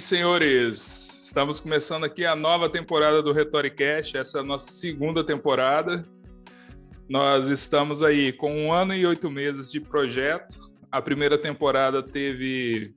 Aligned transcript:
Senhores. 0.00 1.26
Estamos 1.26 1.60
começando 1.60 2.04
aqui 2.04 2.24
a 2.24 2.36
nova 2.36 2.68
temporada 2.68 3.22
do 3.22 3.32
Retoricast. 3.32 4.16
Essa 4.16 4.38
é 4.38 4.40
a 4.40 4.44
nossa 4.44 4.70
segunda 4.72 5.24
temporada. 5.24 6.04
Nós 7.08 7.50
estamos 7.50 8.02
aí 8.02 8.32
com 8.32 8.54
um 8.54 8.72
ano 8.72 8.94
e 8.94 9.04
oito 9.06 9.30
meses 9.30 9.70
de 9.70 9.80
projeto. 9.80 10.70
A 10.90 11.00
primeira 11.02 11.36
temporada 11.36 12.02
teve 12.02 12.94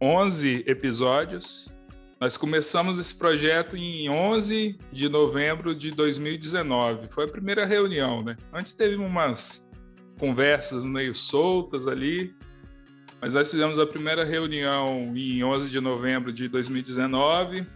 11 0.00 0.64
episódios. 0.66 1.72
Nós 2.20 2.36
começamos 2.36 2.98
esse 2.98 3.14
projeto 3.14 3.76
em 3.76 4.08
11 4.08 4.78
de 4.92 5.08
novembro 5.08 5.74
de 5.74 5.90
2019. 5.90 7.08
Foi 7.08 7.24
a 7.24 7.28
primeira 7.28 7.64
reunião, 7.66 8.22
né? 8.22 8.36
Antes 8.52 8.74
teve 8.74 8.96
umas 8.96 9.68
conversas 10.18 10.84
meio 10.84 11.14
soltas 11.14 11.86
ali, 11.86 12.34
mas 13.24 13.32
nós 13.32 13.50
fizemos 13.50 13.78
a 13.78 13.86
primeira 13.86 14.22
reunião 14.22 15.10
em 15.16 15.42
11 15.42 15.70
de 15.70 15.80
novembro 15.80 16.30
de 16.30 16.46
2019 16.46 17.66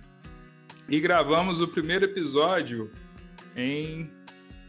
e 0.86 1.00
gravamos 1.00 1.62
o 1.62 1.68
primeiro 1.68 2.04
episódio 2.04 2.92
em 3.56 4.10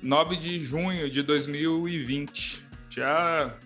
9 0.01 0.37
de 0.37 0.57
junho 0.57 1.09
de 1.09 1.21
2020, 1.21 2.63
já 2.89 3.57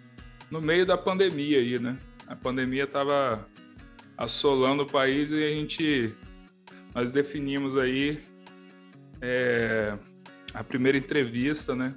no 0.50 0.60
meio 0.60 0.88
da 0.88 0.98
pandemia 0.98 1.60
aí, 1.60 1.78
né? 1.78 2.00
A 2.26 2.36
pandemia 2.36 2.86
estava 2.86 3.48
assolando 4.18 4.82
o 4.82 4.88
país 4.88 5.30
e 5.30 5.36
a 5.36 5.50
gente 5.52 6.16
nós 6.96 7.12
definimos 7.12 7.78
aí 7.78 8.24
é, 9.22 9.96
a 10.52 10.64
primeira 10.64 10.98
entrevista, 10.98 11.76
né? 11.76 11.96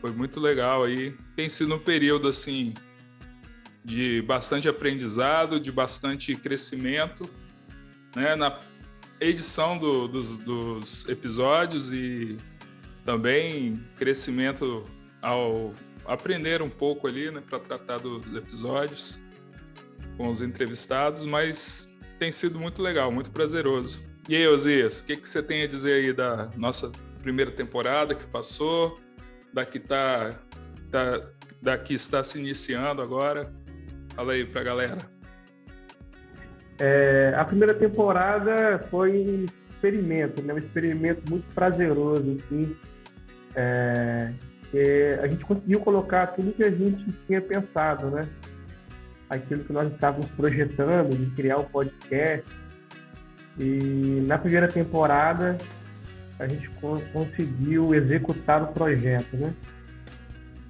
Foi 0.00 0.10
muito 0.10 0.40
legal 0.40 0.82
aí. 0.82 1.14
Tem 1.36 1.48
sido 1.48 1.76
um 1.76 1.78
período 1.78 2.26
assim 2.26 2.74
de 3.86 4.20
bastante 4.22 4.68
aprendizado, 4.68 5.60
de 5.60 5.70
bastante 5.70 6.34
crescimento, 6.34 7.30
né? 8.16 8.34
Na 8.34 8.58
edição 9.20 9.78
do, 9.78 10.08
dos, 10.08 10.40
dos 10.40 11.08
episódios 11.08 11.92
e 11.92 12.36
também 13.04 13.80
crescimento 13.96 14.84
ao 15.22 15.72
aprender 16.04 16.60
um 16.62 16.68
pouco 16.68 17.06
ali, 17.06 17.30
né, 17.30 17.40
para 17.48 17.60
tratar 17.60 17.98
dos 17.98 18.34
episódios 18.34 19.20
com 20.16 20.28
os 20.28 20.42
entrevistados, 20.42 21.24
mas 21.24 21.96
tem 22.18 22.32
sido 22.32 22.58
muito 22.58 22.82
legal, 22.82 23.12
muito 23.12 23.30
prazeroso. 23.30 24.04
E 24.28 24.34
aí, 24.34 24.48
Osias, 24.48 25.00
o 25.00 25.06
que, 25.06 25.16
que 25.16 25.28
você 25.28 25.40
tem 25.40 25.62
a 25.62 25.68
dizer 25.68 25.92
aí 25.92 26.12
da 26.12 26.50
nossa 26.56 26.90
primeira 27.22 27.52
temporada 27.52 28.16
que 28.16 28.26
passou, 28.26 29.00
daqui 29.52 29.78
tá, 29.78 30.40
tá 30.90 31.22
daqui 31.62 31.94
está 31.94 32.22
se 32.24 32.38
iniciando 32.40 33.00
agora? 33.00 33.52
Fala 34.16 34.32
aí 34.32 34.46
para 34.46 34.62
a 34.62 34.64
galera. 34.64 34.98
É, 36.80 37.34
a 37.36 37.44
primeira 37.44 37.74
temporada 37.74 38.78
foi 38.90 39.12
um 39.12 39.44
experimento, 39.44 40.42
né? 40.42 40.54
um 40.54 40.58
experimento 40.58 41.22
muito 41.30 41.46
prazeroso, 41.54 42.38
assim. 42.38 42.74
É, 43.54 44.32
a 45.22 45.26
gente 45.26 45.44
conseguiu 45.44 45.80
colocar 45.80 46.28
tudo 46.28 46.52
que 46.52 46.64
a 46.64 46.70
gente 46.70 47.12
tinha 47.26 47.40
pensado, 47.42 48.10
né? 48.10 48.26
aquilo 49.28 49.64
que 49.64 49.72
nós 49.72 49.92
estávamos 49.92 50.26
projetando 50.30 51.16
de 51.16 51.26
criar 51.32 51.58
o 51.58 51.62
um 51.62 51.64
podcast. 51.64 52.50
E 53.58 54.22
na 54.26 54.38
primeira 54.38 54.68
temporada 54.68 55.58
a 56.38 56.46
gente 56.46 56.70
conseguiu 57.12 57.94
executar 57.94 58.62
o 58.62 58.66
projeto, 58.68 59.36
né? 59.36 59.54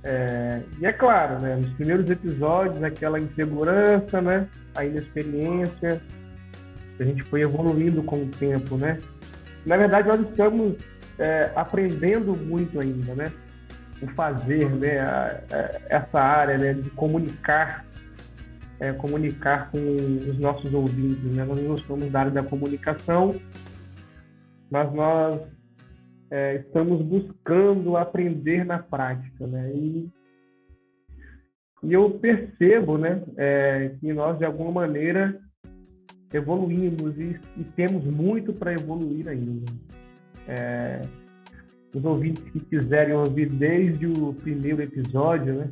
É, 0.09 0.61
e 0.79 0.87
é 0.87 0.93
claro, 0.93 1.41
né, 1.41 1.57
nos 1.57 1.73
primeiros 1.73 2.09
episódios, 2.09 2.81
aquela 2.81 3.19
insegurança, 3.19 4.21
né, 4.21 4.47
a 4.77 4.85
inexperiência, 4.85 6.01
a 7.01 7.03
gente 7.03 7.25
foi 7.25 7.41
evoluindo 7.41 8.05
com 8.05 8.23
o 8.23 8.29
tempo, 8.29 8.77
né? 8.77 8.99
Na 9.67 9.77
verdade, 9.77 10.07
nós 10.07 10.21
estamos 10.21 10.77
é, 11.19 11.51
aprendendo 11.57 12.37
muito 12.37 12.79
ainda, 12.79 13.15
né? 13.17 13.33
O 14.01 14.07
fazer, 14.09 14.71
né? 14.71 15.01
A, 15.01 15.41
a, 15.51 15.97
essa 15.97 16.21
área 16.21 16.57
né, 16.57 16.73
de 16.73 16.89
comunicar 16.91 17.85
é, 18.79 18.93
comunicar 18.93 19.71
com 19.71 19.79
os 19.79 20.39
nossos 20.39 20.73
ouvintes. 20.73 21.25
Né? 21.25 21.45
Nós 21.45 21.61
não 21.61 21.77
somos 21.79 22.11
da 22.13 22.21
área 22.21 22.31
da 22.31 22.43
comunicação, 22.43 23.35
mas 24.71 24.93
nós 24.93 25.41
é, 26.31 26.57
estamos 26.57 27.03
buscando 27.03 27.97
aprender 27.97 28.65
na 28.65 28.79
prática. 28.79 29.47
Né? 29.47 29.73
E, 29.75 30.11
e 31.83 31.93
eu 31.93 32.11
percebo 32.11 32.99
né, 32.99 33.23
é, 33.37 33.95
que 34.01 34.13
nós, 34.13 34.39
de 34.39 34.45
alguma 34.45 34.73
maneira, 34.73 35.39
evoluímos 36.33 37.17
e, 37.19 37.39
e 37.57 37.65
temos 37.77 38.05
muito 38.05 38.53
para 38.53 38.73
evoluir 38.73 39.29
ainda. 39.29 39.73
É, 40.49 41.03
os 41.95 42.05
ouvintes 42.05 42.45
que 42.51 42.61
quiserem 42.61 43.15
ouvir 43.15 43.49
desde 43.49 44.07
o 44.07 44.35
primeiro 44.35 44.83
episódio, 44.83 45.55
né? 45.55 45.71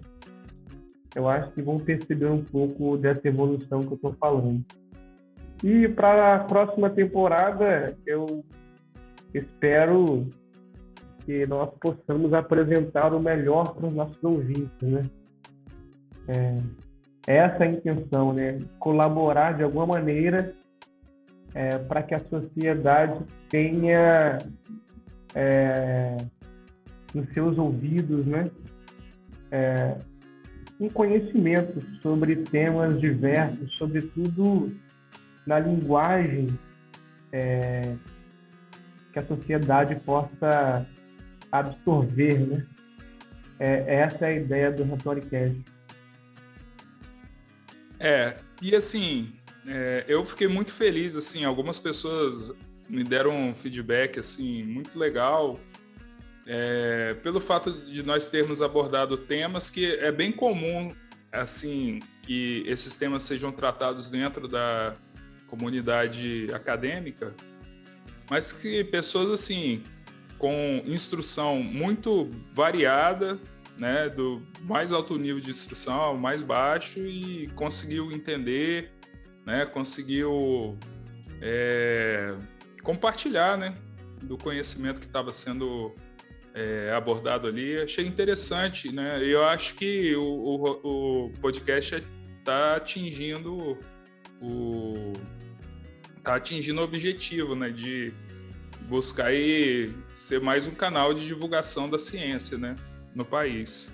eu 1.15 1.29
acho 1.29 1.53
que 1.53 1.63
vão 1.63 1.79
perceber 1.79 2.27
um 2.27 2.43
pouco 2.43 2.97
dessa 2.97 3.29
evolução 3.29 3.83
que 3.83 3.93
eu 3.93 3.97
estou 3.97 4.15
falando. 4.15 4.65
E 5.63 5.89
para 5.89 6.37
a 6.37 6.39
próxima 6.41 6.91
temporada, 6.91 7.97
eu 8.07 8.45
espero 9.33 10.27
que 11.25 11.47
nós 11.47 11.71
possamos 11.81 12.33
apresentar 12.33 13.13
o 13.13 13.21
melhor 13.21 13.75
para 13.75 13.87
os 13.87 13.95
nossos 13.95 14.23
ouvintes, 14.23 14.71
né? 14.83 15.11
É, 16.29 16.59
essa 17.27 17.65
é 17.65 17.69
a 17.69 17.73
intenção, 17.73 18.33
né? 18.33 18.61
Colaborar 18.79 19.53
de 19.53 19.63
alguma 19.63 19.87
maneira 19.87 20.55
é, 21.55 21.79
para 21.79 22.03
que 22.03 22.15
a 22.15 22.25
sociedade 22.25 23.21
tenha 23.49 24.39
é, 25.35 26.17
nos 27.15 27.33
seus 27.33 27.57
ouvidos, 27.59 28.27
né? 28.27 28.51
É, 29.51 29.97
um 30.81 30.89
conhecimento 30.89 31.81
sobre 32.03 32.37
temas 32.37 33.01
diversos, 33.01 33.73
sobretudo 33.77 34.75
na 35.47 35.59
linguagem 35.59 36.49
é, 37.33 37.95
que 39.13 39.19
a 39.19 39.27
sociedade 39.27 39.95
possa 40.01 40.87
absorver, 41.55 42.41
né? 42.41 42.67
É, 43.61 43.97
essa 44.01 44.27
é 44.27 44.29
a 44.31 44.37
ideia 44.37 44.73
do 44.73 44.83
Rhetoricast. 44.83 45.65
É, 48.01 48.37
e 48.61 48.75
assim, 48.75 49.33
é, 49.67 50.05
eu 50.09 50.25
fiquei 50.27 50.49
muito 50.49 50.73
feliz, 50.73 51.17
assim, 51.17 51.45
algumas 51.45 51.79
pessoas 51.79 52.53
me 52.89 53.05
deram 53.05 53.51
um 53.51 53.55
feedback, 53.55 54.19
assim, 54.19 54.65
muito 54.65 54.99
legal, 54.99 55.61
é, 56.47 57.15
pelo 57.23 57.41
fato 57.41 57.73
de 57.73 58.03
nós 58.03 58.29
termos 58.29 58.61
abordado 58.61 59.17
temas 59.17 59.71
que 59.71 59.95
é 59.95 60.11
bem 60.11 60.33
comum, 60.33 60.93
assim, 61.33 62.01
que 62.23 62.65
esses 62.67 62.97
temas 62.97 63.23
sejam 63.23 63.53
tratados 63.53 64.11
dentro 64.11 64.49
da 64.49 64.95
comunidade 65.47 66.49
acadêmica, 66.53 67.33
mas 68.29 68.53
que 68.53 68.83
pessoas, 68.83 69.31
assim, 69.31 69.85
com 70.45 70.83
instrução 70.85 71.63
muito 71.63 72.31
variada, 72.53 73.41
né, 73.79 74.11
do 74.11 74.43
mais 74.61 74.93
alto 74.93 75.17
nível 75.17 75.41
de 75.41 75.49
instrução 75.49 75.95
ao 75.95 76.19
mais 76.19 76.43
baixo 76.43 77.01
e 77.01 77.49
conseguiu 77.55 78.13
entender, 78.13 78.93
né, 79.47 79.65
conseguiu 79.65 80.79
é, 81.41 82.35
compartilhar, 82.83 83.57
né, 83.57 83.75
do 84.23 84.37
conhecimento 84.37 85.01
que 85.01 85.07
estava 85.07 85.33
sendo 85.33 85.95
é, 86.53 86.93
abordado 86.95 87.49
ali. 87.49 87.81
Achei 87.81 88.07
interessante, 88.07 88.93
né? 88.93 89.25
Eu 89.25 89.47
acho 89.47 89.75
que 89.77 90.15
o, 90.15 90.23
o, 90.23 91.27
o 91.27 91.33
podcast 91.41 92.05
está 92.39 92.77
atingindo 92.77 93.79
o 94.43 95.15
tá 96.23 96.35
atingindo 96.35 96.83
o 96.83 96.85
objetivo, 96.85 97.57
né? 97.57 97.71
De 97.71 98.13
buscar 98.89 99.27
aí 99.27 99.95
ser 100.13 100.41
mais 100.41 100.67
um 100.67 100.75
canal 100.75 101.15
de 101.15 101.27
divulgação 101.27 101.89
da 101.89 101.99
ciência, 101.99 102.59
né? 102.59 102.77
No 103.15 103.25
país. 103.25 103.93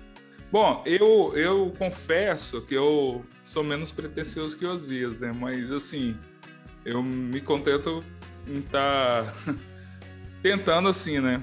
Bom, 0.51 0.83
eu, 0.85 1.33
eu 1.37 1.73
confesso 1.79 2.63
que 2.63 2.75
eu 2.75 3.25
sou 3.45 3.63
menos 3.63 3.93
pretensioso 3.93 4.59
que 4.59 4.67
Osias, 4.67 5.21
né? 5.21 5.33
Mas, 5.33 5.71
assim, 5.71 6.17
eu 6.85 7.03
me 7.03 7.41
contento 7.41 8.05
em 8.49 8.59
estar 8.59 9.25
tá 9.25 9.55
tentando, 10.43 10.89
assim, 10.89 11.21
né? 11.21 11.43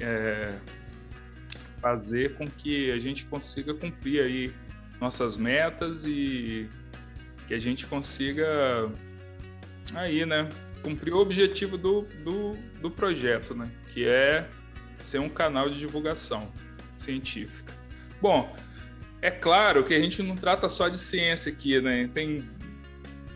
é, 0.00 0.58
fazer 1.80 2.34
com 2.34 2.46
que 2.46 2.90
a 2.90 2.98
gente 2.98 3.24
consiga 3.26 3.74
cumprir 3.74 4.22
aí 4.22 4.52
nossas 5.00 5.36
metas 5.36 6.04
e 6.04 6.68
que 7.46 7.54
a 7.54 7.58
gente 7.58 7.86
consiga 7.86 8.90
aí, 9.94 10.26
né, 10.26 10.48
cumprir 10.82 11.12
o 11.12 11.18
objetivo 11.18 11.78
do, 11.78 12.02
do, 12.24 12.56
do 12.88 12.94
projeto, 12.94 13.54
né, 13.54 13.70
que 13.92 14.06
é 14.06 14.48
ser 14.98 15.18
um 15.18 15.28
canal 15.28 15.68
de 15.68 15.78
divulgação 15.78 16.50
científica. 16.96 17.74
Bom, 18.20 18.54
é 19.20 19.30
claro 19.30 19.84
que 19.84 19.94
a 19.94 20.00
gente 20.00 20.22
não 20.22 20.36
trata 20.36 20.68
só 20.68 20.88
de 20.88 20.98
ciência 20.98 21.52
aqui, 21.52 21.80
né? 21.80 22.08
Tem 22.12 22.48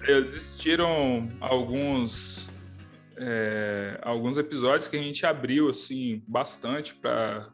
existiram 0.06 1.30
alguns 1.40 2.50
é, 3.16 3.98
alguns 4.02 4.38
episódios 4.38 4.88
que 4.88 4.96
a 4.96 5.02
gente 5.02 5.26
abriu 5.26 5.68
assim 5.68 6.22
bastante 6.26 6.94
para 6.94 7.52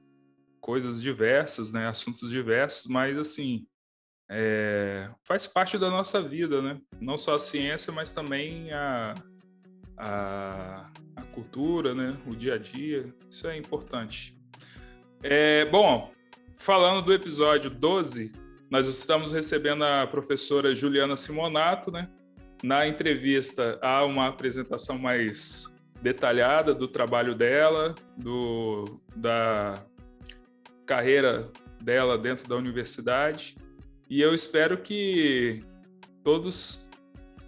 coisas 0.60 1.02
diversas, 1.02 1.72
né, 1.72 1.88
assuntos 1.88 2.30
diversos, 2.30 2.86
mas 2.86 3.18
assim 3.18 3.66
é, 4.30 5.08
faz 5.24 5.46
parte 5.46 5.78
da 5.78 5.90
nossa 5.90 6.20
vida, 6.20 6.60
né? 6.60 6.80
Não 7.00 7.16
só 7.16 7.34
a 7.34 7.38
ciência, 7.38 7.92
mas 7.92 8.12
também 8.12 8.72
a, 8.72 9.14
a, 9.96 10.90
a 10.90 11.05
cultura, 11.36 11.94
né? 11.94 12.16
O 12.26 12.34
dia 12.34 12.54
a 12.54 12.58
dia. 12.58 13.14
Isso 13.28 13.46
é 13.46 13.58
importante. 13.58 14.34
É, 15.22 15.66
bom, 15.66 16.10
falando 16.56 17.04
do 17.04 17.12
episódio 17.12 17.70
12, 17.70 18.32
nós 18.70 18.88
estamos 18.88 19.32
recebendo 19.32 19.84
a 19.84 20.06
professora 20.06 20.74
Juliana 20.74 21.14
Simonato, 21.14 21.92
né? 21.92 22.08
Na 22.62 22.88
entrevista 22.88 23.78
há 23.82 24.02
uma 24.02 24.28
apresentação 24.28 24.98
mais 24.98 25.76
detalhada 26.00 26.74
do 26.74 26.88
trabalho 26.88 27.34
dela, 27.34 27.94
do, 28.16 28.98
da 29.14 29.84
carreira 30.86 31.50
dela 31.82 32.16
dentro 32.16 32.48
da 32.48 32.56
universidade. 32.56 33.58
E 34.08 34.22
eu 34.22 34.34
espero 34.34 34.78
que 34.78 35.62
todos 36.24 36.88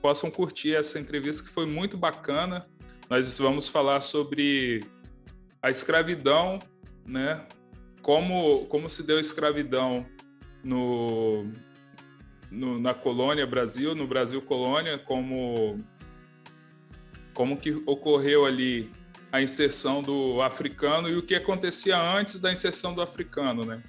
possam 0.02 0.30
curtir 0.30 0.74
essa 0.74 0.98
entrevista 0.98 1.42
que 1.42 1.50
foi 1.50 1.66
muito 1.66 1.96
bacana. 1.96 2.68
Nós 3.08 3.38
vamos 3.38 3.68
falar 3.68 4.02
sobre 4.02 4.80
a 5.62 5.70
escravidão, 5.70 6.58
né? 7.06 7.46
Como, 8.02 8.66
como 8.66 8.88
se 8.88 9.02
deu 9.02 9.16
a 9.16 9.20
escravidão 9.20 10.06
no, 10.62 11.46
no, 12.50 12.78
na 12.78 12.92
colônia 12.92 13.46
Brasil, 13.46 13.94
no 13.94 14.06
Brasil 14.06 14.42
colônia, 14.42 14.98
como, 14.98 15.82
como 17.32 17.56
que 17.56 17.82
ocorreu 17.86 18.44
ali 18.44 18.90
a 19.32 19.40
inserção 19.40 20.02
do 20.02 20.42
africano 20.42 21.08
e 21.08 21.16
o 21.16 21.22
que 21.22 21.34
acontecia 21.34 21.98
antes 21.98 22.38
da 22.38 22.52
inserção 22.52 22.94
do 22.94 23.00
africano, 23.00 23.64
né? 23.64 23.82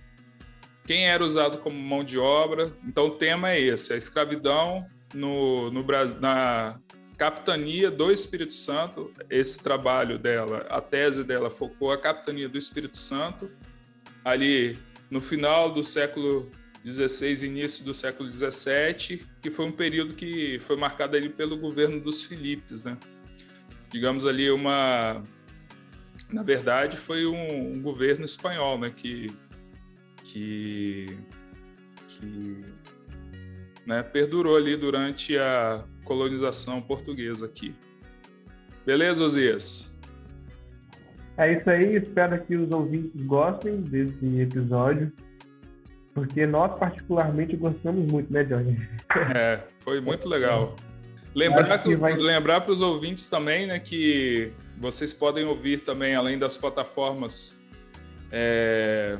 Quem 0.85 1.07
era 1.07 1.23
usado 1.23 1.59
como 1.59 1.77
mão 1.77 2.03
de 2.03 2.17
obra? 2.17 2.71
Então 2.83 3.05
o 3.05 3.11
tema 3.11 3.51
é 3.51 3.59
esse: 3.59 3.93
a 3.93 3.97
escravidão 3.97 4.87
no, 5.13 5.69
no 5.71 5.85
na 6.19 6.79
capitania 7.19 7.91
do 7.91 8.11
Espírito 8.11 8.55
Santo. 8.55 9.13
Esse 9.29 9.61
trabalho 9.61 10.17
dela, 10.17 10.65
a 10.69 10.79
tese 10.79 11.23
dela 11.23 11.51
focou 11.51 11.91
a 11.91 11.97
capitania 11.97 12.47
do 12.47 12.57
Espírito 12.57 12.97
Santo 12.97 13.51
ali 14.23 14.79
no 15.11 15.19
final 15.19 15.69
do 15.69 15.83
século 15.83 16.49
16, 16.83 17.43
início 17.43 17.83
do 17.83 17.93
século 17.93 18.29
17, 18.29 19.27
que 19.41 19.51
foi 19.51 19.65
um 19.65 19.71
período 19.71 20.13
que 20.13 20.59
foi 20.61 20.77
marcado 20.77 21.17
ali 21.17 21.27
pelo 21.27 21.57
governo 21.57 21.99
dos 21.99 22.23
Filipes, 22.23 22.85
né? 22.85 22.97
Digamos 23.91 24.25
ali 24.25 24.49
uma, 24.49 25.21
na 26.29 26.41
verdade, 26.41 26.95
foi 26.95 27.25
um, 27.25 27.73
um 27.73 27.81
governo 27.81 28.23
espanhol, 28.23 28.79
né? 28.79 28.91
Que 28.95 29.27
que, 30.23 31.17
que 32.07 32.61
né, 33.85 34.03
perdurou 34.03 34.55
ali 34.55 34.77
durante 34.77 35.37
a 35.37 35.83
colonização 36.09 36.81
portuguesa 36.81 37.45
aqui. 37.45 37.75
Beleza, 38.83 39.23
Osias? 39.23 39.95
É 41.37 41.53
isso 41.53 41.69
aí, 41.69 41.95
espero 41.97 42.43
que 42.45 42.55
os 42.55 42.71
ouvintes 42.71 43.21
gostem 43.25 43.81
desse 43.83 44.41
episódio 44.41 45.13
porque 46.15 46.45
nós, 46.45 46.77
particularmente, 46.77 47.55
gostamos 47.55 48.11
muito, 48.11 48.33
né, 48.33 48.43
Johnny? 48.43 48.77
É, 49.35 49.61
foi 49.79 50.01
muito 50.01 50.27
legal. 50.27 50.75
Lembrar, 51.33 51.77
que 51.77 51.95
vai... 51.95 52.15
lembrar 52.15 52.61
para 52.61 52.73
os 52.73 52.81
ouvintes 52.81 53.29
também, 53.29 53.67
né, 53.67 53.79
que 53.79 54.51
vocês 54.77 55.13
podem 55.13 55.45
ouvir 55.45 55.79
também, 55.79 56.15
além 56.15 56.37
das 56.37 56.57
plataformas 56.57 57.63
é, 58.31 59.17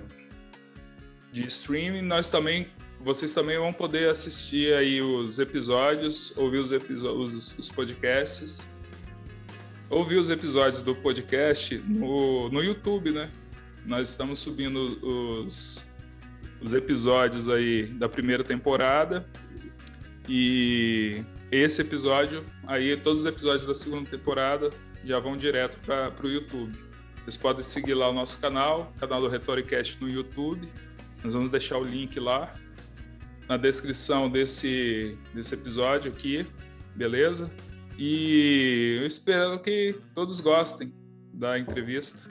de 1.31 1.45
streaming, 1.45 2.01
nós 2.01 2.29
também, 2.29 2.67
vocês 2.99 3.33
também 3.33 3.57
vão 3.57 3.71
poder 3.71 4.09
assistir 4.09 4.73
aí 4.73 5.01
os 5.01 5.39
episódios, 5.39 6.33
ouvir 6.37 6.57
os, 6.57 6.71
os, 6.71 7.57
os 7.57 7.69
podcasts, 7.69 8.67
ouvir 9.89 10.17
os 10.17 10.29
episódios 10.29 10.81
do 10.81 10.95
podcast 10.95 11.77
no, 11.87 12.49
no 12.49 12.63
YouTube, 12.63 13.11
né? 13.11 13.31
Nós 13.85 14.09
estamos 14.09 14.39
subindo 14.39 14.99
os 15.03 15.89
os 16.61 16.73
episódios 16.73 17.49
aí 17.49 17.85
da 17.85 18.09
primeira 18.09 18.43
temporada. 18.43 19.25
E 20.27 21.23
esse 21.51 21.81
episódio, 21.81 22.45
aí 22.67 22.95
todos 22.97 23.21
os 23.21 23.25
episódios 23.25 23.65
da 23.65 23.73
segunda 23.73 24.09
temporada 24.09 24.69
já 25.03 25.19
vão 25.19 25.35
direto 25.35 25.79
para 25.79 26.13
o 26.23 26.29
YouTube. 26.29 26.77
Vocês 27.23 27.37
podem 27.37 27.63
seguir 27.63 27.93
lá 27.93 28.09
o 28.09 28.13
nosso 28.13 28.39
canal, 28.39 28.93
canal 28.99 29.21
do 29.21 29.27
Retoricast 29.27 30.01
no 30.01 30.09
YouTube. 30.09 30.69
Nós 31.23 31.33
vamos 31.33 31.51
deixar 31.51 31.77
o 31.77 31.83
link 31.83 32.19
lá 32.19 32.53
na 33.49 33.57
descrição 33.57 34.29
desse, 34.29 35.17
desse 35.33 35.55
episódio 35.55 36.11
aqui, 36.11 36.45
beleza? 36.95 37.51
E 37.97 38.99
eu 39.01 39.07
espero 39.07 39.59
que 39.59 39.99
todos 40.13 40.39
gostem 40.39 40.93
da 41.33 41.57
entrevista, 41.57 42.29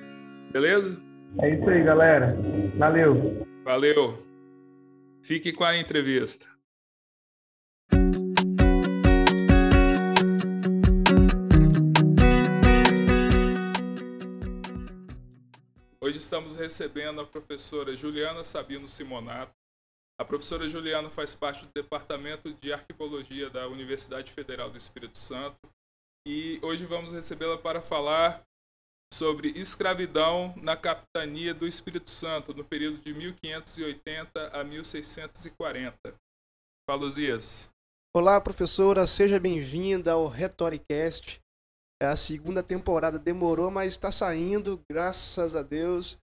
beleza? 0.52 1.02
É 1.42 1.56
isso 1.56 1.68
aí, 1.68 1.82
galera. 1.82 2.36
Valeu. 2.76 3.44
Valeu. 3.64 4.24
Fique 5.20 5.52
com 5.52 5.64
a 5.64 5.76
entrevista. 5.76 6.46
Hoje 16.00 16.18
estamos 16.18 16.54
recebendo 16.54 17.20
a 17.20 17.26
professora 17.26 17.96
Juliana 17.96 18.44
Sabino 18.44 18.86
Simonato. 18.86 19.57
A 20.20 20.24
professora 20.24 20.68
Juliana 20.68 21.08
faz 21.10 21.32
parte 21.32 21.64
do 21.64 21.70
Departamento 21.72 22.52
de 22.52 22.72
Arquivologia 22.72 23.48
da 23.48 23.68
Universidade 23.68 24.32
Federal 24.32 24.68
do 24.68 24.76
Espírito 24.76 25.16
Santo 25.16 25.58
e 26.26 26.58
hoje 26.60 26.84
vamos 26.84 27.12
recebê-la 27.12 27.56
para 27.56 27.80
falar 27.80 28.42
sobre 29.14 29.50
escravidão 29.50 30.52
na 30.56 30.76
capitania 30.76 31.54
do 31.54 31.68
Espírito 31.68 32.10
Santo 32.10 32.52
no 32.52 32.64
período 32.64 32.98
de 32.98 33.14
1580 33.14 34.48
a 34.48 34.64
1640. 34.64 35.96
Fala, 36.90 37.10
Zias. 37.10 37.70
Olá, 38.12 38.40
professora, 38.40 39.06
seja 39.06 39.38
bem-vinda 39.38 40.12
ao 40.12 40.26
Retoricast. 40.26 41.40
É 42.02 42.06
a 42.06 42.16
segunda 42.16 42.62
temporada 42.62 43.20
demorou, 43.20 43.70
mas 43.70 43.92
está 43.92 44.10
saindo, 44.10 44.82
graças 44.90 45.54
a 45.54 45.62
Deus. 45.62 46.18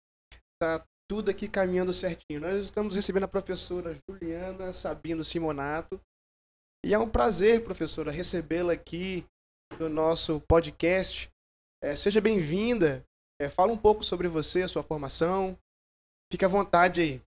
Está 0.53 0.85
tudo 1.09 1.31
aqui 1.31 1.49
caminhando 1.49 1.93
certinho. 1.93 2.41
Nós 2.41 2.65
estamos 2.65 2.95
recebendo 2.95 3.25
a 3.25 3.29
professora 3.29 3.99
Juliana 4.09 4.73
Sabino 4.73 5.25
Simonato. 5.25 6.01
E 6.85 6.93
é 6.93 6.99
um 6.99 7.09
prazer, 7.09 7.65
professora, 7.65 8.11
recebê-la 8.11 8.73
aqui 8.73 9.25
no 9.79 9.89
nosso 9.89 10.41
podcast 10.49 11.31
é, 11.85 11.95
seja 11.95 12.19
bem-vinda. 12.19 13.05
É, 13.39 13.51
fala 13.51 13.71
um 13.71 13.77
pouco 13.77 14.03
sobre 14.03 14.27
você, 14.27 14.63
a 14.63 14.69
sua 14.69 14.83
formação. 14.83 15.55
Fique 16.33 16.43
à 16.43 16.49
vontade 16.49 17.03
aí. 17.03 17.21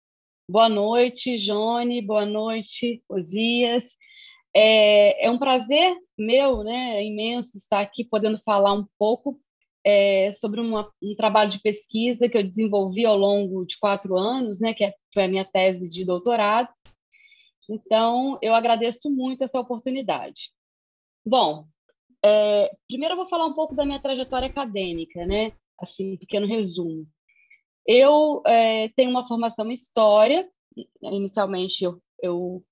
Boa 0.51 0.67
noite, 0.67 1.37
Johnny. 1.37 2.01
Boa 2.01 2.25
noite, 2.25 3.05
Osias. 3.07 3.85
É, 4.55 5.27
é 5.27 5.31
um 5.31 5.39
prazer 5.39 5.95
meu, 6.19 6.65
né, 6.65 7.05
imenso 7.05 7.59
estar 7.59 7.81
aqui 7.81 8.03
podendo 8.03 8.39
falar 8.39 8.73
um 8.73 8.87
pouco 8.99 9.39
é, 9.87 10.33
sobre 10.33 10.61
uma, 10.61 10.93
um 11.01 11.15
trabalho 11.15 11.49
de 11.49 11.61
pesquisa 11.61 12.29
que 12.29 12.37
eu 12.37 12.43
desenvolvi 12.43 13.07
ao 13.07 13.17
longo 13.17 13.65
de 13.65 13.79
quatro 13.79 14.17
anos, 14.19 14.61
né, 14.61 14.75
que 14.75 14.83
é, 14.83 14.93
foi 15.15 15.25
a 15.25 15.29
minha 15.29 15.45
tese 15.45 15.89
de 15.89 16.05
doutorado. 16.05 16.69
Então, 17.71 18.37
eu 18.43 18.53
agradeço 18.53 19.09
muito 19.09 19.45
essa 19.45 19.61
oportunidade. 19.61 20.51
Bom, 21.25 21.69
é, 22.25 22.69
primeiro 22.89 23.13
eu 23.13 23.19
vou 23.19 23.29
falar 23.29 23.47
um 23.47 23.55
pouco 23.55 23.77
da 23.77 23.85
minha 23.85 24.01
trajetória 24.01 24.49
acadêmica, 24.49 25.25
né? 25.25 25.53
Assim, 25.81 26.15
um 26.15 26.17
pequeno 26.17 26.47
resumo. 26.47 27.07
Eu 27.87 28.43
é, 28.47 28.89
tenho 28.91 29.11
uma 29.11 29.27
formação 29.27 29.69
em 29.71 29.75
História. 29.75 30.49
Inicialmente, 31.03 31.85
eu, 31.85 32.01
eu 32.23 32.65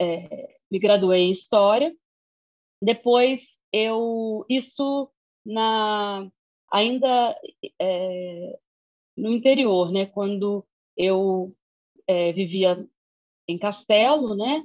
é, 0.00 0.56
me 0.70 0.78
graduei 0.78 1.22
em 1.22 1.32
História. 1.32 1.94
Depois, 2.82 3.42
eu... 3.72 4.44
Isso 4.48 5.10
na 5.44 6.30
ainda 6.74 7.38
é, 7.80 8.58
no 9.16 9.32
interior, 9.32 9.92
né? 9.92 10.06
Quando 10.06 10.66
eu 10.96 11.54
é, 12.06 12.32
vivia 12.32 12.86
em 13.48 13.58
Castelo, 13.58 14.34
né? 14.34 14.64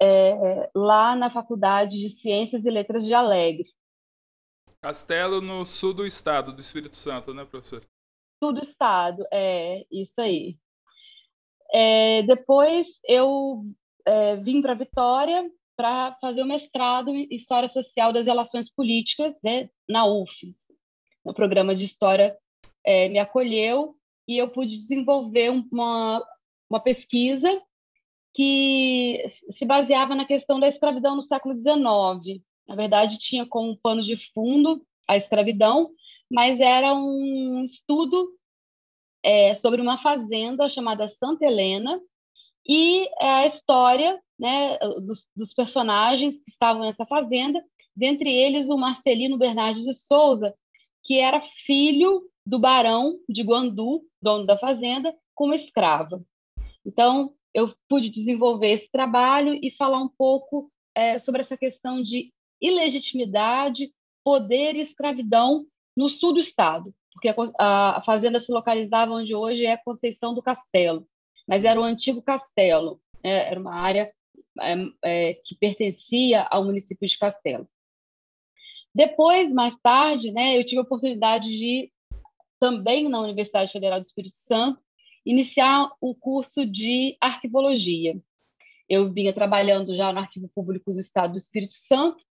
é, 0.00 0.70
lá 0.74 1.16
na 1.16 1.30
Faculdade 1.30 1.98
de 1.98 2.08
Ciências 2.08 2.64
e 2.64 2.70
Letras 2.70 3.04
de 3.04 3.12
Alegre. 3.12 3.68
Castelo 4.80 5.40
no 5.40 5.66
sul 5.66 5.92
do 5.92 6.06
estado 6.06 6.52
do 6.52 6.60
Espírito 6.60 6.94
Santo, 6.94 7.34
né, 7.34 7.44
professor? 7.44 7.84
Sul 8.42 8.52
do 8.52 8.62
estado, 8.62 9.26
é 9.32 9.84
isso 9.90 10.20
aí. 10.20 10.56
É, 11.72 12.22
depois 12.22 13.00
eu 13.06 13.64
é, 14.06 14.36
vim 14.36 14.62
para 14.62 14.74
Vitória 14.74 15.50
para 15.76 16.16
fazer 16.20 16.42
o 16.42 16.46
mestrado 16.46 17.10
em 17.10 17.28
História 17.30 17.68
Social 17.68 18.12
das 18.12 18.26
Relações 18.26 18.70
Políticas 18.70 19.34
né, 19.42 19.68
na 19.88 20.06
UFES. 20.06 20.67
O 21.28 21.34
programa 21.34 21.74
de 21.74 21.84
História 21.84 22.34
é, 22.82 23.06
me 23.10 23.18
acolheu 23.18 23.94
e 24.26 24.38
eu 24.38 24.48
pude 24.48 24.78
desenvolver 24.78 25.50
uma, 25.50 26.26
uma 26.70 26.80
pesquisa 26.80 27.60
que 28.34 29.22
se 29.50 29.66
baseava 29.66 30.14
na 30.14 30.24
questão 30.24 30.58
da 30.58 30.66
escravidão 30.66 31.14
no 31.14 31.22
século 31.22 31.54
XIX. 31.54 32.42
Na 32.66 32.74
verdade, 32.74 33.18
tinha 33.18 33.44
como 33.44 33.76
pano 33.76 34.00
de 34.00 34.16
fundo 34.32 34.82
a 35.06 35.18
escravidão, 35.18 35.90
mas 36.30 36.60
era 36.60 36.94
um 36.94 37.62
estudo 37.62 38.30
é, 39.22 39.52
sobre 39.52 39.82
uma 39.82 39.98
fazenda 39.98 40.66
chamada 40.66 41.08
Santa 41.08 41.44
Helena 41.44 42.00
e 42.66 43.06
a 43.20 43.44
história 43.44 44.18
né, 44.38 44.78
dos, 45.02 45.26
dos, 45.36 45.52
personagens 45.52 46.42
que 46.42 46.50
estavam 46.50 46.82
nessa 46.82 47.04
fazenda, 47.04 47.62
dentre 47.94 48.30
eles 48.30 48.70
o 48.70 48.78
Marcelino 48.78 49.36
Bernardes 49.36 49.84
de 49.84 49.92
Souza, 49.92 50.54
que 51.08 51.18
era 51.18 51.40
filho 51.40 52.22
do 52.44 52.58
barão 52.58 53.18
de 53.26 53.42
Guandu, 53.42 54.02
dono 54.20 54.44
da 54.44 54.58
fazenda, 54.58 55.16
como 55.34 55.54
escrava. 55.54 56.22
Então, 56.84 57.32
eu 57.54 57.74
pude 57.88 58.10
desenvolver 58.10 58.72
esse 58.72 58.92
trabalho 58.92 59.58
e 59.62 59.70
falar 59.70 60.02
um 60.02 60.08
pouco 60.18 60.70
é, 60.94 61.18
sobre 61.18 61.40
essa 61.40 61.56
questão 61.56 62.02
de 62.02 62.30
ilegitimidade, 62.60 63.90
poder 64.22 64.76
e 64.76 64.80
escravidão 64.80 65.64
no 65.96 66.10
sul 66.10 66.34
do 66.34 66.40
estado, 66.40 66.94
porque 67.14 67.34
a, 67.58 67.96
a 67.96 68.02
fazenda 68.02 68.38
se 68.38 68.52
localizava 68.52 69.14
onde 69.14 69.34
hoje 69.34 69.64
é 69.64 69.78
Conceição 69.78 70.34
do 70.34 70.42
Castelo, 70.42 71.08
mas 71.48 71.64
era 71.64 71.80
o 71.80 71.84
antigo 71.84 72.20
castelo, 72.20 73.00
né? 73.24 73.48
era 73.48 73.58
uma 73.58 73.74
área 73.74 74.12
é, 74.60 74.74
é, 75.02 75.34
que 75.42 75.54
pertencia 75.54 76.42
ao 76.50 76.64
município 76.64 77.08
de 77.08 77.16
Castelo. 77.16 77.66
Depois, 78.98 79.52
mais 79.52 79.78
tarde, 79.78 80.32
né, 80.32 80.58
eu 80.58 80.66
tive 80.66 80.80
a 80.80 80.82
oportunidade 80.82 81.48
de, 81.56 81.88
também 82.58 83.08
na 83.08 83.20
Universidade 83.20 83.70
Federal 83.70 84.00
do 84.00 84.04
Espírito 84.04 84.34
Santo, 84.34 84.82
iniciar 85.24 85.88
o 86.00 86.16
curso 86.16 86.66
de 86.66 87.16
arquivologia. 87.20 88.20
Eu 88.88 89.08
vinha 89.08 89.32
trabalhando 89.32 89.94
já 89.94 90.12
no 90.12 90.18
Arquivo 90.18 90.50
Público 90.52 90.92
do 90.92 90.98
Estado 90.98 91.34
do 91.34 91.38
Espírito 91.38 91.76
Santo, 91.76 92.24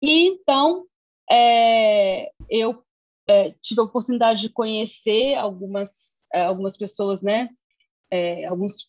e 0.00 0.28
então 0.28 0.84
é, 1.28 2.30
eu 2.48 2.84
é, 3.28 3.52
tive 3.60 3.80
a 3.80 3.84
oportunidade 3.84 4.42
de 4.42 4.48
conhecer 4.48 5.34
algumas, 5.34 6.28
é, 6.32 6.42
algumas 6.42 6.76
pessoas, 6.76 7.20
né, 7.20 7.48
é, 8.12 8.44
alguns 8.44 8.86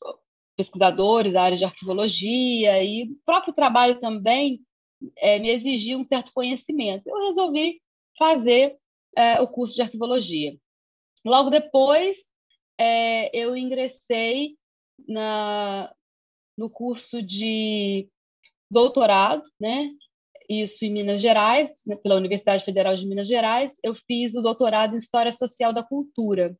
pesquisadores 0.55 1.33
da 1.33 1.41
área 1.41 1.57
de 1.57 1.65
arquivologia, 1.65 2.83
e 2.83 3.05
o 3.05 3.17
próprio 3.25 3.55
trabalho 3.55 3.99
também 3.99 4.61
é, 5.17 5.39
me 5.39 5.49
exigia 5.49 5.97
um 5.97 6.03
certo 6.03 6.31
conhecimento. 6.33 7.07
Eu 7.07 7.25
resolvi 7.27 7.81
fazer 8.17 8.77
é, 9.15 9.39
o 9.41 9.47
curso 9.47 9.75
de 9.75 9.81
arquivologia. 9.81 10.57
Logo 11.25 11.49
depois, 11.49 12.17
é, 12.77 13.35
eu 13.35 13.55
ingressei 13.55 14.55
na, 15.07 15.93
no 16.57 16.69
curso 16.69 17.21
de 17.21 18.07
doutorado, 18.69 19.43
né? 19.59 19.91
Isso 20.49 20.85
em 20.85 20.91
Minas 20.91 21.19
Gerais, 21.19 21.81
né, 21.85 21.97
pela 21.97 22.15
Universidade 22.15 22.63
Federal 22.63 22.95
de 22.95 23.05
Minas 23.05 23.27
Gerais. 23.27 23.77
Eu 23.83 23.93
fiz 23.93 24.33
o 24.35 24.41
doutorado 24.41 24.95
em 24.95 24.97
História 24.97 25.31
Social 25.31 25.73
da 25.73 25.83
Cultura. 25.83 26.57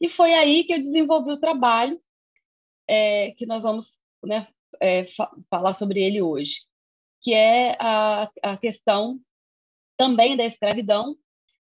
E 0.00 0.08
foi 0.08 0.34
aí 0.34 0.62
que 0.64 0.72
eu 0.72 0.80
desenvolvi 0.80 1.32
o 1.32 1.40
trabalho 1.40 2.00
é, 2.88 3.32
que 3.32 3.44
nós 3.44 3.62
vamos 3.62 3.98
né, 4.22 4.46
é, 4.80 5.06
fa 5.06 5.30
falar 5.50 5.72
sobre 5.72 6.00
ele 6.00 6.22
hoje 6.22 6.60
que 7.24 7.32
é 7.32 7.74
a, 7.80 8.30
a 8.42 8.56
questão 8.58 9.18
também 9.96 10.36
da 10.36 10.44
escravidão, 10.44 11.16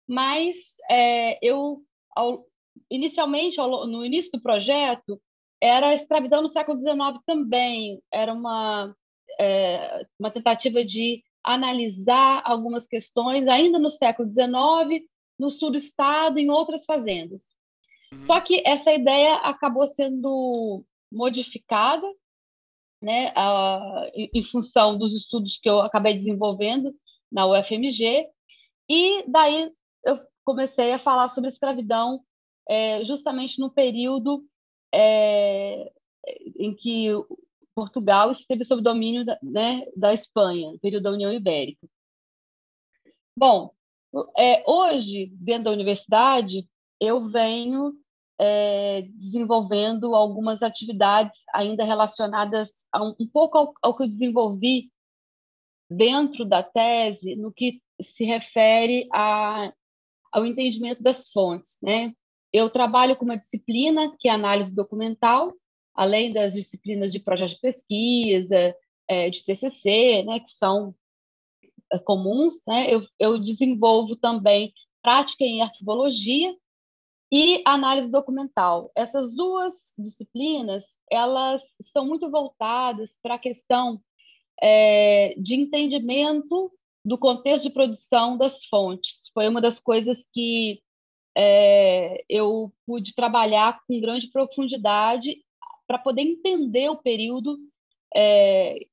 mas 0.08 0.56
é, 0.89 1.38
eu, 1.39 1.84
ao, 2.15 2.48
inicialmente, 2.89 3.60
ao, 3.60 3.86
no 3.86 4.03
início 4.03 4.32
do 4.34 4.41
projeto, 4.41 5.22
era 5.62 5.89
a 5.89 5.94
escravidão 5.94 6.41
no 6.41 6.50
século 6.50 6.80
XIX 6.80 7.24
também, 7.27 8.01
era 8.12 8.34
uma, 8.34 8.96
é, 9.39 10.03
uma 10.20 10.32
tentativa 10.32 10.84
de 10.84 11.24
analisar 11.44 12.41
algumas 12.44 12.88
questões 12.88 13.48
ainda 13.48 13.77
no 13.77 13.91
século 13.91 14.30
XIX, 14.32 15.06
no 15.38 15.51
sul 15.51 15.70
do 15.70 15.77
estado, 15.77 16.39
em 16.39 16.50
outras 16.50 16.86
fazendas. 16.86 17.41
Uhum. 18.12 18.24
Só 18.24 18.41
que 18.41 18.63
essa 18.65 18.91
ideia 18.91 19.36
acabou 19.36 19.86
sendo 19.86 20.84
modificada 21.12 22.08
né, 23.01 23.34
a, 23.36 24.10
em 24.13 24.43
função 24.43 24.98
dos 24.98 25.13
estudos 25.13 25.58
que 25.58 25.70
eu 25.70 25.81
acabei 25.81 26.13
desenvolvendo 26.13 26.93
na 27.31 27.48
UFMG, 27.48 28.27
e 28.89 29.24
daí 29.27 29.72
eu 30.03 30.20
comecei 30.43 30.91
a 30.91 31.00
falar 31.00 31.27
sobre 31.27 31.50
escravidão 31.50 32.22
é, 32.67 33.03
justamente 33.05 33.60
no 33.60 33.72
período 33.72 34.46
é, 34.93 35.91
em 36.58 36.75
que 36.75 37.08
Portugal 37.74 38.31
esteve 38.31 38.63
sob 38.63 38.81
domínio 38.81 39.25
da, 39.25 39.39
né, 39.41 39.86
da 39.96 40.13
Espanha, 40.13 40.72
no 40.72 40.79
período 40.79 41.03
da 41.03 41.12
União 41.12 41.31
Ibérica. 41.31 41.88
Bom, 43.36 43.74
é, 44.38 44.63
hoje, 44.70 45.27
dentro 45.34 45.65
da 45.65 45.72
universidade, 45.72 46.67
eu 47.00 47.22
venho 47.22 47.96
é, 48.43 49.03
desenvolvendo 49.13 50.15
algumas 50.15 50.63
atividades 50.63 51.38
ainda 51.53 51.83
relacionadas 51.83 52.83
um, 52.95 53.15
um 53.19 53.27
pouco 53.27 53.55
ao, 53.55 53.74
ao, 53.83 53.95
que 53.95 54.01
eu 54.01 54.07
desenvolvi 54.07 54.89
dentro 55.88 56.43
da 56.43 56.63
tese, 56.63 57.36
no 57.36 57.53
que 57.53 57.79
se 58.01 58.25
refere 58.25 59.07
a, 59.13 59.71
ao 60.31 60.43
entendimento 60.43 61.03
das 61.03 61.29
fontes. 61.29 61.77
Né? 61.83 62.13
Eu 62.51 62.67
trabalho 62.71 63.15
com 63.15 63.25
uma 63.25 63.38
disciplina 63.38 64.12
que 64.17 64.27
é 64.27 64.31
análise 64.31 64.75
documental, 64.75 65.53
além 65.93 66.33
das 66.33 66.53
disciplinas 66.53 67.12
de 67.12 67.19
projeto 67.19 67.51
de 67.51 67.60
pesquisa, 67.60 68.75
é, 69.07 69.29
de 69.29 69.45
TCC, 69.45 70.24
né, 70.24 70.39
que 70.39 70.50
são 70.50 70.95
é, 71.93 72.00
comuns, 72.00 72.55
né? 72.67 72.91
eu, 72.91 73.05
eu 73.19 73.38
desenvolvo 73.38 74.15
também 74.15 74.74
prática 75.03 75.43
em 75.43 75.62
arquivologia, 75.62 76.55
e 77.31 77.61
análise 77.65 78.11
documental. 78.11 78.91
Essas 78.95 79.33
duas 79.33 79.93
disciplinas, 79.97 80.97
elas 81.09 81.61
estão 81.79 82.05
muito 82.05 82.29
voltadas 82.29 83.17
para 83.23 83.35
a 83.35 83.39
questão 83.39 84.01
é, 84.61 85.33
de 85.38 85.55
entendimento 85.55 86.71
do 87.03 87.17
contexto 87.17 87.63
de 87.63 87.69
produção 87.69 88.38
das 88.38 88.65
fontes. 88.65 89.31
Foi 89.33 89.47
uma 89.47 89.61
das 89.61 89.79
coisas 89.79 90.29
que 90.33 90.81
é, 91.35 92.23
eu 92.27 92.73
pude 92.85 93.15
trabalhar 93.15 93.79
com 93.88 94.01
grande 94.01 94.27
profundidade 94.29 95.41
para 95.88 95.97
poder 95.97 96.21
entender 96.21 96.89
o 96.89 96.97
período 96.97 97.57
é, 98.13 98.85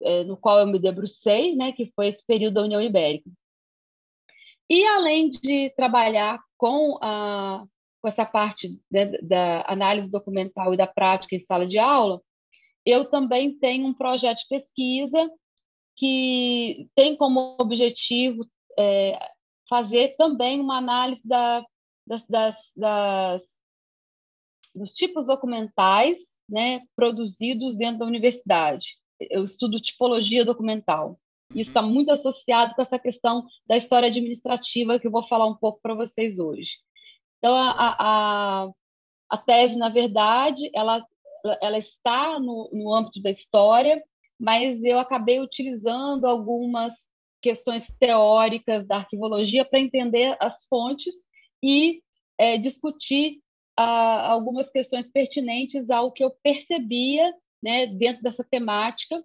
é, 0.00 0.24
no 0.24 0.36
qual 0.36 0.60
eu 0.60 0.66
me 0.66 0.78
debrucei, 0.78 1.56
né, 1.56 1.72
que 1.72 1.86
foi 1.94 2.08
esse 2.08 2.24
período 2.24 2.54
da 2.54 2.62
União 2.62 2.80
Ibérica. 2.80 3.30
E 4.68 4.84
além 4.84 5.30
de 5.30 5.70
trabalhar 5.70 6.40
com, 6.56 6.98
a, 7.02 7.64
com 8.00 8.08
essa 8.08 8.24
parte 8.24 8.80
né, 8.90 9.06
da 9.22 9.64
análise 9.66 10.10
documental 10.10 10.72
e 10.72 10.76
da 10.76 10.86
prática 10.86 11.34
em 11.34 11.40
sala 11.40 11.66
de 11.66 11.78
aula, 11.78 12.20
eu 12.84 13.04
também 13.04 13.58
tenho 13.58 13.86
um 13.86 13.94
projeto 13.94 14.38
de 14.38 14.48
pesquisa 14.48 15.30
que 15.96 16.88
tem 16.94 17.16
como 17.16 17.56
objetivo 17.58 18.46
é, 18.78 19.18
fazer 19.68 20.14
também 20.16 20.60
uma 20.60 20.76
análise 20.78 21.26
da, 21.26 21.64
das, 22.06 22.24
das, 22.28 22.56
das, 22.76 23.42
dos 24.74 24.92
tipos 24.92 25.26
documentais 25.26 26.18
né, 26.48 26.82
produzidos 26.94 27.76
dentro 27.76 28.00
da 28.00 28.06
universidade. 28.06 28.96
Eu 29.18 29.42
estudo 29.42 29.80
tipologia 29.80 30.44
documental. 30.44 31.18
Isso 31.50 31.70
está 31.70 31.82
muito 31.82 32.10
associado 32.10 32.74
com 32.74 32.82
essa 32.82 32.98
questão 32.98 33.46
da 33.66 33.76
história 33.76 34.08
administrativa 34.08 34.98
que 34.98 35.06
eu 35.06 35.10
vou 35.10 35.22
falar 35.22 35.46
um 35.46 35.56
pouco 35.56 35.80
para 35.80 35.94
vocês 35.94 36.38
hoje. 36.38 36.78
Então, 37.38 37.54
a, 37.54 37.96
a, 37.98 38.70
a, 39.30 39.38
tese, 39.38 39.76
na 39.76 39.88
verdade, 39.88 40.70
ela, 40.74 41.04
ela 41.62 41.78
está 41.78 42.40
no, 42.40 42.68
no 42.72 42.92
âmbito 42.92 43.22
da 43.22 43.30
história, 43.30 44.02
mas 44.38 44.84
eu 44.84 44.98
acabei 44.98 45.40
utilizando 45.40 46.26
algumas 46.26 46.92
questões 47.40 47.86
teóricas 47.98 48.86
da 48.86 48.96
arquivologia 48.96 49.64
para 49.64 49.78
entender 49.78 50.36
as 50.40 50.64
fontes 50.68 51.14
e 51.62 52.02
é, 52.38 52.58
discutir 52.58 53.40
algumas 53.76 54.70
questões 54.70 55.10
pertinentes 55.10 55.90
ao 55.90 56.10
que 56.10 56.24
eu 56.24 56.30
percebia 56.42 57.30
né, 57.62 57.86
dentro 57.86 58.22
dessa 58.22 58.42
temática 58.42 59.22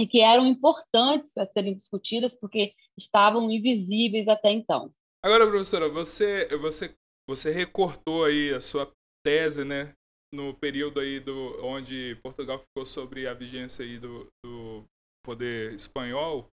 e 0.00 0.06
que 0.06 0.20
eram 0.20 0.46
importantes 0.46 1.30
para 1.34 1.44
serem 1.44 1.74
discutidas 1.74 2.34
porque 2.34 2.72
estavam 2.96 3.50
invisíveis 3.50 4.26
até 4.28 4.50
então. 4.50 4.90
Agora, 5.22 5.46
professora, 5.46 5.90
você 5.90 6.48
você 6.56 6.96
você 7.28 7.50
recortou 7.50 8.24
aí 8.24 8.52
a 8.54 8.62
sua 8.62 8.90
tese, 9.22 9.62
né, 9.62 9.94
no 10.32 10.54
período 10.54 11.00
aí 11.00 11.20
do 11.20 11.64
onde 11.64 12.16
Portugal 12.22 12.58
ficou 12.58 12.86
sobre 12.86 13.28
a 13.28 13.34
vigência 13.34 13.84
aí 13.84 13.98
do, 13.98 14.26
do 14.42 14.84
poder 15.22 15.74
espanhol. 15.74 16.48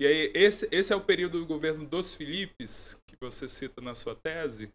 E 0.00 0.04
aí, 0.04 0.32
esse, 0.34 0.68
esse 0.72 0.92
é 0.92 0.96
o 0.96 1.04
período 1.04 1.38
do 1.38 1.46
governo 1.46 1.86
dos 1.86 2.12
Filipes, 2.12 2.98
que 3.08 3.16
você 3.20 3.48
cita 3.48 3.80
na 3.80 3.94
sua 3.94 4.16
tese? 4.16 4.68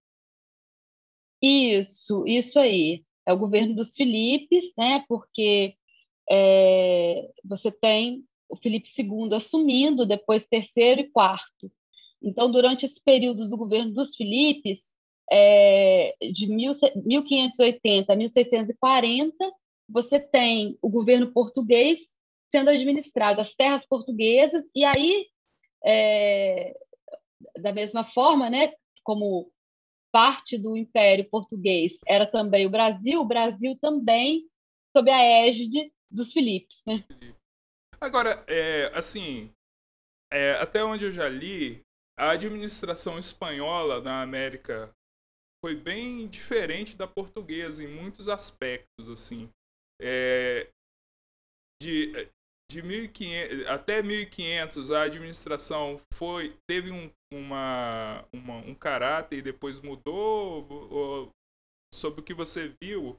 Isso, 1.43 2.25
isso 2.25 2.57
aí. 2.57 3.03
É 3.27 3.33
o 3.33 3.37
governo 3.37 3.75
dos 3.75 3.93
Filipes, 3.93 4.73
né? 4.77 5.03
Porque 5.07 5.75
é, 6.29 7.29
você 7.43 7.71
tem 7.71 8.23
o 8.47 8.55
Filipe 8.55 8.89
II 8.97 9.33
assumindo, 9.33 10.05
depois 10.05 10.47
terceiro 10.47 11.01
e 11.01 11.09
quarto. 11.09 11.71
Então, 12.21 12.51
durante 12.51 12.85
esse 12.85 13.01
período 13.01 13.47
do 13.47 13.57
governo 13.57 13.93
dos 13.93 14.15
Filipes, 14.15 14.91
é, 15.31 16.15
de 16.31 16.47
1580 16.47 18.11
a 18.11 18.15
1640, 18.15 19.35
você 19.87 20.19
tem 20.19 20.77
o 20.81 20.89
governo 20.89 21.31
português 21.31 21.99
sendo 22.51 22.69
administrado, 22.69 23.39
as 23.39 23.53
terras 23.53 23.85
portuguesas, 23.85 24.65
e 24.73 24.83
aí, 24.83 25.27
é, 25.85 26.75
da 27.59 27.71
mesma 27.71 28.03
forma, 28.03 28.49
né, 28.49 28.73
como 29.03 29.51
parte 30.11 30.57
do 30.57 30.75
Império 30.75 31.29
Português 31.29 31.99
era 32.07 32.25
também 32.25 32.65
o 32.65 32.69
Brasil, 32.69 33.21
o 33.21 33.25
Brasil 33.25 33.77
também 33.79 34.43
sob 34.91 35.11
a 35.11 35.21
égide 35.21 35.91
dos 36.09 36.31
Filipes. 36.33 36.81
Né? 36.85 36.95
Agora, 38.01 38.43
é, 38.47 38.85
assim, 38.97 39.53
é, 40.31 40.53
até 40.53 40.83
onde 40.83 41.05
eu 41.05 41.11
já 41.11 41.27
li, 41.27 41.81
a 42.17 42.31
administração 42.31 43.19
espanhola 43.19 44.01
na 44.01 44.21
América 44.21 44.93
foi 45.63 45.75
bem 45.75 46.27
diferente 46.27 46.95
da 46.95 47.07
portuguesa 47.07 47.83
em 47.83 47.87
muitos 47.87 48.29
aspectos, 48.29 49.09
assim. 49.09 49.49
É, 50.01 50.69
de, 51.81 52.11
de 52.71 52.81
1500, 52.81 53.67
até 53.67 54.01
1500 54.01 54.91
a 54.91 55.03
administração 55.03 55.99
foi 56.13 56.57
teve 56.69 56.91
um, 56.91 57.11
uma, 57.33 58.25
uma, 58.33 58.57
um 58.57 58.75
caráter 58.75 59.39
e 59.39 59.41
depois 59.41 59.81
mudou 59.81 60.67
ou, 60.69 61.29
sobre 61.93 62.21
o 62.21 62.23
que 62.23 62.33
você 62.33 62.73
viu 62.81 63.17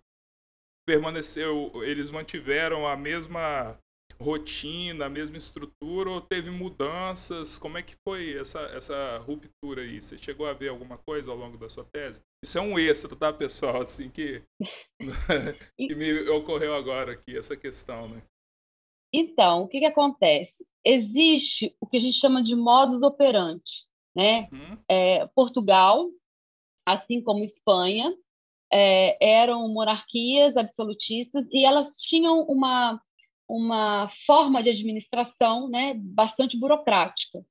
permaneceu 0.90 1.70
eles 1.84 2.10
mantiveram 2.10 2.84
a 2.84 2.96
mesma 2.96 3.78
rotina 4.20 5.06
a 5.06 5.08
mesma 5.08 5.38
estrutura 5.38 6.10
ou 6.10 6.20
teve 6.20 6.50
mudanças 6.50 7.56
como 7.56 7.78
é 7.78 7.82
que 7.82 7.94
foi 8.04 8.36
essa 8.36 8.58
essa 8.74 9.18
ruptura 9.18 9.82
aí 9.82 10.02
você 10.02 10.18
chegou 10.18 10.46
a 10.46 10.52
ver 10.52 10.68
alguma 10.68 10.98
coisa 10.98 11.30
ao 11.30 11.36
longo 11.36 11.56
da 11.56 11.68
sua 11.68 11.84
tese 11.84 12.20
isso 12.44 12.58
é 12.58 12.60
um 12.60 12.76
extra 12.76 13.14
tá 13.14 13.32
pessoal 13.32 13.80
assim 13.80 14.10
que 14.10 14.42
que 15.78 15.94
me 15.94 16.28
ocorreu 16.28 16.74
agora 16.74 17.12
aqui 17.12 17.38
essa 17.38 17.56
questão 17.56 18.08
né 18.08 18.20
então, 19.12 19.64
o 19.64 19.68
que, 19.68 19.80
que 19.80 19.86
acontece? 19.86 20.64
Existe 20.84 21.74
o 21.80 21.86
que 21.86 21.96
a 21.96 22.00
gente 22.00 22.16
chama 22.16 22.44
de 22.44 22.54
modus 22.54 23.02
operandi. 23.02 23.84
Né? 24.14 24.48
Uhum. 24.52 24.78
É, 24.88 25.26
Portugal, 25.34 26.08
assim 26.86 27.20
como 27.20 27.42
Espanha, 27.42 28.16
é, 28.72 29.16
eram 29.20 29.68
monarquias 29.68 30.56
absolutistas 30.56 31.46
e 31.52 31.64
elas 31.64 31.96
tinham 31.96 32.42
uma, 32.42 33.00
uma 33.48 34.08
forma 34.26 34.62
de 34.62 34.70
administração 34.70 35.68
né, 35.68 35.94
bastante 35.96 36.58
burocrática. 36.58 37.44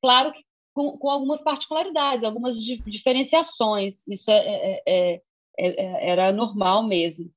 Claro 0.00 0.32
que 0.32 0.44
com, 0.72 0.96
com 0.96 1.10
algumas 1.10 1.42
particularidades, 1.42 2.24
algumas 2.24 2.62
di 2.62 2.78
diferenciações, 2.86 4.06
isso 4.06 4.30
é, 4.30 4.82
é, 4.86 5.22
é, 5.58 6.10
era 6.10 6.32
normal 6.32 6.84
mesmo. 6.84 7.30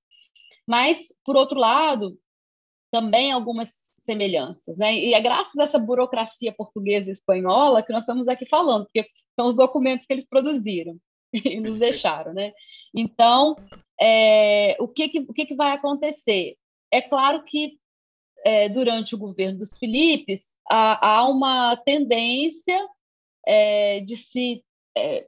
Mas, 0.67 1.13
por 1.25 1.35
outro 1.35 1.59
lado, 1.59 2.17
também 2.91 3.31
algumas 3.31 3.69
semelhanças, 3.99 4.77
né? 4.77 4.95
E 4.95 5.13
é 5.13 5.19
graças 5.21 5.57
a 5.57 5.63
essa 5.63 5.79
burocracia 5.79 6.53
portuguesa 6.53 7.09
e 7.09 7.13
espanhola 7.13 7.81
que 7.81 7.91
nós 7.91 8.03
estamos 8.03 8.27
aqui 8.27 8.45
falando, 8.45 8.85
porque 8.85 9.07
são 9.35 9.47
os 9.47 9.55
documentos 9.55 10.05
que 10.05 10.13
eles 10.13 10.27
produziram 10.27 10.97
e 11.33 11.59
nos 11.61 11.79
deixaram, 11.79 12.33
né? 12.33 12.53
Então, 12.93 13.55
é, 13.99 14.75
o 14.79 14.87
que 14.87 15.09
que, 15.09 15.19
o 15.19 15.33
que 15.33 15.45
que 15.45 15.55
vai 15.55 15.71
acontecer? 15.71 16.55
É 16.91 17.01
claro 17.01 17.43
que 17.43 17.77
é, 18.45 18.69
durante 18.69 19.15
o 19.15 19.17
governo 19.17 19.59
dos 19.59 19.77
Filipes 19.77 20.53
há, 20.69 21.07
há 21.07 21.27
uma 21.27 21.75
tendência 21.77 22.79
é, 23.45 24.01
de 24.01 24.17
se 24.17 24.63
é, 24.95 25.27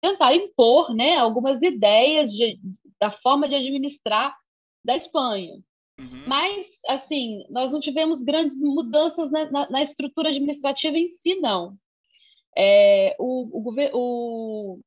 tentar 0.00 0.34
impor, 0.34 0.94
né, 0.94 1.16
algumas 1.16 1.62
ideias 1.62 2.32
de, 2.32 2.58
da 3.00 3.10
forma 3.10 3.48
de 3.48 3.54
administrar 3.54 4.36
da 4.84 4.96
Espanha. 4.96 5.54
Uhum. 5.98 6.24
Mas, 6.26 6.66
assim, 6.88 7.44
nós 7.48 7.72
não 7.72 7.80
tivemos 7.80 8.22
grandes 8.22 8.60
mudanças 8.60 9.30
na, 9.30 9.50
na, 9.50 9.70
na 9.70 9.82
estrutura 9.82 10.28
administrativa 10.28 10.96
em 10.96 11.08
si, 11.08 11.36
não. 11.36 11.76
É, 12.56 13.16
o, 13.18 13.48
o, 13.52 13.74
o, 13.92 14.80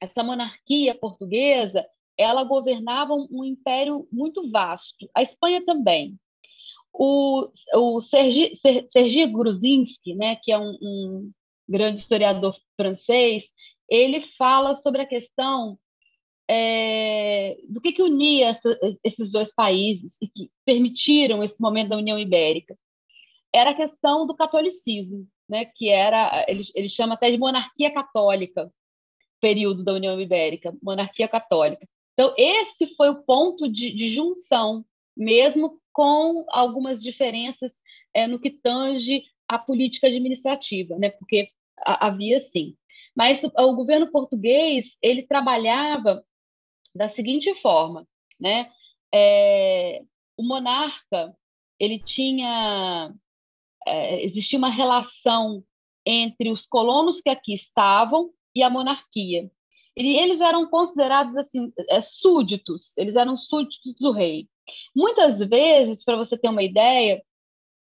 essa 0.00 0.22
monarquia 0.22 0.94
portuguesa, 0.94 1.86
ela 2.18 2.44
governava 2.44 3.14
um, 3.14 3.44
império 3.44 4.08
muito 4.10 4.50
vasto. 4.50 5.08
A 5.14 5.22
Espanha 5.22 5.64
também. 5.64 6.18
O, 6.92 7.48
o 7.74 8.00
Sergi, 8.00 8.52
Sergi 8.86 9.26
né, 10.16 10.36
que 10.36 10.50
é 10.50 10.58
um, 10.58 10.76
um 10.80 11.32
grande 11.68 12.00
historiador 12.00 12.56
francês, 12.74 13.52
ele 13.88 14.20
fala 14.20 14.74
sobre 14.74 15.02
a 15.02 15.06
questão 15.06 15.78
é, 16.48 17.56
do 17.68 17.80
que, 17.80 17.92
que 17.92 18.02
unia 18.02 18.48
essa, 18.48 18.78
esses 19.04 19.30
dois 19.30 19.52
países 19.52 20.16
e 20.22 20.28
que 20.28 20.50
permitiram 20.64 21.42
esse 21.42 21.60
momento 21.60 21.90
da 21.90 21.96
União 21.96 22.18
Ibérica. 22.18 22.76
Era 23.52 23.70
a 23.70 23.74
questão 23.74 24.26
do 24.26 24.34
catolicismo, 24.34 25.26
né, 25.48 25.64
que 25.64 25.88
era, 25.88 26.44
ele, 26.48 26.62
ele 26.74 26.88
chama 26.88 27.14
até 27.14 27.30
de 27.30 27.38
monarquia 27.38 27.92
católica, 27.92 28.70
período 29.46 29.84
da 29.84 29.92
União 29.92 30.20
Ibérica, 30.20 30.76
monarquia 30.82 31.28
católica. 31.28 31.88
Então, 32.14 32.34
esse 32.36 32.88
foi 32.96 33.10
o 33.10 33.22
ponto 33.22 33.70
de, 33.70 33.92
de 33.92 34.08
junção, 34.08 34.84
mesmo 35.16 35.80
com 35.92 36.44
algumas 36.48 37.00
diferenças 37.00 37.80
é, 38.12 38.26
no 38.26 38.40
que 38.40 38.50
tange 38.50 39.22
a 39.46 39.56
política 39.56 40.08
administrativa, 40.08 40.98
né, 40.98 41.10
porque 41.10 41.48
havia 41.78 42.40
sim. 42.40 42.74
Mas 43.14 43.44
o 43.44 43.74
governo 43.76 44.10
português 44.10 44.96
ele 45.00 45.22
trabalhava 45.22 46.24
da 46.92 47.08
seguinte 47.08 47.54
forma, 47.54 48.04
né? 48.40 48.68
É, 49.14 50.02
o 50.36 50.42
monarca 50.42 51.32
ele 51.78 52.00
tinha 52.00 53.14
é, 53.86 54.24
existia 54.24 54.58
uma 54.58 54.68
relação 54.68 55.62
entre 56.04 56.50
os 56.50 56.66
colonos 56.66 57.20
que 57.20 57.30
aqui 57.30 57.54
estavam 57.54 58.32
e 58.56 58.62
a 58.62 58.70
monarquia. 58.70 59.50
E 59.94 60.18
eles 60.18 60.40
eram 60.40 60.66
considerados 60.66 61.36
assim 61.36 61.72
é, 61.90 62.00
súditos, 62.00 62.96
eles 62.96 63.16
eram 63.16 63.36
súditos 63.36 63.94
do 64.00 64.12
rei. 64.12 64.48
Muitas 64.94 65.38
vezes, 65.40 66.02
para 66.04 66.16
você 66.16 66.36
ter 66.36 66.48
uma 66.48 66.62
ideia 66.62 67.22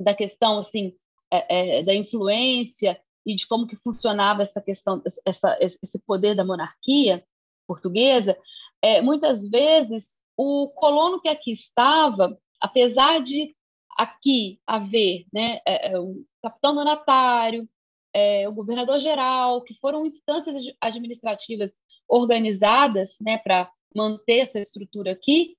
da 0.00 0.14
questão 0.14 0.58
assim 0.58 0.94
é, 1.30 1.78
é, 1.78 1.82
da 1.82 1.94
influência 1.94 3.00
e 3.24 3.34
de 3.34 3.46
como 3.46 3.66
que 3.66 3.76
funcionava 3.76 4.42
essa 4.42 4.60
questão, 4.60 5.02
essa, 5.24 5.58
esse 5.60 5.98
poder 6.06 6.34
da 6.34 6.44
monarquia 6.44 7.24
portuguesa, 7.66 8.36
é, 8.80 9.02
muitas 9.02 9.48
vezes 9.48 10.16
o 10.36 10.68
colono 10.68 11.20
que 11.20 11.28
aqui 11.28 11.50
estava, 11.50 12.38
apesar 12.60 13.20
de 13.20 13.54
aqui 13.96 14.60
haver 14.66 15.26
né, 15.32 15.60
é, 15.66 15.92
é 15.92 15.98
o 15.98 16.24
capitão 16.42 16.74
donatário, 16.74 17.68
é, 18.16 18.48
o 18.48 18.52
governador 18.52 18.98
geral, 18.98 19.60
que 19.62 19.74
foram 19.74 20.06
instâncias 20.06 20.62
administrativas 20.80 21.72
organizadas 22.08 23.18
né, 23.20 23.36
para 23.36 23.70
manter 23.94 24.38
essa 24.38 24.58
estrutura 24.58 25.12
aqui, 25.12 25.54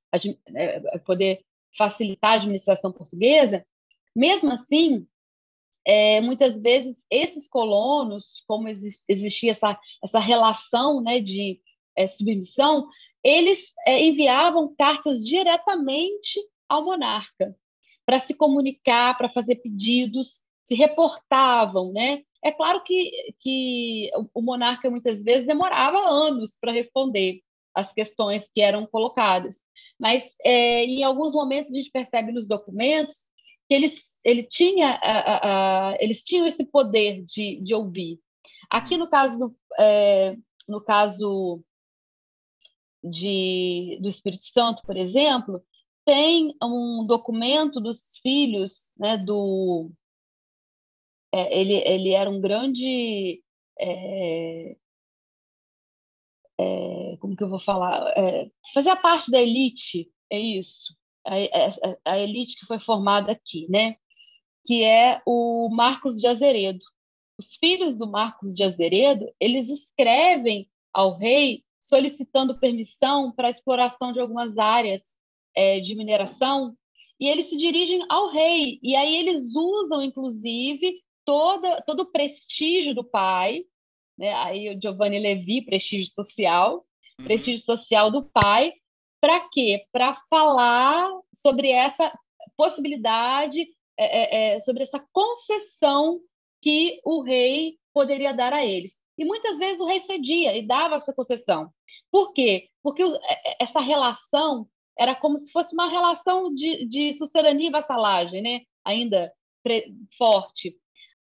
é, 0.55 0.97
poder 0.99 1.45
facilitar 1.77 2.31
a 2.31 2.33
administração 2.33 2.91
portuguesa, 2.91 3.63
mesmo 4.15 4.51
assim, 4.51 5.05
é, 5.85 6.19
muitas 6.19 6.59
vezes 6.59 7.05
esses 7.11 7.47
colonos, 7.47 8.43
como 8.47 8.67
existia 8.67 9.51
essa, 9.51 9.79
essa 10.03 10.17
relação 10.17 10.99
né, 10.99 11.19
de 11.19 11.61
é, 11.95 12.07
submissão, 12.07 12.87
eles 13.23 13.71
é, 13.85 14.03
enviavam 14.03 14.73
cartas 14.75 15.23
diretamente 15.23 16.39
ao 16.67 16.83
monarca 16.83 17.55
para 18.03 18.17
se 18.17 18.33
comunicar, 18.33 19.15
para 19.15 19.29
fazer 19.29 19.57
pedidos, 19.57 20.43
se 20.63 20.73
reportavam, 20.73 21.93
né? 21.93 22.23
É 22.43 22.51
claro 22.51 22.83
que, 22.83 23.33
que 23.39 24.11
o 24.33 24.41
monarca 24.41 24.89
muitas 24.89 25.23
vezes 25.23 25.47
demorava 25.47 25.97
anos 25.97 26.57
para 26.59 26.71
responder 26.71 27.41
as 27.73 27.93
questões 27.93 28.49
que 28.53 28.61
eram 28.61 28.85
colocadas, 28.87 29.61
mas 29.99 30.35
é, 30.43 30.83
em 30.83 31.03
alguns 31.03 31.33
momentos 31.33 31.71
a 31.71 31.75
gente 31.75 31.91
percebe 31.91 32.31
nos 32.31 32.47
documentos 32.47 33.27
que 33.67 33.73
eles, 33.73 34.01
ele 34.23 34.43
tinha, 34.43 34.99
a, 35.01 35.89
a, 35.91 35.97
eles 35.99 36.23
tinham 36.23 36.47
esse 36.47 36.65
poder 36.65 37.23
de, 37.25 37.59
de 37.61 37.75
ouvir. 37.75 38.19
Aqui 38.69 38.97
no 38.97 39.09
caso, 39.09 39.55
é, 39.79 40.35
no 40.67 40.81
caso 40.81 41.63
de, 43.03 43.97
do 44.01 44.09
Espírito 44.09 44.43
Santo, 44.43 44.81
por 44.85 44.97
exemplo, 44.97 45.63
tem 46.05 46.55
um 46.63 47.05
documento 47.05 47.79
dos 47.79 48.17
filhos 48.21 48.93
né, 48.97 49.17
do. 49.17 49.91
É, 51.33 51.59
ele, 51.59 51.73
ele 51.73 52.11
era 52.11 52.29
um 52.29 52.39
grande. 52.39 53.41
É, 53.79 54.75
é, 56.59 57.17
como 57.19 57.35
que 57.35 57.43
eu 57.43 57.49
vou 57.49 57.59
falar? 57.59 58.11
É, 58.17 58.49
fazia 58.73 58.95
parte 58.95 59.29
da 59.29 59.41
elite, 59.41 60.11
é 60.29 60.39
isso. 60.39 60.95
A, 61.25 61.35
a, 61.35 62.13
a, 62.13 62.19
elite 62.19 62.57
que 62.59 62.65
foi 62.65 62.79
formada 62.79 63.31
aqui, 63.31 63.67
né? 63.69 63.97
Que 64.65 64.83
é 64.83 65.21
o 65.25 65.69
Marcos 65.69 66.19
de 66.19 66.27
Azeredo. 66.27 66.83
Os 67.37 67.55
filhos 67.55 67.97
do 67.97 68.07
Marcos 68.07 68.53
de 68.53 68.63
Azeredo, 68.63 69.31
eles 69.39 69.69
escrevem 69.69 70.67
ao 70.93 71.17
rei 71.17 71.63
solicitando 71.79 72.59
permissão 72.59 73.31
para 73.31 73.47
a 73.47 73.51
exploração 73.51 74.11
de 74.11 74.19
algumas 74.19 74.57
áreas 74.57 75.15
é, 75.55 75.79
de 75.79 75.95
mineração 75.95 76.75
e 77.19 77.27
eles 77.27 77.45
se 77.49 77.57
dirigem 77.57 78.05
ao 78.09 78.29
rei 78.29 78.79
e 78.83 78.95
aí 78.95 79.15
eles 79.15 79.55
usam 79.55 80.01
inclusive 80.01 81.01
toda 81.27 81.81
todo 81.81 82.03
o 82.03 82.11
prestígio 82.11 82.95
do 82.95 83.03
pai 83.03 83.65
né 84.17 84.33
aí 84.33 84.73
o 84.73 84.81
Giovanni 84.81 85.19
Levi 85.19 85.61
prestígio 85.61 86.09
social 86.13 86.85
uhum. 87.19 87.25
prestígio 87.25 87.65
social 87.65 88.09
do 88.09 88.23
pai 88.23 88.71
para 89.19 89.41
quê 89.49 89.85
para 89.91 90.15
falar 90.29 91.11
sobre 91.33 91.69
essa 91.69 92.17
possibilidade 92.55 93.67
é, 93.99 94.05
é, 94.05 94.55
é, 94.55 94.59
sobre 94.61 94.83
essa 94.83 95.03
concessão 95.11 96.21
que 96.61 97.01
o 97.03 97.21
rei 97.21 97.77
poderia 97.93 98.33
dar 98.33 98.53
a 98.53 98.65
eles 98.65 99.01
e 99.17 99.25
muitas 99.25 99.57
vezes 99.57 99.81
o 99.81 99.85
rei 99.85 99.99
cedia 99.99 100.55
e 100.55 100.65
dava 100.65 100.95
essa 100.95 101.13
concessão 101.13 101.69
por 102.09 102.31
quê 102.31 102.69
porque 102.81 103.03
é, 103.03 103.51
é, 103.51 103.57
essa 103.59 103.81
relação 103.81 104.65
era 104.97 105.13
como 105.13 105.37
se 105.37 105.51
fosse 105.51 105.73
uma 105.73 105.89
relação 105.89 106.53
de, 106.53 106.85
de 106.85 107.13
sucerania 107.13 107.67
e 107.67 107.71
vassalagem, 107.71 108.41
né? 108.41 108.61
Ainda 108.83 109.31
forte. 110.17 110.75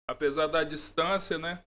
Apesar 0.09 0.47
da 0.47 0.62
distância, 0.62 1.38
né? 1.38 1.62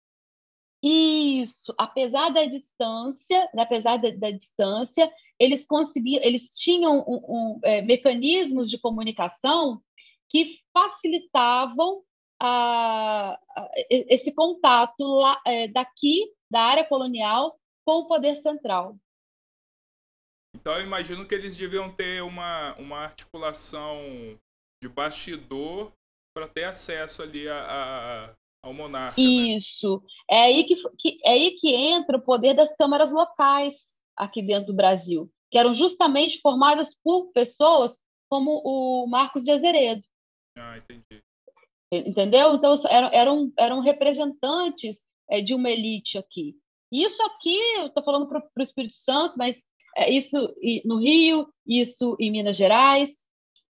Isso, 0.82 1.74
apesar 1.78 2.30
da 2.30 2.46
distância, 2.46 3.50
né? 3.54 3.64
apesar 3.64 3.98
da, 3.98 4.12
da 4.12 4.30
distância, 4.30 5.12
eles 5.40 5.66
conseguiam, 5.66 6.24
eles 6.24 6.56
tinham 6.56 7.00
um, 7.00 7.16
um, 7.28 7.60
é, 7.64 7.82
mecanismos 7.82 8.70
de 8.70 8.78
comunicação 8.78 9.82
que 10.30 10.60
facilitavam 10.72 12.04
a, 12.40 13.40
a, 13.56 13.72
esse 13.90 14.32
contato 14.34 15.04
lá, 15.04 15.42
é, 15.46 15.68
daqui 15.68 16.32
da 16.50 16.62
área 16.62 16.86
colonial 16.86 17.60
com 17.84 18.02
o 18.02 18.08
poder 18.08 18.36
central. 18.36 18.98
Então 20.56 20.74
eu 20.76 20.84
imagino 20.84 21.26
que 21.26 21.34
eles 21.34 21.58
deviam 21.58 21.92
ter 21.92 22.22
uma, 22.22 22.76
uma 22.76 23.00
articulação 23.00 24.00
de 24.82 24.90
bastidor 24.90 25.92
para 26.38 26.48
ter 26.48 26.66
acesso 26.66 27.24
ali 27.24 27.50
a, 27.50 27.58
a 27.58 28.36
ao 28.62 28.72
monarca. 28.72 29.20
Né? 29.20 29.28
Isso. 29.56 30.04
Né? 30.30 30.38
É, 30.38 30.44
aí 30.44 30.64
que, 30.66 30.76
que, 31.00 31.18
é 31.24 31.32
aí 31.32 31.56
que 31.56 31.74
entra 31.74 32.18
o 32.18 32.22
poder 32.22 32.54
das 32.54 32.76
câmaras 32.76 33.12
locais 33.12 33.98
aqui 34.16 34.44
dentro 34.44 34.68
do 34.68 34.76
Brasil, 34.76 35.32
que 35.50 35.58
eram 35.58 35.74
justamente 35.74 36.40
formadas 36.40 36.96
por 37.04 37.32
pessoas 37.32 37.98
como 38.30 38.62
o 38.64 39.08
Marcos 39.08 39.46
de 39.46 39.52
Azeredo. 39.52 40.04
Ah, 40.56 40.78
entendi. 40.78 41.24
Entendeu? 41.92 42.54
Então, 42.54 42.76
eram, 42.88 43.10
eram, 43.12 43.54
eram 43.58 43.80
representantes 43.80 45.08
é, 45.30 45.42
de 45.42 45.56
uma 45.56 45.72
elite 45.72 46.20
aqui. 46.20 46.56
Isso 46.92 47.22
aqui, 47.24 47.58
eu 47.78 47.88
estou 47.88 48.04
falando 48.04 48.28
para 48.28 48.44
o 48.56 48.62
Espírito 48.62 48.94
Santo, 48.94 49.36
mas 49.38 49.64
é, 49.96 50.12
isso 50.12 50.54
no 50.86 51.00
Rio, 51.00 51.48
isso 51.66 52.16
em 52.20 52.30
Minas 52.30 52.58
Gerais. 52.58 53.26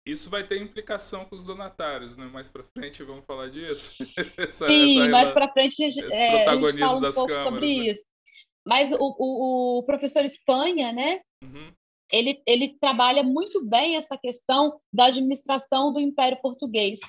Isso 0.06 0.30
vai 0.30 0.44
ter 0.44 0.62
implicação 0.62 1.26
com 1.26 1.36
os 1.36 1.44
donatários, 1.44 2.16
né? 2.16 2.26
Mais 2.26 2.48
para 2.48 2.64
frente 2.64 3.02
vamos 3.04 3.26
falar 3.26 3.50
disso. 3.50 3.92
essa, 4.38 4.68
Sim, 4.68 5.00
essa 5.02 5.10
mais 5.10 5.32
para 5.32 5.52
frente 5.52 5.84
esse 5.84 6.00
é, 6.00 6.44
protagonismo 6.44 6.68
a 6.68 6.72
gente 6.72 6.80
fala 6.80 6.98
um 6.98 7.02
das 7.02 7.16
pouco 7.16 7.30
câmaras, 7.30 7.54
sobre 7.54 7.78
né? 7.78 7.86
isso. 7.88 8.04
Mas 8.68 8.92
o, 8.92 8.98
o, 9.00 9.80
o, 9.80 9.84
professor 9.84 10.24
Espanha, 10.24 10.92
né? 10.92 11.22
Uhum. 11.44 11.72
Ele, 12.12 12.42
ele 12.46 12.78
trabalha 12.80 13.24
muito 13.24 13.66
bem 13.66 13.96
essa 13.96 14.16
questão 14.16 14.80
da 14.94 15.06
administração 15.06 15.92
do 15.92 16.00
Império 16.00 16.40
Português, 16.40 17.00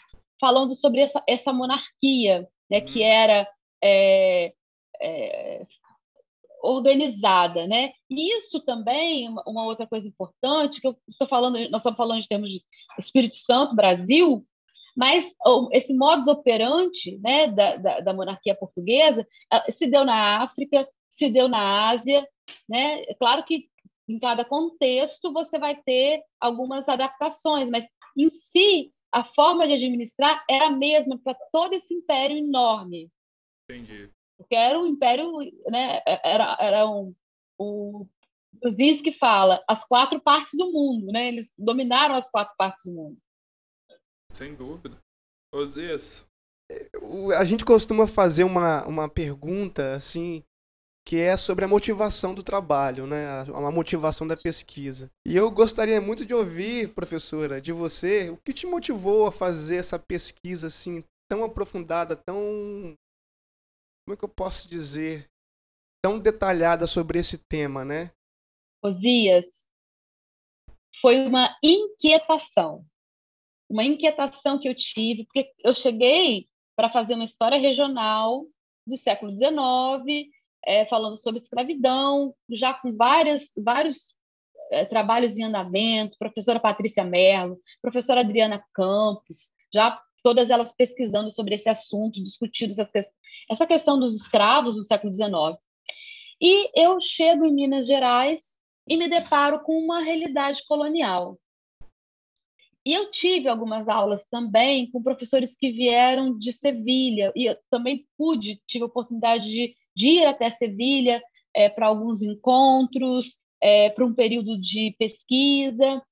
falando 0.40 0.74
sobre 0.74 1.00
essa, 1.00 1.22
essa 1.28 1.52
monarquia, 1.52 2.48
né? 2.70 2.78
Uhum. 2.78 2.86
Que 2.86 3.02
era 3.02 3.46
é, 3.84 4.54
é, 5.02 5.66
organizada, 6.66 7.66
né? 7.66 7.92
E 8.10 8.36
isso 8.36 8.60
também, 8.60 9.28
uma 9.46 9.64
outra 9.64 9.86
coisa 9.86 10.08
importante, 10.08 10.80
que 10.80 10.86
eu 10.86 10.96
estou 11.08 11.28
falando, 11.28 11.54
nós 11.70 11.80
estamos 11.80 11.96
falando 11.96 12.20
em 12.20 12.26
termos 12.26 12.50
de 12.50 12.62
Espírito 12.98 13.36
Santo, 13.36 13.74
Brasil, 13.74 14.44
mas 14.96 15.34
esse 15.72 15.94
modus 15.94 16.26
operandi 16.26 17.18
né, 17.22 17.48
da, 17.48 17.76
da, 17.76 18.00
da, 18.00 18.14
monarquia 18.14 18.54
portuguesa 18.54 19.26
se 19.68 19.86
deu 19.86 20.04
na 20.04 20.42
África, 20.42 20.88
se 21.08 21.28
deu 21.28 21.48
na 21.48 21.90
Ásia, 21.90 22.26
né? 22.68 23.02
É 23.02 23.14
claro 23.14 23.44
que 23.44 23.68
em 24.08 24.18
cada 24.18 24.44
contexto 24.44 25.32
você 25.32 25.58
vai 25.58 25.76
ter 25.76 26.22
algumas 26.40 26.88
adaptações, 26.88 27.68
mas 27.70 27.86
em 28.16 28.28
si 28.28 28.88
a 29.12 29.22
forma 29.22 29.66
de 29.66 29.74
administrar 29.74 30.44
era 30.48 30.68
a 30.68 30.70
mesma 30.70 31.18
para 31.18 31.36
todo 31.52 31.74
esse 31.74 31.92
império 31.92 32.36
enorme. 32.36 33.10
Entendi 33.68 34.10
porque 34.36 34.54
era 34.54 34.78
um 34.78 34.86
império, 34.86 35.32
né, 35.68 36.00
era, 36.24 36.56
era 36.60 36.86
um, 36.88 37.14
o 37.58 38.06
que 39.02 39.12
fala 39.12 39.62
as 39.68 39.84
quatro 39.84 40.20
partes 40.20 40.52
do 40.56 40.72
mundo, 40.72 41.12
né? 41.12 41.28
Eles 41.28 41.52
dominaram 41.58 42.14
as 42.14 42.30
quatro 42.30 42.54
partes 42.56 42.84
do 42.84 42.92
mundo. 42.92 43.18
Sem 44.32 44.54
dúvida. 44.54 44.98
Osias. 45.52 46.26
A 47.38 47.44
gente 47.44 47.64
costuma 47.64 48.06
fazer 48.06 48.44
uma, 48.44 48.84
uma 48.86 49.08
pergunta 49.08 49.94
assim 49.94 50.42
que 51.06 51.16
é 51.16 51.36
sobre 51.36 51.64
a 51.64 51.68
motivação 51.68 52.34
do 52.34 52.42
trabalho, 52.42 53.06
né? 53.06 53.44
A, 53.54 53.70
motivação 53.70 54.26
da 54.26 54.36
pesquisa. 54.36 55.08
E 55.24 55.36
eu 55.36 55.48
gostaria 55.52 56.00
muito 56.00 56.26
de 56.26 56.34
ouvir, 56.34 56.92
professora, 56.94 57.60
de 57.60 57.72
você, 57.72 58.28
o 58.30 58.36
que 58.36 58.52
te 58.52 58.66
motivou 58.66 59.28
a 59.28 59.32
fazer 59.32 59.76
essa 59.76 60.00
pesquisa 60.00 60.66
assim 60.66 61.04
tão 61.30 61.44
aprofundada, 61.44 62.16
tão 62.16 62.96
como 64.06 64.14
é 64.14 64.16
que 64.16 64.24
eu 64.24 64.28
posso 64.28 64.68
dizer, 64.68 65.28
tão 66.00 66.16
detalhada 66.16 66.86
sobre 66.86 67.18
esse 67.18 67.36
tema, 67.36 67.84
né? 67.84 68.12
Osias, 68.80 69.66
foi 71.00 71.26
uma 71.26 71.56
inquietação. 71.60 72.86
Uma 73.68 73.82
inquietação 73.82 74.60
que 74.60 74.68
eu 74.68 74.76
tive, 74.76 75.24
porque 75.24 75.52
eu 75.58 75.74
cheguei 75.74 76.48
para 76.76 76.88
fazer 76.88 77.14
uma 77.14 77.24
história 77.24 77.58
regional 77.58 78.46
do 78.86 78.96
século 78.96 79.36
XIX, 79.36 80.30
é, 80.64 80.86
falando 80.86 81.20
sobre 81.20 81.40
escravidão, 81.40 82.32
já 82.48 82.74
com 82.74 82.96
várias, 82.96 83.50
vários 83.58 84.14
é, 84.70 84.84
trabalhos 84.84 85.36
em 85.36 85.42
andamento, 85.42 86.16
professora 86.16 86.60
Patrícia 86.60 87.02
Merlo, 87.02 87.60
professora 87.82 88.20
Adriana 88.20 88.64
Campos, 88.72 89.48
já 89.74 90.00
todas 90.26 90.50
elas 90.50 90.72
pesquisando 90.72 91.30
sobre 91.30 91.54
esse 91.54 91.68
assunto, 91.68 92.20
discutindo 92.20 92.70
essa, 92.70 93.00
essa 93.48 93.64
questão 93.64 93.96
dos 93.96 94.16
escravos 94.16 94.74
no 94.74 94.82
século 94.82 95.12
XIX. 95.12 95.56
E 96.40 96.68
eu 96.74 97.00
chego 97.00 97.44
em 97.44 97.54
Minas 97.54 97.86
Gerais 97.86 98.56
e 98.88 98.96
me 98.96 99.08
deparo 99.08 99.60
com 99.60 99.78
uma 99.78 100.00
realidade 100.00 100.64
colonial. 100.66 101.38
E 102.84 102.92
eu 102.92 103.08
tive 103.08 103.48
algumas 103.48 103.88
aulas 103.88 104.26
também 104.26 104.90
com 104.90 105.00
professores 105.00 105.56
que 105.56 105.70
vieram 105.70 106.36
de 106.36 106.52
Sevilha, 106.52 107.32
e 107.36 107.44
eu 107.44 107.56
também 107.70 108.04
pude, 108.18 108.60
tive 108.66 108.82
a 108.82 108.88
oportunidade 108.88 109.48
de, 109.48 109.76
de 109.94 110.08
ir 110.08 110.26
até 110.26 110.50
Sevilha 110.50 111.22
é, 111.54 111.68
para 111.68 111.86
alguns 111.86 112.20
encontros, 112.20 113.36
é, 113.60 113.90
para 113.90 114.04
um 114.04 114.12
período 114.12 114.60
de 114.60 114.92
pesquisa. 114.98 116.02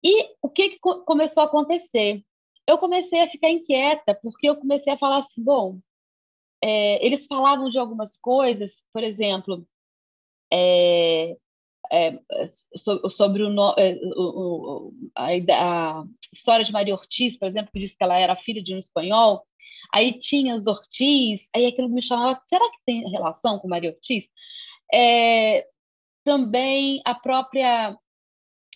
E 0.00 0.28
o 0.40 0.48
que, 0.48 0.70
que 0.70 0.78
começou 0.78 1.42
a 1.42 1.46
acontecer? 1.46 2.22
Eu 2.68 2.76
comecei 2.76 3.22
a 3.22 3.28
ficar 3.28 3.48
inquieta, 3.48 4.14
porque 4.14 4.48
eu 4.48 4.54
comecei 4.54 4.92
a 4.92 4.98
falar 4.98 5.18
assim, 5.18 5.42
bom, 5.42 5.80
é, 6.62 7.04
eles 7.04 7.26
falavam 7.26 7.70
de 7.70 7.78
algumas 7.78 8.14
coisas, 8.18 8.82
por 8.92 9.02
exemplo, 9.02 9.66
é, 10.52 11.34
é, 11.90 12.18
sobre 13.10 13.42
o, 13.42 13.74
é, 13.78 13.98
o, 14.14 14.92
a, 15.16 15.28
a, 15.30 16.04
história 16.30 16.62
de 16.62 16.70
Maria 16.70 16.94
Ortiz, 16.94 17.38
por 17.38 17.48
exemplo, 17.48 17.72
que 17.72 17.80
disse 17.80 17.96
que 17.96 18.04
ela 18.04 18.18
era 18.18 18.36
filha 18.36 18.62
de 18.62 18.74
um 18.74 18.78
espanhol, 18.78 19.46
aí 19.90 20.18
tinha 20.18 20.54
os 20.54 20.66
Ortiz, 20.66 21.48
aí 21.56 21.64
aquilo 21.64 21.88
me 21.88 22.02
chamava, 22.02 22.38
será 22.46 22.70
que 22.70 22.78
tem 22.84 23.08
relação 23.10 23.58
com 23.58 23.66
Maria 23.66 23.92
Ortiz? 23.92 24.28
É, 24.92 25.66
também 26.22 27.00
a 27.06 27.14
própria 27.14 27.96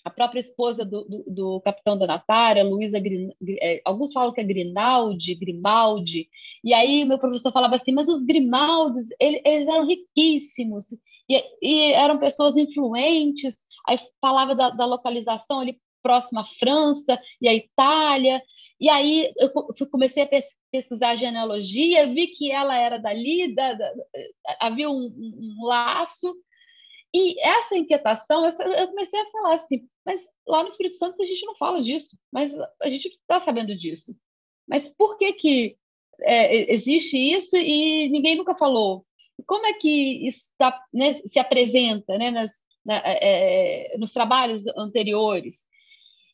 a 0.05 0.11
própria 0.11 0.41
esposa 0.41 0.85
do, 0.85 1.05
do, 1.05 1.25
do 1.29 1.61
capitão 1.61 1.97
Donatária, 1.97 2.65
Luísa, 2.65 2.99
é, 3.61 3.81
alguns 3.85 4.13
falam 4.13 4.33
que 4.33 4.41
é 4.41 4.45
Grinaldi, 4.45 5.35
Grimaldi, 5.35 6.29
e 6.65 6.75
aí 6.75 7.05
meu 7.05 7.19
professor 7.19 7.53
falava 7.53 7.77
assim, 7.77 7.93
mas 7.93 8.09
os 8.09 8.25
Grimaldes, 8.25 9.07
eles, 9.21 9.41
eles 9.45 9.69
eram 9.69 9.87
riquíssimos, 9.87 10.87
e, 11.29 11.45
e, 11.63 11.93
eram 11.93 12.19
pessoas 12.19 12.57
influentes, 12.57 13.65
aí 13.87 13.99
falava 14.21 14.55
da, 14.55 14.71
da 14.71 14.85
localização 14.85 15.61
ali 15.61 15.79
próximo 16.03 16.41
à 16.41 16.45
França 16.45 17.19
e 17.41 17.49
à 17.49 17.55
Itália. 17.55 18.43
E 18.81 18.89
aí 18.89 19.33
eu 19.39 19.87
comecei 19.89 20.25
a 20.25 20.29
pesquisar 20.73 21.11
a 21.11 21.15
genealogia, 21.15 22.09
vi 22.09 22.27
que 22.29 22.51
ela 22.51 22.77
era 22.77 22.99
dali, 22.99 23.55
da, 23.55 23.75
da, 23.75 23.93
havia 24.61 24.91
um, 24.91 25.07
um, 25.17 25.65
laço. 25.65 26.35
E 27.15 27.39
essa 27.41 27.77
inquietação, 27.77 28.47
eu, 28.47 28.89
comecei 28.89 29.21
a 29.21 29.31
falar 29.31 29.55
assim, 29.57 29.87
mas 30.05 30.27
lá 30.47 30.63
no 30.63 30.69
Espírito 30.69 30.97
Santo 30.97 31.23
a 31.23 31.27
gente 31.27 31.45
não 31.45 31.55
fala 31.57 31.83
disso, 31.83 32.17
mas 32.33 32.53
a 32.81 32.89
gente 32.89 33.09
está 33.09 33.39
sabendo 33.39 33.77
disso. 33.77 34.17
Mas 34.67 34.89
por 34.89 35.19
que 35.19 35.33
que 35.35 35.77
é, 36.21 36.73
existe 36.73 37.17
isso 37.19 37.57
e 37.57 38.09
ninguém 38.09 38.37
nunca 38.37 38.55
falou? 38.55 39.05
Como 39.47 39.67
é 39.67 39.75
que 39.75 40.27
isso 40.27 40.51
tá, 40.57 40.83
né, 40.93 41.15
se 41.15 41.39
apresenta 41.39 42.17
né, 42.17 42.31
nas, 42.31 42.51
na, 42.85 42.97
é, 43.05 43.95
nos 43.99 44.13
trabalhos 44.13 44.67
anteriores? 44.77 45.67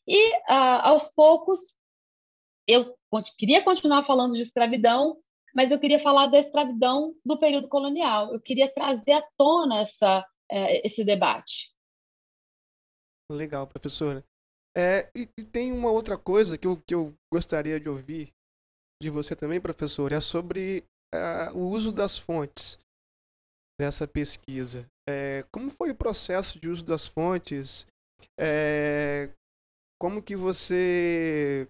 E, 0.07 0.33
ah, 0.47 0.89
aos 0.89 1.09
poucos, 1.09 1.73
eu 2.67 2.95
queria 3.37 3.63
continuar 3.63 4.03
falando 4.05 4.33
de 4.33 4.41
escravidão, 4.41 5.17
mas 5.55 5.71
eu 5.71 5.79
queria 5.79 5.99
falar 5.99 6.27
da 6.27 6.39
escravidão 6.39 7.13
do 7.25 7.37
período 7.37 7.67
colonial. 7.67 8.33
Eu 8.33 8.39
queria 8.39 8.71
trazer 8.71 9.13
à 9.13 9.23
tona 9.37 9.81
essa, 9.81 10.25
é, 10.51 10.85
esse 10.85 11.03
debate. 11.03 11.71
Legal, 13.31 13.67
professora. 13.67 14.23
É, 14.75 15.09
e, 15.15 15.29
e, 15.37 15.43
tem 15.43 15.71
uma 15.71 15.91
outra 15.91 16.17
coisa 16.17 16.57
que 16.57 16.65
eu, 16.65 16.81
que 16.81 16.93
eu 16.93 17.13
gostaria 17.31 17.79
de 17.79 17.89
ouvir 17.89 18.29
de 19.01 19.09
você 19.09 19.35
também, 19.35 19.61
professor, 19.61 20.11
é 20.11 20.19
sobre 20.19 20.83
o 21.55 21.69
uso 21.69 21.91
das 21.91 22.17
fontes 22.17 22.77
dessa 23.79 24.07
pesquisa. 24.07 24.85
É, 25.07 25.43
como 25.51 25.69
foi 25.69 25.91
o 25.91 25.95
processo 25.95 26.59
de 26.59 26.69
uso 26.69 26.85
das 26.85 27.07
fontes? 27.07 27.87
É, 28.37 29.29
como 29.99 30.21
que 30.21 30.35
você... 30.35 31.67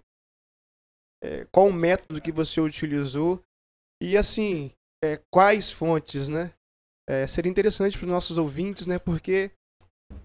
É, 1.24 1.46
qual 1.54 1.68
o 1.68 1.74
método 1.74 2.22
que 2.22 2.32
você 2.32 2.60
utilizou? 2.60 3.42
E 4.02 4.18
assim, 4.18 4.72
é, 5.04 5.22
quais 5.32 5.72
fontes, 5.72 6.30
né? 6.30 6.54
É, 7.10 7.26
seria 7.26 7.50
interessante 7.50 7.98
para 7.98 8.06
os 8.06 8.12
nossos 8.12 8.38
ouvintes, 8.38 8.86
né? 8.86 9.00
Porque 9.00 9.52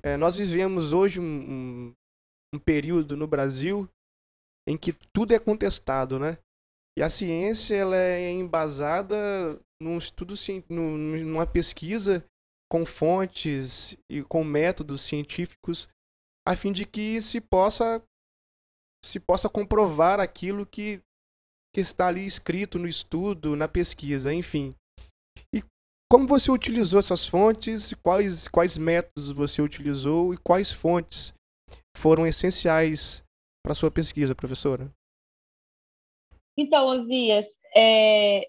é, 0.02 0.18
nós 0.18 0.36
vivemos 0.36 0.92
hoje 0.92 1.18
um, 1.18 1.24
um, 1.24 1.94
um 2.54 2.58
período 2.58 3.16
no 3.16 3.26
Brasil 3.26 3.88
em 4.68 4.76
que 4.76 4.92
tudo 4.92 5.32
é 5.32 5.38
contestado, 5.38 6.18
né? 6.18 6.36
E 6.98 7.02
a 7.02 7.08
ciência 7.08 7.74
ela 7.74 7.96
é 7.96 8.30
embasada 8.30 9.58
num 9.82 9.96
estudo, 9.96 10.34
numa 10.68 11.46
pesquisa 11.46 12.24
com 12.70 12.84
fontes 12.84 13.96
e 14.10 14.22
com 14.22 14.44
métodos 14.44 15.02
científicos, 15.02 15.88
a 16.46 16.54
fim 16.54 16.72
de 16.72 16.84
que 16.84 17.20
se 17.20 17.40
possa 17.40 18.02
se 19.04 19.20
possa 19.20 19.48
comprovar 19.48 20.18
aquilo 20.18 20.64
que, 20.64 21.00
que 21.74 21.80
está 21.80 22.08
ali 22.08 22.24
escrito 22.24 22.78
no 22.78 22.88
estudo, 22.88 23.54
na 23.54 23.68
pesquisa, 23.68 24.32
enfim. 24.32 24.74
Como 26.14 26.28
você 26.28 26.48
utilizou 26.48 27.00
essas 27.00 27.26
fontes, 27.26 27.92
quais, 27.94 28.46
quais 28.46 28.78
métodos 28.78 29.32
você 29.32 29.60
utilizou 29.60 30.32
e 30.32 30.36
quais 30.36 30.72
fontes 30.72 31.34
foram 31.96 32.24
essenciais 32.24 33.24
para 33.64 33.74
sua 33.74 33.90
pesquisa, 33.90 34.32
professora? 34.32 34.88
Então, 36.56 36.86
Osias, 36.86 37.46
é, 37.74 38.48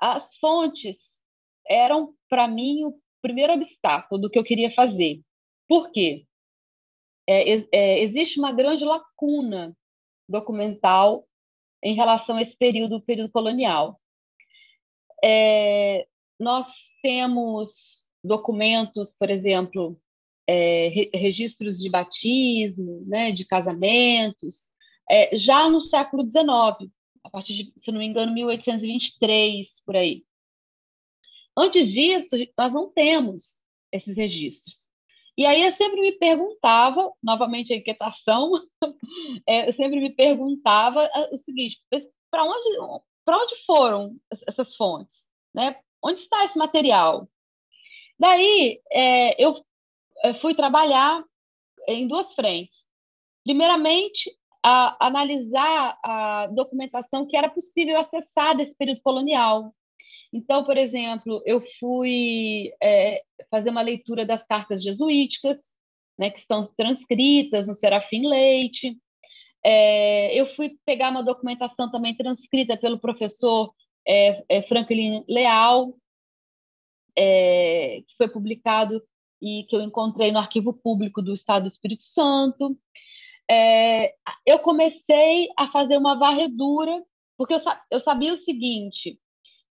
as 0.00 0.36
fontes 0.36 1.20
eram, 1.68 2.14
para 2.28 2.46
mim, 2.46 2.84
o 2.84 2.96
primeiro 3.20 3.54
obstáculo 3.54 4.20
do 4.20 4.30
que 4.30 4.38
eu 4.38 4.44
queria 4.44 4.70
fazer. 4.70 5.20
Por 5.68 5.90
quê? 5.90 6.24
É, 7.28 7.56
é, 7.72 7.98
existe 7.98 8.38
uma 8.38 8.52
grande 8.52 8.84
lacuna 8.84 9.76
documental 10.28 11.26
em 11.82 11.96
relação 11.96 12.36
a 12.36 12.42
esse 12.42 12.56
período, 12.56 13.02
período 13.02 13.32
colonial. 13.32 14.00
É, 15.20 16.06
nós 16.42 16.66
temos 17.00 18.06
documentos, 18.22 19.12
por 19.12 19.30
exemplo, 19.30 19.98
é, 20.46 20.88
re 20.88 21.10
registros 21.14 21.78
de 21.78 21.88
batismo, 21.88 23.04
né, 23.06 23.30
de 23.30 23.44
casamentos, 23.44 24.68
é, 25.08 25.36
já 25.36 25.68
no 25.70 25.80
século 25.80 26.28
XIX, 26.28 26.90
a 27.24 27.30
partir 27.30 27.54
de, 27.54 27.72
se 27.76 27.92
não 27.92 28.00
me 28.00 28.06
engano, 28.06 28.32
1823, 28.32 29.80
por 29.86 29.96
aí. 29.96 30.24
Antes 31.56 31.90
disso, 31.92 32.36
nós 32.58 32.72
não 32.72 32.90
temos 32.90 33.60
esses 33.92 34.16
registros. 34.16 34.88
E 35.36 35.46
aí 35.46 35.62
eu 35.62 35.70
sempre 35.70 36.00
me 36.00 36.12
perguntava, 36.12 37.10
novamente 37.22 37.72
a 37.72 37.76
inquietação, 37.76 38.52
é, 39.46 39.68
eu 39.68 39.72
sempre 39.72 40.00
me 40.00 40.10
perguntava 40.10 41.08
o 41.30 41.38
seguinte: 41.38 41.80
para 42.30 42.44
onde, 42.44 42.78
onde 43.28 43.56
foram 43.64 44.16
essas 44.46 44.74
fontes? 44.74 45.28
Né? 45.54 45.76
Onde 46.02 46.20
está 46.20 46.44
esse 46.44 46.58
material? 46.58 47.28
Daí 48.18 48.80
é, 48.90 49.42
eu 49.42 49.54
fui 50.40 50.54
trabalhar 50.54 51.22
em 51.88 52.06
duas 52.06 52.34
frentes. 52.34 52.86
Primeiramente, 53.44 54.30
a 54.62 55.06
analisar 55.06 55.98
a 56.02 56.46
documentação 56.46 57.26
que 57.26 57.36
era 57.36 57.48
possível 57.48 57.98
acessar 57.98 58.56
desse 58.56 58.76
período 58.76 59.00
colonial. 59.02 59.74
Então, 60.32 60.64
por 60.64 60.76
exemplo, 60.76 61.42
eu 61.44 61.60
fui 61.60 62.72
é, 62.82 63.22
fazer 63.50 63.70
uma 63.70 63.82
leitura 63.82 64.24
das 64.24 64.46
cartas 64.46 64.82
jesuíticas, 64.82 65.74
né, 66.18 66.30
que 66.30 66.38
estão 66.38 66.62
transcritas 66.76 67.66
no 67.66 67.74
Serafim 67.74 68.26
Leite. 68.26 68.96
É, 69.64 70.34
eu 70.34 70.46
fui 70.46 70.76
pegar 70.86 71.10
uma 71.10 71.22
documentação 71.22 71.90
também 71.90 72.16
transcrita 72.16 72.76
pelo 72.76 72.98
professor 72.98 73.74
é, 74.06 74.44
é 74.48 74.62
Franklin 74.62 75.24
Leal, 75.28 75.94
é, 77.16 78.02
que 78.06 78.16
foi 78.16 78.28
publicado 78.28 79.02
e 79.40 79.64
que 79.64 79.76
eu 79.76 79.82
encontrei 79.82 80.30
no 80.32 80.38
Arquivo 80.38 80.72
Público 80.72 81.20
do 81.20 81.34
Estado 81.34 81.64
do 81.64 81.68
Espírito 81.68 82.04
Santo 82.04 82.78
é, 83.50 84.14
eu 84.46 84.58
comecei 84.60 85.48
a 85.58 85.66
fazer 85.66 85.96
uma 85.96 86.18
varredura, 86.18 87.02
porque 87.36 87.54
eu, 87.54 87.58
eu 87.90 88.00
sabia 88.00 88.32
o 88.32 88.38
seguinte, 88.38 89.18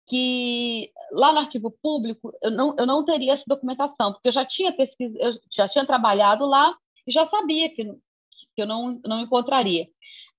que 0.06 0.90
lá 1.12 1.32
no 1.32 1.38
arquivo 1.38 1.70
público 1.70 2.36
eu 2.42 2.50
não, 2.50 2.74
eu 2.78 2.86
não 2.86 3.04
teria 3.04 3.32
essa 3.32 3.44
documentação, 3.46 4.12
porque 4.12 4.28
eu 4.28 4.32
já 4.32 4.44
tinha 4.44 4.76
pesquisa, 4.76 5.18
eu 5.18 5.32
já 5.50 5.68
tinha 5.68 5.86
trabalhado 5.86 6.44
lá 6.44 6.76
e 7.06 7.12
já 7.12 7.24
sabia 7.24 7.68
que, 7.70 7.84
que 7.84 8.62
eu 8.62 8.66
não, 8.66 9.00
não 9.06 9.20
encontraria. 9.20 9.88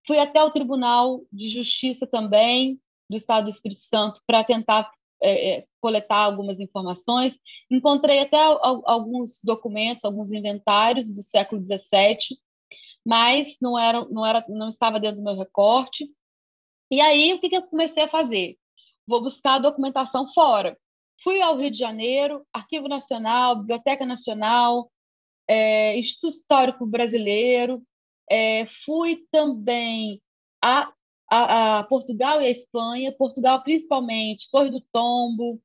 Fui 0.06 0.20
até 0.20 0.44
o 0.44 0.52
Tribunal 0.52 1.22
de 1.32 1.48
Justiça 1.48 2.06
também 2.06 2.80
do 3.14 3.18
Estado 3.18 3.46
do 3.46 3.50
Espírito 3.50 3.82
Santo 3.82 4.22
para 4.28 4.44
tentar 4.44 4.92
é, 5.22 5.52
é, 5.52 5.66
coletar 5.80 6.18
algumas 6.18 6.60
informações. 6.60 7.40
Encontrei 7.72 8.20
até 8.20 8.38
alguns 8.42 9.40
documentos, 9.44 10.04
alguns 10.04 10.32
inventários 10.32 11.14
do 11.14 11.22
século 11.22 11.64
XVII 11.64 12.38
mas 13.06 13.58
não 13.62 13.78
era, 13.78 14.06
não 14.06 14.26
era, 14.26 14.44
não 14.48 14.70
estava 14.70 15.00
dentro 15.00 15.18
do 15.18 15.24
meu 15.24 15.36
recorte. 15.36 16.10
E 16.90 17.02
aí 17.02 17.34
o 17.34 17.40
que, 17.40 17.50
que 17.50 17.58
eu 17.58 17.64
comecei 17.64 18.04
a 18.04 18.08
fazer? 18.08 18.58
Vou 19.06 19.22
buscar 19.22 19.56
a 19.56 19.60
documentação 19.60 20.28
fora. 20.34 20.78
Fui 21.22 21.42
ao 21.42 21.58
Rio 21.58 21.72
de 21.72 21.78
Janeiro, 21.78 22.46
Arquivo 22.54 22.88
Nacional, 22.88 23.58
Biblioteca 23.58 24.06
Nacional, 24.06 24.92
é, 25.48 25.98
Instituto 25.98 26.34
Histórico 26.34 26.86
Brasileiro, 26.86 27.84
é, 28.30 28.66
fui 28.66 29.26
também 29.32 30.22
a, 30.64 30.92
a, 31.30 31.80
a, 31.80 31.84
Portugal 31.84 32.42
e 32.42 32.46
a 32.46 32.50
Espanha, 32.50 33.12
Portugal 33.12 33.62
principalmente, 33.64 34.50
Torre 34.52 34.70
do 34.70 34.82
Tombo, 34.92 35.62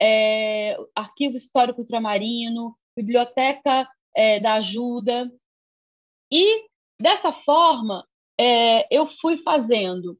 é, 0.00 0.76
Arquivo 0.94 1.36
Histórico 1.36 1.80
Ultramarino, 1.80 2.76
Biblioteca 2.96 3.88
é, 4.14 4.40
da 4.40 4.54
Ajuda, 4.54 5.30
e 6.30 6.64
Dessa 7.00 7.32
forma, 7.32 8.06
é, 8.38 8.86
eu 8.94 9.06
fui 9.06 9.36
fazendo, 9.38 10.18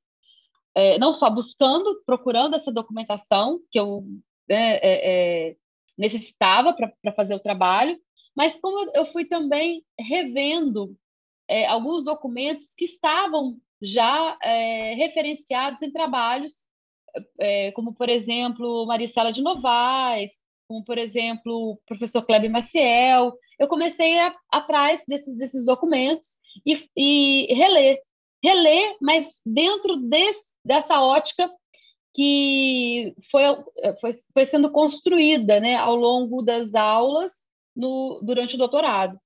é, 0.75 0.99
não 0.99 1.15
só 1.15 1.31
buscando, 1.31 2.03
procurando 2.05 2.57
essa 2.57 2.73
documentação 2.73 3.61
que 3.71 3.79
eu 3.79 4.05
né, 4.49 4.77
é, 4.77 5.51
é 5.51 5.57
necessitava 5.97 6.75
para 6.75 7.13
fazer 7.13 7.37
o 7.37 7.41
trabalho, 7.41 7.97
mas 8.37 8.57
como 8.57 8.91
eu 8.95 9.05
fui 9.05 9.25
também 9.25 9.85
revendo 9.99 10.97
alguns 11.69 12.05
documentos 12.05 12.75
que 12.75 12.87
estavam 12.87 13.61
já 13.81 14.37
é, 14.43 14.95
referenciados 14.95 15.83
em 15.83 15.91
trabalhos, 15.91 16.53
como, 17.75 17.95
por 17.95 18.09
exemplo, 18.09 18.87
Maricela 18.87 19.33
de 19.33 19.41
Novaes, 19.41 20.33
como, 20.67 20.85
por 20.85 20.99
exemplo, 20.99 21.73
o 21.73 21.79
professor 21.87 22.23
Kleber 22.23 22.51
Maciel. 22.51 23.33
Eu 23.59 23.69
comecei 23.69 24.19
a, 24.19 24.35
atrás 24.51 25.03
desses, 25.07 25.37
desses 25.37 25.67
documentos 25.67 26.39
e, 26.67 26.89
e 26.97 27.55
reler. 27.55 28.01
Reler, 28.43 28.97
mas 29.01 29.41
dentro 29.47 29.97
desse, 29.97 30.55
dessa 30.65 31.01
ótica 31.01 31.51
que 32.15 33.15
foi, 33.31 33.43
foi, 34.01 34.13
foi 34.33 34.47
sendo 34.47 34.71
construída 34.71 35.61
né, 35.61 35.77
ao 35.77 35.97
longo 35.97 36.43
das 36.43 36.75
aulas 36.75 37.33
no, 37.75 38.21
durante 38.23 38.55
o 38.55 38.59
doutorado. 38.59 39.19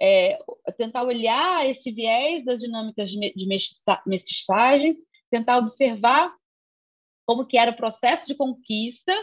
É, 0.00 0.38
tentar 0.76 1.02
olhar 1.02 1.68
esse 1.68 1.90
viés 1.92 2.44
das 2.44 2.60
dinâmicas 2.60 3.10
de 3.10 3.46
mestiçagens, 4.06 4.96
tentar 5.30 5.58
observar 5.58 6.34
como 7.26 7.46
que 7.46 7.56
era 7.56 7.70
o 7.70 7.76
processo 7.76 8.26
de 8.26 8.34
conquista, 8.34 9.14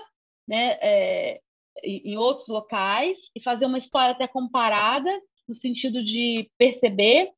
né, 0.48 0.78
é, 0.82 1.42
em 1.84 2.18
outros 2.18 2.48
locais 2.48 3.18
e 3.36 3.42
fazer 3.42 3.66
uma 3.66 3.78
história 3.78 4.12
até 4.12 4.28
comparada 4.28 5.12
no 5.48 5.54
sentido 5.54 6.04
de 6.04 6.50
perceber. 6.58 7.32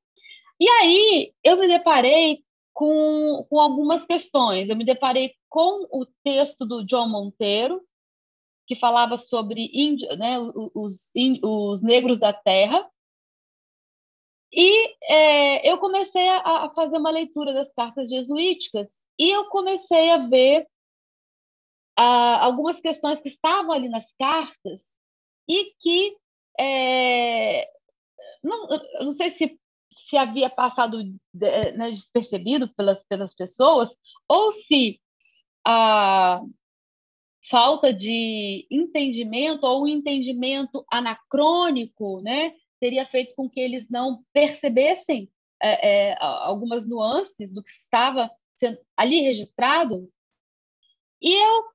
E 0.60 0.70
aí 0.70 1.34
eu 1.44 1.58
me 1.58 1.68
deparei 1.68 2.44
com, 2.74 3.46
com 3.50 3.60
algumas 3.60 4.06
questões. 4.06 4.70
Eu 4.70 4.76
me 4.76 4.86
deparei 4.86 5.34
com 5.50 5.88
o 5.92 6.06
texto 6.24 6.66
do 6.66 6.86
John 6.86 7.08
Monteiro, 7.08 7.82
que 8.68 8.76
falava 8.76 9.18
sobre 9.18 9.70
índio, 9.74 10.16
né, 10.16 10.38
os, 10.74 11.12
os 11.44 11.82
negros 11.82 12.20
da 12.20 12.32
terra. 12.32 12.88
E 14.52 14.96
é, 15.04 15.70
eu 15.72 15.78
comecei 15.78 16.28
a, 16.28 16.66
a, 16.66 16.74
fazer 16.74 16.98
uma 16.98 17.12
leitura 17.12 17.54
das 17.54 17.72
cartas 17.74 18.10
jesuíticas 18.10 19.06
e 19.18 19.30
eu 19.30 19.46
comecei 19.50 20.10
a 20.10 20.18
ver 20.18 20.68
a, 21.96 22.46
algumas 22.46 22.80
questões 22.80 23.22
que 23.22 23.30
estavam 23.30 23.72
ali 23.72 23.88
nas 23.90 24.12
cartas 24.20 24.98
e 25.48 25.74
que 25.80 26.18
é, 26.60 27.70
não, 28.44 28.68
não 29.02 29.12
sei 29.12 29.30
se, 29.30 29.60
se 29.92 30.18
havia 30.18 30.50
passado 30.50 31.04
né, 31.34 31.92
despercebido 31.92 32.74
pelas, 32.74 33.04
pelas 33.08 33.36
pessoas 33.36 33.96
ou 34.28 34.52
se 34.52 35.00
a 35.66 36.42
falta 37.50 37.94
de 37.94 38.68
entendimento 38.70 39.64
ou 39.66 39.84
um 39.84 39.88
entendimento 39.88 40.86
anacrônico, 40.92 42.22
né, 42.22 42.54
teria 42.80 43.06
feito 43.06 43.36
com 43.36 43.50
que 43.50 43.60
eles 43.60 43.90
não 43.90 44.24
percebessem 44.34 45.30
é, 45.62 46.12
é, 46.12 46.18
algumas 46.20 46.88
nuances 46.88 47.54
do 47.54 47.64
que 47.64 47.70
estava 47.70 48.30
sendo 48.56 48.78
ali 48.96 49.22
registrado. 49.22 50.10
E 51.22 51.34
eu 51.34 51.66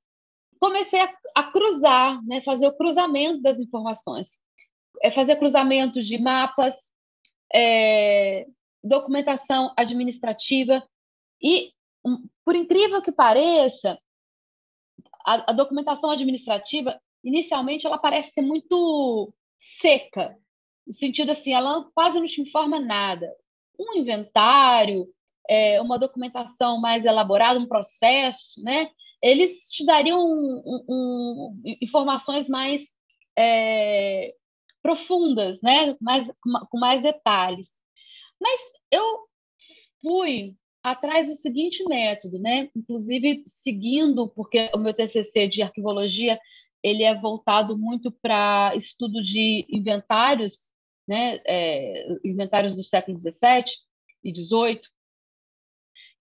comecei 0.58 1.00
a, 1.00 1.14
a 1.34 1.44
cruzar, 1.50 2.22
né, 2.24 2.40
fazer 2.40 2.66
o 2.66 2.76
cruzamento 2.76 3.42
das 3.42 3.60
informações, 3.60 4.38
é 5.02 5.10
fazer 5.10 5.36
cruzamento 5.36 6.02
de 6.02 6.18
mapas, 6.18 6.74
é, 7.52 8.46
documentação 8.82 9.72
administrativa 9.76 10.82
e, 11.42 11.72
por 12.44 12.56
incrível 12.56 13.02
que 13.02 13.12
pareça, 13.12 13.98
a, 15.26 15.50
a 15.50 15.52
documentação 15.52 16.10
administrativa, 16.10 17.00
inicialmente, 17.22 17.86
ela 17.86 17.98
parece 17.98 18.32
ser 18.32 18.42
muito 18.42 19.32
seca, 19.56 20.38
no 20.86 20.92
sentido 20.92 21.30
assim, 21.30 21.52
ela 21.52 21.84
quase 21.94 22.18
não 22.18 22.26
te 22.26 22.40
informa 22.40 22.80
nada. 22.80 23.34
Um 23.78 23.98
inventário, 23.98 25.08
é, 25.48 25.80
uma 25.80 25.98
documentação 25.98 26.80
mais 26.80 27.04
elaborada, 27.04 27.58
um 27.58 27.66
processo, 27.66 28.62
né? 28.62 28.90
Eles 29.22 29.68
te 29.70 29.84
dariam 29.84 30.20
um, 30.20 30.62
um, 30.66 30.84
um, 30.88 31.62
informações 31.80 32.48
mais 32.48 32.82
é, 33.36 34.34
profundas, 34.82 35.60
né? 35.62 35.96
Mais, 36.00 36.30
com 36.70 36.78
mais 36.78 37.02
detalhes. 37.02 37.68
Mas 38.40 38.60
eu 38.90 39.26
fui 40.02 40.54
atrás 40.82 41.28
do 41.28 41.34
seguinte 41.34 41.82
método, 41.84 42.38
né? 42.38 42.68
Inclusive 42.76 43.42
seguindo, 43.46 44.28
porque 44.28 44.70
o 44.74 44.78
meu 44.78 44.92
TCC 44.92 45.48
de 45.48 45.62
arquivologia 45.62 46.38
ele 46.82 47.02
é 47.02 47.18
voltado 47.18 47.78
muito 47.78 48.12
para 48.12 48.76
estudo 48.76 49.22
de 49.22 49.64
inventários, 49.70 50.68
né? 51.06 51.40
É, 51.46 52.06
inventários 52.24 52.76
do 52.76 52.82
século 52.82 53.18
XVII 53.18 53.64
e 54.22 54.34
XVIII. 54.34 54.80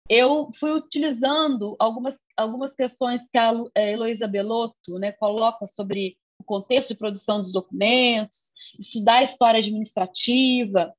Eu 0.10 0.52
fui 0.54 0.72
utilizando 0.72 1.76
algumas 1.80 2.22
algumas 2.36 2.76
questões 2.76 3.30
que 3.30 3.38
a 3.38 3.54
é, 3.76 3.94
Heloísa 3.94 4.28
Belotto, 4.28 5.00
né, 5.00 5.12
coloca 5.12 5.66
sobre 5.68 6.18
o 6.38 6.44
contexto 6.44 6.90
de 6.90 7.00
produção 7.00 7.42
dos 7.42 7.54
documentos, 7.54 8.52
estudar 8.78 9.20
a 9.20 9.24
história 9.24 9.60
administrativa 9.60 10.94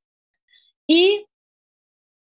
e 0.89 1.25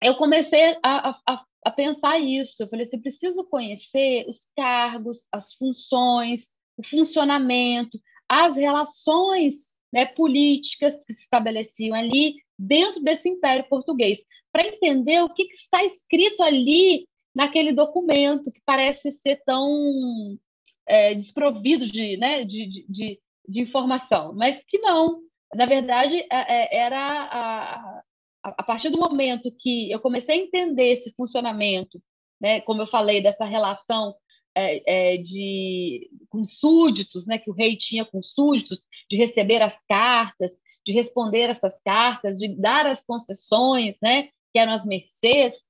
eu 0.02 0.16
comecei 0.16 0.78
a, 0.84 1.10
a, 1.28 1.46
a 1.66 1.72
pensar 1.72 2.20
isso. 2.20 2.64
Eu 2.64 2.70
falei 2.70 2.86
assim, 2.86 3.02
preciso 3.02 3.44
conhecer 3.44 4.26
os 4.28 4.50
cargos, 4.56 5.28
as 5.32 5.54
funções, 5.54 6.56
o 6.78 6.84
funcionamento, 6.84 8.00
as 8.28 8.56
relações 8.56 9.76
né, 9.92 10.06
políticas 10.06 11.04
que 11.06 11.14
se 11.14 11.22
estabeleciam 11.22 11.96
ali 11.96 12.36
dentro 12.58 13.02
desse 13.02 13.30
Império 13.30 13.68
Português, 13.70 14.20
para 14.52 14.68
entender 14.68 15.22
o 15.22 15.30
que, 15.30 15.46
que, 15.46 15.56
está 15.56 15.84
escrito 15.84 16.44
ali 16.44 17.08
naquele 17.34 17.72
documento 17.72 18.52
que 18.52 18.62
parece 18.66 19.12
ser 19.12 19.42
tão 19.46 20.38
é, 20.86 21.14
desprovido 21.14 21.86
de, 21.86 22.18
né, 22.18 22.44
de, 22.44 22.68
de, 22.68 23.20
de, 23.48 23.62
informação, 23.62 24.34
mas 24.34 24.64
que 24.64 24.78
não. 24.80 25.22
Na 25.54 25.66
verdade, 25.66 26.18
é, 26.18 26.28
é, 26.32 26.78
era 26.78 27.24
a, 27.32 28.02
a 28.44 28.64
partir 28.64 28.90
do 28.90 28.98
momento 28.98 29.56
que 29.58 29.92
eu 29.92 30.00
comecei 30.00 30.40
a 30.40 30.44
entender 30.44 30.92
esse 30.92 31.14
funcionamento, 31.14 32.02
né, 32.42 32.62
como 32.62 32.82
eu 32.82 32.88
falei, 32.88 33.22
dessa 33.22 33.46
relação 33.46 34.16
é, 34.56 35.14
é, 35.14 35.18
de 35.18 36.10
com 36.30 36.44
súditos, 36.46 37.26
né, 37.26 37.38
que 37.38 37.50
o 37.50 37.54
rei 37.54 37.76
tinha 37.76 38.06
com 38.06 38.22
súditos, 38.22 38.80
de 39.10 39.18
receber 39.18 39.62
as 39.62 39.84
cartas, 39.86 40.52
de 40.86 40.94
responder 40.94 41.50
essas 41.50 41.80
cartas, 41.82 42.38
de 42.38 42.48
dar 42.48 42.86
as 42.86 43.04
concessões, 43.04 43.98
né, 44.02 44.30
que 44.52 44.60
eram 44.60 44.74
as 44.74 44.86
mercês, 44.86 45.70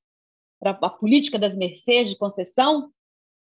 a 0.61 0.89
política 0.89 1.39
das 1.39 1.55
mercês 1.55 2.09
de 2.09 2.17
concessão, 2.17 2.91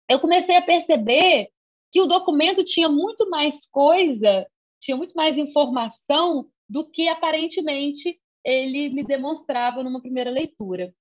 eu 0.09 0.19
comecei 0.19 0.55
a 0.55 0.61
perceber 0.61 1.49
que 1.91 2.01
o 2.01 2.05
documento 2.05 2.63
tinha 2.63 2.89
muito 2.89 3.29
mais 3.29 3.65
coisa, 3.65 4.45
tinha 4.79 4.95
muito 4.97 5.13
mais 5.13 5.37
informação 5.37 6.49
do 6.67 6.89
que 6.89 7.07
aparentemente 7.07 8.19
ele 8.43 8.89
me 8.89 9.03
demonstrava 9.03 9.83
numa 9.83 10.01
primeira 10.01 10.29
leitura. 10.29 10.93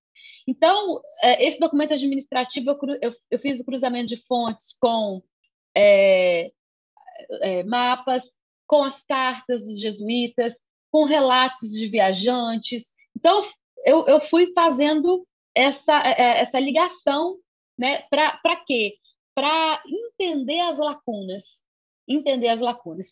Então, 0.47 1.01
é, 1.23 1.47
esse 1.47 1.59
documento 1.61 1.95
administrativo, 1.95 2.77
eu, 3.01 3.13
eu 3.31 3.39
fiz 3.39 3.61
o 3.61 3.65
cruzamento 3.65 4.09
de 4.09 4.17
fontes 4.17 4.75
com 4.81 5.23
é, 5.77 6.51
é, 7.43 7.63
mapas, 7.63 8.25
com 8.67 8.83
as 8.83 9.03
cartas 9.03 9.65
dos 9.65 9.81
jesuítas, 9.81 10.55
com 10.91 11.05
relatos 11.05 11.71
de 11.71 11.89
viajantes. 11.89 12.93
Então, 13.17 13.43
eu, 13.85 14.07
eu 14.07 14.21
fui 14.21 14.53
fazendo 14.53 15.27
essa, 15.55 16.01
é, 16.01 16.41
essa 16.41 16.59
ligação 16.59 17.39
né, 17.79 18.05
para 18.11 18.57
quê? 18.67 18.97
Para 19.35 19.83
entender 19.87 20.61
as 20.61 20.79
lacunas. 20.79 21.63
Entender 22.09 22.49
as 22.49 22.61
lacunas. 22.61 23.07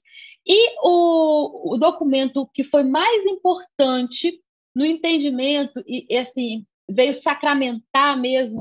E 0.47 0.77
o, 0.83 1.75
o 1.75 1.77
documento 1.77 2.49
que 2.53 2.65
foi 2.65 2.83
mais 2.83 3.27
importante 3.27 4.41
no 4.75 4.85
entendimento, 4.85 5.83
e 5.87 6.17
assim, 6.17 6.67
veio 6.89 7.15
sacramentar 7.15 8.19
mesmo. 8.19 8.61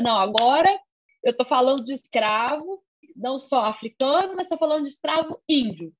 Não, 0.00 0.18
agora 0.18 0.70
eu 1.22 1.30
estou 1.30 1.46
falando 1.46 1.84
de 1.84 1.94
escravo, 1.94 2.82
não 3.14 3.38
só 3.38 3.66
africano, 3.66 4.34
mas 4.34 4.46
estou 4.46 4.58
falando 4.58 4.84
de 4.84 4.90
escravo 4.90 5.40
índio. 5.48 5.94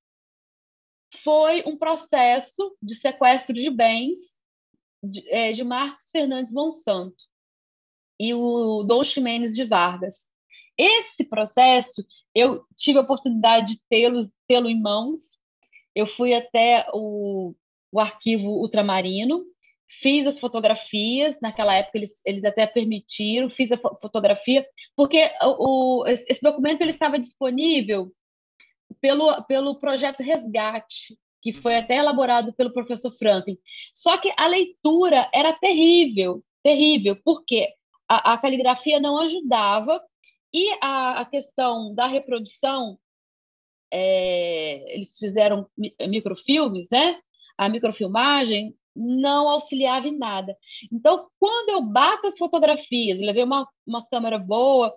Foi 1.22 1.62
um 1.66 1.76
processo 1.76 2.76
de 2.82 2.94
sequestro 2.94 3.54
de 3.54 3.70
bens 3.70 4.18
de, 5.02 5.28
é, 5.28 5.52
de 5.52 5.62
Marcos 5.62 6.08
Fernandes 6.10 6.52
Monsanto 6.52 7.24
e 8.18 8.32
o 8.32 8.82
Dom 8.84 9.02
Ximenes 9.02 9.54
de 9.54 9.64
Vargas. 9.64 10.30
Esse 10.76 11.24
processo 11.24 12.04
eu 12.34 12.64
tive 12.76 12.98
a 12.98 13.02
oportunidade 13.02 13.74
de 13.74 13.80
tê-lo 13.88 14.22
tê 14.48 14.54
em 14.54 14.80
mãos. 14.80 15.36
Eu 15.94 16.06
fui 16.06 16.32
até 16.32 16.86
o, 16.94 17.54
o 17.90 18.00
arquivo 18.00 18.48
ultramarino, 18.48 19.44
fiz 20.00 20.26
as 20.26 20.40
fotografias, 20.40 21.38
naquela 21.40 21.74
época 21.74 21.98
eles, 21.98 22.20
eles 22.24 22.44
até 22.44 22.66
permitiram, 22.66 23.50
fiz 23.50 23.70
a 23.72 23.76
fotografia, 23.76 24.66
porque 24.96 25.30
o, 25.42 26.02
o, 26.02 26.06
esse 26.06 26.42
documento 26.42 26.82
ele 26.82 26.90
estava 26.90 27.18
disponível 27.18 28.12
pelo, 29.00 29.42
pelo 29.44 29.78
projeto 29.78 30.22
Resgate, 30.22 31.16
que 31.42 31.52
foi 31.52 31.76
até 31.76 31.96
elaborado 31.96 32.52
pelo 32.54 32.72
professor 32.72 33.10
Franklin. 33.10 33.58
Só 33.94 34.16
que 34.16 34.32
a 34.36 34.46
leitura 34.46 35.28
era 35.34 35.52
terrível, 35.52 36.42
terrível, 36.62 37.16
porque 37.24 37.68
a, 38.08 38.34
a 38.34 38.38
caligrafia 38.38 39.00
não 39.00 39.18
ajudava 39.18 40.00
e 40.54 40.70
a, 40.80 41.20
a 41.20 41.24
questão 41.24 41.94
da 41.94 42.06
reprodução, 42.06 42.98
é, 43.90 44.94
eles 44.94 45.16
fizeram 45.18 45.66
microfilmes, 46.08 46.88
né? 46.90 47.18
A 47.58 47.68
microfilmagem 47.68 48.74
não 48.94 49.48
auxiliava 49.48 50.08
em 50.08 50.16
nada. 50.16 50.56
Então, 50.92 51.26
quando 51.38 51.70
eu 51.70 51.82
bato 51.82 52.26
as 52.26 52.36
fotografias, 52.36 53.18
levei 53.18 53.42
uma, 53.44 53.68
uma 53.86 54.06
câmera 54.06 54.38
boa, 54.38 54.94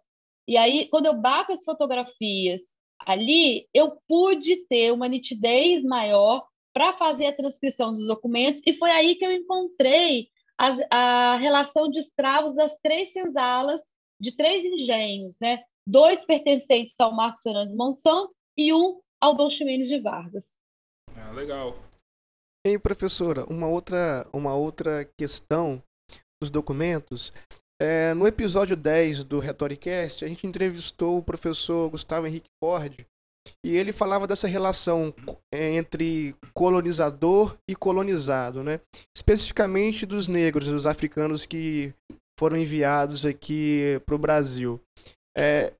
e 0.47 0.57
aí, 0.57 0.87
quando 0.89 1.07
eu 1.07 1.13
bato 1.13 1.51
as 1.51 1.63
fotografias 1.63 2.61
ali, 2.99 3.67
eu 3.73 3.97
pude 4.07 4.57
ter 4.67 4.91
uma 4.91 5.07
nitidez 5.07 5.83
maior 5.83 6.45
para 6.73 6.93
fazer 6.93 7.27
a 7.27 7.35
transcrição 7.35 7.93
dos 7.93 8.07
documentos, 8.07 8.61
e 8.65 8.73
foi 8.73 8.91
aí 8.91 9.15
que 9.15 9.25
eu 9.25 9.31
encontrei 9.31 10.29
a, 10.57 11.33
a 11.33 11.37
relação 11.37 11.89
de 11.89 11.99
escravos 11.99 12.55
das 12.55 12.77
três 12.79 13.11
senzalas 13.11 13.81
de 14.19 14.31
três 14.31 14.63
engenhos, 14.63 15.35
né? 15.39 15.63
dois 15.87 16.25
pertencentes 16.25 16.95
ao 16.99 17.13
Marcos 17.13 17.41
Fernandes 17.41 17.75
Monsanto 17.75 18.33
e 18.57 18.73
um 18.73 18.99
ao 19.21 19.35
Dom 19.35 19.49
Ximenes 19.49 19.87
de 19.87 19.99
Vargas. 19.99 20.55
Ah, 21.15 21.31
legal. 21.31 21.84
E 22.65 22.79
professora, 22.79 23.45
uma 23.45 23.67
outra, 23.67 24.25
uma 24.33 24.55
outra 24.55 25.07
questão 25.19 25.83
dos 26.41 26.49
documentos. 26.49 27.31
É, 27.79 28.11
no 28.15 28.25
episódio 28.25 28.75
10 28.75 29.23
do 29.23 29.37
Retoricast, 29.37 30.25
a 30.25 30.27
gente 30.27 30.47
entrevistou 30.47 31.19
o 31.19 31.23
professor 31.23 31.87
Gustavo 31.91 32.25
Henrique 32.25 32.49
Ford 32.59 33.05
e 33.63 33.77
ele 33.77 33.91
falava 33.91 34.25
dessa 34.25 34.47
relação 34.47 35.13
é, 35.53 35.75
entre 35.75 36.35
colonizador 36.55 37.55
e 37.69 37.75
colonizado, 37.75 38.63
né? 38.63 38.79
especificamente 39.15 40.03
dos 40.03 40.27
negros, 40.27 40.67
dos 40.67 40.87
africanos 40.87 41.45
que 41.45 41.93
foram 42.39 42.57
enviados 42.57 43.27
aqui 43.27 44.01
para 44.07 44.15
o 44.15 44.19
Brasil. 44.19 44.81
É, 45.37 45.71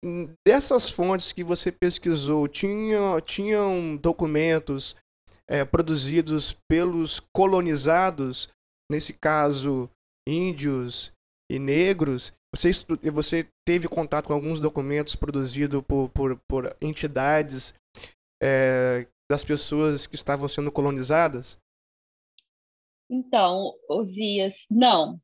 dessas 0.45 0.88
fontes 0.88 1.31
que 1.31 1.43
você 1.43 1.71
pesquisou, 1.71 2.47
tinha, 2.47 3.19
tinham 3.21 3.95
documentos 3.95 4.95
é, 5.49 5.63
produzidos 5.63 6.53
pelos 6.67 7.19
colonizados, 7.33 8.49
nesse 8.91 9.13
caso 9.13 9.89
índios 10.27 11.11
e 11.51 11.59
negros? 11.59 12.33
Você, 12.55 12.71
você 13.11 13.47
teve 13.65 13.87
contato 13.87 14.27
com 14.27 14.33
alguns 14.33 14.59
documentos 14.59 15.15
produzidos 15.15 15.83
por, 15.83 16.09
por, 16.09 16.39
por 16.47 16.75
entidades 16.81 17.73
é, 18.41 19.07
das 19.29 19.43
pessoas 19.43 20.07
que 20.07 20.15
estavam 20.15 20.47
sendo 20.47 20.71
colonizadas? 20.71 21.57
Então, 23.09 23.73
Osias, 23.89 24.65
não 24.69 25.19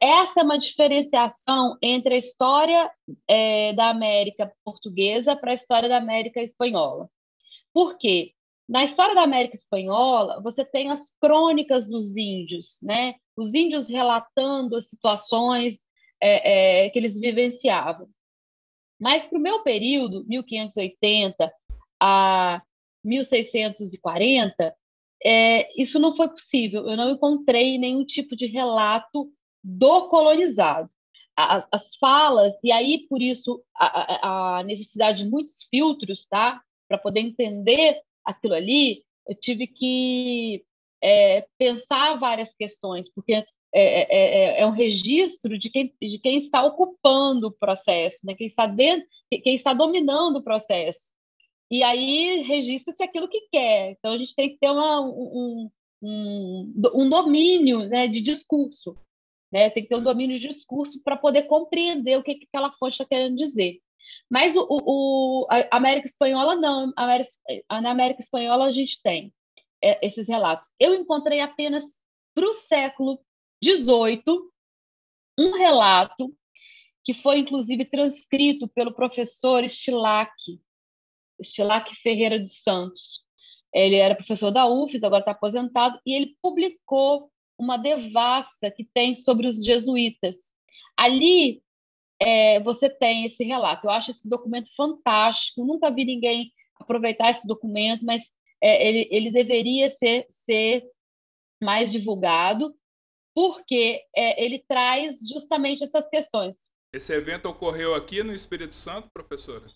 essa 0.00 0.40
é 0.40 0.42
uma 0.42 0.58
diferenciação 0.58 1.76
entre 1.82 2.14
a 2.14 2.18
história 2.18 2.90
é, 3.26 3.72
da 3.72 3.90
América 3.90 4.52
portuguesa 4.64 5.36
para 5.36 5.50
a 5.50 5.54
história 5.54 5.88
da 5.88 5.98
América 5.98 6.40
espanhola. 6.40 7.10
Por 7.72 7.98
quê? 7.98 8.34
Na 8.68 8.84
história 8.84 9.14
da 9.14 9.22
América 9.22 9.56
espanhola, 9.56 10.42
você 10.42 10.62
tem 10.64 10.90
as 10.90 11.10
crônicas 11.20 11.88
dos 11.88 12.16
índios, 12.16 12.78
né? 12.82 13.14
Os 13.34 13.54
índios 13.54 13.88
relatando 13.88 14.76
as 14.76 14.88
situações 14.88 15.82
é, 16.20 16.84
é, 16.84 16.90
que 16.90 16.98
eles 16.98 17.18
vivenciavam. 17.18 18.08
Mas 19.00 19.26
para 19.26 19.38
o 19.38 19.42
meu 19.42 19.62
período, 19.62 20.26
1580 20.26 21.50
a 22.00 22.62
1640, 23.02 24.76
é, 25.24 25.80
isso 25.80 25.98
não 25.98 26.14
foi 26.14 26.28
possível. 26.28 26.86
Eu 26.88 26.96
não 26.96 27.10
encontrei 27.10 27.78
nenhum 27.78 28.04
tipo 28.04 28.36
de 28.36 28.46
relato 28.46 29.32
do 29.64 30.08
colonizado. 30.08 30.90
As, 31.36 31.66
as 31.70 31.96
falas, 31.96 32.54
e 32.64 32.72
aí 32.72 33.06
por 33.08 33.22
isso 33.22 33.62
a, 33.76 34.58
a, 34.58 34.64
necessidade 34.64 35.22
de 35.22 35.30
muitos 35.30 35.62
filtros, 35.70 36.26
tá? 36.26 36.60
Para 36.88 36.98
poder 36.98 37.20
entender 37.20 38.02
aquilo 38.28 38.54
ali, 38.54 39.02
eu 39.26 39.34
tive 39.34 39.66
que 39.66 40.64
é, 41.02 41.46
pensar 41.56 42.18
várias 42.18 42.54
questões, 42.54 43.08
porque 43.10 43.32
é, 43.32 43.44
é, 43.72 44.06
é, 44.10 44.60
é, 44.60 44.66
um 44.66 44.70
registro 44.70 45.58
de 45.58 45.70
quem, 45.70 45.94
de 46.00 46.18
quem 46.18 46.38
está 46.38 46.62
ocupando 46.64 47.48
o 47.48 47.52
processo, 47.52 48.18
né? 48.24 48.34
quem 48.34 48.46
está 48.46 48.66
dentro, 48.66 49.06
quem 49.42 49.54
está 49.54 49.72
dominando 49.72 50.36
o 50.36 50.42
processo. 50.42 51.08
E 51.70 51.82
aí 51.82 52.42
registra-se 52.42 53.02
aquilo 53.02 53.28
que 53.28 53.48
quer. 53.52 53.92
Então 53.92 54.12
a 54.12 54.18
gente 54.18 54.34
tem 54.34 54.50
que 54.50 54.58
ter 54.58 54.70
uma, 54.70 55.00
um, 55.02 55.70
um, 56.02 56.72
um 56.94 57.08
domínio 57.10 57.80
né, 57.88 58.08
de 58.08 58.20
discurso. 58.20 58.96
Né? 59.52 59.70
Tem 59.70 59.82
que 59.82 59.88
ter 59.88 59.96
um 59.96 60.02
domínio 60.02 60.38
de 60.38 60.48
discurso 60.48 61.02
para 61.02 61.16
poder 61.16 61.42
compreender 61.44 62.18
o 62.18 62.22
que, 62.22 62.34
que 62.36 62.46
aquela 62.50 62.72
fonte 62.72 62.94
está 62.94 63.04
querendo 63.04 63.36
dizer. 63.36 63.80
Mas 64.30 64.54
o, 64.56 64.66
o, 64.68 65.46
a 65.50 65.76
América 65.76 66.06
Espanhola 66.06 66.56
não. 66.56 66.92
A 66.96 67.04
América, 67.04 67.30
na 67.70 67.90
América 67.90 68.20
Espanhola 68.20 68.66
a 68.66 68.72
gente 68.72 69.00
tem 69.02 69.32
é, 69.82 70.04
esses 70.06 70.28
relatos. 70.28 70.68
Eu 70.78 70.94
encontrei 70.94 71.40
apenas 71.40 71.84
para 72.34 72.46
o 72.46 72.54
século 72.54 73.20
XVIII 73.62 74.22
um 75.38 75.52
relato 75.56 76.34
que 77.04 77.14
foi 77.14 77.38
inclusive 77.38 77.84
transcrito 77.86 78.68
pelo 78.68 78.92
professor 78.92 79.66
Stilac, 79.66 80.30
Stilac 81.42 81.94
Ferreira 81.96 82.38
dos 82.38 82.62
Santos. 82.62 83.22
Ele 83.72 83.96
era 83.96 84.14
professor 84.14 84.50
da 84.50 84.66
UFES, 84.66 85.02
agora 85.02 85.20
está 85.20 85.32
aposentado, 85.32 85.98
e 86.04 86.14
ele 86.14 86.36
publicou 86.42 87.30
uma 87.58 87.76
devassa 87.76 88.70
que 88.70 88.84
tem 88.84 89.14
sobre 89.14 89.46
os 89.46 89.64
jesuítas. 89.64 90.36
Ali 90.96 91.62
é, 92.20 92.60
você 92.60 92.88
tem 92.88 93.24
esse 93.24 93.44
relato. 93.44 93.86
Eu 93.86 93.90
acho 93.90 94.10
esse 94.10 94.28
documento 94.28 94.74
fantástico. 94.74 95.64
Nunca 95.64 95.90
vi 95.90 96.04
ninguém 96.04 96.52
aproveitar 96.76 97.30
esse 97.30 97.46
documento, 97.46 98.04
mas 98.04 98.32
é, 98.62 98.86
ele, 98.86 99.08
ele 99.10 99.30
deveria 99.30 99.88
ser, 99.90 100.26
ser 100.28 100.84
mais 101.62 101.90
divulgado, 101.90 102.74
porque 103.34 104.02
é, 104.14 104.44
ele 104.44 104.64
traz 104.68 105.18
justamente 105.28 105.82
essas 105.82 106.08
questões. 106.08 106.56
Esse 106.92 107.12
evento 107.12 107.48
ocorreu 107.48 107.94
aqui 107.94 108.22
no 108.22 108.34
Espírito 108.34 108.74
Santo, 108.74 109.10
professora? 109.12 109.66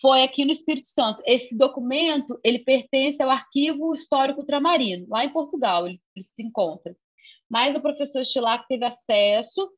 Foi 0.00 0.22
aqui 0.22 0.44
no 0.44 0.52
Espírito 0.52 0.88
Santo. 0.88 1.22
Esse 1.26 1.56
documento 1.56 2.40
ele 2.42 2.60
pertence 2.60 3.22
ao 3.22 3.30
Arquivo 3.30 3.94
Histórico 3.94 4.44
Tramarino, 4.44 5.06
lá 5.08 5.24
em 5.24 5.32
Portugal. 5.32 5.86
Ele, 5.86 6.00
ele 6.16 6.24
se 6.24 6.42
encontra 6.42 6.96
mas 7.52 7.76
o 7.76 7.82
professor 7.82 8.24
Stilac 8.24 8.66
teve 8.66 8.86
acesso 8.86 9.70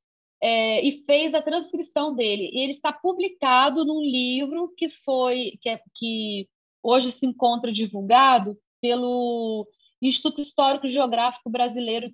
é, 0.45 0.87
e 0.87 0.93
fez 1.07 1.33
a 1.33 1.41
transcrição 1.41 2.15
dele. 2.15 2.51
E 2.53 2.61
ele 2.61 2.73
está 2.73 2.93
publicado 2.93 3.83
num 3.83 4.03
livro 4.03 4.75
que 4.77 4.91
foi 4.91 5.59
que, 5.63 5.71
é, 5.71 5.81
que 5.95 6.47
hoje 6.83 7.11
se 7.11 7.25
encontra 7.25 7.73
divulgado 7.73 8.55
pelo 8.79 9.67
Instituto 10.03 10.43
Histórico 10.43 10.87
Geográfico 10.87 11.49
Brasileiro, 11.49 12.13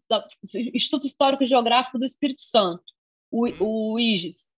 Instituto 0.73 1.09
Histórico 1.09 1.45
Geográfico 1.45 1.99
do 1.99 2.05
Espírito 2.05 2.43
Santo, 2.43 2.85
o, 3.33 3.49
o 3.59 3.99
IGES. 3.99 4.49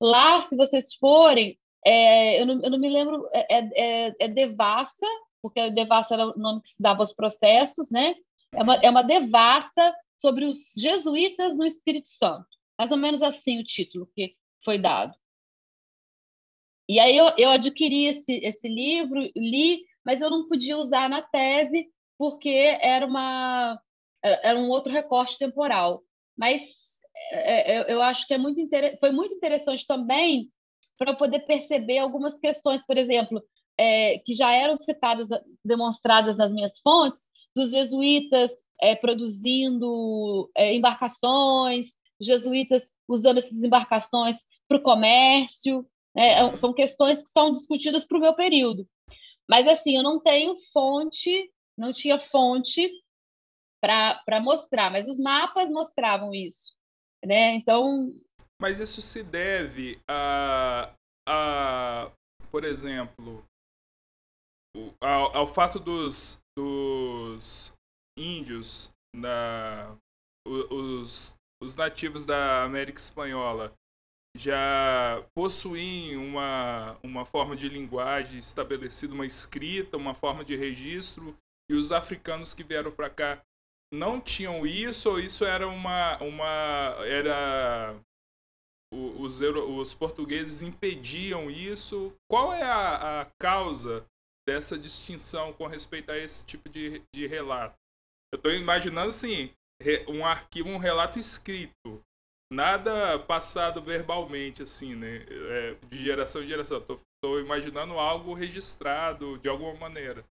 Lá, 0.00 0.40
se 0.40 0.56
vocês 0.56 0.94
forem, 0.94 1.58
é, 1.84 2.40
eu, 2.40 2.46
não, 2.46 2.62
eu, 2.62 2.70
não, 2.70 2.78
me 2.78 2.88
lembro, 2.88 3.28
é, 3.32 3.58
é, 3.58 3.70
é, 3.74 4.14
é 4.20 4.28
devassa, 4.28 5.06
porque 5.42 5.68
devassa 5.70 6.14
era 6.14 6.28
o 6.28 6.38
nome 6.38 6.62
que 6.62 6.70
se 6.70 6.80
dava 6.80 7.00
aos 7.00 7.12
processos, 7.12 7.90
né? 7.90 8.14
É 8.54 8.62
uma, 8.62 8.74
é 8.76 8.88
uma 8.88 9.02
devassa 9.02 9.92
sobre 10.16 10.44
os 10.44 10.58
jesuítas 10.76 11.58
no 11.58 11.66
Espírito 11.66 12.06
Santo. 12.08 12.55
Mais 12.78 12.90
ou 12.90 12.96
menos 12.96 13.22
assim 13.22 13.60
o 13.60 13.64
título 13.64 14.08
que 14.14 14.36
foi 14.64 14.78
dado. 14.78 15.14
E 16.88 17.00
aí 17.00 17.16
eu, 17.16 17.32
eu 17.36 17.50
adquiri 17.50 18.06
esse, 18.06 18.34
esse 18.44 18.68
livro, 18.68 19.20
li, 19.36 19.84
mas 20.04 20.20
eu 20.20 20.30
não 20.30 20.48
podia 20.48 20.76
usar 20.76 21.08
na 21.08 21.20
tese 21.22 21.88
porque 22.16 22.78
era 22.80 23.04
uma 23.04 23.80
era 24.22 24.58
um 24.58 24.68
outro 24.68 24.92
recorte 24.92 25.38
temporal. 25.38 26.02
Mas 26.36 27.00
é, 27.32 27.74
é, 27.78 27.92
eu, 27.92 28.02
acho 28.02 28.26
que 28.26 28.34
é 28.34 28.38
muito 28.38 28.60
foi 29.00 29.10
muito 29.10 29.34
interessante 29.34 29.86
também 29.86 30.50
para 30.98 31.12
eu 31.12 31.16
poder 31.16 31.40
perceber 31.40 31.98
algumas 31.98 32.38
questões, 32.38 32.84
por 32.84 32.96
exemplo, 32.96 33.42
é, 33.78 34.18
que 34.20 34.34
já 34.34 34.52
eram 34.52 34.76
citadas, 34.76 35.28
demonstradas 35.64 36.36
nas 36.38 36.52
minhas 36.52 36.78
fontes, 36.80 37.28
dos 37.54 37.70
jesuítas 37.70 38.50
é, 38.80 38.94
produzindo 38.94 40.50
é, 40.54 40.74
embarcações, 40.74 41.92
jesuítas 42.20 42.92
usando 43.08 43.38
essas 43.38 43.62
embarcações 43.62 44.38
para 44.68 44.78
o 44.78 44.82
comércio. 44.82 45.86
Né? 46.14 46.32
É, 46.32 46.56
são 46.56 46.72
questões 46.72 47.22
que 47.22 47.28
são 47.28 47.52
discutidas 47.52 48.04
para 48.04 48.18
o 48.18 48.20
meu 48.20 48.34
período. 48.34 48.88
Mas, 49.48 49.68
assim, 49.68 49.96
eu 49.96 50.02
não 50.02 50.20
tenho 50.20 50.56
fonte, 50.72 51.52
não 51.78 51.92
tinha 51.92 52.18
fonte 52.18 52.90
para 53.80 54.40
mostrar, 54.42 54.90
mas 54.90 55.08
os 55.08 55.18
mapas 55.18 55.70
mostravam 55.70 56.34
isso. 56.34 56.74
Né? 57.24 57.54
Então. 57.54 58.12
Mas 58.60 58.80
isso 58.80 59.00
se 59.00 59.22
deve 59.22 60.00
a, 60.08 60.92
a 61.28 62.10
por 62.50 62.64
exemplo, 62.64 63.44
ao, 65.00 65.36
ao 65.36 65.46
fato 65.46 65.78
dos, 65.78 66.40
dos 66.56 67.74
índios, 68.18 68.90
da, 69.14 69.94
os, 70.46 71.36
os 71.62 71.74
nativos 71.74 72.24
da 72.24 72.64
América 72.64 72.98
Espanhola 72.98 73.72
já 74.36 75.24
possuem 75.34 76.16
uma, 76.16 76.98
uma 77.02 77.24
forma 77.24 77.56
de 77.56 77.68
linguagem 77.68 78.38
estabelecida, 78.38 79.14
uma 79.14 79.24
escrita, 79.24 79.96
uma 79.96 80.14
forma 80.14 80.44
de 80.44 80.54
registro, 80.54 81.36
e 81.70 81.74
os 81.74 81.90
africanos 81.90 82.54
que 82.54 82.62
vieram 82.62 82.92
para 82.92 83.08
cá 83.08 83.42
não 83.92 84.20
tinham 84.20 84.66
isso, 84.66 85.10
ou 85.10 85.18
isso 85.18 85.44
era 85.44 85.66
uma. 85.66 86.18
uma 86.22 86.96
era 87.04 87.98
os, 88.92 89.40
os 89.40 89.94
portugueses 89.94 90.62
impediam 90.62 91.50
isso. 91.50 92.12
Qual 92.30 92.52
é 92.52 92.62
a, 92.62 93.22
a 93.22 93.26
causa 93.40 94.06
dessa 94.46 94.78
distinção 94.78 95.52
com 95.52 95.66
respeito 95.66 96.10
a 96.10 96.16
esse 96.16 96.44
tipo 96.44 96.68
de, 96.68 97.02
de 97.12 97.26
relato. 97.26 97.76
Eu 98.32 98.36
estou 98.36 98.52
imaginando 98.52 99.08
assim, 99.08 99.50
um 100.08 100.24
arquivo, 100.24 100.68
um 100.68 100.78
relato 100.78 101.18
escrito, 101.18 102.02
nada 102.52 103.18
passado 103.18 103.82
verbalmente, 103.82 104.62
assim, 104.62 104.94
né? 104.94 105.24
É, 105.28 105.76
de 105.88 105.98
geração 105.98 106.42
em 106.42 106.46
geração. 106.46 106.78
Estou 106.78 107.40
imaginando 107.40 107.98
algo 107.98 108.34
registrado 108.34 109.38
de 109.38 109.48
alguma 109.48 109.74
maneira. 109.74 110.24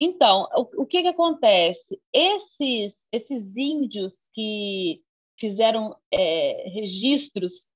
Então, 0.00 0.48
o, 0.54 0.82
o 0.82 0.86
que, 0.86 1.02
que 1.02 1.08
acontece? 1.08 2.00
Esses, 2.12 3.06
esses 3.12 3.56
índios 3.56 4.30
que 4.32 5.02
fizeram 5.38 5.96
é, 6.10 6.68
registros 6.70 7.70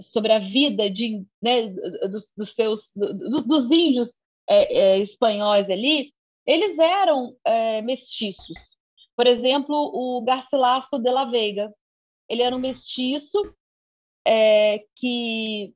sobre 0.00 0.32
a 0.32 0.38
vida 0.38 0.90
de, 0.90 1.24
né, 1.42 1.68
dos, 2.10 2.32
dos, 2.36 2.54
seus 2.54 2.92
dos 2.94 3.70
índios 3.70 4.18
é, 4.48 4.78
é, 4.78 4.98
espanhóis 4.98 5.68
ali, 5.68 6.12
eles 6.46 6.78
eram 6.78 7.36
é, 7.44 7.82
mestiços. 7.82 8.77
Por 9.18 9.26
exemplo, 9.26 9.74
o 9.74 10.22
Garcilaso 10.22 10.96
de 10.96 11.10
la 11.10 11.24
Vega, 11.24 11.74
ele 12.28 12.40
era 12.40 12.54
um 12.54 12.60
mestiço 12.60 13.52
é, 14.24 14.84
que 14.94 15.74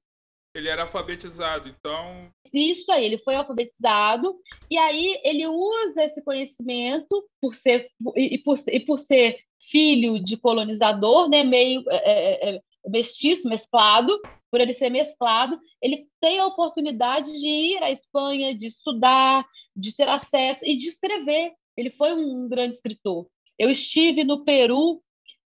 ele 0.54 0.68
era 0.68 0.82
alfabetizado, 0.82 1.68
então. 1.68 2.30
Isso 2.52 2.92
aí, 2.92 3.04
ele 3.06 3.18
foi 3.18 3.34
alfabetizado, 3.34 4.38
e 4.70 4.78
aí 4.78 5.18
ele 5.24 5.46
usa 5.46 6.04
esse 6.04 6.22
conhecimento 6.22 7.26
por 7.40 7.54
ser 7.54 7.88
e 8.14 8.38
por, 8.38 8.56
e 8.68 8.80
por 8.80 8.98
ser 8.98 9.40
filho 9.58 10.22
de 10.22 10.36
colonizador, 10.36 11.28
né, 11.28 11.42
meio 11.42 11.82
é, 11.88 11.96
é, 11.96 12.56
é, 12.56 12.60
mestiço, 12.86 13.48
mesclado, 13.48 14.20
por 14.52 14.60
ele 14.60 14.72
ser 14.72 14.90
mesclado, 14.90 15.58
ele 15.80 16.06
tem 16.20 16.38
a 16.38 16.46
oportunidade 16.46 17.32
de 17.32 17.48
ir 17.48 17.82
à 17.82 17.90
Espanha, 17.90 18.56
de 18.56 18.66
estudar, 18.66 19.44
de 19.74 19.96
ter 19.96 20.08
acesso 20.08 20.64
e 20.64 20.76
de 20.76 20.86
escrever. 20.86 21.54
Ele 21.76 21.90
foi 21.90 22.12
um 22.14 22.48
grande 22.48 22.76
escritor. 22.76 23.26
Eu 23.58 23.70
estive 23.70 24.24
no 24.24 24.44
Peru 24.44 25.02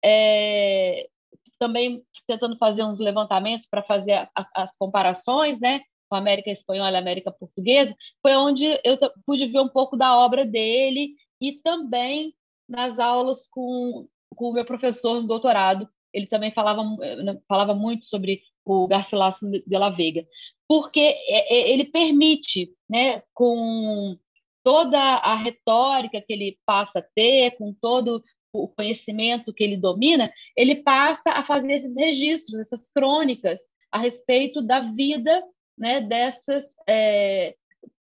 é, 0.04 1.08
também 1.60 2.04
tentando 2.26 2.58
fazer 2.58 2.84
uns 2.84 3.00
levantamentos 3.00 3.68
para 3.70 3.84
fazer 3.84 4.14
a, 4.14 4.30
a, 4.36 4.64
as 4.64 4.76
comparações, 4.78 5.60
né, 5.60 5.82
com 6.10 6.16
a 6.16 6.20
América 6.20 6.50
Espanhola 6.50 6.92
e 6.92 6.96
a 6.96 7.00
América 7.00 7.32
Portuguesa, 7.32 7.96
foi 8.22 8.36
onde 8.36 8.66
eu 8.84 8.98
pude 9.26 9.46
ver 9.48 9.60
um 9.60 9.70
pouco 9.70 9.96
da 9.96 10.18
obra 10.18 10.46
dele 10.46 11.16
e 11.40 11.54
também 11.54 12.34
nas 12.68 12.98
aulas 12.98 13.48
com, 13.48 14.08
com 14.36 14.50
o 14.50 14.54
meu 14.54 14.66
professor 14.66 15.22
no 15.22 15.28
doutorado. 15.28 15.88
Ele 16.12 16.26
também 16.26 16.52
falava, 16.52 16.82
falava 17.48 17.76
muito 17.76 18.08
sobre 18.08 18.42
o 18.66 18.88
Garcilaso 18.88 19.52
de 19.52 19.78
la 19.78 19.90
Vega, 19.90 20.26
porque 20.68 21.00
é, 21.00 21.54
é, 21.54 21.72
ele 21.72 21.86
permite, 21.86 22.72
né, 22.90 23.22
com 23.34 24.18
toda 24.64 24.98
a 24.98 25.36
retórica 25.36 26.22
que 26.22 26.34
ele 26.34 26.58
passa 26.66 27.00
a 27.00 27.06
ter, 27.16 27.58
com 27.58 27.74
todo 27.74 28.24
o 28.52 28.68
conhecimento 28.68 29.54
que 29.54 29.64
ele 29.64 29.78
domina, 29.78 30.32
ele 30.56 30.76
passa 30.76 31.32
a 31.32 31.44
fazer 31.44 31.74
esses 31.74 31.96
registros, 31.96 32.60
essas 32.60 32.90
crônicas 32.90 33.60
a 33.92 33.98
respeito 33.98 34.62
da 34.62 34.80
vida 34.80 35.44
né, 35.78 36.02
dessas. 36.02 36.64
É, 36.88 37.56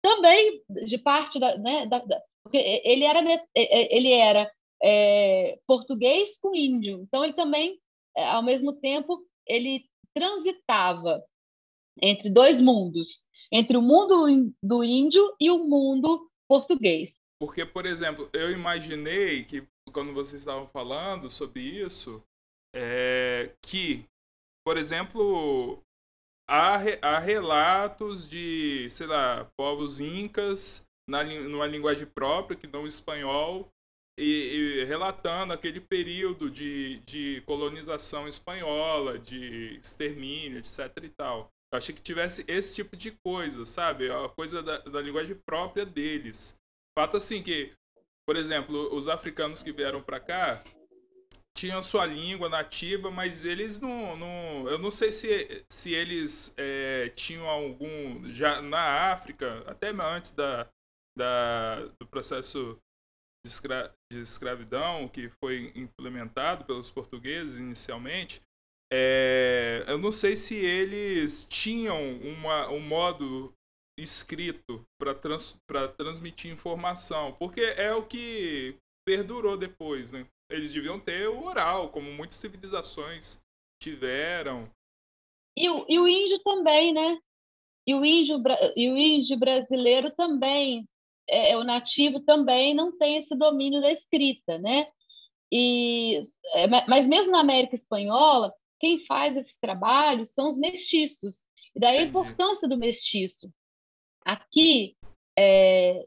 também 0.01 0.63
de 0.69 0.97
parte 0.97 1.39
da, 1.39 1.57
né, 1.57 1.85
da, 1.85 1.99
da, 1.99 2.21
porque 2.43 2.57
ele 2.57 3.03
era 3.03 3.19
ele 3.53 4.13
era 4.13 4.49
é, 4.81 5.59
português 5.67 6.37
com 6.39 6.55
índio 6.55 7.01
então 7.01 7.25
ele 7.25 7.33
também 7.33 7.77
é, 8.15 8.23
ao 8.25 8.41
mesmo 8.41 8.73
tempo 8.73 9.21
ele 9.45 9.83
transitava 10.13 11.21
entre 12.01 12.29
dois 12.29 12.61
mundos 12.61 13.25
entre 13.51 13.75
o 13.75 13.81
mundo 13.81 14.53
do 14.63 14.83
índio 14.83 15.35
e 15.39 15.51
o 15.51 15.67
mundo 15.67 16.29
português 16.47 17.21
porque 17.39 17.65
por 17.65 17.85
exemplo 17.85 18.29
eu 18.33 18.51
imaginei 18.51 19.43
que 19.43 19.67
quando 19.91 20.13
vocês 20.13 20.41
estavam 20.41 20.67
falando 20.67 21.29
sobre 21.29 21.61
isso, 21.61 22.23
é, 22.75 23.51
que, 23.61 24.05
por 24.65 24.77
exemplo, 24.77 25.81
há, 26.49 26.79
há 27.01 27.19
relatos 27.19 28.27
de, 28.27 28.89
sei 28.89 29.07
lá, 29.07 29.49
povos 29.57 29.99
incas 29.99 30.85
na, 31.09 31.23
numa 31.23 31.65
linguagem 31.65 32.07
própria, 32.07 32.57
que 32.57 32.67
não 32.67 32.83
o 32.83 32.87
espanhol, 32.87 33.69
e, 34.19 34.23
e, 34.81 34.83
relatando 34.83 35.53
aquele 35.53 35.79
período 35.79 36.49
de, 36.49 36.99
de 37.01 37.41
colonização 37.45 38.27
espanhola, 38.27 39.19
de 39.19 39.79
extermínio, 39.79 40.57
etc 40.57 41.03
e 41.03 41.09
tal. 41.09 41.49
Eu 41.73 41.77
achei 41.77 41.93
que 41.93 42.01
tivesse 42.01 42.45
esse 42.47 42.73
tipo 42.73 42.95
de 42.95 43.11
coisa, 43.25 43.65
sabe? 43.65 44.09
A 44.09 44.29
coisa 44.29 44.63
da, 44.63 44.77
da 44.79 45.01
linguagem 45.01 45.35
própria 45.45 45.85
deles. 45.85 46.55
Fato 46.97 47.17
assim 47.17 47.43
que 47.43 47.75
por 48.27 48.35
exemplo, 48.35 48.93
os 48.93 49.07
africanos 49.07 49.63
que 49.63 49.71
vieram 49.71 50.03
para 50.03 50.19
cá 50.19 50.61
tinham 51.55 51.81
sua 51.81 52.05
língua 52.05 52.49
nativa, 52.49 53.09
mas 53.09 53.45
eles 53.45 53.79
não, 53.79 54.17
não 54.17 54.69
eu 54.69 54.77
não 54.77 54.91
sei 54.91 55.13
se, 55.13 55.65
se 55.69 55.93
eles 55.93 56.53
é, 56.57 57.09
tinham 57.15 57.47
algum 57.47 58.29
já 58.29 58.61
na 58.61 59.11
África, 59.11 59.63
até 59.65 59.89
antes 59.89 60.33
da, 60.33 60.69
da 61.17 61.85
do 61.99 62.05
processo 62.05 62.77
de, 63.45 63.51
de 64.11 64.19
escravidão 64.19 65.07
que 65.07 65.29
foi 65.41 65.71
implementado 65.73 66.65
pelos 66.65 66.91
portugueses 66.91 67.57
inicialmente, 67.57 68.41
é, 68.91 69.83
eu 69.87 69.97
não 69.97 70.11
sei 70.11 70.35
se 70.35 70.55
eles 70.55 71.45
tinham 71.45 72.17
uma, 72.19 72.69
um 72.69 72.79
modo 72.79 73.53
escrito 73.99 74.85
para 74.99 75.13
trans, 75.13 75.59
transmitir 75.97 76.51
informação, 76.51 77.33
porque 77.33 77.61
é 77.61 77.93
o 77.93 78.05
que 78.05 78.77
perdurou 79.05 79.57
depois, 79.57 80.11
né? 80.11 80.27
Eles 80.49 80.73
deviam 80.73 80.99
ter 80.99 81.27
o 81.27 81.43
oral, 81.43 81.89
como 81.89 82.11
muitas 82.11 82.37
civilizações 82.37 83.39
tiveram. 83.81 84.69
E 85.57 85.69
o, 85.69 85.85
e 85.89 85.99
o 85.99 86.07
índio 86.07 86.39
também, 86.39 86.93
né? 86.93 87.17
E 87.85 87.93
o 87.95 88.05
índio, 88.05 88.41
e 88.75 88.89
o 88.89 88.97
índio 88.97 89.37
brasileiro 89.37 90.11
também, 90.11 90.85
é, 91.29 91.51
é, 91.51 91.57
o 91.57 91.63
nativo 91.63 92.19
também 92.21 92.73
não 92.73 92.97
tem 92.97 93.17
esse 93.17 93.35
domínio 93.35 93.81
da 93.81 93.91
escrita, 93.91 94.57
né? 94.57 94.87
E, 95.51 96.19
é, 96.53 96.67
mas 96.87 97.07
mesmo 97.07 97.31
na 97.31 97.39
América 97.39 97.75
Espanhola, 97.75 98.53
quem 98.79 98.99
faz 99.05 99.37
esses 99.37 99.57
trabalhos 99.57 100.29
são 100.29 100.49
os 100.49 100.57
mestiços. 100.57 101.37
E 101.75 101.79
daí 101.79 101.97
a 101.99 102.03
importância 102.03 102.67
do 102.67 102.77
mestiço. 102.77 103.51
Aqui, 104.25 104.95
é, 105.37 106.05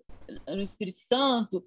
no 0.49 0.61
Espírito 0.61 0.99
Santo, 0.99 1.65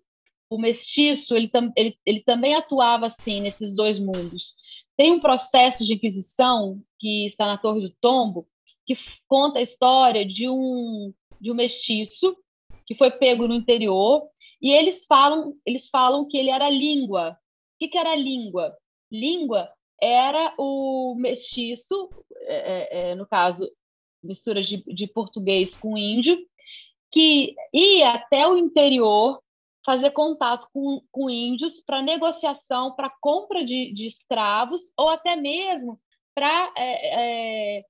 o 0.49 0.58
mestiço 0.60 1.36
ele, 1.36 1.49
ele, 1.76 1.97
ele 2.06 2.22
também 2.22 2.54
atuava 2.54 3.08
assim 3.08 3.41
nesses 3.41 3.76
dois 3.76 3.97
mundos. 3.97 4.54
Tem 4.95 5.12
um 5.12 5.20
processo 5.20 5.84
de 5.84 5.93
inquisição 5.93 6.82
que 6.99 7.26
está 7.26 7.47
na 7.47 7.58
Torre 7.58 7.82
do 7.82 7.95
Tombo 7.99 8.47
que 8.86 8.95
conta 9.28 9.60
a 9.60 9.62
história 9.62 10.26
de 10.26 10.49
um 10.49 11.14
de 11.39 11.51
um 11.51 11.56
mestiço 11.56 12.38
que 12.86 12.95
foi 12.95 13.12
pego 13.12 13.47
no 13.47 13.56
interior 13.56 14.30
e 14.62 14.72
eles 14.72 15.06
falam 15.06 15.56
eles 15.66 15.89
falam 15.89 16.28
que 16.28 16.38
ele 16.38 16.49
era 16.49 16.70
língua. 16.70 17.32
O 17.32 17.36
que, 17.80 17.88
que 17.88 17.97
era 17.97 18.16
língua? 18.16 18.78
Língua 19.12 19.70
era 20.04 20.54
o 20.58 21.16
mestiço, 21.18 22.10
é, 22.41 23.08
é, 23.08 23.12
é 23.12 23.16
no 23.16 23.26
caso 23.26 23.70
mistura 24.24 24.62
de, 24.62 24.84
de 24.86 25.08
português 25.08 25.76
com 25.78 25.97
índio, 25.97 26.38
que 27.12 27.56
ia 27.74 28.14
até 28.14 28.47
o 28.47 28.58
interior 28.58 29.41
fazer 29.86 30.12
contato 30.12 30.68
com, 30.74 31.01
com 31.12 31.30
índios 31.30 31.82
para 31.82 32.01
negociação, 32.01 32.95
para 32.95 33.14
compra 33.22 33.64
de, 33.64 33.93
de, 33.93 34.08
escravos, 34.08 34.82
ou 34.97 35.10
até 35.10 35.36
mesmo 35.36 35.99
para 36.34 36.74
é, 36.76 37.78
é, 37.80 37.86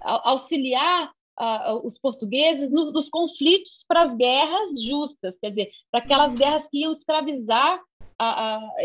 auxiliar 0.00 1.12
uh, 1.38 1.84
os 1.84 1.98
portugueses 1.98 2.72
no, 2.72 2.92
nos 2.92 3.10
conflitos 3.10 3.84
para 3.86 4.02
as 4.02 4.14
guerras 4.14 4.82
justas, 4.82 5.38
quer 5.38 5.50
dizer, 5.50 5.70
para 5.90 6.00
aquelas 6.00 6.34
guerras 6.34 6.68
que 6.68 6.78
iam 6.78 6.92
escravizar 6.92 7.80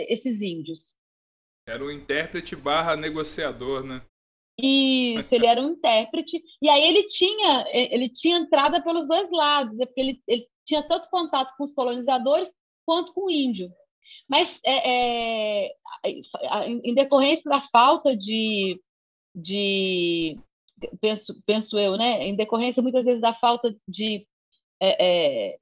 esses 0.09 0.41
índios. 0.41 0.96
Era 1.67 1.83
o 1.83 1.91
intérprete 1.91 2.55
barra 2.55 2.95
negociador, 2.95 3.83
né? 3.83 4.01
Isso, 4.57 5.35
ele 5.35 5.45
era 5.45 5.61
um 5.61 5.71
intérprete. 5.71 6.41
E 6.61 6.69
aí 6.69 6.81
ele 6.81 7.03
tinha, 7.03 7.65
ele 7.71 8.09
tinha 8.09 8.37
entrada 8.37 8.81
pelos 8.81 9.07
dois 9.07 9.29
lados, 9.29 9.79
é 9.79 9.85
porque 9.85 9.99
ele, 9.99 10.21
ele 10.27 10.47
tinha 10.65 10.81
tanto 10.87 11.09
contato 11.09 11.53
com 11.57 11.63
os 11.65 11.73
colonizadores 11.73 12.51
quanto 12.85 13.13
com 13.13 13.25
o 13.25 13.29
índio. 13.29 13.69
Mas 14.27 14.59
é, 14.65 15.67
é, 15.67 15.75
em 16.83 16.93
decorrência 16.93 17.49
da 17.49 17.61
falta 17.61 18.15
de, 18.15 18.81
de 19.35 20.39
penso, 20.99 21.41
penso 21.45 21.77
eu, 21.77 21.97
né? 21.97 22.25
Em 22.25 22.35
decorrência 22.35 22.81
muitas 22.81 23.05
vezes 23.05 23.21
da 23.21 23.33
falta 23.33 23.75
de 23.87 24.25
é, 24.81 25.05
é 25.05 25.59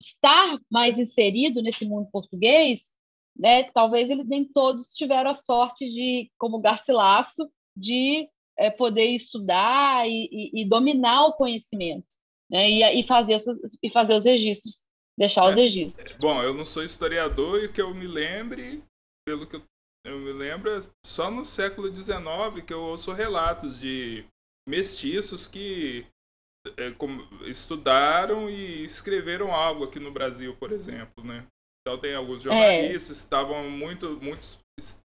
estar 0.00 0.58
mais 0.70 0.98
inserido 0.98 1.62
nesse 1.62 1.86
mundo 1.86 2.10
português, 2.12 2.94
né? 3.38 3.64
Talvez 3.64 4.08
eles 4.10 4.26
nem 4.26 4.44
todos 4.44 4.92
tiveram 4.92 5.30
a 5.30 5.34
sorte 5.34 5.88
de, 5.88 6.30
como 6.38 6.60
Garcilaso, 6.60 7.50
de 7.76 8.28
é, 8.58 8.70
poder 8.70 9.06
estudar 9.08 10.08
e, 10.08 10.28
e, 10.32 10.62
e, 10.62 10.68
dominar 10.68 11.26
o 11.26 11.34
conhecimento. 11.34 12.06
né? 12.50 12.70
E, 12.70 13.00
e, 13.00 13.02
fazer, 13.02 13.40
e 13.82 13.90
fazer 13.90 14.14
os 14.14 14.24
registros, 14.24 14.84
deixar 15.16 15.44
é, 15.46 15.50
os 15.50 15.54
registros. 15.54 16.16
Bom, 16.18 16.42
eu 16.42 16.54
não 16.54 16.64
sou 16.64 16.82
historiador 16.82 17.62
e 17.62 17.68
que 17.68 17.80
eu 17.80 17.94
me 17.94 18.06
lembre, 18.06 18.82
pelo 19.26 19.46
que 19.46 19.56
eu, 19.56 19.62
eu 20.06 20.18
me 20.18 20.32
lembro, 20.32 20.70
é 20.70 20.80
só 21.04 21.30
no 21.30 21.44
século 21.44 21.94
XIX 21.94 22.64
que 22.66 22.72
eu 22.72 22.80
ouço 22.80 23.12
relatos 23.12 23.78
de 23.78 24.24
mestiços 24.68 25.46
que 25.46 26.06
é, 26.76 26.92
estudaram 27.48 28.50
e 28.50 28.84
escreveram 28.84 29.54
algo 29.54 29.84
aqui 29.84 30.00
no 30.00 30.10
Brasil, 30.10 30.56
por 30.56 30.72
exemplo, 30.72 31.22
né? 31.22 31.46
Então 31.86 31.96
tem 31.96 32.16
alguns 32.16 32.40
é. 32.40 32.50
jornalistas, 32.50 33.16
é. 33.16 33.20
estavam 33.22 33.70
muito, 33.70 34.20
muitos 34.20 34.60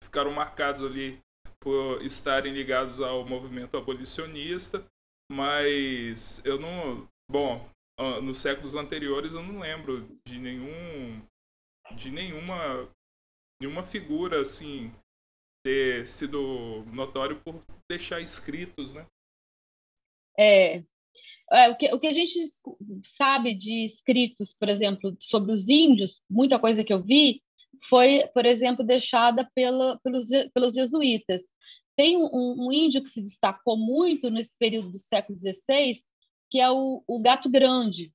ficaram 0.01 0.31
marcados 0.31 0.85
ali 0.85 1.21
por 1.59 2.01
estarem 2.05 2.53
ligados 2.53 3.01
ao 3.01 3.27
movimento 3.27 3.77
abolicionista, 3.77 4.87
mas 5.29 6.41
eu 6.45 6.61
não, 6.61 7.09
bom, 7.29 7.69
nos 8.23 8.39
séculos 8.39 8.77
anteriores 8.77 9.33
eu 9.33 9.43
não 9.43 9.59
lembro 9.59 10.09
de 10.25 10.39
nenhum 10.39 11.21
de 11.97 12.09
nenhuma 12.13 12.89
nenhuma 13.61 13.83
figura 13.83 14.41
assim 14.41 14.93
ter 15.67 16.07
sido 16.07 16.85
notório 16.93 17.41
por 17.41 17.61
deixar 17.91 18.21
escritos, 18.21 18.95
né? 18.95 19.05
É, 20.39 20.85
é, 21.53 21.69
o, 21.69 21.77
que, 21.77 21.93
o 21.93 21.99
que 21.99 22.07
a 22.07 22.13
gente 22.13 22.33
sabe 23.05 23.55
de 23.55 23.85
escritos, 23.85 24.55
por 24.55 24.69
exemplo, 24.69 25.17
sobre 25.21 25.53
os 25.53 25.69
índios, 25.69 26.23
muita 26.31 26.59
coisa 26.59 26.85
que 26.85 26.93
eu 26.93 27.03
vi 27.03 27.43
foi, 27.89 28.27
por 28.35 28.47
exemplo, 28.47 28.85
deixada 28.85 29.49
pela, 29.55 29.99
pelos, 30.03 30.29
pelos 30.53 30.75
jesuítas. 30.75 31.43
Tem 31.97 32.17
um, 32.17 32.29
um, 32.33 32.73
índio 32.73 33.03
que 33.03 33.11
se 33.11 33.23
destacou 33.23 33.77
muito 33.77 34.31
nesse 34.31 34.57
período 34.57 34.91
do 34.91 34.99
século 34.99 35.39
XVI, 35.39 35.97
que 36.51 36.61
é 36.61 36.71
o, 36.71 37.03
o 37.07 37.19
Gato 37.19 37.49
Grande. 37.49 38.13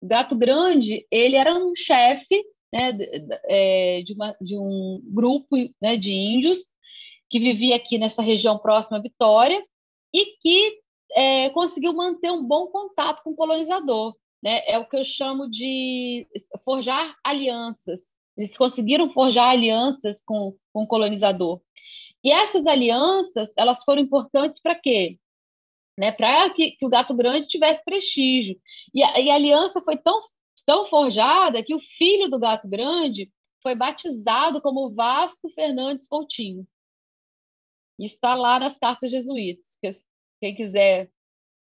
O 0.00 0.06
Gato 0.06 0.36
Grande, 0.36 1.06
ele 1.10 1.36
era 1.36 1.54
um 1.54 1.74
chefe 1.74 2.44
né, 2.72 2.92
de, 2.92 3.08
é, 3.44 4.02
de, 4.02 4.12
uma, 4.12 4.36
de 4.40 4.58
um 4.58 5.00
grupo 5.04 5.56
né, 5.80 5.96
de 5.96 6.12
índios 6.12 6.58
que 7.30 7.38
vivia 7.38 7.76
aqui 7.76 7.98
nessa 7.98 8.22
região 8.22 8.58
próxima 8.58 8.98
à 8.98 9.00
Vitória 9.00 9.64
e 10.12 10.36
que 10.40 10.83
é, 11.12 11.50
conseguiu 11.50 11.92
manter 11.92 12.30
um 12.30 12.42
bom 12.42 12.66
contato 12.68 13.22
com 13.22 13.30
o 13.30 13.36
colonizador. 13.36 14.16
Né? 14.42 14.62
É 14.66 14.78
o 14.78 14.86
que 14.86 14.96
eu 14.96 15.04
chamo 15.04 15.48
de 15.48 16.26
forjar 16.64 17.16
alianças. 17.24 18.14
Eles 18.36 18.56
conseguiram 18.56 19.08
forjar 19.08 19.50
alianças 19.50 20.22
com, 20.22 20.56
com 20.72 20.82
o 20.82 20.86
colonizador. 20.86 21.60
E 22.22 22.32
essas 22.32 22.66
alianças, 22.66 23.52
elas 23.56 23.84
foram 23.84 24.02
importantes 24.02 24.60
para 24.60 24.74
quê? 24.74 25.18
Né, 25.96 26.10
para 26.10 26.50
que, 26.50 26.72
que, 26.72 26.84
o 26.84 26.88
Gato 26.88 27.14
Grande 27.14 27.46
tivesse 27.46 27.84
prestígio. 27.84 28.60
E 28.92 29.02
a, 29.02 29.20
e 29.20 29.30
a 29.30 29.34
aliança 29.34 29.80
foi 29.80 29.96
tão, 29.96 30.18
tão 30.66 30.86
forjada 30.86 31.62
que 31.62 31.74
o 31.74 31.78
filho 31.78 32.28
do 32.28 32.38
Gato 32.38 32.66
Grande 32.66 33.30
foi 33.62 33.74
batizado 33.74 34.60
como 34.60 34.92
Vasco 34.92 35.48
Fernandes 35.50 36.08
Coutinho. 36.08 36.66
Isso 37.98 38.16
está 38.16 38.34
lá 38.34 38.58
nas 38.58 38.76
cartas 38.76 39.10
jesuítas. 39.10 39.78
Quem 40.44 40.54
quiser 40.54 41.10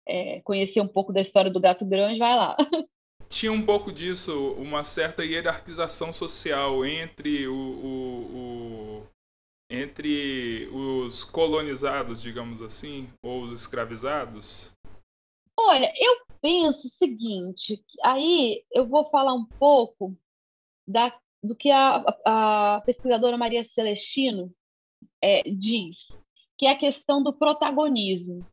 é, 0.07 0.39
conhecer 0.41 0.79
um 0.81 0.87
pouco 0.87 1.11
da 1.11 1.19
história 1.19 1.49
do 1.49 1.59
gato 1.59 1.83
grande, 1.83 2.19
vai 2.19 2.35
lá. 2.35 2.55
Tinha 3.27 3.51
um 3.51 3.65
pouco 3.65 3.91
disso, 3.91 4.53
uma 4.53 4.83
certa 4.83 5.25
hierarquização 5.25 6.13
social 6.13 6.85
entre 6.85 7.47
o, 7.47 7.55
o, 7.55 9.01
o 9.01 9.07
entre 9.67 10.67
os 10.67 11.23
colonizados, 11.23 12.21
digamos 12.21 12.61
assim, 12.61 13.09
ou 13.23 13.41
os 13.41 13.51
escravizados? 13.51 14.71
Olha, 15.59 15.91
eu 15.97 16.21
penso 16.39 16.85
o 16.85 16.91
seguinte, 16.91 17.83
aí 18.03 18.63
eu 18.71 18.85
vou 18.85 19.09
falar 19.09 19.33
um 19.33 19.45
pouco 19.45 20.15
da, 20.87 21.19
do 21.43 21.55
que 21.55 21.71
a, 21.71 22.05
a 22.23 22.81
pesquisadora 22.85 23.39
Maria 23.39 23.63
Celestino 23.63 24.53
é, 25.19 25.41
diz, 25.49 26.09
que 26.59 26.67
é 26.67 26.69
a 26.69 26.77
questão 26.77 27.23
do 27.23 27.33
protagonismo. 27.33 28.45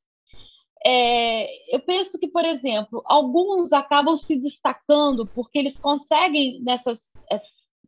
É, 0.87 1.74
eu 1.74 1.80
penso 1.80 2.18
que, 2.18 2.28
por 2.28 2.45
exemplo, 2.45 3.03
alguns 3.07 3.72
acabam 3.72 4.16
se 4.16 4.37
destacando 4.37 5.26
porque 5.26 5.59
eles 5.59 5.78
conseguem, 5.78 6.61
nessas, 6.62 7.11
é, 7.32 7.41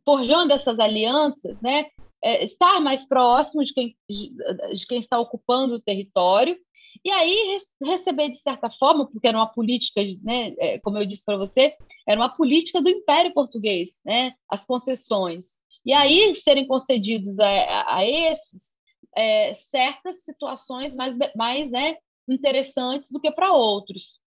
forjando 0.03 0.51
essas 0.51 0.79
alianças, 0.79 1.61
né, 1.61 1.85
é, 2.23 2.43
estar 2.43 2.79
mais 2.79 3.05
próximo 3.05 3.63
de 3.63 3.73
quem, 3.73 3.95
de, 4.09 4.87
quem 4.87 4.99
está 4.99 5.19
ocupando 5.19 5.75
o 5.75 5.79
território, 5.79 6.57
e 7.05 7.11
aí 7.11 7.61
receber, 7.83 8.29
de 8.29 8.39
certa 8.39 8.69
forma, 8.69 9.05
porque 9.05 9.27
era 9.27 9.37
uma 9.37 9.53
política, 9.53 10.01
né, 10.23 10.55
é, 10.57 10.79
como 10.79 10.97
eu 10.97 11.05
disse 11.05 11.23
para 11.23 11.37
você, 11.37 11.75
era 12.07 12.19
uma 12.19 12.29
política 12.29 12.81
do 12.81 12.89
Império 12.89 13.31
Português, 13.33 13.99
né, 14.03 14.33
as 14.49 14.65
concessões. 14.65 15.59
E 15.85 15.93
aí 15.93 16.33
serem 16.35 16.65
concedidos 16.65 17.39
a, 17.39 17.47
a, 17.47 17.95
a 17.97 18.05
esses 18.05 18.73
é, 19.15 19.53
certas 19.53 20.23
situações 20.23 20.95
mais, 20.95 21.15
mais 21.35 21.71
né, 21.71 21.97
interessantes 22.27 23.11
do 23.11 23.19
que 23.19 23.31
para 23.31 23.51
outros. 23.51 24.19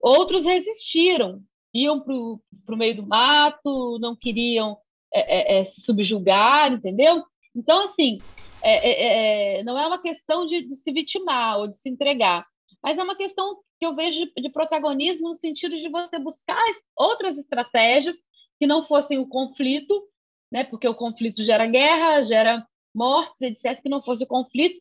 Outros 0.00 0.44
resistiram, 0.44 1.42
iam 1.72 2.00
para 2.00 2.14
o 2.14 2.76
meio 2.76 2.96
do 2.96 3.06
mato, 3.06 3.98
não 4.00 4.16
queriam 4.16 4.76
é, 5.14 5.20
é, 5.20 5.60
é, 5.60 5.64
se 5.64 5.80
subjugar, 5.82 6.72
entendeu? 6.72 7.24
Então, 7.54 7.84
assim, 7.84 8.18
é, 8.62 8.88
é, 8.88 9.58
é, 9.58 9.62
não 9.62 9.78
é 9.78 9.86
uma 9.86 10.00
questão 10.00 10.46
de, 10.46 10.62
de, 10.62 10.76
se 10.76 10.92
vitimar 10.92 11.58
ou 11.58 11.68
de 11.68 11.76
se 11.76 11.88
entregar, 11.88 12.46
mas 12.82 12.98
é 12.98 13.02
uma 13.02 13.16
questão 13.16 13.58
que 13.78 13.86
eu 13.86 13.94
vejo 13.94 14.24
de, 14.24 14.42
de 14.42 14.48
protagonismo 14.50 15.28
no 15.28 15.34
sentido 15.34 15.76
de 15.76 15.88
você 15.88 16.18
buscar 16.18 16.62
outras 16.96 17.38
estratégias 17.38 18.16
que 18.58 18.66
não 18.66 18.82
fossem 18.82 19.18
o 19.18 19.26
conflito, 19.26 20.08
né? 20.50 20.64
Porque 20.64 20.86
o 20.86 20.94
conflito 20.94 21.42
gera 21.42 21.66
guerra, 21.66 22.22
gera 22.24 22.66
mortes, 22.94 23.40
etc. 23.42 23.80
Que 23.82 23.88
não 23.88 24.02
fosse 24.02 24.24
o 24.24 24.26
conflito, 24.26 24.80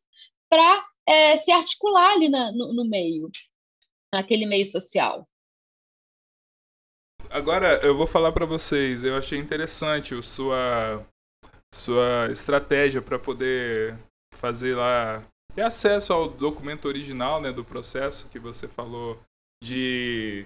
para 0.49 0.85
é, 1.07 1.37
se 1.37 1.51
articular 1.51 2.13
ali 2.13 2.29
na, 2.29 2.51
no, 2.51 2.73
no 2.73 2.85
meio, 2.85 3.29
naquele 4.13 4.45
meio 4.45 4.65
social. 4.65 5.27
Agora 7.29 7.79
eu 7.85 7.95
vou 7.95 8.07
falar 8.07 8.31
para 8.31 8.45
vocês, 8.45 9.03
eu 9.03 9.15
achei 9.15 9.39
interessante 9.39 10.13
a 10.13 10.21
sua 10.21 11.05
sua 11.73 12.29
estratégia 12.29 13.01
para 13.01 13.17
poder 13.17 13.97
fazer 14.33 14.75
lá 14.75 15.23
ter 15.55 15.61
acesso 15.61 16.11
ao 16.11 16.27
documento 16.27 16.89
original, 16.89 17.39
né, 17.39 17.51
do 17.51 17.63
processo 17.63 18.29
que 18.29 18.37
você 18.37 18.67
falou 18.67 19.17
de 19.63 20.45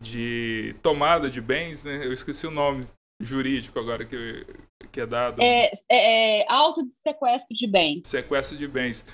de 0.00 0.74
tomada 0.82 1.30
de 1.30 1.40
bens, 1.40 1.84
né? 1.84 2.04
Eu 2.04 2.12
esqueci 2.12 2.46
o 2.46 2.50
nome 2.50 2.84
jurídico 3.20 3.78
agora 3.78 4.04
que, 4.04 4.44
que 4.90 5.00
é 5.00 5.06
dado. 5.06 5.40
É, 5.40 5.70
é, 5.88 6.40
é 6.40 6.52
auto 6.52 6.84
de 6.84 6.92
sequestro 6.92 7.56
de 7.56 7.66
bens. 7.68 8.08
Sequestro 8.08 8.58
de 8.58 8.66
bens. 8.66 9.04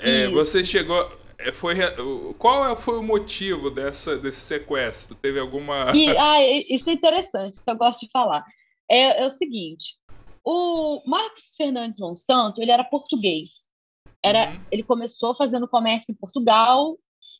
É, 0.00 0.28
você 0.28 0.64
chegou. 0.64 1.10
É, 1.38 1.52
foi, 1.52 1.76
qual 2.38 2.68
é, 2.68 2.74
foi 2.74 2.98
o 2.98 3.02
motivo 3.02 3.70
dessa, 3.70 4.16
desse 4.16 4.40
sequestro? 4.40 5.14
Teve 5.14 5.38
alguma. 5.38 5.92
E, 5.94 6.08
ah, 6.18 6.42
isso 6.68 6.90
é 6.90 6.92
interessante, 6.92 7.54
isso 7.54 7.64
eu 7.66 7.76
gosto 7.76 8.06
de 8.06 8.10
falar. 8.10 8.44
É, 8.90 9.22
é 9.22 9.26
o 9.26 9.30
seguinte: 9.30 9.96
o 10.44 11.02
Marcos 11.06 11.54
Fernandes 11.56 11.98
Monsanto 11.98 12.62
ele 12.62 12.70
era 12.70 12.84
português. 12.84 13.50
Era, 14.22 14.50
uhum. 14.50 14.60
Ele 14.70 14.82
começou 14.82 15.34
fazendo 15.34 15.68
comércio 15.68 16.12
em 16.12 16.16
Portugal. 16.16 16.96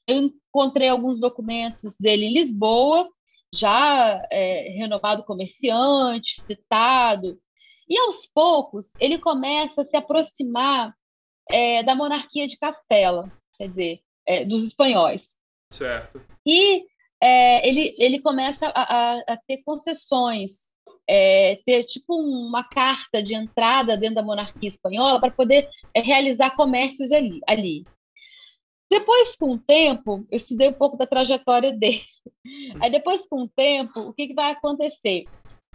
Eu 0.07 0.17
encontrei 0.23 0.89
alguns 0.89 1.21
documentos 1.21 1.97
dele 1.99 2.27
em 2.27 2.33
Lisboa, 2.33 3.09
já 3.53 4.23
é, 4.31 4.71
renovado 4.77 5.25
comerciante, 5.25 6.41
citado. 6.41 7.39
E 7.89 7.99
aos 7.99 8.27
poucos 8.27 8.93
ele 9.01 9.19
começa 9.19 9.83
a 9.83 9.85
se 9.85 9.97
aproximar 9.97 10.95
é, 11.51 11.82
da 11.82 11.94
monarquia 11.94 12.46
de 12.46 12.57
Castela, 12.59 13.30
quer 13.57 13.68
dizer, 13.68 14.01
é, 14.26 14.44
dos 14.44 14.64
espanhóis. 14.64 15.36
Certo. 15.72 16.20
E 16.46 16.84
é, 17.20 17.68
ele, 17.68 17.94
ele 17.99 18.20
começa 18.20 18.68
a, 18.68 18.82
a, 18.82 19.18
a 19.20 19.36
ter 19.36 19.59
concessões, 19.64 20.70
é, 21.07 21.61
ter 21.66 21.84
tipo 21.84 22.14
uma 22.14 22.64
carta 22.64 23.22
de 23.22 23.34
entrada 23.34 23.96
dentro 23.96 24.16
da 24.16 24.22
monarquia 24.22 24.68
espanhola 24.68 25.20
para 25.20 25.30
poder 25.30 25.68
é, 25.94 26.01
realizar 26.01 26.55
comércios 26.55 27.12
ali, 27.12 27.40
ali. 27.46 27.84
Depois, 28.90 29.36
com 29.36 29.53
o 29.53 29.59
tempo, 29.59 30.26
eu 30.30 30.36
estudei 30.36 30.68
um 30.68 30.72
pouco 30.72 30.96
da 30.96 31.07
trajetória 31.07 31.72
dele. 31.72 32.03
Aí, 32.80 32.90
depois, 32.90 33.26
com 33.28 33.42
o 33.42 33.49
tempo, 33.49 34.01
o 34.01 34.14
que, 34.14 34.28
que 34.28 34.34
vai 34.34 34.53
acontecer? 34.53 35.26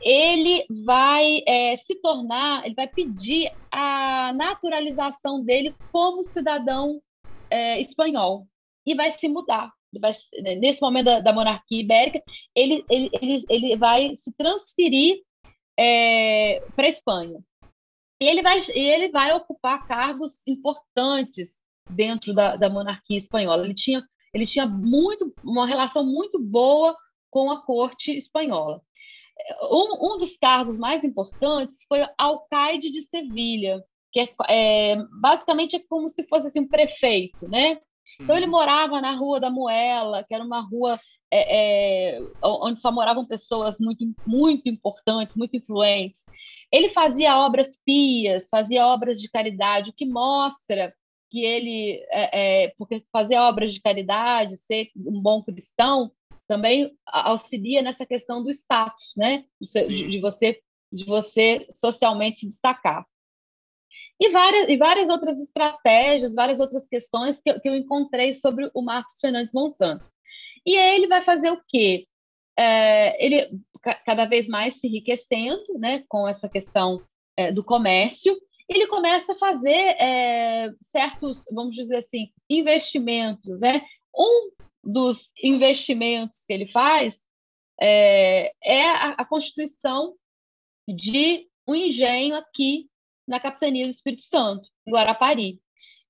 Ele 0.04 0.66
vai 0.86 1.42
é, 1.48 1.78
se 1.78 1.96
tornar, 1.96 2.66
ele 2.66 2.76
vai 2.76 2.88
pedir 2.88 3.52
a 3.72 4.34
naturalização 4.34 5.44
dele 5.44 5.74
como 5.92 6.24
cidadão 6.24 7.02
é, 7.50 7.80
espanhol 7.80 8.46
e 8.86 8.94
vai 8.94 9.12
se 9.12 9.28
mudar. 9.30 9.72
Vai, 10.00 10.14
nesse 10.60 10.82
momento 10.82 11.06
da, 11.06 11.20
da, 11.20 11.34
monarquia 11.34 11.80
ibérica, 11.80 12.22
ele, 12.56 12.84
ele, 12.90 13.10
ele, 13.22 13.46
ele 13.48 13.78
vai 13.78 14.16
se 14.16 14.34
transferir 14.34 15.22
é, 15.80 16.60
para 16.76 16.86
a 16.86 16.90
Espanha. 16.90 17.40
E 18.22 18.26
ele 18.26 18.42
vai, 18.42 18.60
ele 18.74 19.10
vai 19.10 19.34
ocupar 19.34 19.86
cargos 19.88 20.36
importantes 20.48 21.62
dentro 21.90 22.34
da, 22.34 22.56
da 22.56 22.70
monarquia 22.70 23.18
espanhola. 23.18 23.66
Ele 23.66 23.74
tinha 23.74 24.04
Ele 24.34 24.46
tinha 24.46 24.66
muito, 24.66 25.34
uma 25.44 25.68
relação 25.68 26.04
muito 26.04 26.40
boa 26.40 26.98
com 27.30 27.52
a 27.52 27.62
corte 27.62 28.12
espanhola. 28.12 28.82
Um, 29.70 30.14
um 30.14 30.18
dos 30.18 30.38
cargos 30.38 30.78
mais 30.78 31.04
importantes 31.04 31.80
foi 31.88 32.06
alcaide 32.18 32.92
de 32.92 33.02
Sevilha, 33.02 33.84
que 34.12 34.20
é, 34.20 34.30
é, 34.50 34.98
basicamente 35.20 35.76
é 35.76 35.80
como 35.80 36.08
se 36.08 36.24
fosse 36.28 36.48
assim, 36.48 36.62
um 36.62 36.68
prefeito, 36.68 37.48
né? 37.48 37.80
Então 38.20 38.38
ele 38.38 38.46
uhum. 38.46 38.52
morava 38.52 39.02
na 39.02 39.12
Rua 39.16 39.40
da 39.40 39.50
Moela, 39.50 40.24
que 40.24 40.34
era 40.34 40.44
uma 40.44 40.62
rua 40.62 41.00
é, 41.32 42.18
é, 42.18 42.22
onde 42.44 42.80
só 42.80 42.92
moravam 42.92 43.26
pessoas 43.26 43.80
muito, 43.80 44.06
muito 44.26 44.70
importantes, 44.70 45.36
muito 45.36 45.58
influentes. 45.58 46.22
Ele 46.72 46.90
fazia 46.90 47.38
obras 47.38 47.76
pias, 47.84 48.48
fazia 48.50 48.86
obras 48.86 49.20
de 49.20 49.30
caridade, 49.30 49.90
o 49.90 49.94
que 49.94 50.06
mostra 50.06 50.94
que 51.32 51.44
ele, 51.44 52.06
é, 52.12 52.66
é 52.66 52.74
porque 52.78 53.04
fazer 53.12 53.38
obras 53.38 53.74
de 53.74 53.82
caridade, 53.82 54.58
ser 54.58 54.92
um 54.96 55.20
bom 55.20 55.42
cristão, 55.42 56.12
também 56.48 56.96
auxilia 57.06 57.82
nessa 57.82 58.06
questão 58.06 58.44
do 58.44 58.50
status, 58.50 59.14
né? 59.16 59.46
De, 59.60 60.10
de, 60.10 60.20
você 60.20 60.60
de 60.92 61.06
você 61.06 61.66
socialmente 61.72 62.42
se 62.42 62.48
destacar. 62.48 63.06
E 64.20 64.30
várias, 64.30 64.70
e 64.70 64.78
várias 64.78 65.10
outras 65.10 65.40
estratégias, 65.40 66.36
várias 66.36 66.60
outras 66.60 66.88
questões 66.88 67.42
que, 67.42 67.60
que 67.60 67.68
eu 67.68 67.76
encontrei 67.76 68.34
sobre 68.34 68.70
o 68.74 68.82
Marcos 68.82 69.20
Fernandes 69.20 69.54
Monsanto. 69.54 70.06
E 70.66 70.78
aí 70.78 70.96
ele 70.96 71.08
vai 71.08 71.22
fazer 71.22 71.52
o 71.52 71.62
quê? 71.68 72.08
É, 72.58 73.26
ele 73.26 73.60
cada 74.06 74.26
vez 74.26 74.48
mais 74.48 74.80
se 74.80 74.88
enriquecendo 74.88 75.78
né, 75.78 76.04
com 76.08 76.28
essa 76.28 76.48
questão 76.48 77.04
é, 77.36 77.52
do 77.52 77.64
comércio, 77.64 78.40
ele 78.70 78.88
começa 78.88 79.34
a 79.34 79.38
fazer 79.38 79.70
é, 80.00 80.72
certos, 80.82 81.44
vamos 81.52 81.76
dizer 81.76 81.98
assim, 81.98 82.30
investimentos. 82.50 83.60
Né? 83.60 83.82
Um 84.16 84.52
dos 84.84 85.32
investimentos 85.42 86.44
que 86.46 86.54
ele 86.54 86.68
faz 86.68 87.24
é, 87.82 88.54
é 88.64 88.90
a, 88.90 89.10
a 89.12 89.26
constituição 89.26 90.16
de 90.88 91.48
um 91.68 91.76
engenho 91.76 92.36
aqui 92.36 92.90
na 93.28 93.40
capitania 93.40 93.86
do 93.86 93.92
Espírito 93.92 94.24
Santo, 94.24 94.68
em 94.86 94.92
Guarapari. 94.92 95.62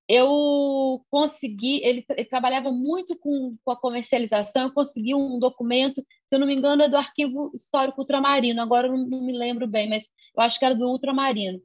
Eu 0.07 1.05
consegui, 1.09 1.81
ele, 1.83 2.05
ele 2.09 2.25
trabalhava 2.25 2.71
muito 2.71 3.17
com, 3.17 3.55
com, 3.63 3.71
a 3.71 3.75
comercialização, 3.75 4.63
eu 4.63 4.73
consegui 4.73 5.15
um 5.15 5.39
documento, 5.39 6.05
se 6.25 6.35
eu 6.35 6.39
não 6.39 6.47
me 6.47 6.53
engano, 6.53 6.83
é 6.83 6.89
do 6.89 6.97
Arquivo 6.97 7.51
Histórico 7.55 8.01
Ultramarino, 8.01 8.61
agora 8.61 8.87
eu 8.87 8.97
não, 8.97 9.05
não 9.05 9.21
me 9.21 9.31
lembro 9.31 9.65
bem, 9.65 9.87
mas 9.87 10.09
eu 10.35 10.43
acho 10.43 10.59
que 10.59 10.65
era 10.65 10.75
do 10.75 10.89
Ultramarino, 10.89 11.61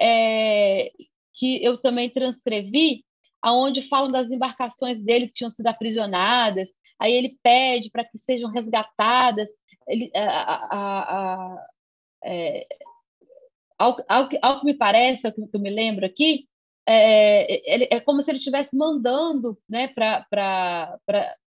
é, 0.00 0.92
que 1.34 1.62
eu 1.62 1.76
também 1.76 2.08
transcrevi, 2.08 3.04
aonde 3.44 3.82
falam 3.82 4.10
das 4.10 4.30
embarcações 4.30 5.02
dele 5.02 5.28
que 5.28 5.34
tinham 5.34 5.50
sido 5.50 5.66
aprisionadas, 5.66 6.70
aí 6.98 7.12
ele 7.12 7.38
pede 7.42 7.90
para 7.90 8.02
que 8.02 8.16
sejam 8.16 8.48
resgatadas, 8.48 9.50
ele, 9.86 10.10
a, 10.14 10.54
a, 10.54 11.34
a, 11.54 11.66
é, 12.24 12.66
ao, 13.78 13.98
ao, 14.08 14.28
ao 14.40 14.60
que 14.60 14.64
me 14.64 14.72
parece, 14.72 15.26
ao 15.26 15.32
que 15.32 15.42
eu 15.52 15.60
me 15.60 15.68
lembro 15.68 16.06
aqui, 16.06 16.48
é, 16.86 17.96
é 17.96 18.00
como 18.00 18.22
se 18.22 18.30
ele 18.30 18.38
estivesse 18.38 18.74
mandando 18.74 19.58
né, 19.68 19.88
para 19.88 20.96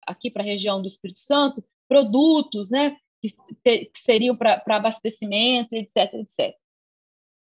aqui 0.06 0.30
para 0.30 0.44
a 0.44 0.46
região 0.46 0.82
do 0.82 0.88
Espírito 0.90 1.20
Santo 1.20 1.64
produtos 1.88 2.70
né, 2.70 2.98
que, 3.22 3.30
que 3.64 4.00
seriam 4.00 4.36
para 4.36 4.62
abastecimento, 4.68 5.74
etc, 5.74 6.14
etc. 6.16 6.54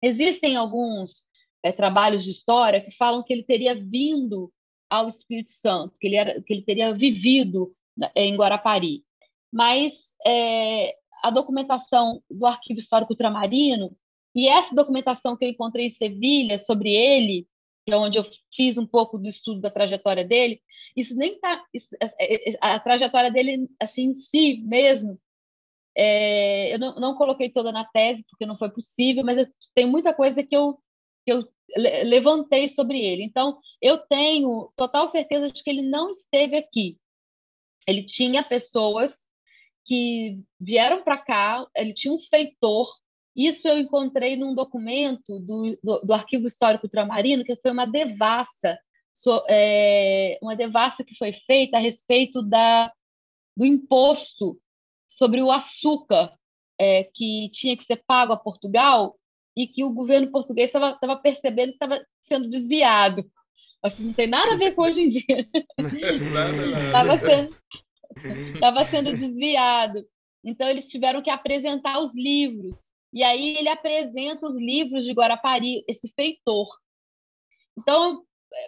Existem 0.01 0.55
alguns 0.55 1.25
é, 1.63 1.73
trabalhos 1.73 2.25
de 2.25 2.31
história 2.31 2.81
que 2.81 2.91
falam 2.91 3.23
que 3.23 3.33
ele 3.33 3.43
teria 3.43 3.75
vindo 3.75 4.53
ao 4.89 5.09
Espírito 5.09 5.53
Santo, 5.53 5.99
que 5.99 6.07
ele, 6.07 6.17
era, 6.17 6.43
que 6.43 6.53
ele 6.53 6.63
teria 6.63 6.93
vivido 6.93 7.73
né, 7.97 8.11
em 8.15 8.37
Guarapari. 8.37 9.05
Mas 9.53 10.13
é, 10.27 10.95
a 11.23 11.31
documentação 11.31 12.23
do 12.31 12.47
Arquivo 12.47 12.81
Histórico 12.81 13.13
Ultramarino 13.13 13.97
e 14.35 14.49
essa 14.49 14.75
documentação 14.75 15.37
que 15.37 15.45
eu 15.45 15.49
encontrei 15.49 15.87
em 15.87 15.91
Sevilha 15.91 16.59
sobre 16.59 16.91
ele, 16.91 17.47
que 17.85 17.93
é 17.93 17.97
onde 17.97 18.19
eu 18.19 18.25
fiz 18.55 18.79
um 18.79 18.87
pouco 18.87 19.19
do 19.19 19.29
estudo 19.29 19.61
da 19.61 19.71
trajetória 19.71 20.25
dele, 20.25 20.61
isso 20.97 21.17
nem 21.17 21.35
está. 21.35 21.65
É, 22.19 22.51
é, 22.51 22.59
a 22.61 22.79
trajetória 22.79 23.31
dele, 23.31 23.69
assim, 23.81 24.07
em 24.07 24.13
si 24.13 24.59
mesmo, 24.59 25.19
é, 25.97 26.73
eu 26.73 26.79
não, 26.79 26.95
não, 26.97 27.15
coloquei 27.15 27.51
toda 27.51 27.73
na 27.73 27.85
tese, 27.85 28.25
porque 28.29 28.47
não 28.47 28.57
foi 28.57 28.71
possível, 28.71 29.25
mas 29.25 29.39
eu, 29.39 29.47
tem 29.75 29.87
muita 29.87 30.15
coisa 30.15 30.43
que 30.43 30.57
eu, 30.57 30.79
que 31.31 31.33
eu 31.33 31.49
levantei 32.05 32.69
sobre 32.69 32.99
ele. 33.01 33.23
Então, 33.23 33.59
eu 33.81 33.99
tenho 33.99 34.73
total 34.77 35.09
certeza 35.09 35.51
de 35.51 35.63
que 35.63 35.71
ele 35.71 35.83
não 35.83 36.11
esteve 36.11 36.57
aqui. 36.57 36.99
Ele 37.87 38.05
tinha 38.05 38.43
pessoas 38.43 39.13
que 39.85 40.41
vieram 40.61 41.03
para 41.03 41.19
cá, 41.19 41.67
ele 41.75 41.93
tinha 41.93 42.13
um 42.13 42.19
feitor 42.19 42.89
isso 43.35 43.69
eu 43.69 43.79
encontrei 43.79 44.37
num 44.37 44.55
documento 44.55 45.39
do, 45.41 45.79
do, 45.83 46.01
do 46.01 46.13
Arquivo 46.13 46.47
Histórico 46.47 46.87
Ultramarino, 46.87 47.45
que 47.45 47.57
foi 47.57 47.71
uma 47.71 47.87
devassa, 47.87 48.79
so, 49.13 49.45
é, 49.49 50.39
uma 50.43 50.57
devassa 50.57 51.05
que 51.05 51.15
foi 51.15 51.33
feita 51.33 51.77
a 51.77 51.81
respeito 51.81 52.43
da, 52.43 52.93
do 53.57 53.65
imposto 53.65 54.61
sobre 55.09 55.43
o 55.43 55.51
açúcar 55.51 56.37
é, 56.79 57.05
que 57.05 57.49
tinha 57.51 57.77
que 57.77 57.85
ser 57.85 58.03
pago 58.07 58.33
a 58.33 58.37
Portugal 58.37 59.17
e 59.57 59.67
que 59.67 59.85
o 59.85 59.91
governo 59.93 60.31
português 60.31 60.71
estava 60.73 61.17
percebendo 61.17 61.71
que 61.71 61.77
estava 61.77 62.05
sendo 62.23 62.49
desviado. 62.49 63.25
Que 63.97 64.03
não 64.03 64.13
tem 64.13 64.27
nada 64.27 64.53
a 64.53 64.57
ver 64.57 64.75
com 64.75 64.83
hoje 64.83 65.01
em 65.01 65.09
dia. 65.09 65.49
Estava 66.85 67.17
sendo, 67.17 67.57
sendo 68.85 69.17
desviado. 69.17 70.05
Então, 70.45 70.69
eles 70.69 70.87
tiveram 70.87 71.23
que 71.23 71.31
apresentar 71.31 71.99
os 71.99 72.15
livros 72.15 72.91
e 73.13 73.23
aí 73.23 73.57
ele 73.57 73.69
apresenta 73.69 74.47
os 74.47 74.57
livros 74.57 75.05
de 75.05 75.13
Guarapari, 75.13 75.85
esse 75.89 76.13
feitor. 76.15 76.69
Então, 77.79 78.23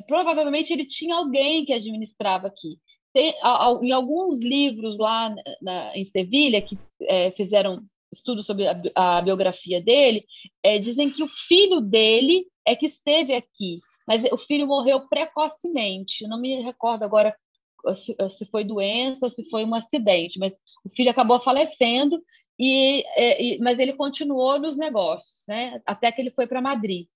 provavelmente 0.06 0.72
ele 0.72 0.84
tinha 0.84 1.16
alguém 1.16 1.64
que 1.64 1.72
administrava 1.72 2.48
aqui. 2.48 2.78
Tem, 3.12 3.34
em 3.82 3.92
alguns 3.92 4.40
livros 4.40 4.98
lá 4.98 5.34
na, 5.60 5.96
em 5.96 6.04
Sevilha, 6.04 6.62
que 6.62 6.78
é, 7.02 7.30
fizeram 7.32 7.84
estudo 8.12 8.42
sobre 8.42 8.66
a, 8.68 8.76
a 8.94 9.22
biografia 9.22 9.80
dele, 9.80 10.24
é, 10.62 10.78
dizem 10.78 11.10
que 11.10 11.22
o 11.22 11.28
filho 11.28 11.80
dele 11.80 12.46
é 12.64 12.76
que 12.76 12.86
esteve 12.86 13.34
aqui, 13.34 13.80
mas 14.06 14.24
o 14.30 14.36
filho 14.36 14.66
morreu 14.66 15.08
precocemente. 15.08 16.26
Não 16.26 16.40
me 16.40 16.62
recordo 16.62 17.04
agora 17.04 17.34
se, 17.96 18.14
se 18.30 18.46
foi 18.46 18.64
doença 18.64 19.26
ou 19.26 19.30
se 19.30 19.48
foi 19.48 19.64
um 19.64 19.74
acidente, 19.74 20.38
mas 20.38 20.52
o 20.84 20.90
filho 20.90 21.10
acabou 21.10 21.40
falecendo 21.40 22.22
e, 22.58 23.02
é, 23.16 23.42
e, 23.42 23.58
mas 23.58 23.78
ele 23.78 23.94
continuou 23.94 24.58
nos 24.58 24.76
negócios, 24.76 25.44
né? 25.48 25.80
até 25.86 26.12
que 26.12 26.20
ele 26.20 26.30
foi 26.30 26.46
para 26.46 26.60
Madrid. 26.60 27.06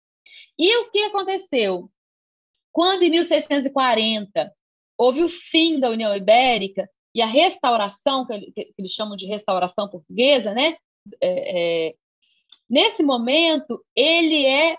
E 0.59 0.77
o 0.79 0.91
que 0.91 1.03
aconteceu? 1.05 1.91
Quando, 2.73 3.03
em 3.03 3.11
1640, 3.11 4.53
houve 4.99 5.23
o 5.23 5.29
fim 5.29 5.79
da 5.79 5.91
União 5.91 6.15
Ibérica 6.15 6.89
e 7.15 7.23
a 7.23 7.27
restauração, 7.27 8.27
que 8.27 8.73
eles 8.77 8.93
chamam 8.93 9.17
de 9.17 9.27
restauração 9.27 9.89
portuguesa, 9.89 10.53
né? 10.53 10.77
É, 11.21 11.89
é, 11.89 11.95
nesse 12.69 13.03
momento, 13.03 13.85
ele 13.95 14.45
é, 14.47 14.77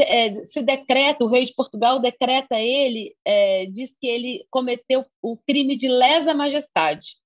é, 0.00 0.44
se 0.46 0.62
decreta, 0.62 1.24
o 1.24 1.28
rei 1.28 1.44
de 1.44 1.54
Portugal 1.54 2.00
decreta 2.00 2.58
ele, 2.60 3.14
é, 3.24 3.66
diz 3.66 3.96
que 3.98 4.06
ele 4.06 4.46
cometeu 4.50 5.04
o 5.22 5.36
crime 5.36 5.76
de 5.76 5.88
lesa 5.88 6.34
majestade 6.34 7.16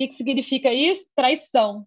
que, 0.00 0.08
que 0.08 0.16
significa 0.16 0.72
isso? 0.72 1.10
Traição. 1.14 1.86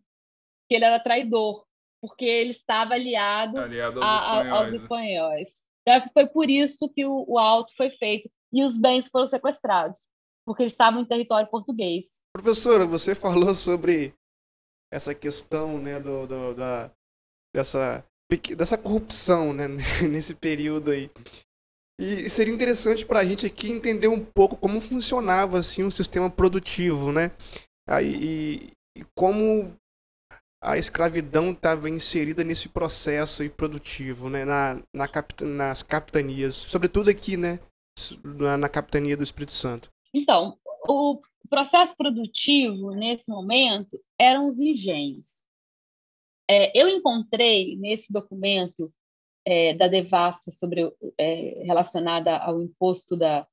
Que 0.69 0.75
ele 0.75 0.85
era 0.85 0.99
traidor, 0.99 1.65
porque 1.99 2.25
ele 2.25 2.51
estava 2.51 2.93
aliado, 2.93 3.57
aliado 3.57 4.03
aos, 4.03 4.11
a, 4.11 4.15
espanhóis. 4.17 4.51
aos, 4.51 4.73
espanhóis. 4.73 5.47
Então, 5.81 6.09
foi 6.13 6.27
por 6.27 6.49
isso 6.49 6.87
que 6.89 7.05
o, 7.05 7.25
o 7.27 7.39
auto 7.39 7.75
foi 7.75 7.89
feito 7.89 8.29
e 8.51 8.63
os 8.63 8.77
bens 8.77 9.07
foram 9.09 9.25
sequestrados, 9.25 9.97
porque 10.45 10.61
eles 10.61 10.71
estavam 10.71 11.01
em 11.01 11.05
território 11.05 11.49
português. 11.49 12.21
Professora, 12.31 12.85
você 12.85 13.15
falou 13.15 13.55
sobre 13.55 14.13
essa 14.93 15.15
questão 15.15 15.79
né, 15.79 15.99
do, 15.99 16.27
do 16.27 16.53
da, 16.53 16.91
dessa, 17.53 18.05
dessa 18.55 18.77
corrupção 18.77 19.51
né, 19.51 19.67
nesse 20.07 20.35
período 20.35 20.91
aí. 20.91 21.09
E 21.99 22.29
seria 22.29 22.53
interessante 22.53 23.05
para 23.05 23.19
a 23.19 23.25
gente 23.25 23.45
aqui 23.45 23.71
entender 23.71 24.07
um 24.07 24.23
pouco 24.23 24.55
como 24.55 24.79
funcionava 24.79 25.57
assim 25.57 25.83
um 25.83 25.91
sistema 25.91 26.29
produtivo, 26.29 27.11
né? 27.11 27.31
Aí, 27.87 28.15
e, 28.15 28.71
e 28.99 29.05
como 29.15 29.75
a 30.61 30.77
escravidão 30.77 31.51
estava 31.51 31.89
inserida 31.89 32.43
nesse 32.43 32.69
processo 32.69 33.47
produtivo, 33.51 34.29
né, 34.29 34.45
na, 34.45 34.81
na 34.95 35.07
capita, 35.07 35.43
nas 35.43 35.83
capitanias, 35.83 36.55
sobretudo 36.55 37.09
aqui, 37.09 37.35
né, 37.35 37.59
na, 38.23 38.57
na, 38.57 38.69
capitania 38.69 39.17
do 39.17 39.23
Espírito 39.23 39.51
Santo. 39.51 39.89
Então, 40.13 40.57
o 40.87 41.21
processo 41.53 41.95
produtivo 41.95 42.91
nesse 42.91 43.29
momento 43.29 43.99
eram 44.19 44.47
os 44.47 44.59
engenhos. 44.59 45.43
É, 46.49 46.77
eu 46.77 46.89
encontrei 46.89 47.75
nesse 47.77 48.11
documento 48.11 48.91
é, 49.45 49.73
da 49.73 49.87
devassa 49.87 50.51
sobre 50.51 50.91
é, 51.17 51.63
relacionada 51.63 52.37
ao 52.37 52.61
imposto 52.61 53.15
da, 53.15 53.47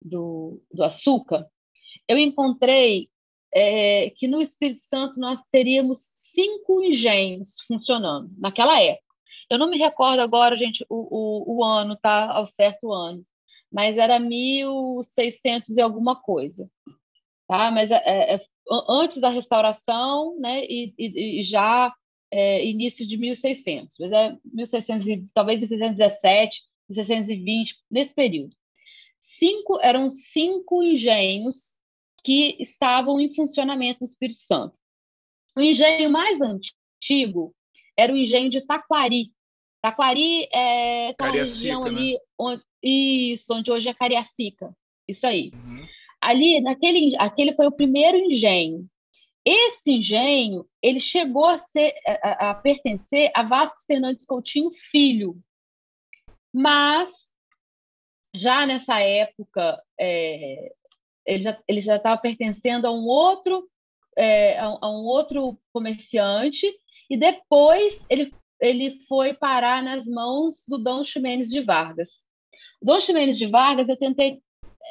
do, 0.00 0.62
do 0.72 0.82
açúcar 0.82 1.48
eu 2.08 2.18
encontrei 2.18 3.08
é, 3.54 4.10
que 4.10 4.26
no 4.26 4.40
Espírito 4.40 4.80
Santo 4.80 5.20
nós 5.20 5.48
teríamos 5.50 5.98
cinco 6.00 6.82
engenhos 6.82 7.56
funcionando 7.66 8.30
naquela 8.38 8.80
época. 8.80 9.02
Eu 9.50 9.58
não 9.58 9.68
me 9.68 9.76
recordo 9.76 10.20
agora, 10.20 10.56
gente, 10.56 10.84
o, 10.88 10.96
o, 10.96 11.56
o 11.58 11.64
ano, 11.64 11.96
tá? 11.96 12.32
Ao 12.32 12.46
certo 12.46 12.92
ano, 12.92 13.24
mas 13.70 13.98
era 13.98 14.18
1600 14.18 15.76
e 15.76 15.80
alguma 15.80 16.16
coisa, 16.16 16.70
tá? 17.52 17.70
Mas 17.70 17.90
é, 17.90 18.02
é, 18.06 18.34
é 18.36 18.40
antes 18.88 19.20
da 19.20 19.28
restauração, 19.28 20.38
né? 20.40 20.64
E, 20.64 20.94
e, 20.98 21.40
e 21.40 21.42
já 21.42 21.94
é, 22.30 22.64
início 22.64 23.06
de 23.06 23.18
1600, 23.18 23.94
mas 24.00 24.10
é 24.10 24.36
1600 24.54 25.06
e, 25.06 25.26
talvez 25.34 25.60
1617, 25.60 26.62
1620, 26.88 27.76
nesse 27.90 28.14
período. 28.14 28.56
Cinco, 29.20 29.78
eram 29.82 30.08
cinco 30.08 30.82
engenhos 30.82 31.74
que 32.24 32.56
estavam 32.58 33.20
em 33.20 33.32
funcionamento 33.34 34.00
no 34.00 34.06
Espírito 34.06 34.38
Santo. 34.38 34.74
O 35.54 35.60
engenho 35.60 36.10
mais 36.10 36.40
antigo 36.40 37.54
era 37.94 38.14
o 38.14 38.16
engenho 38.16 38.48
de 38.48 38.62
Taquari. 38.62 39.30
Taquari 39.82 40.48
é 40.50 41.08
aquela 41.08 41.32
região 41.32 41.84
ali, 41.84 42.14
né? 42.14 42.18
onde, 42.38 42.62
isso, 42.82 43.52
onde 43.52 43.70
hoje 43.70 43.90
é 43.90 43.94
Cariacica. 43.94 44.74
Isso 45.06 45.26
aí. 45.26 45.50
Uhum. 45.52 45.86
Ali, 46.22 46.60
naquele, 46.60 47.16
aquele 47.18 47.54
foi 47.54 47.66
o 47.66 47.72
primeiro 47.72 48.16
engenho. 48.16 48.86
Esse 49.44 49.94
engenho, 49.94 50.64
ele 50.80 51.00
chegou 51.00 51.46
a, 51.46 51.58
ser, 51.58 51.92
a, 52.06 52.50
a 52.50 52.54
pertencer 52.54 53.32
a 53.34 53.42
Vasco 53.42 53.80
Fernandes 53.86 54.24
Coutinho 54.24 54.70
Filho, 54.70 55.36
mas 56.54 57.10
já 58.34 58.64
nessa 58.64 59.00
época 59.00 59.82
é, 59.98 60.72
ele 61.26 61.42
já 61.42 61.58
ele 61.68 61.80
já 61.80 61.96
estava 61.96 62.20
pertencendo 62.20 62.86
a 62.86 62.92
um 62.92 63.04
outro 63.04 63.68
é, 64.16 64.58
a, 64.58 64.66
a, 64.66 64.90
um 64.90 65.04
outro 65.04 65.58
comerciante 65.72 66.72
e 67.10 67.16
depois 67.16 68.06
ele 68.08 68.32
ele 68.60 69.00
foi 69.08 69.34
parar 69.34 69.82
nas 69.82 70.06
mãos 70.06 70.64
do 70.68 70.78
Dom 70.78 71.02
Ximenes 71.02 71.50
de 71.50 71.60
Vargas. 71.60 72.24
Dom 72.80 73.00
Ximenes 73.00 73.36
de 73.36 73.46
Vargas 73.46 73.88
eu 73.88 73.96
tentei 73.96 74.40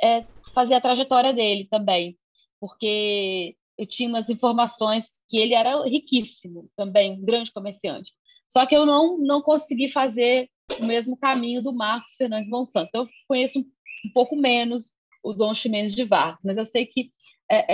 é, 0.04 0.26
fazer 0.54 0.76
a 0.76 0.82
trajetória 0.82 1.34
dele 1.34 1.68
também, 1.70 2.18
porque 2.60 3.56
eu 3.78 3.86
tinha 3.86 4.10
umas 4.10 4.30
informações 4.30 5.20
que 5.28 5.38
ele 5.38 5.54
era 5.54 5.84
riquíssimo 5.86 6.70
também, 6.76 7.14
um 7.14 7.26
grande 7.26 7.52
comerciante. 7.52 8.12
Só 8.48 8.66
que 8.66 8.76
eu 8.76 8.86
não, 8.86 9.18
não 9.18 9.42
consegui 9.42 9.90
fazer 9.90 10.50
o 10.80 10.86
mesmo 10.86 11.18
caminho 11.18 11.62
do 11.62 11.74
Marcos 11.74 12.14
Fernandes 12.16 12.50
Monsanto. 12.50 12.90
Então, 12.90 13.04
eu 13.04 13.10
conheço 13.28 13.60
um, 13.60 13.64
um 14.06 14.14
pouco 14.14 14.36
menos 14.36 14.92
o 15.24 15.34
Dom 15.34 15.54
Ximenes 15.54 15.96
de 15.96 16.04
Vargas, 16.04 16.42
mas 16.44 16.58
eu 16.58 16.66
sei 16.66 16.86
que 16.86 17.12
é, 17.50 17.66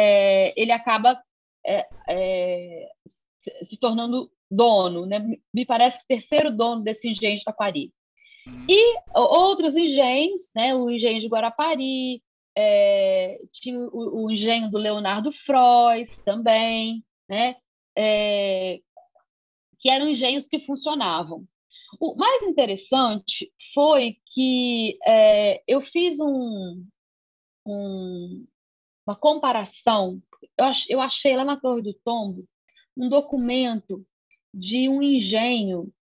é, 0.50 0.54
ele 0.56 0.72
acaba 0.72 1.22
é, 1.66 1.88
é 2.08 2.88
se 3.64 3.78
tornando 3.78 4.30
dono, 4.50 5.06
né? 5.06 5.20
me 5.54 5.66
parece 5.66 6.00
que 6.00 6.08
terceiro 6.08 6.52
dono 6.52 6.84
desse 6.84 7.10
engenho 7.10 7.38
de 7.38 7.44
Taquari. 7.44 7.92
Uhum. 8.46 8.66
E 8.70 8.98
outros 9.14 9.76
engenhos, 9.76 10.52
né? 10.56 10.74
o 10.76 10.90
engenho 10.90 11.20
de 11.20 11.28
Guarapari, 11.28 12.22
é, 12.60 13.40
tinha 13.52 13.80
o, 13.80 14.24
o, 14.24 14.32
engenho 14.32 14.68
do 14.68 14.80
Leonardo 14.80 15.32
Frois 15.32 16.18
também, 16.26 17.06
né? 17.30 17.56
É, 17.96 18.80
que 19.78 19.92
eram 19.92 20.10
engenhos 20.10 20.48
que 20.48 20.60
funcionavam. 20.60 21.48
O 22.00 22.16
mais 22.16 22.42
interessante 22.42 23.54
foi 23.76 24.18
que 24.34 24.98
é, 25.06 25.62
eu 25.68 25.80
fiz 25.82 26.20
um, 26.20 26.84
um, 27.64 28.48
uma 29.06 29.16
comparação, 29.16 30.20
eu, 30.58 30.66
ach, 30.66 30.86
eu 30.90 31.00
achei 31.00 31.36
lá 31.38 31.46
na 31.46 31.60
Torre 31.60 31.84
do 31.84 31.94
Tombo 31.94 32.44
um 32.98 33.08
documento 33.08 34.04
de 34.52 34.90
um 34.90 35.00
engenho 35.04 35.94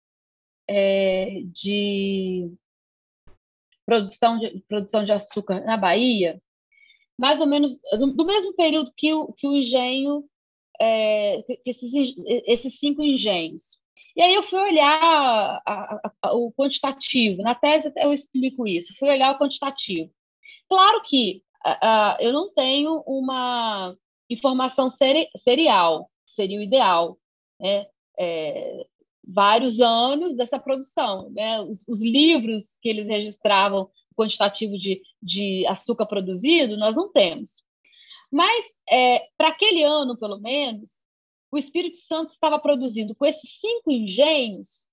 é, 0.68 1.40
de 1.46 2.48
produção 3.84 4.38
de, 4.38 4.64
produção 4.68 5.04
de 5.04 5.10
açúcar 5.10 5.64
na 5.64 5.76
Bahia, 5.76 6.40
mais 7.18 7.40
ou 7.40 7.46
menos 7.46 7.78
do 7.92 8.24
mesmo 8.24 8.54
período 8.54 8.92
que 8.96 9.12
o, 9.12 9.32
que 9.32 9.46
o 9.46 9.54
engenho, 9.54 10.24
é, 10.80 11.42
que 11.42 11.70
esses, 11.70 11.92
esses 12.46 12.78
cinco 12.78 13.02
engenhos. 13.02 13.78
E 14.16 14.22
aí 14.22 14.34
eu 14.34 14.42
fui 14.42 14.60
olhar 14.60 15.02
a, 15.02 15.62
a, 15.66 16.12
a, 16.22 16.34
o 16.34 16.52
quantitativo, 16.52 17.42
na 17.42 17.54
tese 17.54 17.92
eu 17.96 18.12
explico 18.12 18.66
isso, 18.66 18.94
fui 18.98 19.08
olhar 19.08 19.32
o 19.32 19.38
quantitativo. 19.38 20.10
Claro 20.68 21.02
que 21.02 21.42
eu 22.20 22.32
não 22.32 22.52
tenho 22.52 23.02
uma 23.06 23.96
informação 24.28 24.90
seri, 24.90 25.28
serial, 25.36 26.10
seria 26.26 26.58
o 26.58 26.62
ideal, 26.62 27.18
né? 27.60 27.86
É, 28.18 28.86
vários 29.26 29.80
anos 29.80 30.36
dessa 30.36 30.58
produção. 30.58 31.30
Né? 31.30 31.60
Os, 31.62 31.84
os, 31.88 32.02
livros 32.02 32.76
que 32.80 32.88
eles 32.88 33.06
registravam 33.06 33.88
quantitativo 34.16 34.78
de, 34.78 35.02
de 35.22 35.66
açúcar 35.66 36.06
produzido, 36.06 36.76
nós 36.76 36.96
não 36.96 37.10
temos. 37.10 37.62
Mas, 38.30 38.64
é, 38.90 39.28
para 39.36 39.48
aquele 39.48 39.82
ano, 39.82 40.16
pelo 40.16 40.40
menos, 40.40 40.90
o 41.50 41.58
Espírito 41.58 41.96
Santo 41.96 42.30
estava 42.30 42.58
produzindo, 42.58 43.14
com 43.14 43.24
esses 43.26 43.60
cinco 43.60 43.90
engenhos, 43.90 44.88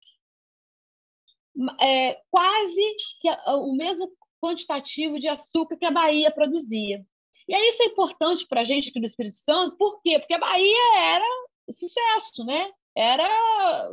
é, 1.79 2.19
quase 2.29 2.95
que 3.19 3.29
o 3.47 3.73
mesmo 3.75 4.11
quantitativo 4.41 5.19
de 5.19 5.27
açúcar 5.27 5.77
que 5.77 5.85
a 5.85 5.91
Bahia 5.91 6.31
produzia. 6.31 7.03
E 7.47 7.53
aí 7.53 7.69
isso 7.69 7.83
é 7.83 7.87
importante 7.87 8.47
para 8.47 8.61
a 8.61 8.63
gente 8.63 8.89
aqui 8.89 8.99
do 8.99 9.05
Espírito 9.05 9.37
Santo, 9.39 9.75
por 9.77 10.01
quê? 10.01 10.19
Porque 10.19 10.33
a 10.33 10.39
Bahia 10.39 10.97
era 10.97 11.25
sucesso, 11.71 12.43
né? 12.45 12.71
era 12.95 13.89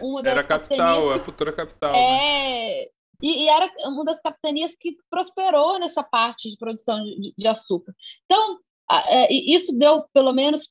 uma 0.00 0.22
das 0.22 0.32
era 0.32 0.44
capital, 0.44 1.10
a 1.10 1.18
futura 1.20 1.52
capital. 1.52 1.94
É, 1.94 2.84
né? 2.84 2.86
E, 3.22 3.44
e, 3.44 3.48
era 3.48 3.70
uma 3.84 4.04
das 4.04 4.20
capitanias 4.20 4.74
que 4.74 4.96
prosperou 5.08 5.78
nessa 5.78 6.02
parte 6.02 6.50
de 6.50 6.56
produção 6.56 7.02
de, 7.04 7.32
de 7.36 7.48
açúcar. 7.48 7.94
Então, 8.24 8.58
é, 9.08 9.32
isso 9.32 9.72
deu, 9.72 10.04
pelo 10.12 10.32
menos, 10.32 10.68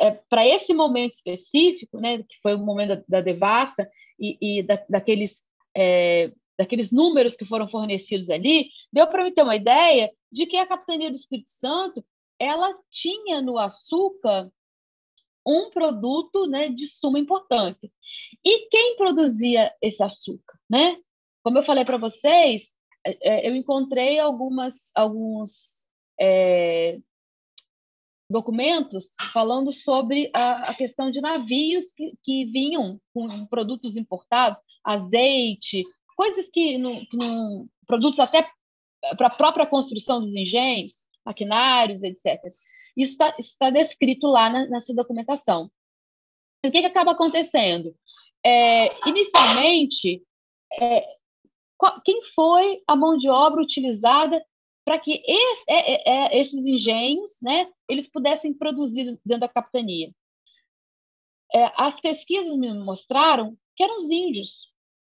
é, 0.00 0.10
para 0.10 0.46
esse 0.46 0.72
momento 0.72 1.12
específico, 1.12 2.00
né, 2.00 2.18
que 2.22 2.40
foi 2.42 2.54
o 2.54 2.58
momento 2.58 2.96
da, 2.96 3.04
da 3.08 3.20
devassa 3.20 3.88
e, 4.18 4.38
e 4.40 4.62
da, 4.62 4.82
daqueles, 4.88 5.44
é, 5.76 6.32
daqueles 6.58 6.90
números 6.90 7.36
que 7.36 7.44
foram 7.44 7.68
fornecidos 7.68 8.30
ali, 8.30 8.70
deu 8.92 9.06
para 9.06 9.24
me 9.24 9.30
ter 9.30 9.42
uma 9.42 9.56
ideia 9.56 10.10
de 10.30 10.46
que 10.46 10.56
a 10.56 10.66
capitania 10.66 11.10
do 11.10 11.16
Espírito 11.16 11.50
Santo 11.50 12.04
ela 12.38 12.74
tinha 12.90 13.40
no 13.40 13.58
açúcar 13.58 14.50
um 15.46 15.70
produto 15.70 16.46
né, 16.46 16.68
de 16.68 16.86
suma 16.86 17.18
importância. 17.18 17.90
E 18.44 18.68
quem 18.68 18.96
produzia 18.96 19.72
esse 19.80 20.02
açúcar? 20.02 20.58
Né? 20.68 20.96
Como 21.42 21.58
eu 21.58 21.62
falei 21.62 21.84
para 21.84 21.96
vocês, 21.96 22.74
é, 23.04 23.18
é, 23.22 23.48
eu 23.48 23.56
encontrei 23.56 24.18
algumas, 24.18 24.90
alguns 24.94 25.86
é, 26.20 26.98
documentos 28.30 29.14
falando 29.32 29.72
sobre 29.72 30.30
a, 30.34 30.70
a 30.70 30.74
questão 30.74 31.10
de 31.10 31.20
navios 31.20 31.92
que, 31.92 32.14
que, 32.22 32.44
vinham 32.46 33.00
com 33.12 33.46
produtos 33.46 33.96
importados, 33.96 34.60
azeite, 34.84 35.84
coisas 36.16 36.48
que, 36.48 36.78
no, 36.78 37.02
no 37.12 37.68
produtos 37.86 38.20
até 38.20 38.48
para 39.16 39.26
a 39.26 39.36
própria 39.36 39.66
construção 39.66 40.20
dos 40.20 40.34
engenhos, 40.34 41.04
maquinários, 41.24 42.02
etc. 42.02 42.40
Isso 42.96 43.12
está 43.12 43.34
tá 43.58 43.70
descrito 43.70 44.26
lá 44.26 44.48
na, 44.48 44.66
nessa 44.66 44.94
documentação. 44.94 45.70
E 46.64 46.68
o 46.68 46.72
que, 46.72 46.80
que 46.80 46.86
acaba 46.86 47.12
acontecendo? 47.12 47.94
É, 48.44 49.08
inicialmente, 49.08 50.22
é, 50.80 51.16
quem 52.04 52.22
foi 52.22 52.82
a 52.86 52.96
mão 52.96 53.16
de 53.16 53.28
obra 53.28 53.62
utilizada 53.62 54.44
para 54.84 54.98
que 54.98 55.22
esse, 55.24 55.64
é, 55.68 55.92
é, 55.92 56.02
é, 56.06 56.40
esses 56.40 56.66
engenhos 56.66 57.38
né, 57.40 57.70
eles 57.88 58.08
pudessem 58.08 58.52
produzir 58.52 59.18
dentro 59.24 59.40
da 59.40 59.48
capitania? 59.48 60.12
É, 61.54 61.70
as 61.76 62.00
pesquisas 62.00 62.56
me 62.56 62.72
mostraram 62.72 63.56
que 63.76 63.84
eram 63.84 63.96
os 63.98 64.10
índios, 64.10 64.72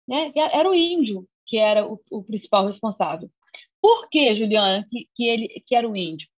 né? 0.06 0.32
era 0.34 0.68
o 0.68 0.74
índio 0.74 1.26
que 1.46 1.56
era 1.58 1.86
o, 1.86 2.00
o 2.10 2.24
principal 2.24 2.66
responsável. 2.66 3.30
Por 3.80 4.08
que, 4.08 4.34
Juliana, 4.34 4.86
que, 4.90 5.08
que, 5.14 5.26
ele, 5.26 5.62
que 5.64 5.74
era 5.74 5.88
o 5.88 5.96
índio? 5.96 6.28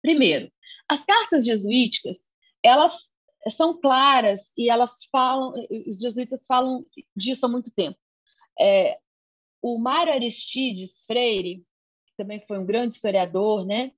Primeiro, 0.00 0.50
as 0.88 1.04
cartas 1.04 1.44
jesuíticas, 1.44 2.28
elas 2.62 3.12
são 3.50 3.78
claras 3.78 4.52
e 4.56 4.70
elas 4.70 5.04
falam, 5.10 5.52
os 5.86 5.98
jesuítas 5.98 6.46
falam 6.46 6.84
disso 7.14 7.44
há 7.44 7.48
muito 7.48 7.70
tempo. 7.72 7.98
É, 8.58 8.98
o 9.62 9.78
Mário 9.78 10.12
Aristides 10.12 11.04
Freire, 11.06 11.64
que 12.04 12.16
também 12.16 12.40
foi 12.46 12.58
um 12.58 12.66
grande 12.66 12.94
historiador, 12.94 13.64
né? 13.64 13.92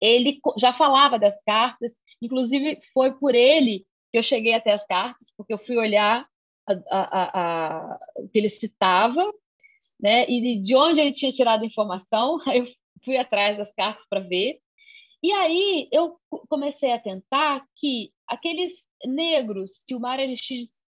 Ele 0.00 0.40
já 0.58 0.72
falava 0.72 1.18
das 1.18 1.42
cartas, 1.44 1.92
inclusive 2.20 2.80
foi 2.94 3.12
por 3.12 3.34
ele 3.34 3.86
que 4.10 4.18
eu 4.18 4.22
cheguei 4.22 4.54
até 4.54 4.72
as 4.72 4.84
cartas, 4.86 5.30
porque 5.36 5.52
eu 5.52 5.58
fui 5.58 5.76
olhar 5.76 6.26
o 6.66 8.28
que 8.28 8.38
ele 8.38 8.48
citava, 8.48 9.30
né? 10.00 10.28
E 10.28 10.56
de 10.58 10.74
onde 10.74 10.98
ele 10.98 11.12
tinha 11.12 11.30
tirado 11.30 11.62
a 11.62 11.66
informação, 11.66 12.38
eu 12.52 12.66
fui 13.04 13.18
atrás 13.18 13.58
das 13.58 13.72
cartas 13.74 14.06
para 14.08 14.20
ver. 14.20 14.60
E 15.22 15.30
aí 15.32 15.88
eu 15.92 16.18
comecei 16.48 16.92
a 16.92 16.98
tentar 16.98 17.66
que 17.76 18.10
aqueles 18.26 18.82
negros 19.04 19.84
que 19.86 19.94
o 19.94 20.00
Mário 20.00 20.24
Aristides 20.24 20.80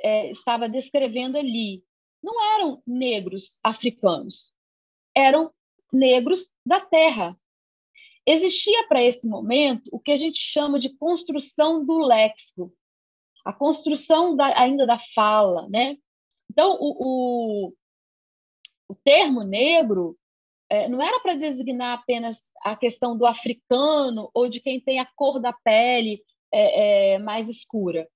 é, 0.00 0.30
estava 0.32 0.68
descrevendo 0.68 1.38
ali 1.38 1.84
não 2.22 2.42
eram 2.54 2.82
negros 2.86 3.58
africanos, 3.62 4.52
eram 5.14 5.52
negros 5.92 6.52
da 6.64 6.80
terra. 6.80 7.38
Existia 8.26 8.86
para 8.88 9.02
esse 9.02 9.26
momento 9.26 9.88
o 9.92 9.98
que 9.98 10.12
a 10.12 10.16
gente 10.16 10.38
chama 10.38 10.78
de 10.78 10.90
construção 10.96 11.84
do 11.84 11.98
léxico, 11.98 12.72
a 13.44 13.52
construção 13.52 14.36
da, 14.36 14.58
ainda 14.60 14.86
da 14.86 14.98
fala, 15.14 15.66
né? 15.68 15.96
Então, 16.50 16.76
o, 16.80 17.68
o, 17.68 17.74
o 18.88 18.94
termo 18.96 19.44
negro 19.44 20.18
é, 20.68 20.88
não 20.88 21.00
era 21.00 21.20
para 21.20 21.34
designar 21.34 21.98
apenas 21.98 22.50
a 22.62 22.76
questão 22.76 23.16
do 23.16 23.24
africano 23.24 24.30
ou 24.34 24.48
de 24.48 24.60
quem 24.60 24.80
tem 24.80 24.98
a 24.98 25.06
cor 25.06 25.40
da 25.40 25.52
pele 25.52 26.22
é, 26.52 27.14
é, 27.14 27.18
mais 27.18 27.48
escura. 27.48 28.08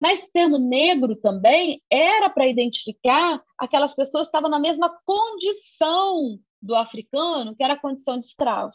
Mas 0.00 0.30
termo 0.30 0.58
negro 0.58 1.14
também 1.14 1.82
era 1.90 2.30
para 2.30 2.48
identificar 2.48 3.42
aquelas 3.58 3.94
pessoas 3.94 4.26
que 4.26 4.28
estavam 4.28 4.48
na 4.48 4.58
mesma 4.58 4.88
condição 5.04 6.38
do 6.60 6.74
africano, 6.74 7.54
que 7.54 7.62
era 7.62 7.74
a 7.74 7.80
condição 7.80 8.18
de 8.18 8.26
escravo. 8.26 8.72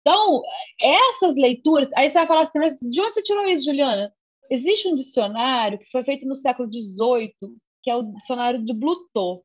Então, 0.00 0.42
essas 0.80 1.36
leituras. 1.36 1.92
Aí 1.94 2.08
você 2.08 2.14
vai 2.14 2.26
falar 2.26 2.42
assim, 2.42 2.58
mas 2.58 2.78
de 2.78 3.00
onde 3.00 3.14
você 3.14 3.22
tirou 3.22 3.44
isso, 3.44 3.64
Juliana? 3.64 4.14
Existe 4.50 4.88
um 4.88 4.94
dicionário 4.94 5.78
que 5.78 5.90
foi 5.90 6.02
feito 6.02 6.26
no 6.26 6.34
século 6.34 6.68
XVIII, 6.72 7.34
que 7.82 7.90
é 7.90 7.96
o 7.96 8.02
dicionário 8.02 8.64
de 8.64 8.72
Blutot. 8.72 9.44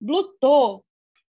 Blutot, 0.00 0.82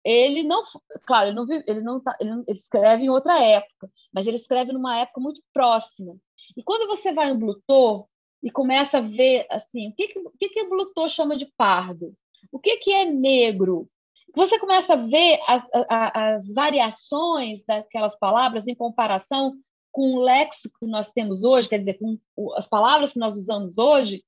ele 0.04 0.42
não, 0.42 0.62
claro, 1.06 1.28
ele 1.28 1.34
não, 1.34 1.46
ele 1.66 1.80
não, 1.80 2.00
tá, 2.00 2.16
ele 2.20 2.44
escreve 2.48 3.04
em 3.04 3.10
outra 3.10 3.42
época, 3.42 3.90
mas 4.12 4.26
ele 4.26 4.36
escreve 4.36 4.72
numa 4.72 4.98
época 4.98 5.20
muito 5.20 5.42
próxima. 5.52 6.16
E 6.56 6.62
quando 6.62 6.86
você 6.86 7.12
vai 7.12 7.32
no 7.32 7.38
Blutot 7.38 8.08
e 8.42 8.50
começa 8.50 8.98
a 8.98 9.00
ver 9.00 9.46
assim, 9.50 9.88
o 9.88 9.94
que 9.94 10.08
que, 10.08 10.18
o 10.18 10.30
que, 10.38 10.48
que 10.50 10.64
Blutot 10.64 11.08
chama 11.08 11.36
de 11.36 11.46
pardo? 11.56 12.14
O 12.52 12.58
que 12.58 12.76
que 12.76 12.92
é 12.92 13.04
negro? 13.04 13.88
Você 14.34 14.58
começa 14.58 14.92
a 14.92 14.96
ver 14.96 15.40
as, 15.46 15.66
as 15.88 16.52
variações 16.52 17.64
daquelas 17.64 18.18
palavras 18.18 18.68
em 18.68 18.74
comparação 18.74 19.54
com 19.90 20.14
o 20.14 20.20
léxico 20.20 20.78
que 20.78 20.86
nós 20.86 21.10
temos 21.10 21.42
hoje, 21.42 21.68
quer 21.68 21.78
dizer, 21.78 21.98
com 21.98 22.18
as 22.54 22.66
palavras 22.66 23.14
que 23.14 23.18
nós 23.18 23.34
usamos 23.34 23.78
hoje, 23.78 24.22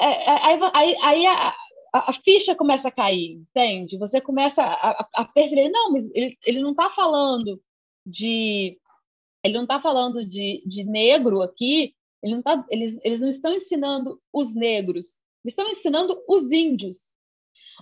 é, 0.00 0.04
é, 0.04 0.44
aí, 0.44 0.58
aí, 0.74 0.96
aí 1.00 1.26
a, 1.26 1.54
a, 1.92 2.12
ficha 2.12 2.56
começa 2.56 2.88
a 2.88 2.92
cair, 2.92 3.34
entende? 3.34 3.96
Você 3.98 4.20
começa 4.20 4.60
a, 4.60 5.08
a 5.14 5.24
perceber, 5.24 5.68
não, 5.68 5.92
mas 5.92 6.10
ele, 6.12 6.36
ele 6.44 6.60
não 6.60 6.72
está 6.72 6.90
falando 6.90 7.62
de 8.04 8.80
ele 9.42 9.54
não 9.54 9.62
está 9.62 9.80
falando 9.80 10.24
de, 10.24 10.62
de 10.66 10.84
negro 10.84 11.42
aqui, 11.42 11.94
ele 12.22 12.36
não 12.36 12.42
tá, 12.42 12.64
eles, 12.70 13.00
eles 13.04 13.20
não 13.20 13.28
estão 13.28 13.52
ensinando 13.52 14.20
os 14.32 14.54
negros, 14.54 15.20
eles 15.44 15.52
estão 15.52 15.68
ensinando 15.68 16.22
os 16.28 16.52
índios. 16.52 17.12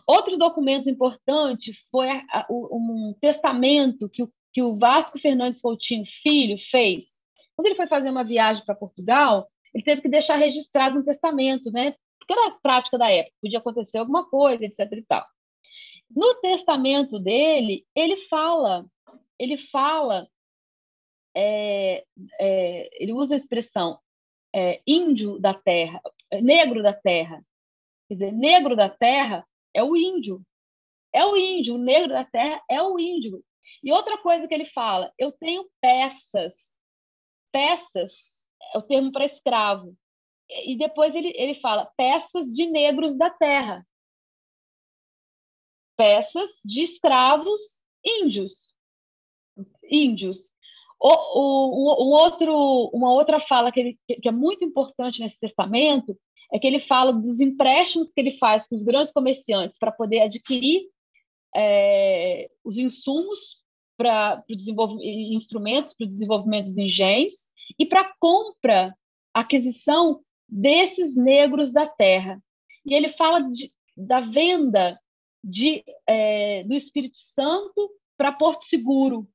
Outro 0.07 0.39
documento 0.39 0.89
importante 0.89 1.73
foi 1.91 2.09
a, 2.09 2.25
a, 2.31 2.47
um 2.51 3.15
testamento 3.21 4.09
que 4.09 4.23
o, 4.23 4.33
que 4.53 4.63
o 4.63 4.77
Vasco 4.77 5.19
Fernandes 5.19 5.61
Coutinho 5.61 6.05
Filho 6.07 6.57
fez. 6.57 7.19
Quando 7.55 7.67
ele 7.67 7.75
foi 7.75 7.87
fazer 7.87 8.09
uma 8.09 8.25
viagem 8.25 8.65
para 8.65 8.75
Portugal, 8.75 9.49
ele 9.75 9.85
teve 9.85 10.01
que 10.01 10.09
deixar 10.09 10.37
registrado 10.37 10.99
um 10.99 11.05
testamento, 11.05 11.71
né? 11.71 11.95
Porque 12.19 12.33
era 12.33 12.49
a 12.49 12.59
prática 12.63 12.97
da 12.97 13.11
época, 13.11 13.37
podia 13.43 13.59
acontecer 13.59 13.99
alguma 13.99 14.29
coisa, 14.29 14.65
etc. 14.65 14.91
E 14.93 15.03
tal. 15.03 15.27
No 16.11 16.35
testamento 16.37 17.19
dele, 17.19 17.87
ele 17.95 18.17
fala, 18.17 18.87
ele 19.39 19.57
fala 19.57 20.27
é, 21.35 22.05
é, 22.41 23.03
ele 23.03 23.12
usa 23.12 23.35
a 23.35 23.37
expressão 23.37 23.99
é, 24.55 24.81
índio 24.87 25.39
da 25.39 25.55
terra, 25.55 26.01
negro 26.43 26.83
da 26.83 26.93
terra. 26.93 27.45
Quer 28.09 28.14
dizer, 28.14 28.33
negro 28.33 28.74
da 28.74 28.89
terra 28.89 29.47
é 29.74 29.83
o 29.83 29.97
índio. 29.97 30.45
É 31.12 31.24
o 31.24 31.37
índio, 31.37 31.74
o 31.74 31.78
negro 31.78 32.11
da 32.11 32.24
terra 32.24 32.62
é 32.68 32.83
o 32.83 32.99
índio. 32.99 33.45
E 33.83 33.93
outra 33.93 34.18
coisa 34.18 34.47
que 34.47 34.55
ele 34.55 34.66
fala, 34.66 35.12
eu 35.18 35.33
tenho 35.33 35.68
peças. 35.81 36.76
Peças 37.53 38.45
é 38.74 38.78
o 38.78 38.83
termo 38.83 39.11
para 39.12 39.24
escravo. 39.24 39.97
E 40.49 40.76
depois 40.76 41.14
ele, 41.14 41.33
ele 41.37 41.55
fala 41.55 41.87
peças 41.97 42.49
de 42.49 42.66
negros 42.66 43.16
da 43.16 43.31
terra. 43.31 43.87
Peças 45.97 46.51
de 46.64 46.83
escravos 46.83 47.61
índios. 48.05 48.74
Índios. 49.85 50.53
O, 51.01 51.09
o, 51.09 52.05
um 52.05 52.11
outro, 52.11 52.91
uma 52.93 53.13
outra 53.13 53.41
fala 53.41 53.73
que, 53.73 53.81
ele, 53.81 53.99
que 54.21 54.29
é 54.29 54.33
muito 54.33 54.65
importante 54.65 55.21
nesse 55.21 55.41
testamento 55.41 56.17
é 56.53 56.59
que 56.59 56.67
ele 56.67 56.79
fala 56.79 57.13
dos 57.13 57.41
empréstimos 57.41 58.13
que 58.13 58.21
ele 58.21 58.33
faz 58.33 58.67
com 58.67 58.75
os 58.75 58.83
grandes 58.83 59.13
comerciantes 59.13 59.79
para 59.79 59.91
poder 59.91 60.21
adquirir 60.21 60.83
é, 61.57 62.51
os 62.65 62.77
insumos 62.77 63.61
para 63.97 64.43
instrumentos 64.49 65.95
para 65.95 66.05
o 66.05 66.09
desenvolvimento 66.09 66.65
dos 66.65 66.79
engenhos 66.79 67.35
e 67.79 67.87
para 67.87 68.13
compra, 68.19 68.95
aquisição 69.33 70.21
desses 70.49 71.17
negros 71.17 71.73
da 71.73 71.87
terra. 71.87 72.43
E 72.85 72.95
ele 72.95 73.09
fala 73.09 73.41
de, 73.41 73.71
da 73.97 74.21
venda 74.21 74.99
de, 75.45 75.85
é, 76.07 76.65
do 76.65 76.75
Espírito 76.75 77.19
Santo 77.19 77.91
para 78.17 78.33
Porto 78.33 78.65
Seguro, 78.65 79.29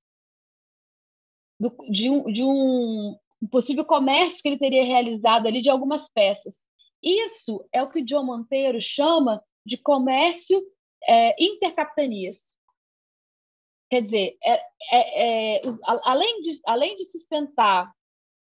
do, 1.60 1.76
de, 1.90 2.10
um, 2.10 2.32
de 2.32 2.44
um 2.44 3.18
possível 3.52 3.86
comércio 3.86 4.42
que 4.42 4.48
ele 4.48 4.60
teria 4.60 4.84
realizado 4.84 5.48
ali 5.48 5.62
de 5.62 5.70
algumas 5.70 6.10
peças. 6.10 6.64
Isso 7.02 7.68
é 7.72 7.84
o 7.84 7.90
que 7.90 8.02
John 8.02 8.24
Monteiro 8.24 8.82
chama 8.82 9.44
de 9.66 9.78
comércio 9.78 10.62
é, 11.08 11.36
intercapitanias. 11.44 12.54
Quer 13.90 14.02
dizer, 14.02 14.38
é, 14.44 14.54
é, 14.92 15.58
é 15.58 15.62
além, 16.04 16.42
de, 16.42 16.60
além 16.66 16.96
de 16.96 17.06
sustentar, 17.06 17.94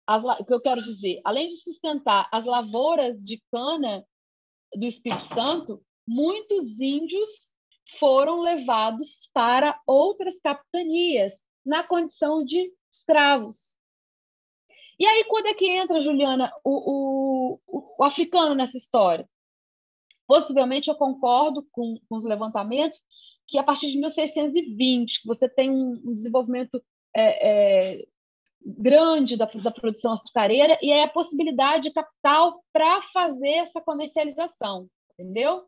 as, 0.07 0.23
o 0.41 0.45
que 0.45 0.53
eu 0.53 0.61
quero 0.61 0.83
dizer, 0.83 1.21
além 1.25 1.49
de 1.49 1.57
sustentar 1.59 2.29
as 2.33 2.45
lavouras 2.45 3.25
de 3.25 3.41
cana 3.53 4.05
do 4.75 4.85
Espírito 4.85 5.25
Santo, 5.25 5.83
muitos 6.07 6.81
índios 6.81 7.29
foram 7.99 8.41
levados 8.41 9.29
para 9.33 9.81
outras 9.87 10.39
capitanias 10.41 11.45
na 11.65 11.83
condição 11.83 12.45
de 12.45 12.73
escravos. 12.91 13.75
E 14.99 15.07
aí, 15.07 15.25
quando 15.25 15.47
é 15.47 15.55
que 15.55 15.67
entra, 15.69 16.01
Juliana, 16.01 16.53
o, 16.65 17.61
o, 17.67 17.95
o 17.99 18.05
africano 18.05 18.55
nessa 18.55 18.77
história? 18.77 19.29
Possivelmente 20.27 20.91
eu 20.91 20.95
concordo 20.97 21.67
com, 21.71 21.99
com, 22.09 22.17
os 22.17 22.25
levantamentos 22.25 23.01
que 23.47 23.59
a 23.59 23.63
partir 23.63 23.91
de 23.91 23.99
1620 23.99 25.23
você 25.25 25.49
tem 25.49 25.71
um, 25.71 26.03
um 26.05 26.13
desenvolvimento 26.13 26.83
é, 27.17 27.49
é, 27.97 28.07
grande 28.63 29.37
da, 29.37 29.47
da, 29.47 29.71
produção 29.71 30.13
açucareira 30.13 30.79
e 30.83 30.91
é 30.91 31.05
a 31.05 31.09
possibilidade 31.09 31.85
de 31.85 31.95
capital 31.95 32.63
para 32.73 33.01
fazer 33.03 33.49
essa 33.49 33.81
comercialização, 33.81 34.87
entendeu? 35.13 35.65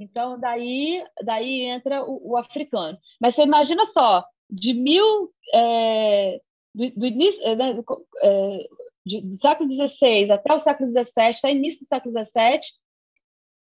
Então 0.00 0.38
daí 0.40 1.04
daí 1.22 1.62
entra 1.62 2.02
o, 2.02 2.32
o 2.32 2.36
africano. 2.38 2.96
Mas 3.20 3.34
você 3.34 3.42
imagina 3.42 3.84
só, 3.84 4.24
de 4.50 4.74
mil 4.74 5.32
é, 5.52 6.40
do, 6.74 6.90
do, 6.90 7.06
início 7.06 7.42
é, 7.42 7.56
né, 7.56 7.74
do, 7.74 8.06
é, 8.22 8.68
de, 9.04 9.20
do, 9.22 9.32
século 9.32 9.68
XVI 9.70 10.30
até 10.30 10.52
o 10.52 10.58
século 10.58 10.90
XVII, 10.90 11.04
até 11.38 11.50
início 11.52 11.80
do 11.80 11.86
século 11.86 12.14
XVII, 12.24 12.60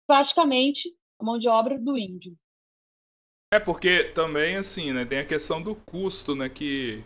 praticamente 0.06 0.94
a 1.18 1.24
mão 1.24 1.38
de 1.38 1.48
obra 1.48 1.78
do 1.78 1.96
índio. 1.96 2.36
É 3.52 3.58
porque 3.58 4.04
também 4.04 4.56
assim, 4.56 4.92
né, 4.92 5.04
tem 5.04 5.18
a 5.18 5.26
questão 5.26 5.62
do 5.62 5.74
custo, 5.74 6.34
né, 6.34 6.48
que 6.48 7.04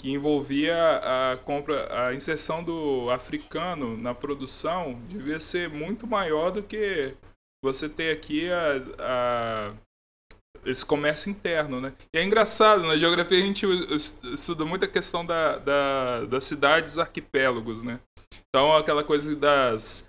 que 0.00 0.12
envolvia 0.12 1.32
a 1.32 1.36
compra, 1.38 2.06
a 2.06 2.14
inserção 2.14 2.62
do 2.62 3.10
africano 3.10 3.96
na 3.96 4.14
produção 4.14 4.94
devia 5.08 5.40
ser 5.40 5.68
muito 5.68 6.06
maior 6.06 6.52
do 6.52 6.62
que 6.62 7.16
você 7.62 7.88
ter 7.88 8.16
aqui 8.16 8.48
a, 8.48 8.76
a 9.00 9.74
esse 10.70 10.84
comércio 10.84 11.30
interno, 11.30 11.80
né? 11.80 11.92
E 12.14 12.18
é 12.18 12.22
engraçado, 12.22 12.82
na 12.82 12.96
geografia 12.96 13.38
a 13.38 13.40
gente 13.40 13.66
estuda 14.32 14.64
muito 14.64 14.84
a 14.84 14.88
questão 14.88 15.24
da, 15.24 15.58
da, 15.58 16.24
das 16.26 16.44
cidades 16.44 16.98
arquipélagos, 16.98 17.82
né? 17.82 17.98
Então, 18.48 18.74
aquela 18.76 19.02
coisa 19.02 19.34
das... 19.34 20.08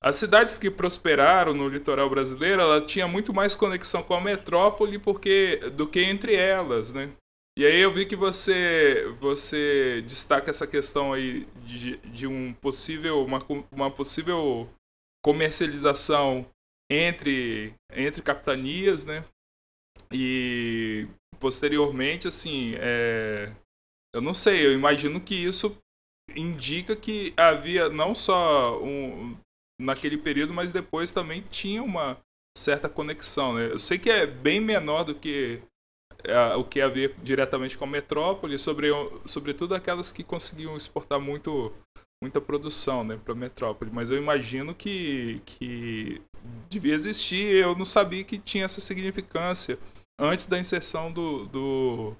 As 0.00 0.14
cidades 0.14 0.56
que 0.56 0.70
prosperaram 0.70 1.52
no 1.52 1.68
litoral 1.68 2.08
brasileiro, 2.08 2.62
ela 2.62 2.80
tinha 2.80 3.08
muito 3.08 3.34
mais 3.34 3.56
conexão 3.56 4.00
com 4.02 4.14
a 4.14 4.20
metrópole 4.20 4.96
porque 4.96 5.56
do 5.72 5.88
que 5.88 6.00
entre 6.00 6.36
elas, 6.36 6.92
né? 6.92 7.10
E 7.58 7.66
aí 7.66 7.80
eu 7.80 7.92
vi 7.92 8.06
que 8.06 8.14
você 8.14 9.12
você 9.18 10.00
destaca 10.06 10.52
essa 10.52 10.68
questão 10.68 11.12
aí 11.12 11.48
de, 11.66 11.96
de 11.96 12.28
um 12.28 12.52
possível 12.52 13.24
uma, 13.24 13.44
uma 13.72 13.90
possível 13.90 14.70
comercialização 15.24 16.46
entre 16.88 17.74
entre 17.92 18.22
capitanias, 18.22 19.04
né? 19.04 19.24
E 20.12 21.06
posteriormente, 21.38 22.26
assim, 22.28 22.74
é... 22.76 23.52
eu 24.14 24.20
não 24.20 24.34
sei, 24.34 24.66
eu 24.66 24.72
imagino 24.72 25.20
que 25.20 25.34
isso 25.34 25.76
indica 26.34 26.94
que 26.94 27.32
havia 27.36 27.88
não 27.88 28.14
só 28.14 28.82
um, 28.82 29.36
naquele 29.80 30.18
período, 30.18 30.52
mas 30.52 30.72
depois 30.72 31.12
também 31.12 31.42
tinha 31.50 31.82
uma 31.82 32.18
certa 32.56 32.88
conexão. 32.88 33.54
Né? 33.54 33.72
Eu 33.72 33.78
sei 33.78 33.98
que 33.98 34.10
é 34.10 34.26
bem 34.26 34.60
menor 34.60 35.04
do 35.04 35.14
que 35.14 35.62
é, 36.24 36.54
o 36.56 36.64
que 36.64 36.80
havia 36.80 37.14
diretamente 37.22 37.78
com 37.78 37.84
a 37.84 37.88
metrópole, 37.88 38.58
sobre, 38.58 38.88
sobretudo 39.24 39.74
aquelas 39.74 40.12
que 40.12 40.24
conseguiam 40.24 40.76
exportar 40.76 41.20
muito 41.20 41.72
muita 42.20 42.40
produção 42.40 43.04
né, 43.04 43.16
para 43.16 43.32
a 43.32 43.36
metrópole, 43.36 43.92
mas 43.94 44.10
eu 44.10 44.18
imagino 44.18 44.74
que, 44.74 45.40
que 45.46 46.20
devia 46.68 46.92
existir, 46.92 47.62
eu 47.62 47.76
não 47.76 47.84
sabia 47.84 48.24
que 48.24 48.38
tinha 48.38 48.64
essa 48.64 48.80
significância 48.80 49.78
antes 50.18 50.46
da 50.46 50.58
inserção 50.58 51.12
do, 51.12 51.46
do, 51.46 52.16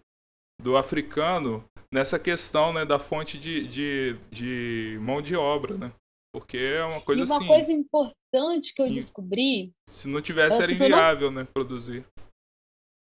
do 0.62 0.76
africano 0.76 1.64
nessa 1.92 2.18
questão 2.18 2.72
né, 2.72 2.84
da 2.84 2.98
fonte 2.98 3.38
de, 3.38 3.66
de, 3.66 4.16
de 4.30 4.98
mão 5.00 5.20
de 5.20 5.34
obra, 5.34 5.76
né? 5.76 5.92
Porque 6.32 6.58
é 6.58 6.84
uma 6.84 7.00
coisa 7.00 7.22
assim. 7.22 7.32
E 7.32 7.34
uma 7.34 7.38
assim, 7.38 7.48
coisa 7.48 7.72
importante 7.72 8.74
que 8.74 8.82
eu 8.82 8.88
descobri. 8.88 9.72
Se 9.88 10.06
não 10.06 10.20
tivesse, 10.20 10.62
era 10.62 10.70
inviável, 10.70 11.30
não... 11.30 11.42
né? 11.42 11.48
Produzir. 11.52 12.06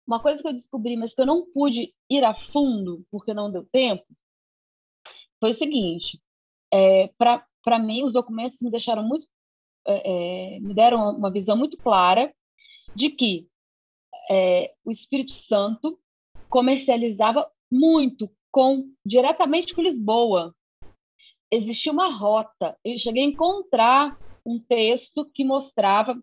Uma 0.07 0.21
coisa 0.21 0.43
que 0.43 0.49
eu 0.49 0.53
descobri, 0.53 0.97
mas 0.97 1.15
que 1.15 1.21
eu 1.23 1.27
não 1.27 1.47
pude 1.51 1.95
ir 2.11 2.25
a 2.25 2.35
fundo, 2.35 3.05
porque 3.11 3.33
não 3.33 3.51
deu 3.51 3.65
tempo, 3.73 4.05
foi 5.41 5.51
o 5.51 5.55
seguinte: 5.55 6.21
é, 6.73 7.09
para 7.17 7.79
mim, 7.79 8.03
os 8.03 8.13
documentos 8.13 8.61
me 8.61 8.71
deixaram 8.71 9.03
muito. 9.03 9.27
É, 9.87 10.57
é, 10.57 10.61
me 10.61 10.75
deram 10.75 11.11
uma 11.11 11.31
visão 11.31 11.57
muito 11.57 11.77
clara 11.77 12.35
de 12.95 13.11
que 13.11 13.47
é, 14.31 14.73
o 14.85 14.91
Espírito 14.91 15.33
Santo 15.33 15.99
comercializava 16.49 17.51
muito 17.71 18.31
com 18.51 18.89
diretamente 19.05 19.75
com 19.75 19.83
Lisboa 19.83 20.55
existia 21.51 21.93
uma 21.93 22.09
rota. 22.13 22.77
Eu 22.85 22.99
cheguei 22.99 23.23
a 23.23 23.27
encontrar 23.27 24.19
um 24.45 24.59
texto 24.59 25.25
que 25.33 25.45
mostrava. 25.45 26.21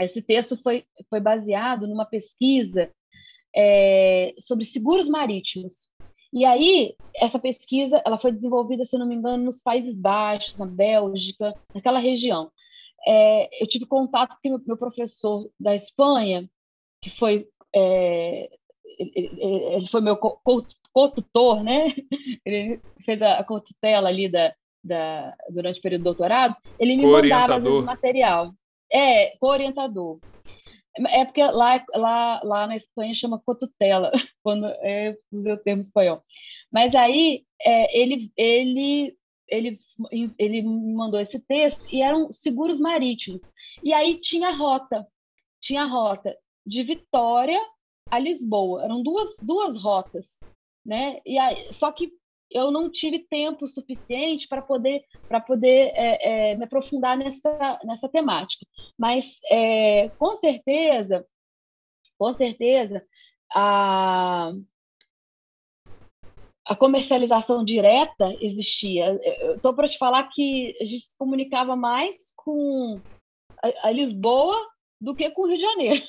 Esse 0.00 0.20
texto 0.20 0.56
foi, 0.56 0.84
foi 1.08 1.20
baseado 1.20 1.86
numa 1.86 2.04
pesquisa 2.04 2.90
é, 3.54 4.34
sobre 4.38 4.64
seguros 4.64 5.08
marítimos. 5.08 5.88
E 6.32 6.44
aí, 6.44 6.96
essa 7.14 7.38
pesquisa 7.38 8.02
ela 8.04 8.18
foi 8.18 8.32
desenvolvida, 8.32 8.84
se 8.84 8.98
não 8.98 9.06
me 9.06 9.14
engano, 9.14 9.44
nos 9.44 9.62
Países 9.62 9.96
Baixos, 9.96 10.56
na 10.56 10.66
Bélgica, 10.66 11.54
naquela 11.72 12.00
região. 12.00 12.50
É, 13.06 13.62
eu 13.62 13.68
tive 13.68 13.86
contato 13.86 14.36
com 14.42 14.60
meu 14.66 14.76
professor 14.76 15.48
da 15.60 15.76
Espanha, 15.76 16.50
que 17.04 17.10
foi 17.10 17.46
é, 17.76 18.48
ele 18.98 19.86
foi 19.88 20.00
meu 20.00 20.16
co-tutor, 20.16 21.62
né? 21.62 21.86
Ele 22.46 22.80
fez 23.04 23.20
a, 23.20 23.42
cotutela 23.42 24.08
ali 24.08 24.28
da, 24.28 24.54
da, 24.82 25.36
durante 25.50 25.78
o 25.78 25.82
período 25.82 26.02
do 26.02 26.04
doutorado, 26.04 26.56
ele 26.78 26.96
me 26.96 27.04
mandava 27.04 27.58
vezes, 27.58 27.84
material. 27.84 28.54
É, 28.92 29.36
co-orientador. 29.38 30.20
É 31.08 31.24
porque 31.24 31.42
lá, 31.42 31.84
lá, 31.94 32.40
lá 32.44 32.66
na 32.68 32.76
Espanha 32.76 33.12
chama 33.12 33.42
cotutela, 33.44 34.12
quando 34.44 34.66
eu 34.66 35.16
usei 35.32 35.52
o 35.52 35.58
termo 35.58 35.82
espanhol. 35.82 36.22
Mas 36.72 36.94
aí 36.94 37.44
é, 37.60 38.00
ele, 38.00 38.30
ele, 38.36 39.16
ele, 39.48 39.80
ele 40.38 40.62
me 40.62 40.94
mandou 40.94 41.18
esse 41.18 41.40
texto 41.40 41.84
e 41.92 42.00
eram 42.00 42.32
seguros 42.32 42.78
marítimos. 42.78 43.42
E 43.82 43.92
aí 43.92 44.20
tinha 44.20 44.50
rota, 44.50 45.04
tinha 45.60 45.84
rota 45.84 46.36
de 46.66 46.82
Vitória 46.82 47.60
a 48.10 48.18
Lisboa. 48.18 48.84
Eram 48.84 49.02
duas, 49.02 49.36
duas 49.42 49.76
rotas, 49.76 50.38
né? 50.84 51.20
E 51.24 51.38
aí, 51.38 51.72
só 51.72 51.90
que 51.90 52.12
eu 52.50 52.70
não 52.70 52.90
tive 52.90 53.18
tempo 53.18 53.66
suficiente 53.66 54.46
para 54.46 54.62
poder 54.62 55.04
para 55.28 55.40
poder 55.40 55.92
é, 55.94 56.52
é, 56.52 56.56
me 56.56 56.64
aprofundar 56.64 57.16
nessa 57.16 57.80
nessa 57.84 58.08
temática. 58.08 58.66
Mas 58.98 59.40
é, 59.50 60.08
com 60.10 60.36
certeza, 60.36 61.26
com 62.18 62.32
certeza 62.32 63.04
a 63.52 64.52
a 66.66 66.74
comercialização 66.74 67.62
direta 67.62 68.34
existia. 68.40 69.20
Estou 69.54 69.74
para 69.74 69.88
te 69.88 69.98
falar 69.98 70.24
que 70.30 70.74
a 70.80 70.84
gente 70.84 71.04
se 71.04 71.16
comunicava 71.18 71.76
mais 71.76 72.32
com 72.34 73.00
a, 73.62 73.88
a 73.88 73.90
Lisboa 73.90 74.56
do 74.98 75.14
que 75.14 75.30
com 75.30 75.42
o 75.42 75.46
Rio 75.46 75.56
de 75.56 75.62
Janeiro. 75.62 76.02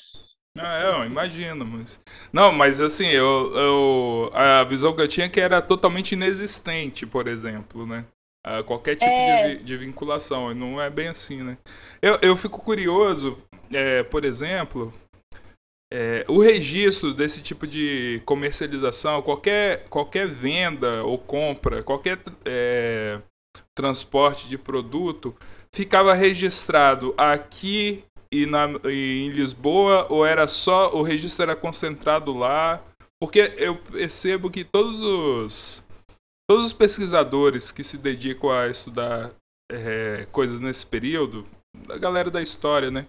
Ah, 0.58 0.80
é, 0.80 0.90
eu 0.90 1.06
imagino, 1.06 1.66
mas. 1.66 2.00
Não, 2.32 2.52
mas 2.52 2.80
assim, 2.80 3.08
eu, 3.08 3.54
eu, 3.56 4.32
a 4.34 4.64
visão 4.64 4.96
que 4.96 5.02
eu 5.02 5.08
tinha 5.08 5.26
é 5.26 5.30
que 5.30 5.40
era 5.40 5.62
totalmente 5.62 6.14
inexistente, 6.14 7.06
por 7.06 7.28
exemplo, 7.28 7.86
né? 7.86 8.06
A 8.46 8.64
qualquer 8.64 8.96
tipo 8.96 9.10
é... 9.10 9.56
de, 9.56 9.64
de, 9.64 9.78
vinculação. 9.78 10.54
Não 10.54 10.82
é 10.82 10.90
bem 10.90 11.10
assim, 11.10 11.44
né? 11.44 11.58
Eu, 12.02 12.18
eu 12.22 12.38
fico 12.38 12.62
curioso, 12.62 13.38
é, 13.74 14.04
por 14.04 14.24
exemplo, 14.24 14.94
é, 15.92 16.24
o 16.28 16.40
registro 16.40 17.14
desse 17.14 17.42
tipo 17.42 17.68
de 17.68 18.22
comercialização, 18.26 19.22
qualquer, 19.22 19.88
qualquer 19.90 20.28
venda 20.28 21.04
ou 21.04 21.18
compra, 21.18 21.84
qualquer 21.84 22.20
é, 22.46 23.20
transporte 23.76 24.48
de 24.48 24.58
produto, 24.58 25.36
ficava 25.74 26.14
registrado 26.14 27.14
aqui 27.18 28.04
e, 28.32 28.46
na, 28.46 28.68
e 28.86 29.26
em 29.26 29.30
Lisboa 29.30 30.08
ou 30.10 30.26
era 30.26 30.48
só 30.48 30.92
o 30.94 31.02
registro 31.02 31.44
era 31.44 31.56
concentrado 31.56 32.34
lá? 32.34 32.82
Porque 33.22 33.54
eu 33.58 33.78
percebo 33.78 34.50
que 34.50 34.64
todos 34.64 35.02
os 35.02 35.86
todos 36.50 36.66
os 36.66 36.74
pesquisadores 36.74 37.72
que 37.72 37.84
se 37.84 37.98
dedicam 37.98 38.52
a 38.52 38.68
estudar 38.68 39.32
é, 39.72 40.28
coisas 40.32 40.60
nesse 40.60 40.86
período, 40.86 41.46
a 41.90 41.98
galera 41.98 42.30
da 42.30 42.42
história, 42.42 42.92
né? 42.92 43.08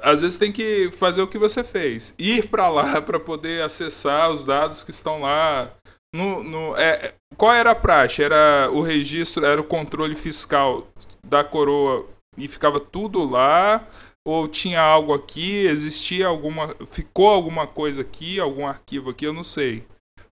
Às 0.00 0.22
vezes 0.22 0.38
tem 0.38 0.52
que 0.52 0.90
fazer 0.92 1.20
o 1.22 1.28
que 1.28 1.38
você 1.38 1.62
fez, 1.64 2.14
ir 2.18 2.48
para 2.48 2.68
lá 2.68 3.02
para 3.02 3.18
poder 3.18 3.62
acessar 3.62 4.30
os 4.30 4.44
dados 4.44 4.82
que 4.82 4.90
estão 4.90 5.22
lá. 5.22 5.70
No, 6.14 6.42
no, 6.42 6.76
é, 6.76 7.14
qual 7.36 7.52
era 7.52 7.72
a 7.72 7.74
praxe? 7.74 8.22
Era 8.22 8.70
o 8.72 8.80
registro, 8.80 9.44
era 9.44 9.60
o 9.60 9.64
controle 9.64 10.16
fiscal 10.16 10.88
da 11.22 11.44
coroa 11.44 12.08
e 12.38 12.48
ficava 12.48 12.80
tudo 12.80 13.28
lá? 13.28 13.88
Ou 14.24 14.46
tinha 14.46 14.80
algo 14.80 15.14
aqui, 15.14 15.66
existia 15.66 16.26
alguma. 16.26 16.74
Ficou 16.86 17.28
alguma 17.28 17.66
coisa 17.66 18.02
aqui, 18.02 18.38
algum 18.38 18.66
arquivo 18.66 19.10
aqui, 19.10 19.24
eu 19.24 19.32
não 19.32 19.44
sei. 19.44 19.86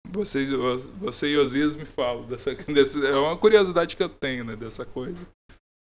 Vocês, 0.08 0.50
você 0.98 1.28
e 1.28 1.38
Osias 1.38 1.76
me 1.76 1.84
falam 1.84 2.24
dessa, 2.24 2.54
dessa. 2.72 2.98
É 3.06 3.16
uma 3.16 3.36
curiosidade 3.36 3.96
que 3.96 4.02
eu 4.02 4.08
tenho, 4.08 4.44
né, 4.44 4.56
dessa 4.56 4.84
coisa. 4.84 5.28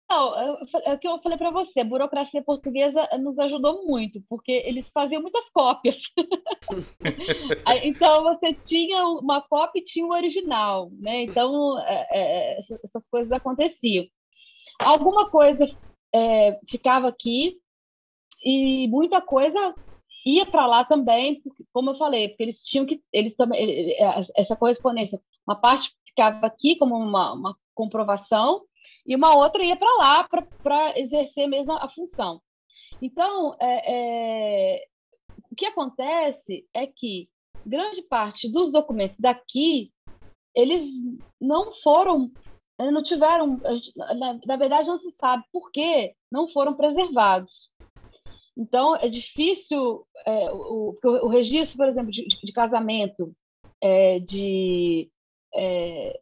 Não, 0.08 0.38
é 0.84 0.92
o 0.92 0.98
que 0.98 1.08
eu 1.08 1.18
falei 1.20 1.36
para 1.36 1.50
você, 1.50 1.80
a 1.80 1.84
burocracia 1.84 2.40
portuguesa 2.40 3.08
nos 3.18 3.38
ajudou 3.40 3.84
muito, 3.84 4.22
porque 4.28 4.52
eles 4.64 4.88
faziam 4.92 5.20
muitas 5.20 5.50
cópias. 5.50 6.00
então 7.82 8.22
você 8.22 8.54
tinha 8.54 9.04
uma 9.04 9.40
cópia 9.40 9.80
e 9.80 9.84
tinha 9.84 10.06
o 10.06 10.12
original, 10.12 10.90
né? 10.92 11.22
Então 11.22 11.76
é, 11.80 12.06
é, 12.10 12.58
essas 12.84 13.08
coisas 13.08 13.32
aconteciam. 13.32 14.06
Alguma 14.78 15.28
coisa 15.28 15.66
é, 16.14 16.58
ficava 16.68 17.08
aqui 17.08 17.58
e 18.44 18.88
muita 18.88 19.20
coisa 19.20 19.74
ia 20.24 20.44
para 20.44 20.66
lá 20.66 20.84
também, 20.84 21.40
como 21.72 21.90
eu 21.90 21.94
falei, 21.94 22.28
porque 22.28 22.42
eles 22.42 22.64
tinham 22.64 22.84
que 22.84 23.00
eles 23.12 23.34
também 23.36 23.94
essa 24.36 24.56
correspondência, 24.56 25.20
uma 25.46 25.56
parte 25.56 25.92
ficava 26.04 26.46
aqui 26.46 26.76
como 26.76 26.96
uma, 26.96 27.32
uma 27.32 27.56
comprovação 27.74 28.62
e 29.06 29.14
uma 29.14 29.36
outra 29.36 29.62
ia 29.62 29.76
para 29.76 29.96
lá 29.96 30.28
para 30.62 30.98
exercer 30.98 31.46
mesmo 31.46 31.72
a 31.72 31.88
função. 31.88 32.40
Então, 33.00 33.54
é, 33.60 33.92
é, 34.80 34.84
o 35.50 35.54
que 35.54 35.66
acontece 35.66 36.66
é 36.74 36.86
que 36.86 37.28
grande 37.64 38.02
parte 38.02 38.50
dos 38.50 38.72
documentos 38.72 39.18
daqui 39.20 39.92
eles 40.54 40.82
não 41.38 41.72
foram 41.72 42.32
não 42.78 43.02
tiveram, 43.02 43.58
na, 44.46 44.56
verdade, 44.56 44.88
não 44.88 44.98
se 44.98 45.10
sabe 45.12 45.44
por 45.52 45.70
que 45.70 46.14
não 46.30 46.46
foram 46.46 46.74
preservados. 46.74 47.70
Então, 48.56 48.96
é 48.96 49.08
difícil, 49.08 50.06
é, 50.24 50.50
o, 50.50 50.96
o, 51.02 51.28
registro, 51.28 51.76
por 51.76 51.88
exemplo, 51.88 52.10
de, 52.10 52.26
de 52.26 52.52
casamento, 52.52 53.34
é, 53.80 54.18
de 54.18 55.10
é, 55.54 56.20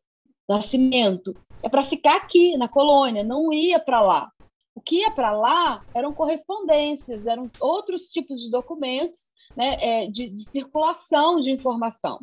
nascimento, 0.49 1.35
é 1.63 1.69
para 1.69 1.85
ficar 1.85 2.17
aqui, 2.17 2.57
na 2.57 2.69
colônia, 2.69 3.23
não 3.23 3.53
ia 3.53 3.79
para 3.79 4.01
lá. 4.01 4.31
O 4.75 4.81
que 4.81 5.01
ia 5.01 5.11
para 5.11 5.31
lá 5.31 5.85
eram 5.95 6.13
correspondências, 6.13 7.27
eram 7.27 7.51
outros 7.61 8.09
tipos 8.09 8.41
de 8.41 8.51
documentos 8.51 9.29
né, 9.57 9.77
é, 9.81 10.07
de, 10.09 10.29
de 10.29 10.45
circulação 10.45 11.41
de 11.41 11.51
informação. 11.51 12.21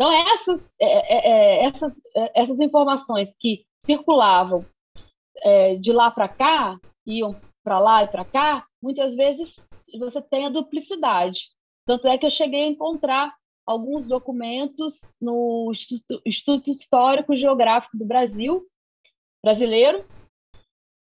Então, 0.00 0.12
essas, 0.12 0.76
é, 0.80 0.86
é, 0.86 1.30
é, 1.30 1.64
essas, 1.64 2.00
é, 2.14 2.40
essas 2.40 2.60
informações 2.60 3.34
que 3.36 3.66
circulavam 3.80 4.64
é, 5.38 5.74
de 5.74 5.92
lá 5.92 6.08
para 6.08 6.28
cá, 6.28 6.78
iam 7.04 7.34
para 7.64 7.80
lá 7.80 8.04
e 8.04 8.08
para 8.08 8.24
cá, 8.24 8.64
muitas 8.80 9.16
vezes 9.16 9.56
você 9.98 10.22
tem 10.22 10.46
a 10.46 10.50
duplicidade. 10.50 11.48
Tanto 11.84 12.06
é 12.06 12.16
que 12.16 12.24
eu 12.24 12.30
cheguei 12.30 12.62
a 12.62 12.68
encontrar 12.68 13.34
alguns 13.66 14.06
documentos 14.06 15.16
no 15.20 15.68
Instituto, 15.72 16.22
Instituto 16.24 16.70
Histórico 16.70 17.34
Geográfico 17.34 17.98
do 17.98 18.04
Brasil, 18.04 18.64
brasileiro, 19.42 20.06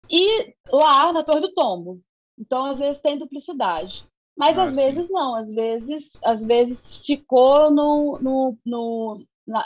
e 0.09 0.55
lá 0.71 1.11
na 1.11 1.25
Torre 1.25 1.41
do 1.41 1.53
Tombo. 1.53 2.01
Então, 2.39 2.67
às 2.67 2.79
vezes 2.79 3.01
tem 3.01 3.17
duplicidade. 3.17 4.07
Mas 4.37 4.57
ah, 4.57 4.65
às 4.65 4.75
sim. 4.75 4.85
vezes 4.85 5.09
não, 5.09 5.35
às 5.35 5.51
vezes, 5.51 6.11
às 6.23 6.43
vezes 6.43 6.97
ficou 6.97 7.71
no, 7.71 8.19
no, 8.21 8.57
no 8.63 9.25
na, 9.47 9.65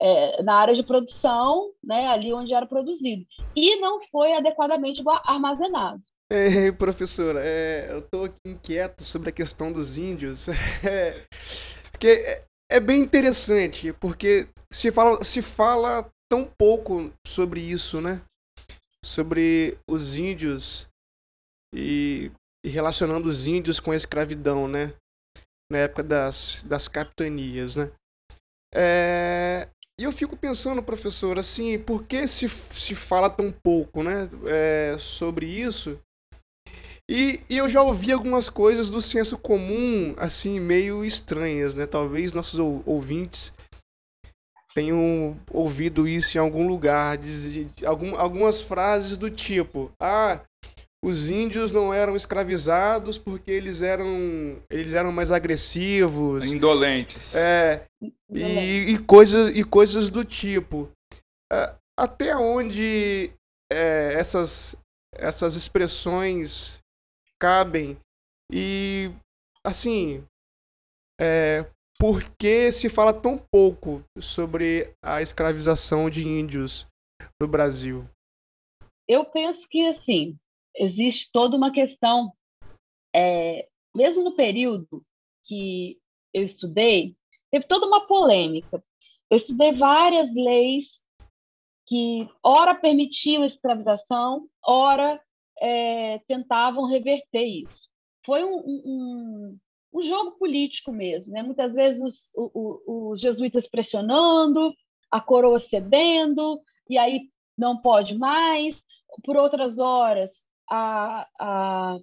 é, 0.00 0.42
na 0.42 0.54
área 0.54 0.74
de 0.74 0.82
produção, 0.82 1.70
né, 1.84 2.06
ali 2.08 2.32
onde 2.32 2.54
era 2.54 2.66
produzido, 2.66 3.24
e 3.54 3.76
não 3.76 4.00
foi 4.00 4.32
adequadamente 4.32 5.02
armazenado. 5.24 6.02
É, 6.30 6.72
professora, 6.72 7.40
é, 7.42 7.88
eu 7.92 7.98
estou 7.98 8.28
inquieto 8.44 9.04
sobre 9.04 9.28
a 9.28 9.32
questão 9.32 9.70
dos 9.70 9.96
índios, 9.96 10.48
é, 10.84 11.24
porque 11.92 12.08
é, 12.08 12.44
é, 12.72 12.80
bem 12.80 13.00
interessante, 13.00 13.92
porque 13.92 14.48
se 14.72 14.90
fala, 14.90 15.24
se 15.24 15.40
fala 15.40 16.10
tão 16.28 16.44
pouco 16.58 17.12
sobre 17.26 17.60
isso, 17.60 18.00
né? 18.00 18.20
Sobre 19.04 19.78
os 19.88 20.16
índios 20.16 20.88
e, 21.72 22.32
e 22.66 22.68
relacionando 22.68 23.28
os 23.28 23.46
índios 23.46 23.78
com 23.78 23.92
a 23.92 23.96
escravidão, 23.96 24.66
né? 24.66 24.92
Na 25.70 25.78
época 25.78 26.02
das, 26.02 26.64
das 26.64 26.88
capitanias, 26.88 27.76
né? 27.76 27.92
É, 28.74 29.68
e 30.00 30.02
eu 30.02 30.10
fico 30.10 30.36
pensando, 30.36 30.82
professor, 30.82 31.38
assim, 31.38 31.78
por 31.78 32.02
que 32.02 32.26
se, 32.26 32.48
se 32.48 32.96
fala 32.96 33.30
tão 33.30 33.52
pouco, 33.52 34.02
né, 34.02 34.28
é, 34.46 34.96
sobre 34.98 35.46
isso? 35.46 35.98
E, 37.08 37.40
e, 37.48 37.56
eu 37.56 37.68
já 37.68 37.82
ouvi 37.82 38.10
algumas 38.10 38.50
coisas 38.50 38.90
do 38.90 39.00
senso 39.00 39.38
comum, 39.38 40.12
assim, 40.16 40.58
meio 40.58 41.04
estranhas, 41.04 41.76
né? 41.76 41.86
Talvez 41.86 42.34
nossos 42.34 42.58
ouvintes 42.84 43.52
tenham 44.74 45.40
ouvido 45.52 46.08
isso 46.08 46.36
em 46.36 46.40
algum 46.40 46.66
lugar, 46.66 47.16
diz, 47.16 47.82
algum, 47.84 48.16
algumas 48.16 48.60
frases 48.60 49.16
do 49.16 49.30
tipo, 49.30 49.92
ah, 50.02 50.42
os 51.04 51.28
índios 51.30 51.72
não 51.72 51.92
eram 51.92 52.16
escravizados 52.16 53.18
porque 53.18 53.50
eles 53.50 53.82
eram 53.82 54.60
eles 54.68 54.94
eram 54.94 55.12
mais 55.12 55.30
agressivos, 55.30 56.52
indolentes. 56.52 57.36
É. 57.36 57.86
E, 58.30 58.94
e 58.94 58.98
coisas 58.98 59.54
e 59.54 59.62
coisas 59.62 60.10
do 60.10 60.24
tipo. 60.24 60.90
É, 61.52 61.74
até 61.98 62.36
onde 62.36 63.30
é, 63.72 64.14
essas 64.14 64.76
essas 65.12 65.54
expressões 65.54 66.80
cabem 67.40 67.96
e 68.52 69.10
assim 69.64 70.24
é, 71.20 71.64
por 71.98 72.22
que 72.38 72.70
se 72.72 72.88
fala 72.88 73.12
tão 73.12 73.38
pouco 73.38 74.02
sobre 74.20 74.92
a 75.02 75.22
escravização 75.22 76.10
de 76.10 76.26
índios 76.26 76.86
no 77.40 77.48
Brasil? 77.48 78.06
Eu 79.08 79.24
penso 79.24 79.66
que 79.68 79.86
assim 79.86 80.36
existe 80.76 81.30
toda 81.32 81.56
uma 81.56 81.72
questão, 81.72 82.32
é, 83.14 83.68
mesmo 83.94 84.22
no 84.22 84.36
período 84.36 85.02
que 85.44 85.98
eu 86.32 86.42
estudei, 86.42 87.16
teve 87.50 87.66
toda 87.66 87.86
uma 87.86 88.06
polêmica. 88.06 88.82
Eu 89.30 89.36
estudei 89.36 89.72
várias 89.72 90.34
leis 90.34 91.04
que, 91.86 92.28
ora, 92.42 92.74
permitiam 92.74 93.42
a 93.42 93.46
escravização, 93.46 94.48
ora, 94.64 95.20
é, 95.60 96.18
tentavam 96.26 96.84
reverter 96.84 97.44
isso. 97.44 97.88
Foi 98.24 98.44
um, 98.44 98.56
um, 98.58 99.58
um 99.94 100.00
jogo 100.02 100.32
político 100.32 100.92
mesmo. 100.92 101.32
Né? 101.32 101.42
Muitas 101.42 101.74
vezes 101.74 102.02
os, 102.02 102.52
os, 102.54 102.80
os 102.86 103.20
jesuítas 103.20 103.68
pressionando, 103.68 104.74
a 105.10 105.20
coroa 105.20 105.58
cedendo, 105.58 106.60
e 106.90 106.98
aí 106.98 107.30
não 107.56 107.80
pode 107.80 108.16
mais. 108.16 108.84
Por 109.24 109.36
outras 109.36 109.78
horas, 109.78 110.44
a, 110.68 111.28
a, 111.38 111.98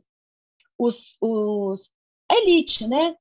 os, 0.77 1.17
os, 1.21 1.89
a 2.29 2.35
elite, 2.35 2.87
né? 2.87 3.15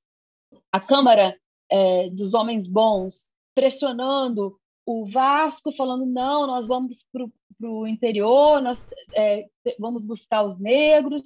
a 0.71 0.81
Câmara 0.81 1.39
é, 1.71 2.09
dos 2.11 2.35
Homens 2.35 2.67
Bons 2.67 3.31
pressionando 3.55 4.59
o 4.87 5.05
Vasco, 5.07 5.73
falando: 5.73 6.07
não, 6.07 6.47
nós 6.47 6.67
vamos 6.67 7.07
para 7.13 7.71
o 7.71 7.87
interior, 7.87 8.61
nós 8.61 8.85
é, 9.15 9.49
vamos 9.79 10.03
buscar 10.03 10.45
os 10.45 10.59
negros, 10.59 11.23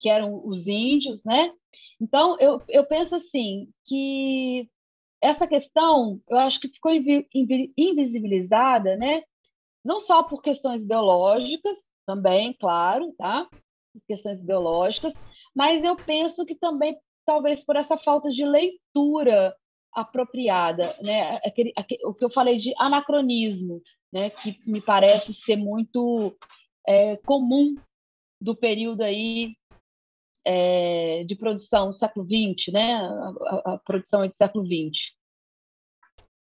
que 0.00 0.08
eram 0.08 0.46
os 0.46 0.66
índios, 0.66 1.24
né? 1.24 1.52
Então, 2.00 2.36
eu, 2.38 2.62
eu 2.68 2.84
penso 2.84 3.16
assim, 3.16 3.68
que 3.84 4.68
essa 5.20 5.46
questão, 5.46 6.20
eu 6.28 6.38
acho 6.38 6.60
que 6.60 6.68
ficou 6.68 6.92
invisibilizada, 7.76 8.96
né? 8.96 9.22
Não 9.84 10.00
só 10.00 10.22
por 10.22 10.42
questões 10.42 10.84
biológicas, 10.84 11.87
também, 12.08 12.54
claro, 12.54 13.14
tá? 13.18 13.46
Questões 14.06 14.42
biológicas, 14.42 15.12
mas 15.54 15.84
eu 15.84 15.94
penso 15.94 16.46
que 16.46 16.54
também 16.54 16.98
talvez 17.26 17.62
por 17.62 17.76
essa 17.76 17.98
falta 17.98 18.30
de 18.30 18.46
leitura 18.46 19.54
apropriada, 19.94 20.96
né? 21.02 21.36
Aquele, 21.44 21.70
aquele, 21.76 22.06
o 22.06 22.14
que 22.14 22.24
eu 22.24 22.30
falei 22.30 22.56
de 22.56 22.72
anacronismo, 22.78 23.82
né? 24.10 24.30
Que 24.30 24.58
me 24.66 24.80
parece 24.80 25.34
ser 25.34 25.56
muito 25.56 26.34
é, 26.86 27.18
comum 27.18 27.74
do 28.40 28.56
período 28.56 29.02
aí 29.02 29.54
é, 30.46 31.24
de 31.24 31.36
produção 31.36 31.88
do 31.88 31.94
século 31.94 32.24
XX, 32.24 32.72
né? 32.72 32.94
A, 32.94 33.02
a, 33.02 33.74
a 33.74 33.78
produção 33.78 34.24
é 34.24 34.28
do 34.28 34.34
século 34.34 34.64
XX. 34.64 35.12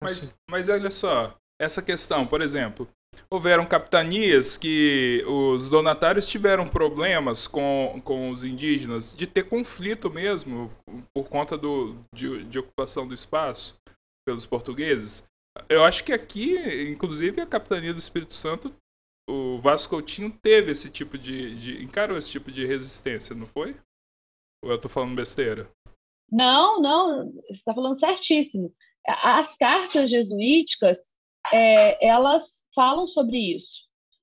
Mas, 0.05 0.39
mas 0.51 0.69
olha 0.69 0.91
só, 0.91 1.35
essa 1.59 1.81
questão, 1.81 2.27
por 2.27 2.43
exemplo, 2.43 2.87
houveram 3.31 3.67
capitanias 3.67 4.57
que 4.57 5.23
os 5.27 5.69
donatários 5.69 6.29
tiveram 6.29 6.69
problemas 6.69 7.47
com, 7.47 8.01
com 8.05 8.31
os 8.31 8.45
indígenas 8.45 9.15
de 9.15 9.27
ter 9.27 9.45
conflito 9.45 10.11
mesmo 10.11 10.71
por 11.15 11.29
conta 11.29 11.57
do, 11.57 11.97
de, 12.15 12.45
de 12.45 12.59
ocupação 12.59 13.07
do 13.07 13.15
espaço 13.15 13.79
pelos 14.27 14.47
portugueses. 14.47 15.27
Eu 15.69 15.85
acho 15.85 16.05
que 16.05 16.13
aqui, 16.13 16.55
inclusive, 16.91 17.41
a 17.41 17.47
capitania 17.47 17.93
do 17.93 17.99
Espírito 17.99 18.35
Santo, 18.35 18.75
o 19.29 19.59
Vasco 19.61 19.91
Coutinho 19.91 20.31
teve 20.31 20.73
esse 20.73 20.91
tipo 20.91 21.19
de, 21.19 21.55
de 21.57 21.83
encarou 21.83 22.17
esse 22.17 22.31
tipo 22.31 22.51
de 22.51 22.67
resistência, 22.67 23.35
não 23.35 23.47
foi? 23.47 23.77
Ou 24.65 24.71
eu 24.71 24.77
estou 24.77 24.91
falando 24.91 25.15
besteira? 25.15 25.71
Não, 26.31 26.81
não, 26.81 27.33
você 27.33 27.53
está 27.53 27.75
falando 27.75 27.99
certíssimo. 27.99 28.75
As 29.07 29.55
cartas 29.57 30.11
jesuíticas, 30.11 30.99
é, 31.53 32.07
elas 32.07 32.58
falam 32.79 33.09
sobre 33.09 33.39
isso. 33.57 33.81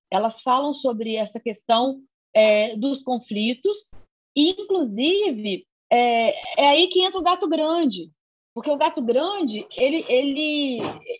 Elas 0.10 0.40
falam 0.40 0.74
sobre 0.74 1.16
essa 1.16 1.42
questão 1.42 2.02
é, 2.34 2.78
dos 2.78 3.04
conflitos, 3.04 3.92
e, 4.34 4.52
inclusive, 4.52 5.68
é, 5.92 6.62
é 6.62 6.70
aí 6.70 6.88
que 6.88 7.02
entra 7.02 7.20
o 7.20 7.24
gato 7.24 7.50
grande, 7.50 8.10
porque 8.54 8.72
o 8.72 8.78
gato 8.78 9.02
grande 9.02 9.68
ele, 9.76 10.06
ele, 10.08 10.80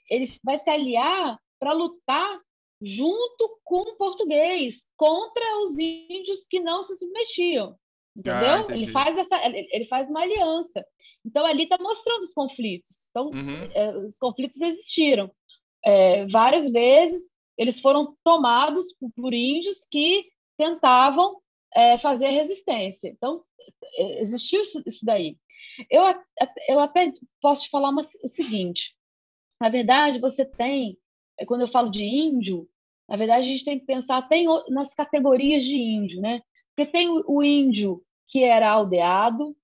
ele 0.10 0.26
vai 0.46 0.58
se 0.58 0.70
aliar 0.70 1.38
para 1.60 1.74
lutar 1.74 2.40
junto 2.82 3.60
com 3.66 3.82
o 3.82 3.98
português 3.98 4.88
contra 4.96 5.44
os 5.64 5.78
índios 5.78 6.48
que 6.48 6.62
não 6.62 6.84
se 6.84 6.96
submetiam. 6.98 7.76
Entendeu? 8.16 8.48
Ah, 8.48 8.66
ele 8.70 8.90
faz 8.92 9.18
essa, 9.18 9.38
ele 9.46 9.86
faz 9.88 10.10
uma 10.10 10.22
aliança. 10.22 10.86
Então 11.26 11.46
ali 11.46 11.64
está 11.64 11.78
mostrando 11.78 12.24
os 12.24 12.34
conflitos. 12.34 13.08
Então 13.10 13.28
uhum. 13.28 13.70
é, 13.74 13.98
os 13.98 14.18
conflitos 14.18 14.62
existiram 14.62 15.30
é, 15.86 16.26
várias 16.28 16.70
vezes 16.70 17.30
eles 17.58 17.80
foram 17.80 18.18
tomados 18.24 18.86
por, 19.16 19.34
índios 19.34 19.86
que 19.90 20.26
tentavam 20.58 21.40
é, 21.74 21.98
fazer 21.98 22.30
resistência. 22.30 23.08
Então, 23.10 23.44
é, 23.96 24.22
existiu 24.22 24.62
isso, 24.62 24.84
isso, 24.86 25.06
daí. 25.06 25.38
Eu, 25.90 26.04
eu 26.68 26.80
até 26.80 27.12
posso 27.42 27.64
te 27.64 27.70
falar 27.70 27.90
uma, 27.90 28.06
o 28.24 28.28
seguinte: 28.28 28.96
na 29.62 29.70
verdade, 29.70 30.20
você 30.20 30.44
tem, 30.44 30.98
quando 31.48 31.62
eu 31.62 31.68
falo 31.68 31.90
de 31.90 32.04
índio, 32.04 32.68
na 33.08 33.16
verdade, 33.16 33.48
a 33.48 33.52
gente 33.52 33.64
tem 33.64 33.80
que 33.80 33.86
pensar 33.86 34.18
até 34.18 34.44
nas 34.70 34.94
categorias 34.94 35.64
de 35.64 35.78
índio, 35.78 36.22
né? 36.22 36.42
Porque 36.76 36.92
tem 36.92 37.08
o 37.10 37.44
índio 37.44 38.04
que 38.28 38.44
era 38.44 38.70
aldeado, 38.70 39.56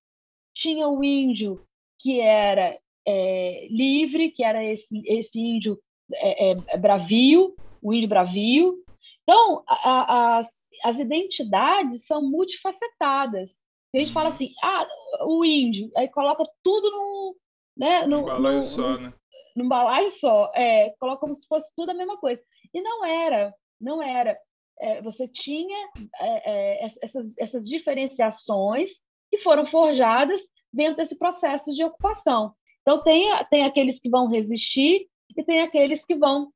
tinha 0.54 0.88
o 0.88 1.02
índio 1.02 1.66
que 1.98 2.20
era 2.20 2.78
é, 3.06 3.66
livre, 3.68 4.30
que 4.30 4.44
era 4.44 4.64
esse, 4.64 5.02
esse 5.06 5.38
índio 5.38 5.78
é, 6.14 6.50
é, 6.52 6.76
bravio, 6.76 7.54
o 7.82 7.92
índio 7.92 8.08
bravio. 8.08 8.76
Então, 9.22 9.62
a, 9.66 9.74
a, 9.76 10.38
as, 10.38 10.48
as 10.84 10.98
identidades 10.98 12.06
são 12.06 12.22
multifacetadas. 12.22 13.60
A 13.94 13.98
gente 13.98 14.12
fala 14.12 14.30
assim, 14.30 14.52
ah, 14.62 14.86
o 15.26 15.44
índio, 15.44 15.90
aí 15.96 16.08
coloca 16.08 16.44
tudo 16.62 16.90
no, 16.90 17.36
né, 17.76 18.06
no, 18.06 18.20
no 18.20 18.26
balaio 18.26 18.56
no, 18.56 18.62
só, 18.62 18.98
né? 18.98 19.12
No 19.54 19.68
balaio 19.68 20.10
só, 20.10 20.50
é, 20.54 20.94
coloca 20.98 21.20
como 21.20 21.34
se 21.34 21.46
fosse 21.46 21.70
tudo 21.76 21.90
a 21.90 21.94
mesma 21.94 22.16
coisa. 22.16 22.42
E 22.72 22.80
não 22.80 23.04
era, 23.04 23.54
não 23.80 24.02
era. 24.02 24.38
É, 24.80 25.02
você 25.02 25.28
tinha 25.28 25.90
é, 26.18 26.50
é 26.50 26.90
essas, 27.02 27.36
essas 27.38 27.68
diferenciações 27.68 29.00
que 29.30 29.38
foram 29.38 29.66
forjadas 29.66 30.40
dentro 30.72 30.96
desse 30.96 31.16
processo 31.16 31.74
de 31.74 31.84
ocupação. 31.84 32.54
Então, 32.80 33.02
tem, 33.02 33.28
tem 33.48 33.64
aqueles 33.64 34.00
que 34.00 34.08
vão 34.08 34.26
resistir 34.26 35.06
e 35.36 35.44
tem 35.44 35.60
aqueles 35.60 36.04
que 36.04 36.14
vão 36.14 36.52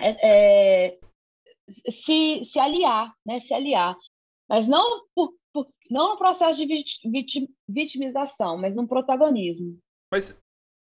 é, 0.00 0.88
é, 0.88 0.98
se, 1.90 2.42
se 2.44 2.58
aliar, 2.58 3.14
né? 3.26 3.40
se 3.40 3.52
aliar. 3.52 3.96
Mas 4.48 4.66
não, 4.66 5.06
por, 5.14 5.34
por, 5.52 5.68
não 5.90 6.14
um 6.14 6.16
processo 6.16 6.64
de 6.64 7.48
vitimização, 7.68 8.56
mas 8.56 8.78
um 8.78 8.86
protagonismo. 8.86 9.78
Mas 10.10 10.40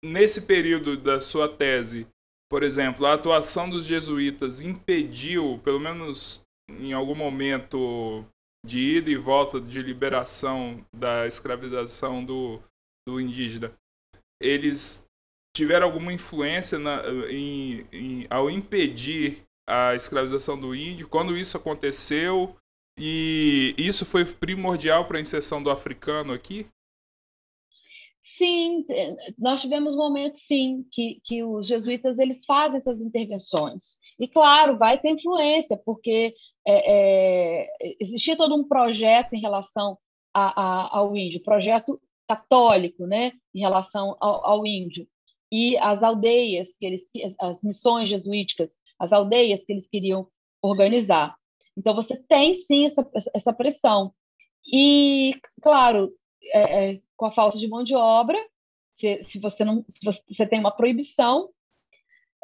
nesse 0.03 0.47
período 0.47 0.97
da 0.97 1.21
sua 1.21 1.49
tese, 1.49 2.07
por 2.51 2.63
exemplo, 2.63 3.07
a 3.07 3.15
atuação 3.15 3.71
dos 3.71 3.85
jesuítas 3.85 4.61
impediu, 4.61 5.61
pelo 5.65 5.81
menos 5.81 6.43
em 6.69 6.93
algum 6.93 7.15
momento 7.15 8.25
de 8.65 8.81
ida 8.81 9.11
e 9.11 9.17
volta 9.17 9.61
de 9.61 9.83
liberação 9.83 10.85
da 10.95 11.27
escravização 11.27 12.25
do, 12.25 12.61
do 13.07 13.21
indígena, 13.21 13.73
eles 14.41 15.07
tiveram 15.55 15.87
alguma 15.87 16.13
influência 16.13 16.79
na, 16.79 17.03
em, 17.31 17.87
em, 17.93 18.27
ao 18.29 18.51
impedir 18.51 19.43
a 19.67 19.95
escravização 19.95 20.59
do 20.59 20.75
índio? 20.75 21.09
Quando 21.09 21.37
isso 21.37 21.57
aconteceu, 21.57 22.55
e 22.99 23.75
isso 23.79 24.05
foi 24.05 24.25
primordial 24.25 25.07
para 25.07 25.19
a 25.19 25.21
inserção 25.21 25.63
do 25.63 25.71
africano 25.71 26.33
aqui? 26.33 26.67
Sim, 28.37 28.85
nós 29.39 29.61
tivemos 29.61 29.95
momentos, 29.95 30.41
sim, 30.41 30.85
que, 30.91 31.21
que 31.25 31.45
os 31.45 31.67
jesuítas 31.67 32.19
eles 32.19 32.45
fazem 32.45 32.79
essas 32.79 33.01
intervenções. 33.01 33.97
E, 34.19 34.27
claro, 34.27 34.77
vai 34.77 34.99
ter 34.99 35.11
influência, 35.11 35.77
porque 35.77 36.35
é, 36.67 37.67
é, 37.67 37.97
existia 38.01 38.37
todo 38.37 38.55
um 38.57 38.67
projeto 38.67 39.35
em 39.35 39.41
relação 39.41 39.97
a, 40.33 40.61
a, 40.61 40.99
ao 40.99 41.17
índio, 41.17 41.43
projeto 41.43 42.01
católico, 42.29 43.07
né, 43.07 43.33
em 43.55 43.61
relação 43.61 44.17
ao, 44.21 44.45
ao, 44.45 44.67
índio. 44.67 45.07
E 45.57 45.79
as 45.79 46.03
aldeias, 46.03 46.77
que 46.77 46.85
eles, 46.85 47.09
as 47.41 47.63
missões 47.63 48.09
jesuíticas, 48.09 48.77
as 48.99 49.13
aldeias 49.13 49.65
que 49.65 49.73
eles 49.73 49.87
queriam 49.87 50.27
organizar. 50.61 51.37
Então, 51.77 51.95
você 51.95 52.17
tem, 52.17 52.55
sim, 52.55 52.87
essa, 52.87 53.09
essa 53.33 53.53
pressão. 53.53 54.13
E, 54.67 55.41
claro, 55.63 56.13
é, 56.53 56.95
é, 56.95 57.01
com 57.17 57.27
a 57.27 57.31
falta 57.31 57.57
de 57.57 57.69
mão 57.69 57.85
de 57.85 57.95
obra, 57.95 58.37
se, 58.95 59.23
se 59.23 59.39
você 59.39 59.65
não 59.65 59.85
se 59.89 60.05
você, 60.05 60.21
você, 60.29 60.45
tem 60.45 60.59
uma 60.59 60.75
proibição, 60.75 61.49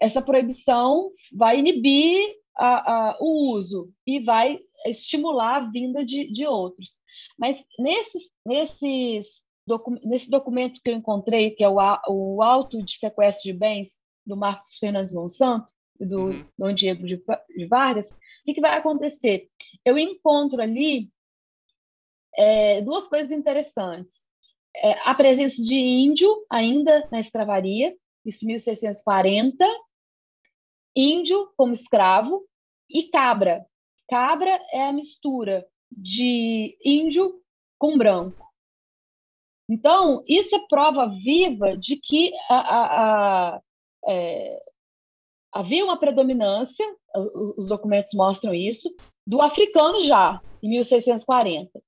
essa 0.01 0.23
proibição 0.23 1.11
vai 1.33 1.59
inibir 1.59 2.37
a, 2.57 3.11
a, 3.11 3.17
o 3.19 3.57
uso 3.57 3.93
e 4.07 4.21
vai 4.21 4.61
estimular 4.87 5.57
a 5.57 5.69
vinda 5.69 6.05
de, 6.05 6.31
de 6.31 6.47
outros. 6.47 7.01
Mas 7.37 7.67
nesses, 7.77 8.31
nesses 8.47 9.43
docu, 9.71 9.99
nesse 10.05 10.29
documento 10.29 10.81
que 10.83 10.91
eu 10.91 10.95
encontrei, 10.95 11.51
que 11.51 11.65
é 11.65 11.69
o, 11.69 11.79
o 12.09 12.43
Auto 12.43 12.83
de 12.83 12.97
Sequestro 12.97 13.51
de 13.51 13.59
Bens, 13.59 13.99
do 14.27 14.37
Marcos 14.37 14.77
Fernandes 14.79 15.15
Monsanto, 15.15 15.73
do 15.99 16.27
uhum. 16.27 16.47
Dom 16.59 16.73
Diego 16.73 17.07
de, 17.07 17.23
de 17.57 17.67
Vargas, 17.67 18.11
o 18.11 18.15
que, 18.45 18.55
que 18.55 18.61
vai 18.61 18.77
acontecer? 18.77 19.49
Eu 19.85 19.99
encontro 19.99 20.61
ali 20.61 21.11
é, 22.37 22.81
duas 22.83 23.07
coisas 23.07 23.31
interessantes. 23.31 24.27
É, 24.75 24.93
a 25.05 25.15
presença 25.15 25.63
de 25.63 25.77
índio 25.77 26.47
ainda 26.51 27.07
na 27.11 27.19
escravaria, 27.19 27.95
isso 28.25 28.47
1640, 28.47 29.65
índio 30.95 31.51
como 31.57 31.73
escravo 31.73 32.47
e 32.89 33.05
cabra. 33.05 33.67
Cabra 34.09 34.61
é 34.73 34.83
a 34.83 34.93
mistura 34.93 35.67
de 35.91 36.77
índio 36.85 37.41
com 37.79 37.97
branco. 37.97 38.50
Então, 39.71 40.25
isso 40.27 40.57
é 40.57 40.67
prova 40.69 41.07
viva 41.07 41.77
de 41.77 41.97
que 41.97 42.33
a, 42.49 42.57
a, 42.57 43.55
a, 43.55 43.61
é, 44.09 44.61
havia 45.53 45.85
uma 45.85 45.97
predominância, 45.97 46.85
os 47.57 47.69
documentos 47.69 48.13
mostram 48.13 48.53
isso, 48.53 48.93
do 49.25 49.41
africano 49.41 50.01
já, 50.01 50.41
em 50.61 50.71
1640. 50.71 51.81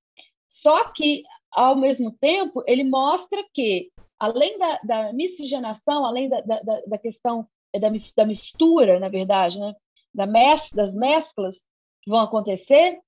Só 0.47 0.93
que, 0.93 1.25
ao 1.51 1.75
mesmo 1.75 2.13
tempo, 2.21 2.63
ele 2.69 2.85
mostra 2.85 3.43
que, 3.53 3.91
além 4.17 4.57
da, 4.59 4.79
da 4.85 5.13
miscigenação, 5.13 6.07
além 6.07 6.29
da, 6.29 6.41
da, 6.41 6.61
da 6.87 6.99
questão 6.99 7.49
é, 7.73 7.81
da, 7.81 8.25
mistura, 8.25 9.01
na 9.01 9.09
verdade, 9.09 9.59
né, 9.59 9.75
da 10.15 10.25
mes, 10.25 10.69
das 10.73 10.95
mesclas 10.95 11.57
que 12.01 12.11
vão 12.11 12.21
acontecer, 12.21 13.01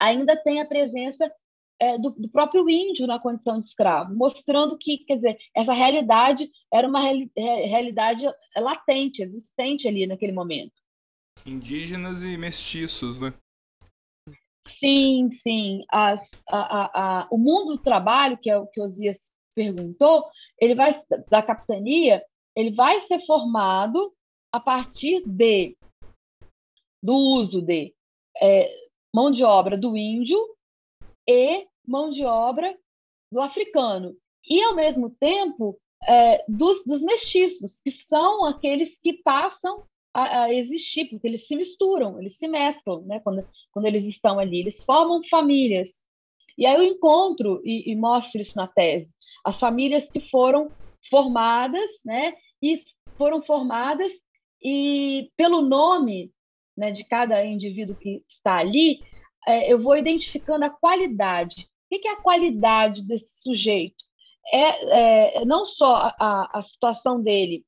ainda 0.00 0.36
tem 0.36 0.60
a 0.60 0.66
presença 0.66 1.32
é, 1.82 1.98
do, 1.98 2.10
do, 2.10 2.28
próprio 2.28 2.70
índio 2.70 3.08
na 3.08 3.18
condição 3.18 3.58
de 3.58 3.66
escravo, 3.66 4.14
mostrando 4.14 4.78
que, 4.78 4.98
quer 4.98 5.16
dizer, 5.16 5.38
essa 5.52 5.72
realidade 5.72 6.48
era 6.72 6.86
uma 6.86 7.00
reali 7.00 7.28
realidade 7.34 8.24
latente, 8.56 9.20
existente 9.20 9.88
ali 9.88 10.06
naquele 10.06 10.30
momento. 10.30 10.80
Indígenas 11.44 12.22
e 12.22 12.36
mestiços, 12.36 13.18
né? 13.18 13.34
Sim, 14.64 15.28
sim. 15.30 15.82
As, 15.90 16.30
a, 16.48 16.60
a, 16.60 17.22
a, 17.22 17.28
o 17.32 17.36
mundo 17.36 17.76
do 17.76 17.82
trabalho, 17.82 18.38
que 18.38 18.48
é 18.48 18.56
o 18.56 18.68
que 18.68 18.80
Osias 18.80 19.32
perguntou, 19.52 20.24
ele 20.60 20.76
vai 20.76 20.92
da 21.28 21.42
capitania, 21.42 22.24
ele 22.54 22.70
vai 22.70 23.00
ser 23.00 23.18
formado 23.26 24.14
a 24.54 24.60
partir 24.60 25.20
de 25.26 25.76
do 27.02 27.12
uso 27.12 27.60
de 27.60 27.92
é, 28.40 28.72
mão 29.12 29.32
de 29.32 29.42
obra 29.42 29.76
do 29.76 29.96
índio 29.96 30.38
e 31.28 31.66
mão 31.86 32.10
de 32.10 32.24
obra 32.24 32.76
do 33.30 33.40
africano 33.40 34.16
e 34.48 34.62
ao 34.62 34.74
mesmo 34.74 35.10
tempo 35.10 35.78
é, 36.06 36.44
dos, 36.48 36.82
dos 36.84 37.02
mestiços 37.02 37.80
que 37.80 37.90
são 37.90 38.44
aqueles 38.44 38.98
que 38.98 39.12
passam 39.22 39.84
a, 40.12 40.42
a, 40.42 40.54
existir, 40.54 41.06
porque 41.06 41.26
eles 41.26 41.46
se 41.46 41.56
misturam, 41.56 42.18
eles 42.18 42.36
se 42.36 42.46
mesclam, 42.46 43.02
né? 43.02 43.20
Quando, 43.20 43.48
quando 43.72 43.86
eles 43.86 44.04
estão 44.04 44.38
ali, 44.38 44.60
eles 44.60 44.84
formam 44.84 45.22
famílias. 45.22 46.02
E 46.58 46.66
aí 46.66 46.74
eu 46.74 46.82
encontro 46.82 47.62
e, 47.64 47.90
e 47.90 47.96
mostro 47.96 48.40
isso 48.40 48.56
na 48.56 48.66
tese, 48.66 49.14
as 49.44 49.58
famílias 49.58 50.10
que 50.10 50.20
foram 50.20 50.70
formadas, 51.08 51.90
né? 52.04 52.34
E 52.60 52.80
foram 53.16 53.42
formadas 53.42 54.12
e 54.62 55.30
pelo 55.36 55.62
nome 55.62 56.30
né, 56.76 56.90
de 56.90 57.04
cada 57.04 57.44
indivíduo 57.44 57.96
que 57.96 58.22
está 58.28 58.56
ali, 58.56 59.00
é, 59.46 59.72
eu 59.72 59.78
vou 59.78 59.96
identificando 59.96 60.64
a 60.64 60.70
qualidade. 60.70 61.68
O 61.92 62.00
que 62.00 62.08
é 62.08 62.12
a 62.12 62.22
qualidade 62.22 63.02
desse 63.02 63.42
sujeito? 63.42 64.02
É, 64.52 65.40
é 65.40 65.44
não 65.44 65.66
só 65.66 66.12
a, 66.18 66.58
a 66.58 66.62
situação 66.62 67.22
dele 67.22 67.64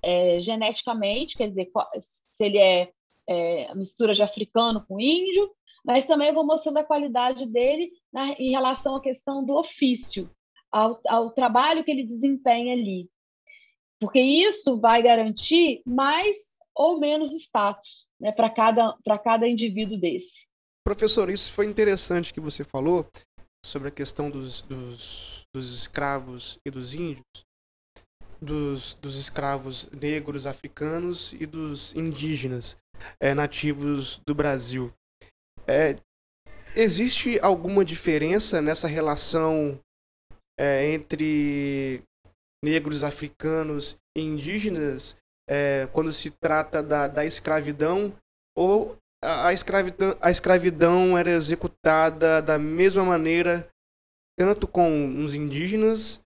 é, 0.00 0.40
geneticamente, 0.40 1.36
quer 1.36 1.48
dizer, 1.48 1.70
se 2.00 2.44
ele 2.44 2.58
é, 2.58 2.92
é 3.28 3.74
mistura 3.74 4.14
de 4.14 4.22
africano 4.22 4.84
com 4.86 5.00
índio, 5.00 5.50
mas 5.84 6.06
também 6.06 6.32
vou 6.32 6.46
mostrando 6.46 6.78
a 6.78 6.84
qualidade 6.84 7.46
dele 7.46 7.90
na, 8.12 8.32
em 8.32 8.50
relação 8.50 8.94
à 8.94 9.00
questão 9.00 9.44
do 9.44 9.54
ofício, 9.54 10.30
ao, 10.70 11.00
ao 11.08 11.30
trabalho 11.30 11.82
que 11.82 11.90
ele 11.90 12.04
desempenha 12.04 12.72
ali. 12.72 13.10
Porque 13.98 14.20
isso 14.20 14.78
vai 14.78 15.02
garantir 15.02 15.82
mais 15.84 16.36
ou 16.74 17.00
menos 17.00 17.32
status 17.32 18.06
né, 18.20 18.30
para 18.30 18.50
cada, 18.50 18.96
cada 19.24 19.48
indivíduo 19.48 19.98
desse. 19.98 20.46
Professor, 20.86 21.28
isso 21.28 21.52
foi 21.52 21.66
interessante 21.66 22.32
que 22.32 22.38
você 22.38 22.62
falou 22.62 23.04
sobre 23.64 23.88
a 23.88 23.90
questão 23.90 24.30
dos, 24.30 24.62
dos, 24.62 25.44
dos 25.52 25.74
escravos 25.76 26.60
e 26.64 26.70
dos 26.70 26.94
índios, 26.94 27.24
dos, 28.40 28.94
dos 28.94 29.18
escravos 29.18 29.90
negros 29.90 30.46
africanos 30.46 31.32
e 31.40 31.44
dos 31.44 31.92
indígenas 31.96 32.76
é, 33.18 33.34
nativos 33.34 34.20
do 34.24 34.32
Brasil. 34.32 34.94
É, 35.66 35.98
existe 36.76 37.36
alguma 37.42 37.84
diferença 37.84 38.62
nessa 38.62 38.86
relação 38.86 39.80
é, 40.56 40.86
entre 40.92 42.00
negros 42.64 43.02
africanos 43.02 43.96
e 44.16 44.20
indígenas 44.20 45.16
quando 45.92 46.12
se 46.12 46.30
trata 46.30 46.82
da, 46.82 47.06
da 47.06 47.24
escravidão 47.24 48.12
ou 48.56 48.96
a, 49.26 49.48
a, 49.48 49.52
escravidão, 49.52 50.16
a 50.20 50.30
escravidão 50.30 51.18
era 51.18 51.30
executada 51.30 52.40
da 52.40 52.58
mesma 52.58 53.04
maneira 53.04 53.68
tanto 54.38 54.68
com 54.68 55.24
os 55.24 55.34
indígenas 55.34 56.20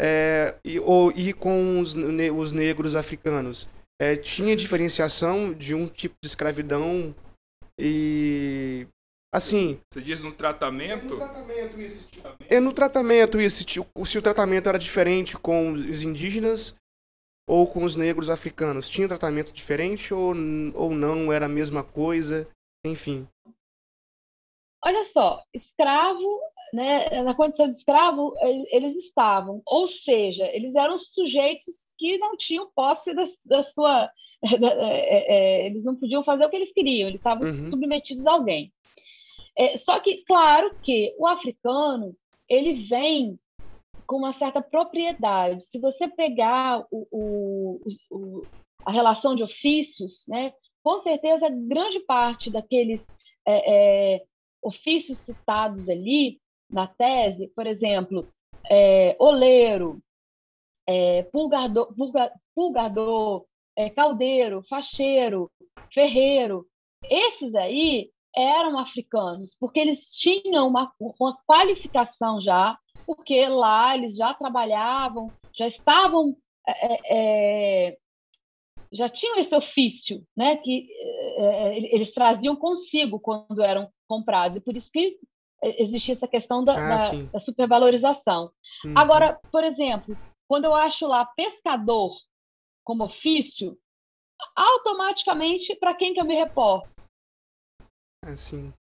é, 0.00 0.56
e, 0.64 0.80
ou, 0.80 1.12
e 1.12 1.32
com 1.32 1.78
os, 1.78 1.94
ne, 1.94 2.30
os 2.30 2.52
negros 2.52 2.96
africanos. 2.96 3.68
É, 4.00 4.16
tinha 4.16 4.56
diferenciação 4.56 5.52
de 5.52 5.74
um 5.74 5.86
tipo 5.86 6.14
de 6.22 6.26
escravidão 6.26 7.14
e 7.78 8.86
assim. 9.32 9.78
Você 9.92 10.00
diz 10.00 10.20
no 10.20 10.32
tratamento? 10.32 11.04
É 11.04 11.08
no 11.08 11.16
tratamento 11.16 11.80
isso. 11.80 12.08
É 12.48 12.60
no 12.60 12.72
tratamento 12.72 13.40
isso. 13.40 13.64
Se 14.06 14.18
o 14.18 14.22
tratamento 14.22 14.68
era 14.68 14.78
diferente 14.78 15.36
com 15.36 15.72
os 15.72 16.02
indígenas 16.02 16.79
ou 17.50 17.66
com 17.66 17.82
os 17.82 17.96
negros 17.96 18.30
africanos, 18.30 18.88
tinha 18.88 19.08
tratamento 19.08 19.52
diferente 19.52 20.14
ou, 20.14 20.32
ou 20.76 20.90
não 20.90 21.32
era 21.32 21.46
a 21.46 21.48
mesma 21.48 21.82
coisa, 21.82 22.48
enfim. 22.86 23.26
Olha 24.84 25.04
só, 25.04 25.42
escravo 25.52 26.40
né, 26.72 27.22
na 27.22 27.34
condição 27.34 27.68
de 27.68 27.76
escravo, 27.76 28.32
eles 28.70 28.94
estavam, 28.96 29.60
ou 29.66 29.88
seja, 29.88 30.46
eles 30.54 30.76
eram 30.76 30.96
sujeitos 30.96 31.74
que 31.98 32.16
não 32.18 32.36
tinham 32.36 32.70
posse 32.72 33.12
da, 33.12 33.24
da 33.46 33.62
sua. 33.64 34.08
Da, 34.58 34.68
é, 34.68 35.64
é, 35.64 35.66
eles 35.66 35.84
não 35.84 35.94
podiam 35.94 36.24
fazer 36.24 36.46
o 36.46 36.48
que 36.48 36.56
eles 36.56 36.72
queriam, 36.72 37.08
eles 37.08 37.20
estavam 37.20 37.46
uhum. 37.46 37.68
submetidos 37.68 38.26
a 38.26 38.32
alguém. 38.32 38.72
É, 39.54 39.76
só 39.76 40.00
que, 40.00 40.24
claro 40.24 40.74
que 40.82 41.14
o 41.18 41.26
africano 41.26 42.16
ele 42.48 42.72
vem 42.72 43.38
com 44.10 44.16
uma 44.16 44.32
certa 44.32 44.60
propriedade. 44.60 45.62
Se 45.62 45.78
você 45.78 46.08
pegar 46.08 46.84
o, 46.90 47.06
o, 47.12 47.80
o, 48.10 48.42
a 48.84 48.90
relação 48.90 49.36
de 49.36 49.44
ofícios, 49.44 50.24
né, 50.26 50.52
com 50.82 50.98
certeza 50.98 51.48
grande 51.48 52.00
parte 52.00 52.50
daqueles 52.50 53.06
é, 53.46 54.16
é, 54.16 54.24
ofícios 54.60 55.18
citados 55.18 55.88
ali 55.88 56.40
na 56.68 56.88
tese, 56.88 57.52
por 57.54 57.68
exemplo, 57.68 58.26
é, 58.68 59.14
oleiro, 59.16 60.02
é, 60.88 61.22
pulgador, 61.22 61.94
pulga, 61.94 62.32
pulgador 62.52 63.46
é, 63.76 63.88
caldeiro, 63.90 64.60
facheiro, 64.68 65.48
ferreiro, 65.94 66.66
esses 67.08 67.54
aí 67.54 68.10
eram 68.34 68.76
africanos, 68.76 69.54
porque 69.58 69.78
eles 69.78 70.10
tinham 70.10 70.66
uma, 70.66 70.92
uma 70.98 71.38
qualificação 71.46 72.40
já, 72.40 72.76
porque 73.10 73.48
lá 73.48 73.96
eles 73.96 74.16
já 74.16 74.32
trabalhavam, 74.32 75.32
já 75.52 75.66
estavam 75.66 76.36
é, 76.64 77.88
é, 77.88 77.98
já 78.92 79.08
tinham 79.08 79.36
esse 79.36 79.52
ofício, 79.52 80.24
né, 80.36 80.58
que 80.58 80.88
é, 81.36 81.76
eles 81.92 82.14
traziam 82.14 82.54
consigo 82.54 83.18
quando 83.18 83.60
eram 83.64 83.90
comprados, 84.08 84.58
e 84.58 84.60
por 84.60 84.76
isso 84.76 84.92
que 84.92 85.18
existia 85.60 86.14
essa 86.14 86.28
questão 86.28 86.62
da, 86.62 86.74
ah, 86.74 86.96
da, 86.96 87.22
da 87.32 87.38
supervalorização. 87.40 88.52
Uhum. 88.84 88.96
Agora, 88.96 89.40
por 89.50 89.64
exemplo, 89.64 90.16
quando 90.48 90.66
eu 90.66 90.74
acho 90.74 91.08
lá 91.08 91.24
pescador 91.24 92.16
como 92.84 93.02
ofício, 93.02 93.76
automaticamente, 94.54 95.74
para 95.74 95.94
quem 95.94 96.14
que 96.14 96.20
eu 96.20 96.24
me 96.24 96.36
reporto? 96.36 96.88
Assim. 98.24 98.72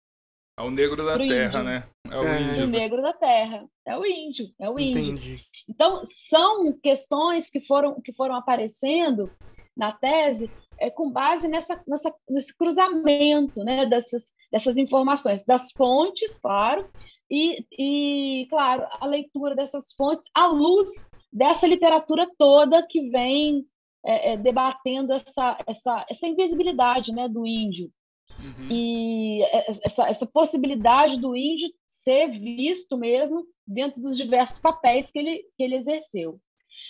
É 0.59 0.63
o 0.63 0.71
negro 0.73 1.05
da 1.05 1.17
terra, 1.17 1.61
índio. 1.61 1.63
né? 1.63 1.89
É 2.11 2.19
o 2.19 2.25
é. 2.25 2.43
índio. 2.43 2.65
O 2.65 2.69
negro 2.69 3.01
da 3.01 3.13
terra. 3.13 3.65
É 3.87 3.97
o 3.97 4.05
índio. 4.05 4.47
É 4.59 4.69
o 4.69 4.79
índio. 4.79 5.03
Entendi. 5.03 5.45
Então, 5.69 6.03
são 6.29 6.73
questões 6.83 7.49
que 7.49 7.61
foram, 7.61 8.01
que 8.01 8.13
foram 8.13 8.35
aparecendo 8.35 9.31
na 9.77 9.93
tese 9.93 10.51
é, 10.81 10.91
com 10.91 11.11
base 11.11 11.47
nessa, 11.47 11.81
nessa, 11.87 12.13
nesse 12.29 12.57
cruzamento 12.57 13.63
né, 13.63 13.87
dessas, 13.87 14.33
dessas 14.51 14.77
informações, 14.77 15.45
das 15.45 15.71
fontes, 15.71 16.39
claro, 16.41 16.89
e, 17.31 17.65
e, 17.79 18.47
claro, 18.49 18.85
a 19.01 19.07
leitura 19.07 19.55
dessas 19.55 19.93
fontes 19.93 20.27
à 20.35 20.47
luz 20.47 21.09
dessa 21.33 21.67
literatura 21.67 22.29
toda 22.37 22.87
que 22.87 23.11
vem 23.11 23.65
é, 24.05 24.33
é, 24.33 24.37
debatendo 24.37 25.13
essa, 25.13 25.59
essa, 25.67 26.07
essa 26.09 26.27
invisibilidade 26.27 27.13
né, 27.13 27.29
do 27.29 27.47
índio. 27.47 27.93
Uhum. 28.39 28.69
E 28.71 29.43
essa, 29.85 30.09
essa 30.09 30.27
possibilidade 30.27 31.21
do 31.21 31.35
índio 31.37 31.69
ser 31.87 32.31
visto 32.31 32.97
mesmo 32.97 33.45
dentro 33.67 34.01
dos 34.01 34.17
diversos 34.17 34.59
papéis 34.59 35.11
que 35.11 35.19
ele, 35.19 35.45
que 35.57 35.63
ele 35.63 35.77
exerceu. 35.77 36.41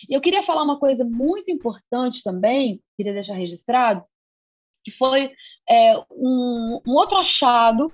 E 0.09 0.15
eu 0.15 0.21
queria 0.21 0.43
falar 0.43 0.63
uma 0.63 0.79
coisa 0.79 1.05
muito 1.05 1.51
importante 1.51 2.23
também, 2.23 2.81
queria 2.97 3.13
deixar 3.13 3.35
registrado, 3.35 4.05
que 4.85 4.91
foi 4.91 5.33
é, 5.69 5.99
um, 6.11 6.81
um, 6.87 6.95
outro 6.95 7.17
achado, 7.17 7.93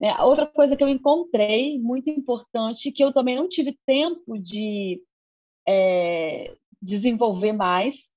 né, 0.00 0.16
outra 0.22 0.46
coisa 0.46 0.76
que 0.76 0.82
eu 0.82 0.88
encontrei 0.88 1.78
muito 1.78 2.08
importante, 2.08 2.92
que 2.92 3.02
eu 3.02 3.12
também 3.12 3.36
não 3.36 3.48
tive 3.48 3.76
tempo 3.84 4.38
de 4.38 5.02
é, 5.66 6.56
desenvolver 6.80 7.52
mais, 7.52 8.07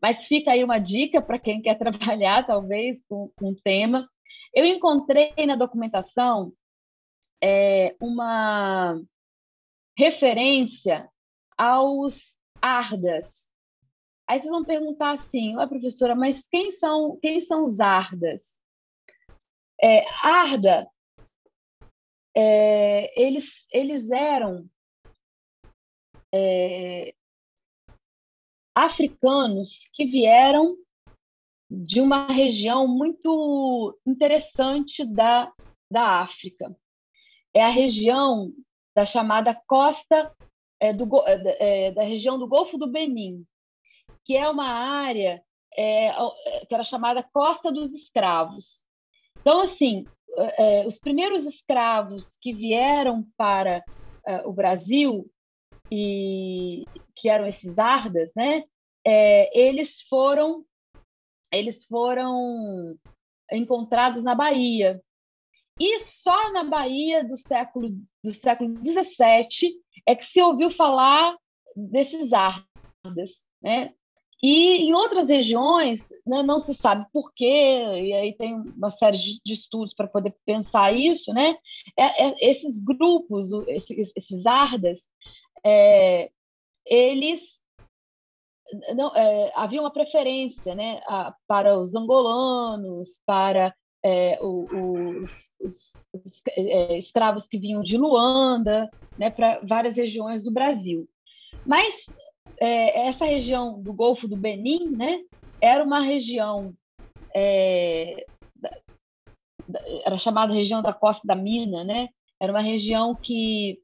mas 0.00 0.24
fica 0.26 0.52
aí 0.52 0.62
uma 0.62 0.78
dica 0.78 1.20
para 1.20 1.38
quem 1.38 1.60
quer 1.60 1.76
trabalhar, 1.78 2.46
talvez, 2.46 3.02
com, 3.08 3.30
o 3.40 3.54
tema. 3.54 4.08
Eu 4.54 4.64
encontrei 4.64 5.32
na 5.46 5.56
documentação 5.56 6.52
é, 7.42 7.94
uma 8.00 9.00
referência 9.96 11.08
aos 11.56 12.36
Ardas. 12.60 13.46
Aí 14.28 14.40
vocês 14.40 14.50
vão 14.50 14.64
perguntar 14.64 15.12
assim, 15.12 15.56
ó, 15.56 15.66
professora, 15.66 16.14
mas 16.14 16.46
quem 16.48 16.70
são, 16.70 17.16
quem 17.20 17.40
são 17.40 17.64
os 17.64 17.80
Ardas? 17.80 18.60
É, 19.80 20.04
Arda, 20.22 20.88
é, 22.34 23.20
eles, 23.20 23.66
eles 23.72 24.10
eram 24.10 24.68
é, 26.34 27.14
africanos 28.76 29.88
que 29.94 30.04
vieram 30.04 30.76
de 31.70 31.98
uma 31.98 32.26
região 32.26 32.86
muito 32.86 33.98
interessante 34.06 35.02
da, 35.02 35.50
da 35.90 36.20
África. 36.20 36.76
É 37.54 37.64
a 37.64 37.70
região 37.70 38.52
da 38.94 39.06
chamada 39.06 39.58
costa 39.66 40.30
é, 40.78 40.92
do, 40.92 41.08
é, 41.26 41.86
é, 41.86 41.90
da 41.92 42.02
região 42.02 42.38
do 42.38 42.46
Golfo 42.46 42.76
do 42.76 42.86
Benin, 42.86 43.46
que 44.26 44.36
é 44.36 44.48
uma 44.48 44.68
área 44.68 45.42
é, 45.74 46.12
que 46.68 46.74
era 46.74 46.82
chamada 46.82 47.22
Costa 47.22 47.72
dos 47.72 47.94
Escravos. 47.94 48.84
Então, 49.40 49.60
assim, 49.60 50.04
é, 50.36 50.82
é, 50.82 50.86
os 50.86 50.98
primeiros 50.98 51.44
escravos 51.44 52.36
que 52.42 52.52
vieram 52.52 53.26
para 53.38 53.82
o 54.44 54.52
Brasil 54.52 55.30
e 55.90 56.84
que 57.16 57.28
eram 57.28 57.46
esses 57.46 57.78
ardas, 57.78 58.32
né? 58.34 58.64
eles 59.52 60.02
foram 60.02 60.64
eles 61.52 61.84
foram 61.84 62.96
encontrados 63.52 64.24
na 64.24 64.34
Bahia 64.34 65.00
e 65.78 65.98
só 66.00 66.52
na 66.52 66.64
Bahia 66.64 67.22
do 67.22 67.36
século 67.36 67.90
do 68.24 68.34
século 68.34 68.74
17 68.80 69.74
é 70.06 70.14
que 70.16 70.24
se 70.24 70.42
ouviu 70.42 70.70
falar 70.70 71.36
desses 71.76 72.32
ardas, 72.32 73.30
né? 73.62 73.92
E 74.42 74.88
em 74.88 74.94
outras 74.94 75.28
regiões 75.28 76.08
né, 76.26 76.42
não 76.42 76.60
se 76.60 76.74
sabe 76.74 77.06
por 77.12 77.32
quê, 77.34 77.44
e 77.46 78.12
aí 78.12 78.34
tem 78.36 78.54
uma 78.54 78.90
série 78.90 79.16
de, 79.16 79.40
de 79.44 79.54
estudos 79.54 79.94
para 79.94 80.06
poder 80.06 80.34
pensar 80.44 80.94
isso, 80.94 81.32
né? 81.32 81.56
É, 81.96 82.26
é, 82.26 82.50
esses 82.50 82.82
grupos, 82.82 83.50
esses, 83.66 84.12
esses 84.14 84.46
ardas, 84.46 85.08
é, 85.64 86.30
eles 86.86 87.40
não, 88.94 89.14
é, 89.14 89.52
havia 89.54 89.80
uma 89.80 89.92
preferência 89.92 90.74
né, 90.74 91.00
a, 91.06 91.34
para 91.46 91.78
os 91.78 91.94
angolanos, 91.94 93.18
para 93.24 93.74
é, 94.04 94.38
os, 94.42 95.54
os, 95.60 95.92
os 96.12 96.42
é, 96.56 96.98
escravos 96.98 97.48
que 97.48 97.58
vinham 97.58 97.82
de 97.82 97.96
Luanda, 97.96 98.90
né, 99.18 99.30
para 99.30 99.60
várias 99.60 99.96
regiões 99.96 100.44
do 100.44 100.50
Brasil. 100.50 101.08
Mas 101.64 102.06
é, 102.58 103.06
essa 103.06 103.24
região 103.24 103.80
do 103.80 103.92
Golfo 103.92 104.26
do 104.26 104.36
Benin, 104.36 104.90
né, 104.90 105.20
era 105.60 105.82
uma 105.84 106.00
região 106.00 106.74
é, 107.34 108.24
era 110.04 110.16
chamada 110.16 110.54
região 110.54 110.80
da 110.80 110.92
Costa 110.92 111.26
da 111.26 111.34
Mina, 111.34 111.84
né? 111.84 112.08
Era 112.40 112.52
uma 112.52 112.60
região 112.60 113.14
que 113.14 113.80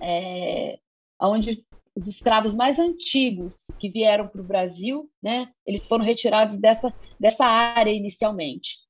é, 0.00 0.78
onde 1.20 1.64
os 1.96 2.08
escravos 2.08 2.54
mais 2.54 2.78
antigos 2.78 3.62
que 3.78 3.88
vieram 3.88 4.26
para 4.28 4.40
o 4.40 4.44
Brasil, 4.44 5.10
né? 5.22 5.52
Eles 5.66 5.86
foram 5.86 6.04
retirados 6.04 6.56
dessa 6.58 6.92
dessa 7.18 7.44
área 7.44 7.92
inicialmente. 7.92 8.84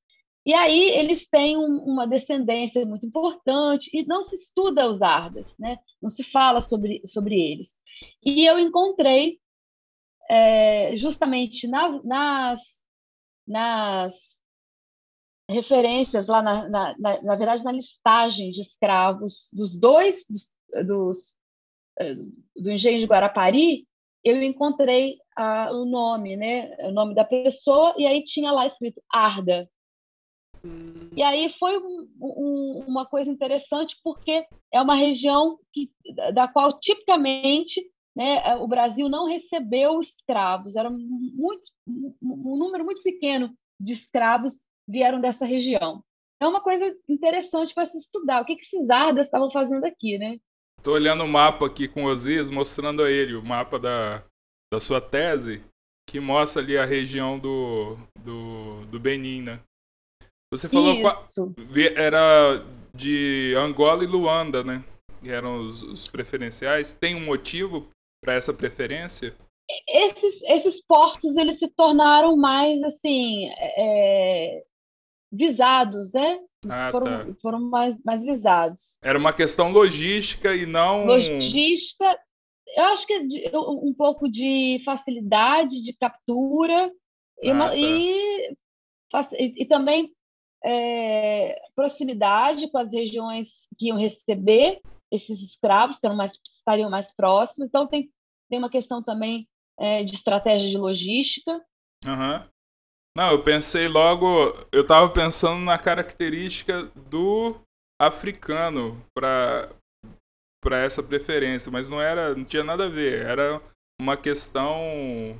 E 0.45 0.53
aí 0.53 0.91
eles 0.91 1.27
têm 1.27 1.57
um, 1.57 1.77
uma 1.83 2.07
descendência 2.07 2.85
muito 2.85 3.05
importante 3.05 3.89
e 3.91 4.05
não 4.05 4.21
se 4.21 4.35
estuda 4.35 4.87
os 4.87 5.01
Ardas, 5.01 5.55
né? 5.57 5.79
não 5.99 6.09
se 6.09 6.23
fala 6.23 6.61
sobre, 6.61 7.01
sobre 7.07 7.35
eles. 7.35 7.79
E 8.23 8.45
eu 8.45 8.59
encontrei 8.59 9.39
é, 10.29 10.95
justamente 10.97 11.67
nas, 11.67 12.03
nas, 12.03 12.59
nas 13.47 14.13
referências 15.49 16.27
lá, 16.27 16.43
na, 16.43 16.69
na, 16.69 16.95
na, 16.99 17.21
na, 17.23 17.35
verdade, 17.35 17.63
na 17.63 17.71
listagem 17.71 18.51
de 18.51 18.61
escravos 18.61 19.49
dos 19.51 19.75
dois, 19.75 20.25
dos, 20.29 20.51
dos 20.85 21.34
do 22.55 22.71
engenho 22.71 22.99
de 22.99 23.05
Guarapari, 23.05 23.87
eu 24.23 24.41
encontrei 24.41 25.17
ah, 25.37 25.69
o 25.71 25.85
nome, 25.85 26.35
né, 26.35 26.75
o 26.79 26.91
nome 26.91 27.13
da 27.13 27.23
pessoa, 27.23 27.93
e 27.97 28.05
aí 28.05 28.23
tinha 28.23 28.51
lá 28.51 28.65
escrito 28.65 29.01
Arda, 29.11 29.69
e 31.15 31.23
aí 31.23 31.49
foi 31.49 31.77
um, 31.77 32.07
um, 32.19 32.83
uma 32.87 33.05
coisa 33.05 33.29
interessante 33.29 33.97
porque 34.03 34.45
é 34.71 34.81
uma 34.81 34.95
região 34.95 35.57
que, 35.71 35.91
da 36.33 36.47
qual 36.47 36.77
tipicamente 36.79 37.81
né, 38.15 38.55
o 38.57 38.67
Brasil 38.67 39.07
não 39.07 39.25
recebeu 39.25 39.99
escravos, 39.99 40.75
era 40.75 40.89
muito, 40.89 41.69
um 41.87 42.57
número 42.57 42.83
muito 42.83 43.01
pequeno 43.01 43.53
de 43.79 43.93
escravos 43.93 44.63
vieram 44.87 45.19
dessa 45.19 45.45
região. 45.45 46.03
é 46.39 46.47
uma 46.47 46.61
coisa 46.61 46.95
interessante 47.07 47.73
para 47.73 47.85
se 47.85 47.97
estudar. 47.97 48.41
O 48.41 48.45
que, 48.45 48.55
que 48.55 48.63
esses 48.63 48.89
ardas 48.89 49.25
estavam 49.25 49.49
fazendo 49.51 49.85
aqui, 49.85 50.17
né? 50.17 50.37
Estou 50.85 50.93
olhando 50.93 51.23
o 51.23 51.27
mapa 51.27 51.65
aqui 51.65 51.87
com 51.87 52.03
o 52.03 52.07
Osias, 52.07 52.51
mostrando 52.51 53.01
a 53.01 53.09
ele 53.09 53.33
o 53.33 53.43
mapa 53.43 53.79
da, 53.79 54.23
da 54.71 54.79
sua 54.79 55.01
tese, 55.01 55.63
que 56.07 56.19
mostra 56.19 56.61
ali 56.61 56.77
a 56.77 56.85
região 56.85 57.39
do, 57.39 57.97
do, 58.19 58.85
do 58.85 58.99
Benin, 58.99 59.41
né? 59.41 59.59
Você 60.53 60.69
falou 60.69 60.93
Isso. 60.93 61.51
era 61.95 62.63
de 62.93 63.55
Angola 63.57 64.03
e 64.03 64.07
Luanda, 64.07 64.63
né? 64.63 64.85
Que 65.23 65.31
eram 65.31 65.57
os, 65.57 65.81
os 65.81 66.07
preferenciais. 66.07 66.93
Tem 66.93 67.15
um 67.15 67.25
motivo 67.25 67.89
para 68.23 68.35
essa 68.35 68.53
preferência? 68.53 69.35
Esses, 69.89 70.43
esses 70.43 70.85
portos 70.85 71.35
eles 71.35 71.57
se 71.57 71.67
tornaram 71.67 72.37
mais 72.37 72.83
assim 72.83 73.49
é, 73.57 74.63
visados, 75.31 76.13
né? 76.13 76.39
Ah, 76.69 76.89
foram, 76.91 77.05
tá. 77.05 77.39
foram 77.41 77.59
mais, 77.61 78.01
mais 78.03 78.23
visados. 78.23 78.97
Era 79.01 79.17
uma 79.17 79.33
questão 79.33 79.71
logística 79.71 80.55
e 80.55 80.65
não. 80.65 81.05
Logística, 81.05 82.17
eu 82.75 82.83
acho 82.85 83.05
que 83.05 83.13
é 83.13 83.57
um 83.57 83.93
pouco 83.93 84.29
de 84.29 84.81
facilidade 84.83 85.81
de 85.81 85.93
captura 85.93 86.91
e, 87.41 87.51
uma, 87.51 87.67
ah, 87.67 87.69
tá. 87.69 87.75
e, 89.37 89.61
e, 89.61 89.65
também 89.65 90.11
é, 90.63 91.61
proximidade 91.75 92.69
com 92.71 92.77
as 92.77 92.91
regiões 92.91 93.67
que 93.77 93.87
iam 93.87 93.97
receber 93.97 94.81
esses 95.11 95.39
escravos, 95.41 95.99
que 95.99 96.09
mais, 96.09 96.31
estariam 96.57 96.89
mais 96.89 97.11
próximos. 97.15 97.69
Então, 97.69 97.87
tem, 97.87 98.09
tem 98.49 98.59
uma 98.59 98.69
questão 98.69 99.03
também 99.03 99.47
é, 99.79 100.03
de 100.03 100.15
estratégia 100.15 100.69
de 100.69 100.77
logística. 100.77 101.61
Uhum. 102.05 102.54
Não, 103.15 103.31
eu 103.31 103.41
pensei 103.41 103.87
logo, 103.87 104.53
eu 104.73 104.81
estava 104.81 105.09
pensando 105.09 105.61
na 105.61 105.77
característica 105.77 106.83
do 107.09 107.55
africano 107.99 109.01
para 109.15 109.69
para 110.61 110.79
essa 110.79 111.03
preferência, 111.03 111.71
mas 111.71 111.87
não 111.87 112.01
era, 112.01 112.33
não 112.33 112.43
tinha 112.43 112.63
nada 112.63 112.87
a 112.87 112.89
ver, 112.89 113.23
era 113.23 113.61
uma 114.01 114.17
questão 114.17 115.39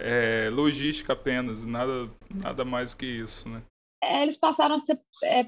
é, 0.00 0.48
logística 0.48 1.12
apenas, 1.12 1.62
nada 1.62 2.10
nada 2.34 2.64
mais 2.64 2.94
que 2.94 3.04
isso, 3.04 3.46
né? 3.48 3.62
É, 4.02 4.22
eles 4.22 4.36
passaram 4.36 4.76
a 4.76 4.78
ser 4.80 4.98
é, 5.22 5.46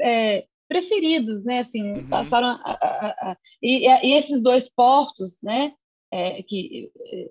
é 0.00 0.46
preferidos, 0.68 1.44
né? 1.44 1.58
Assim, 1.58 1.92
uhum. 1.92 2.08
passaram 2.08 2.48
a, 2.48 2.72
a, 2.72 3.30
a, 3.32 3.36
e, 3.60 3.88
e, 3.88 4.16
esses 4.16 4.42
dois 4.42 4.68
portos, 4.68 5.42
né? 5.42 5.74
É, 6.12 6.42
que 6.42 6.90
é, 7.00 7.30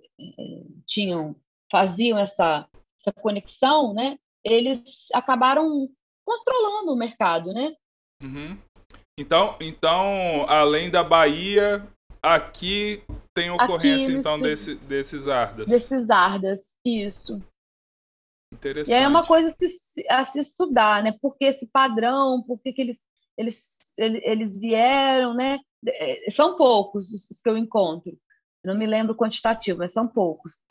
tinham 0.86 1.36
faziam 1.72 2.20
essa 2.20 2.68
essa 3.06 3.14
conexão, 3.14 3.94
né, 3.94 4.18
eles 4.44 5.06
acabaram 5.14 5.88
controlando 6.26 6.94
o 6.94 6.98
mercado, 6.98 7.54
né? 7.54 7.76
Uhum. 8.22 8.58
Então, 9.18 9.56
então, 9.62 10.46
além 10.48 10.90
da 10.90 11.04
Bahia, 11.04 11.88
aqui 12.22 13.04
tem 13.34 13.50
ocorrência 13.50 14.10
aqui 14.10 14.20
então 14.20 14.40
desse, 14.40 14.76
desses 14.76 15.28
ardas. 15.28 15.68
Desses 15.68 16.10
ardas, 16.10 16.62
isso. 16.84 17.42
Interessante. 18.54 18.94
E 18.94 18.98
aí 18.98 19.04
é 19.04 19.08
uma 19.08 19.26
coisa 19.26 19.50
a 19.50 19.54
se, 19.54 20.06
a 20.10 20.26
se 20.26 20.40
estudar, 20.40 21.04
né? 21.04 21.12
Por 21.22 21.38
que 21.38 21.46
esse 21.46 21.68
padrão? 21.68 22.42
Por 22.44 22.60
que, 22.62 22.74
que 22.74 22.82
eles, 22.82 23.00
eles, 23.38 23.78
eles 23.98 24.58
vieram, 24.58 25.34
né? 25.34 25.60
É, 25.88 26.30
são 26.32 26.56
poucos 26.56 27.12
os 27.12 27.42
que 27.42 27.50
eu 27.50 27.58
encontro. 27.58 28.18
Não 28.64 28.76
me 28.76 28.88
lembro 28.88 29.14
o 29.14 29.18
quantitativo, 29.18 29.80
mas 29.80 29.94
são 29.94 30.08
poucos 30.08 30.64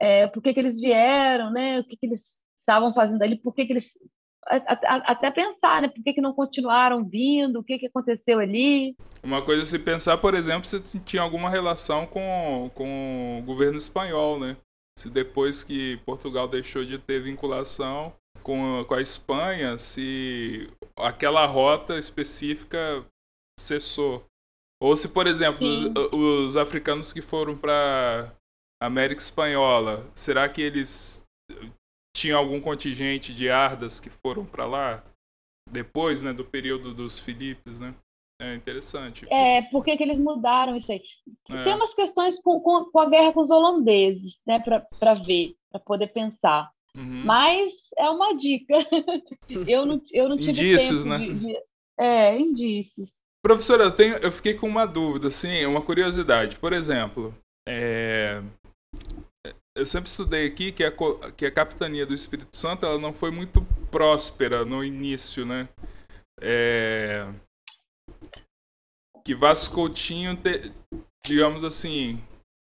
é, 0.00 0.26
por 0.26 0.42
que, 0.42 0.52
que 0.52 0.60
eles 0.60 0.80
vieram, 0.80 1.50
né? 1.50 1.80
O 1.80 1.84
que, 1.84 1.96
que 1.96 2.06
eles 2.06 2.40
estavam 2.56 2.92
fazendo 2.92 3.22
ali, 3.22 3.36
por 3.36 3.54
que, 3.54 3.66
que 3.66 3.72
eles 3.72 3.98
até 4.44 5.30
pensar, 5.30 5.82
né? 5.82 5.88
Por 5.88 6.02
que, 6.02 6.14
que 6.14 6.20
não 6.20 6.32
continuaram 6.32 7.04
vindo? 7.04 7.60
O 7.60 7.64
que, 7.64 7.78
que 7.78 7.86
aconteceu 7.86 8.40
ali? 8.40 8.96
Uma 9.22 9.42
coisa 9.44 9.62
é 9.62 9.64
se 9.64 9.78
pensar, 9.78 10.18
por 10.18 10.34
exemplo, 10.34 10.64
se 10.64 10.80
tinha 11.00 11.22
alguma 11.22 11.48
relação 11.48 12.06
com, 12.06 12.70
com 12.74 13.38
o 13.40 13.42
governo 13.44 13.78
espanhol, 13.78 14.40
né? 14.40 14.56
Se 14.98 15.08
depois 15.08 15.62
que 15.62 15.96
Portugal 16.04 16.48
deixou 16.48 16.84
de 16.84 16.98
ter 16.98 17.22
vinculação 17.22 18.12
com, 18.42 18.84
com 18.86 18.94
a 18.94 19.00
Espanha, 19.00 19.78
se 19.78 20.68
aquela 20.96 21.46
rota 21.46 21.98
específica 21.98 23.04
cessou. 23.58 24.26
Ou 24.82 24.96
se, 24.96 25.08
por 25.08 25.28
exemplo, 25.28 25.64
os, 25.64 26.48
os, 26.48 26.56
africanos 26.56 27.12
que 27.12 27.22
foram 27.22 27.56
para 27.56 28.32
América 28.86 29.20
Espanhola, 29.20 30.04
será 30.14 30.48
que 30.48 30.60
eles 30.60 31.24
tinham 32.16 32.38
algum 32.38 32.60
contingente 32.60 33.32
de 33.32 33.48
ardas 33.48 34.00
que 34.00 34.10
foram 34.10 34.44
para 34.44 34.66
lá 34.66 35.02
depois, 35.70 36.22
né, 36.22 36.32
do 36.32 36.44
período 36.44 36.92
dos 36.92 37.18
Filipes, 37.18 37.80
né? 37.80 37.94
É 38.40 38.54
interessante. 38.54 39.24
É, 39.30 39.62
por 39.62 39.84
que, 39.84 39.92
eles 39.92 40.18
mudaram 40.18 40.74
isso 40.74 40.90
aí? 40.90 41.00
É. 41.48 41.64
Tem 41.64 41.74
umas 41.74 41.94
questões 41.94 42.40
com, 42.40 42.58
com, 42.60 42.86
com, 42.86 42.98
a 42.98 43.08
guerra 43.08 43.32
com 43.32 43.40
os 43.40 43.50
holandeses, 43.50 44.42
né, 44.44 44.58
para 44.58 45.14
ver, 45.14 45.54
para 45.70 45.78
poder 45.78 46.08
pensar. 46.08 46.68
Uhum. 46.96 47.22
Mas 47.24 47.72
é 47.96 48.10
uma 48.10 48.36
dica. 48.36 48.74
eu, 49.66 49.86
não, 49.86 50.02
eu 50.12 50.28
não 50.28 50.36
tive 50.36 50.50
indícios, 50.50 51.04
né? 51.04 51.18
De, 51.18 51.34
de... 51.34 51.56
É, 51.98 52.36
indícios. 52.36 53.14
Professora, 53.42 53.84
eu, 53.84 53.94
tenho, 53.94 54.16
eu 54.16 54.32
fiquei 54.32 54.54
com 54.54 54.66
uma 54.66 54.86
dúvida, 54.86 55.28
assim, 55.28 55.64
uma 55.64 55.80
curiosidade. 55.80 56.58
Por 56.58 56.72
exemplo, 56.72 57.34
é, 57.66 58.42
eu 59.74 59.86
sempre 59.86 60.10
estudei 60.10 60.46
aqui 60.46 60.70
que 60.72 60.84
a, 60.84 60.92
que 61.36 61.46
a 61.46 61.50
capitania 61.50 62.04
do 62.04 62.14
Espírito 62.14 62.56
Santo 62.56 62.84
ela 62.84 62.98
não 62.98 63.12
foi 63.12 63.30
muito 63.30 63.62
próspera 63.90 64.64
no 64.64 64.84
início, 64.84 65.46
né? 65.46 65.68
É, 66.40 67.26
que 69.24 69.34
Vasco 69.34 69.74
Coutinho, 69.74 70.36
te, 70.36 70.72
digamos 71.24 71.64
assim, 71.64 72.22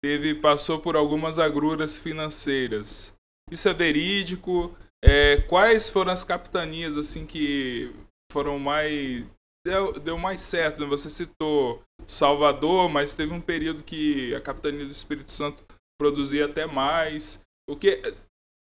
teve 0.02 0.34
passou 0.34 0.80
por 0.80 0.96
algumas 0.96 1.38
agruras 1.38 1.96
financeiras. 1.96 3.14
Isso 3.50 3.68
é 3.68 3.72
verídico? 3.72 4.76
É, 5.04 5.38
quais 5.42 5.90
foram 5.90 6.12
as 6.12 6.24
capitanias 6.24 6.96
assim 6.96 7.26
que 7.26 7.92
foram 8.30 8.58
mais 8.58 9.28
deu, 9.64 9.92
deu 9.98 10.18
mais 10.18 10.40
certo? 10.42 10.80
Né? 10.80 10.86
Você 10.86 11.08
citou 11.08 11.82
Salvador, 12.06 12.88
mas 12.88 13.16
teve 13.16 13.32
um 13.32 13.40
período 13.40 13.82
que 13.82 14.34
a 14.34 14.40
capitania 14.40 14.84
do 14.84 14.90
Espírito 14.90 15.30
Santo 15.30 15.64
produzir 16.02 16.42
até 16.42 16.66
mais. 16.66 17.46
O 17.70 17.76
que 17.76 18.02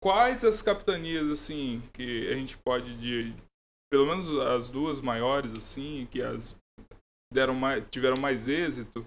quais 0.01 0.45
as 0.45 0.63
capitanias 0.63 1.29
assim 1.29 1.83
que 1.93 2.31
a 2.31 2.35
gente 2.35 2.57
pode 2.59 2.97
de 2.97 3.35
pelo 3.91 4.07
menos 4.07 4.31
as 4.39 4.71
duas 4.71 5.01
maiores 5.01 5.53
assim 5.53 6.07
que 6.13 6.23
as 6.23 6.57
deram 7.33 7.55
mais 7.55 7.83
tiveram 7.91 8.21
mais 8.21 8.49
êxito 8.49 9.05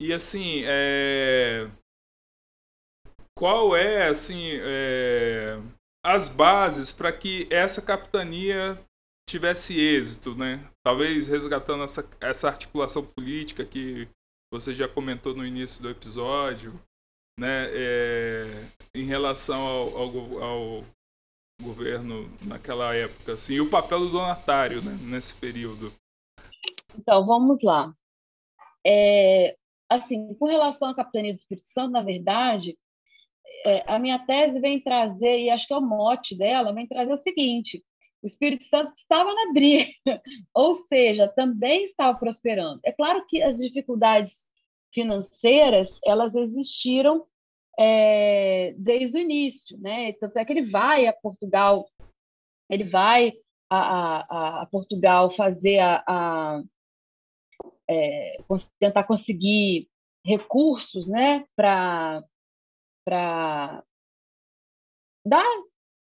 e 0.00 0.12
assim 0.12 0.62
é 0.64 1.68
qual 3.36 3.76
é 3.76 4.08
assim 4.08 4.52
é, 4.52 5.58
as 6.04 6.28
bases 6.28 6.92
para 6.92 7.12
que 7.12 7.46
essa 7.50 7.82
capitania 7.82 8.80
tivesse 9.28 9.78
êxito, 9.78 10.34
né? 10.34 10.64
Talvez 10.82 11.26
resgatando 11.26 11.82
essa, 11.82 12.08
essa 12.20 12.46
articulação 12.46 13.04
política 13.04 13.64
que 13.64 14.08
você 14.50 14.72
já 14.72 14.88
comentou 14.88 15.34
no 15.34 15.44
início 15.44 15.82
do 15.82 15.90
episódio, 15.90 16.72
né, 17.38 17.66
é, 17.70 18.64
em 18.94 19.04
relação 19.04 19.66
ao, 19.66 19.96
ao, 19.96 20.42
ao, 20.42 20.84
governo 21.60 22.28
naquela 22.42 22.94
época, 22.94 23.32
assim, 23.32 23.54
e 23.54 23.60
o 23.62 23.70
papel 23.70 24.00
do 24.00 24.10
donatário 24.10 24.82
né, 24.82 24.96
nesse 25.00 25.34
período. 25.34 25.90
Então, 26.98 27.24
vamos 27.24 27.62
lá. 27.62 27.94
É, 28.86 29.56
assim, 29.88 30.34
com 30.34 30.46
relação 30.46 30.90
à 30.90 30.94
capitania 30.94 31.32
do 31.32 31.38
Espírito 31.38 31.66
Santo, 31.66 31.92
na 31.92 32.02
verdade, 32.02 32.76
é, 33.64 33.82
a 33.86 33.98
minha 33.98 34.18
tese 34.18 34.60
vem 34.60 34.80
trazer, 34.80 35.40
e 35.40 35.50
acho 35.50 35.66
que 35.66 35.72
é 35.72 35.76
o 35.76 35.80
mote 35.80 36.36
dela, 36.36 36.72
vem 36.72 36.86
trazer 36.86 37.12
o 37.12 37.16
seguinte: 37.16 37.82
o 38.22 38.26
Espírito 38.26 38.64
Santo 38.64 38.92
estava 38.96 39.32
na 39.32 39.52
briga, 39.52 39.90
ou 40.54 40.74
seja, 40.74 41.26
também 41.28 41.84
estava 41.84 42.18
prosperando. 42.18 42.80
É 42.84 42.92
claro 42.92 43.24
que 43.26 43.42
as 43.42 43.56
dificuldades 43.56 44.48
financeiras 44.96 46.00
elas 46.02 46.34
existiram 46.34 47.26
é, 47.78 48.72
desde 48.78 49.18
o 49.18 49.20
início, 49.20 49.78
né? 49.78 50.14
Tanto 50.14 50.38
é 50.38 50.44
que 50.44 50.52
ele 50.54 50.62
vai 50.62 51.06
a 51.06 51.12
Portugal, 51.12 51.86
ele 52.70 52.84
vai 52.84 53.34
a, 53.70 53.78
a, 53.78 54.62
a 54.62 54.66
Portugal 54.66 55.28
fazer 55.28 55.80
a, 55.80 56.02
a 56.08 56.62
é, 57.88 58.38
tentar 58.80 59.04
conseguir 59.04 59.86
recursos, 60.24 61.06
né, 61.08 61.44
para 61.54 62.24
para 63.04 63.84
dar 65.24 65.46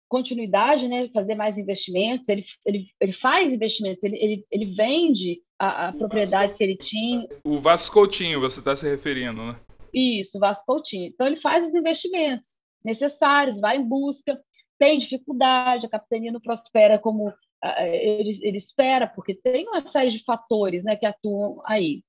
continuidade, 0.09 0.87
né, 0.87 1.09
fazer 1.09 1.35
mais 1.35 1.57
investimentos. 1.57 2.27
Ele, 2.29 2.43
ele, 2.65 2.87
ele 2.99 3.13
faz 3.13 3.51
investimentos, 3.51 4.01
ele, 4.03 4.17
ele, 4.17 4.47
ele 4.49 4.65
vende 4.65 5.43
a, 5.59 5.87
a 5.87 5.93
propriedades 5.93 6.57
que 6.57 6.63
ele 6.63 6.77
tinha. 6.77 7.27
O 7.43 7.59
Vasco 7.59 7.93
Coutinho, 7.93 8.39
você 8.39 8.59
está 8.59 8.75
se 8.75 8.89
referindo, 8.89 9.45
né? 9.45 9.55
Isso, 9.93 10.39
Vasco 10.39 10.65
Coutinho. 10.65 11.07
Então 11.07 11.27
ele 11.27 11.37
faz 11.37 11.65
os 11.65 11.73
investimentos 11.73 12.55
necessários, 12.83 13.59
vai 13.59 13.77
em 13.77 13.83
busca, 13.83 14.39
tem 14.77 14.97
dificuldade, 14.97 15.85
a 15.85 15.89
capitania 15.89 16.31
não 16.31 16.41
prospera 16.41 16.99
como 16.99 17.33
ele, 17.79 18.37
ele 18.41 18.57
espera, 18.57 19.07
porque 19.07 19.33
tem 19.33 19.67
uma 19.67 19.85
série 19.85 20.11
de 20.11 20.23
fatores 20.23 20.83
né, 20.83 20.95
que 20.95 21.05
atuam 21.05 21.61
aí. 21.65 22.03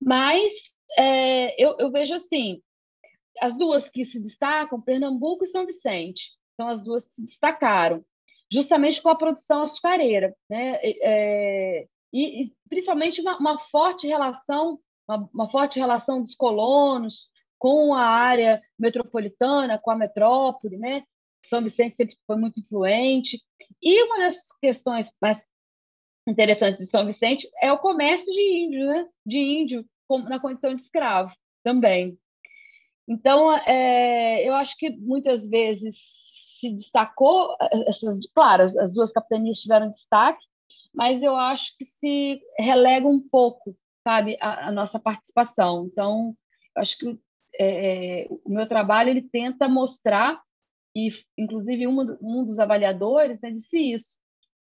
Mas 0.00 0.52
é, 0.96 1.60
eu, 1.62 1.76
eu 1.78 1.90
vejo 1.90 2.14
assim, 2.14 2.62
as 3.40 3.56
duas 3.56 3.88
que 3.88 4.04
se 4.04 4.20
destacam, 4.20 4.80
Pernambuco 4.80 5.44
e 5.44 5.48
São 5.48 5.66
Vicente, 5.66 6.30
são 6.56 6.68
as 6.68 6.84
duas 6.84 7.06
que 7.06 7.14
se 7.14 7.24
destacaram, 7.24 8.04
justamente 8.52 9.00
com 9.00 9.08
a 9.08 9.16
produção 9.16 9.62
açucareira, 9.62 10.36
né? 10.48 10.78
É, 10.82 11.86
e, 12.12 12.42
e, 12.42 12.52
principalmente 12.68 13.20
uma, 13.20 13.38
uma 13.38 13.58
forte 13.58 14.06
relação, 14.06 14.78
uma, 15.08 15.30
uma, 15.32 15.50
forte 15.50 15.78
relação 15.78 16.22
dos 16.22 16.34
colonos 16.34 17.28
com 17.58 17.94
a 17.94 18.04
área 18.04 18.62
metropolitana, 18.78 19.78
com 19.78 19.90
a 19.90 19.96
metrópole, 19.96 20.76
né? 20.76 21.04
São 21.44 21.62
Vicente 21.62 21.96
sempre 21.96 22.16
foi 22.26 22.36
muito 22.36 22.60
influente. 22.60 23.42
E 23.80 24.02
uma 24.04 24.18
das 24.18 24.36
questões 24.60 25.10
mais 25.20 25.44
interessantes 26.26 26.84
de 26.84 26.90
São 26.90 27.04
Vicente 27.06 27.48
é 27.60 27.72
o 27.72 27.78
comércio 27.78 28.32
de 28.32 28.40
índio, 28.40 28.86
né? 28.86 29.08
De 29.24 29.38
índio 29.38 29.86
na 30.28 30.38
condição 30.38 30.74
de 30.74 30.82
escravo 30.82 31.34
também. 31.64 32.18
Então, 33.08 33.52
é, 33.58 34.46
eu 34.46 34.54
acho 34.54 34.76
que 34.76 34.90
muitas 34.90 35.48
vezes 35.48 35.96
se 36.60 36.72
destacou 36.72 37.56
essas, 37.88 38.20
claro, 38.34 38.62
as 38.62 38.94
duas 38.94 39.10
capitanias 39.10 39.58
tiveram 39.58 39.88
destaque, 39.88 40.44
mas 40.94 41.22
eu 41.22 41.36
acho 41.36 41.76
que 41.78 41.84
se 41.84 42.40
relega 42.58 43.06
um 43.06 43.20
pouco, 43.20 43.76
sabe, 44.06 44.36
a, 44.40 44.68
a 44.68 44.72
nossa 44.72 44.98
participação. 44.98 45.86
Então, 45.86 46.36
eu 46.76 46.82
acho 46.82 46.98
que 46.98 47.18
é, 47.58 48.22
é, 48.22 48.28
o 48.44 48.50
meu 48.50 48.66
trabalho 48.66 49.10
ele 49.10 49.22
tenta 49.22 49.68
mostrar 49.68 50.42
e 50.96 51.10
inclusive 51.36 51.86
um, 51.86 52.00
um 52.20 52.44
dos 52.44 52.58
avaliadores 52.58 53.40
né, 53.40 53.50
disse 53.50 53.78
isso 53.78 54.18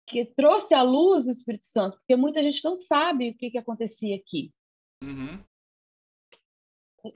que 0.07 0.25
trouxe 0.25 0.73
à 0.73 0.81
luz 0.81 1.27
o 1.27 1.31
Espírito 1.31 1.65
Santo 1.65 1.97
porque 1.97 2.15
muita 2.15 2.41
gente 2.41 2.63
não 2.63 2.75
sabe 2.75 3.29
o 3.29 3.35
que, 3.35 3.51
que 3.51 3.57
acontecia 3.57 4.15
aqui 4.15 4.51
uhum. 5.03 5.39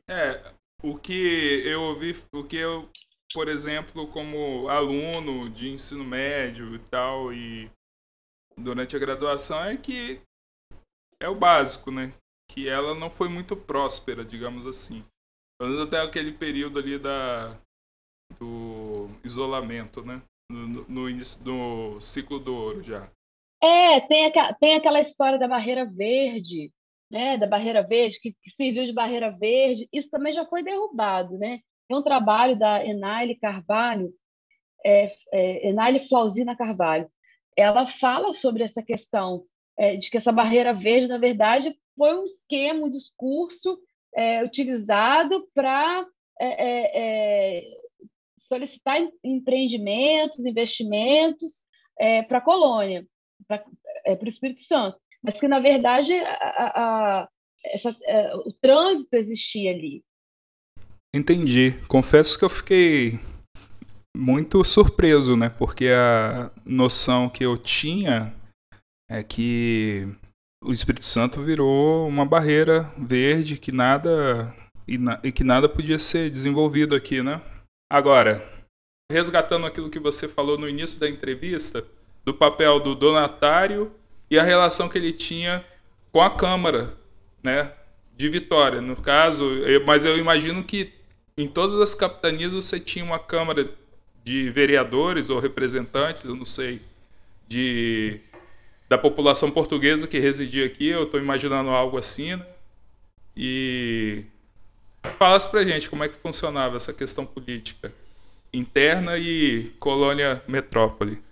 é 0.10 0.54
o 0.84 0.98
que 0.98 1.62
eu 1.66 1.82
ouvi 1.82 2.16
o 2.34 2.44
que 2.44 2.58
eu 2.58 2.90
por 3.34 3.48
exemplo 3.48 4.08
como 4.08 4.68
aluno 4.68 5.50
de 5.50 5.70
ensino 5.70 6.04
médio 6.04 6.76
e 6.76 6.80
tal 6.80 7.32
e 7.32 7.72
durante 8.58 8.96
a 8.96 9.00
graduação 9.00 9.64
é 9.64 9.78
que 9.78 10.22
é 11.20 11.28
o 11.28 11.36
básico 11.36 11.92
né 11.92 12.14
que 12.50 12.68
ela 12.68 12.94
não 12.94 13.10
foi 13.10 13.30
muito 13.30 13.56
próspera 13.56 14.26
digamos 14.26 14.66
assim 14.66 15.06
pelo 15.62 15.74
menos 15.74 15.88
até 15.88 16.02
aquele 16.02 16.32
período 16.32 16.80
ali 16.80 16.98
da, 16.98 17.56
do 18.40 19.10
isolamento, 19.24 20.04
né? 20.04 20.22
No, 20.50 20.86
no 20.88 21.10
início 21.10 21.40
do 21.44 22.00
ciclo 22.00 22.40
do 22.40 22.56
ouro 22.56 22.84
já. 22.84 23.10
É, 23.62 24.00
tem, 24.02 24.26
aqua, 24.26 24.54
tem 24.56 24.76
aquela 24.76 25.00
história 25.00 25.38
da 25.38 25.48
barreira 25.48 25.86
verde, 25.86 26.72
né? 27.12 27.38
Da 27.38 27.48
barreira 27.48 27.84
verde, 27.84 28.20
que, 28.20 28.36
que 28.42 28.50
serviu 28.50 28.86
de 28.86 28.94
barreira 28.94 29.30
verde. 29.30 29.88
Isso 29.94 30.10
também 30.10 30.34
já 30.34 30.46
foi 30.46 30.64
derrubado, 30.64 31.38
né? 31.38 31.60
Tem 31.88 31.96
um 31.96 32.04
trabalho 32.04 32.58
da 32.58 32.84
Enaile 32.84 33.38
Carvalho, 33.38 34.12
é, 34.84 35.14
é, 35.32 35.70
Enaile 35.70 36.00
Flausina 36.08 36.58
Carvalho. 36.58 37.08
Ela 37.58 37.86
fala 37.86 38.34
sobre 38.34 38.64
essa 38.64 38.82
questão 38.82 39.46
é, 39.78 39.96
de 39.96 40.10
que 40.10 40.18
essa 40.18 40.32
barreira 40.32 40.74
verde, 40.74 41.08
na 41.08 41.18
verdade, 41.18 41.76
foi 41.98 42.18
um 42.18 42.24
esquema, 42.24 42.86
um 42.86 42.90
discurso 42.90 43.78
é, 44.16 44.44
utilizado 44.44 45.48
para 45.54 46.06
é, 46.40 46.48
é, 46.48 46.92
é, 46.94 47.64
solicitar 48.40 48.98
empreendimentos, 49.24 50.46
investimentos 50.46 51.64
é, 52.00 52.24
para 52.24 52.40
a 52.40 52.42
colônia, 52.42 53.06
para 53.48 53.64
o 54.24 54.28
Espírito 54.28 54.62
Santo, 54.62 54.98
mas 55.22 55.40
que, 55.40 55.48
na 55.48 55.60
verdade, 55.60 56.14
a, 56.14 57.24
a, 57.24 57.30
essa, 57.66 57.96
o 58.46 58.52
trânsito 58.54 59.16
existia 59.16 59.72
ali. 59.72 60.04
Entendi. 61.14 61.74
Confesso 61.88 62.40
que 62.40 62.46
eu 62.46 62.50
fiquei 62.50 63.20
muito 64.16 64.64
surpreso, 64.64 65.36
né? 65.36 65.50
Porque 65.50 65.88
a 65.88 66.52
noção 66.66 67.30
que 67.30 67.44
eu 67.44 67.58
tinha 67.58 68.34
é 69.10 69.24
que 69.24 70.08
o 70.64 70.72
Espírito 70.72 71.06
Santo 71.06 71.42
virou 71.42 72.08
uma 72.08 72.26
barreira 72.26 72.92
verde 72.98 73.58
que 73.58 73.72
nada 73.72 74.56
e, 74.88 74.98
na, 74.98 75.20
e, 75.24 75.32
que 75.32 75.44
nada 75.44 75.68
podia 75.68 75.98
ser 75.98 76.30
desenvolvido 76.30 76.94
aqui, 76.94 77.24
né? 77.24 77.42
Agora, 77.92 78.48
resgatando 79.12 79.66
aquilo 79.66 79.90
que 79.90 80.00
você 80.00 80.28
falou 80.28 80.58
no 80.58 80.70
início 80.70 81.00
da 81.00 81.10
entrevista, 81.10 81.86
do 82.24 82.34
papel 82.34 82.80
do 82.80 82.96
donatário 82.96 83.92
e 84.30 84.38
a 84.38 84.44
relação 84.44 84.88
que 84.88 84.98
ele 84.98 85.14
tinha 85.14 85.66
com 86.12 86.22
a 86.22 86.30
Câmara, 86.30 86.94
né, 87.42 87.74
de 88.16 88.30
Vitória, 88.30 88.82
no 88.82 88.96
caso, 88.96 89.44
eu, 89.44 89.84
mas 89.86 90.06
eu 90.06 90.18
imagino 90.18 90.64
que 90.64 90.94
em 91.38 91.48
todas 91.48 91.80
as 91.82 91.96
capitanias 91.96 92.54
você 92.54 92.80
tinha 92.80 93.04
uma 93.04 93.18
Câmara 93.18 93.70
de 94.24 94.50
vereadores 94.50 95.30
ou 95.30 95.40
representantes, 95.40 96.26
eu 96.26 96.36
não 96.36 96.46
sei, 96.46 96.82
de 97.48 98.22
da 98.88 98.98
população 98.98 99.50
portuguesa 99.50 100.06
que 100.06 100.20
residia 100.20 100.66
aqui, 100.66 100.90
eu 100.90 101.04
estou 101.04 101.18
imaginando 101.18 101.70
algo 101.70 101.98
assim, 101.98 102.36
né? 102.36 102.46
E 103.36 104.26
falasse 105.18 105.50
para 105.50 105.64
gente 105.64 105.90
como 105.90 106.04
é 106.04 106.10
que 106.10 106.18
funcionava 106.18 106.76
essa 106.76 106.94
questão 106.94 107.26
política 107.26 107.94
interna 108.54 109.18
e 109.18 109.70
colônia 109.80 110.44
metrópole. 110.46 111.24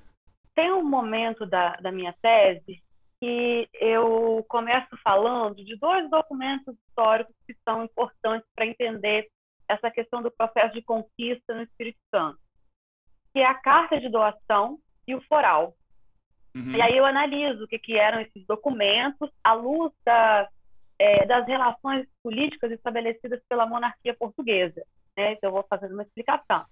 Tem 0.55 0.71
um 0.71 0.83
momento 0.83 1.45
da, 1.45 1.75
da 1.75 1.91
minha 1.91 2.13
tese 2.21 2.81
que 3.21 3.67
eu 3.73 4.45
começo 4.47 4.87
falando 5.03 5.63
de 5.63 5.75
dois 5.77 6.09
documentos 6.09 6.73
históricos 6.87 7.35
que 7.45 7.53
são 7.67 7.83
importantes 7.83 8.47
para 8.55 8.65
entender 8.65 9.27
essa 9.67 9.91
questão 9.91 10.21
do 10.21 10.31
processo 10.31 10.73
de 10.73 10.81
conquista 10.81 11.53
no 11.53 11.63
Espírito 11.63 11.99
Santo, 12.09 12.39
que 13.33 13.39
é 13.39 13.45
a 13.45 13.53
carta 13.53 13.99
de 13.99 14.09
doação 14.09 14.77
e 15.07 15.15
o 15.15 15.21
foral. 15.21 15.73
Uhum. 16.55 16.71
E 16.71 16.81
aí 16.81 16.97
eu 16.97 17.05
analiso 17.05 17.63
o 17.63 17.67
que, 17.67 17.77
que 17.77 17.97
eram 17.97 18.19
esses 18.19 18.45
documentos 18.45 19.29
à 19.43 19.53
luz 19.53 19.91
da, 20.05 20.47
é, 20.97 21.25
das 21.25 21.47
relações 21.47 22.07
políticas 22.23 22.71
estabelecidas 22.71 23.41
pela 23.47 23.65
monarquia 23.65 24.15
portuguesa. 24.15 24.83
Né? 25.17 25.33
Então, 25.33 25.49
eu 25.49 25.53
vou 25.53 25.65
fazendo 25.69 25.93
uma 25.93 26.03
explicação. 26.03 26.65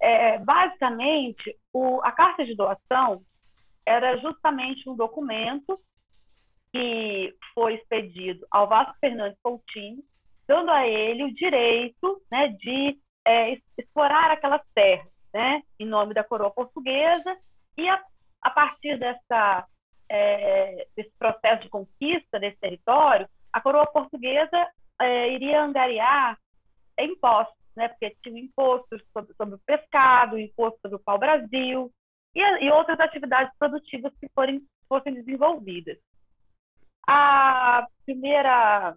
É, 0.00 0.38
basicamente, 0.38 1.56
o, 1.72 2.00
a 2.02 2.12
carta 2.12 2.44
de 2.44 2.54
doação 2.54 3.22
era 3.86 4.16
justamente 4.18 4.88
um 4.88 4.96
documento 4.96 5.80
que 6.72 7.34
foi 7.54 7.74
expedido 7.74 8.44
ao 8.50 8.68
Vasco 8.68 8.96
Fernandes 9.00 9.38
Coutinho, 9.42 10.02
dando 10.46 10.70
a 10.70 10.86
ele 10.86 11.24
o 11.24 11.34
direito 11.34 12.20
né, 12.30 12.48
de 12.48 12.98
é, 13.26 13.58
explorar 13.78 14.30
aquelas 14.30 14.60
terras, 14.74 15.08
né, 15.34 15.62
em 15.78 15.84
nome 15.86 16.14
da 16.14 16.24
coroa 16.24 16.50
portuguesa, 16.50 17.36
e 17.76 17.88
a 17.88 18.00
a 18.44 18.50
partir 18.50 18.98
dessa, 18.98 19.66
é, 20.08 20.86
desse 20.94 21.10
processo 21.18 21.62
de 21.62 21.70
conquista 21.70 22.38
desse 22.38 22.58
território, 22.58 23.26
a 23.50 23.60
coroa 23.60 23.86
portuguesa 23.86 24.68
é, 25.00 25.32
iria 25.32 25.62
angariar 25.62 26.38
impostos, 26.98 27.56
né? 27.74 27.88
porque 27.88 28.14
tinha 28.22 28.38
impostos 28.38 29.02
sobre, 29.12 29.34
sobre, 29.34 29.54
o 29.54 29.60
pescado, 29.64 30.38
imposto 30.38 30.78
sobre 30.82 30.96
o 30.96 31.02
pau-brasil 31.02 31.90
e, 32.34 32.40
e, 32.40 32.70
outras 32.70 33.00
atividades 33.00 33.56
produtivas 33.58 34.12
que 34.20 34.28
forem, 34.34 34.62
fossem 34.86 35.14
desenvolvidas. 35.14 35.96
A 37.08 37.86
primeira 38.04 38.94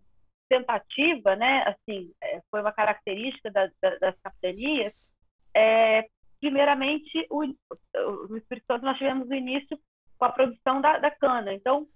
tentativa, 0.50 1.36
né, 1.36 1.64
assim, 1.68 2.12
é, 2.22 2.42
foi 2.50 2.62
uma 2.62 2.72
característica 2.72 3.50
da, 3.52 3.70
da, 3.82 3.98
das 3.98 4.20
capitanias, 4.22 4.94
é, 5.54 6.08
primeiramente, 6.40 7.26
o, 7.30 7.46
no 8.30 8.38
Espírito 8.38 8.66
Santo 8.66 8.86
nós 8.86 8.98
tivemos 8.98 9.28
o 9.30 9.34
início 9.34 9.78
com 10.18 10.26
a 10.26 10.32
produção 10.32 10.82
da, 10.82 10.98
da 10.98 11.12
cana. 11.12 11.54
Então, 11.54 11.88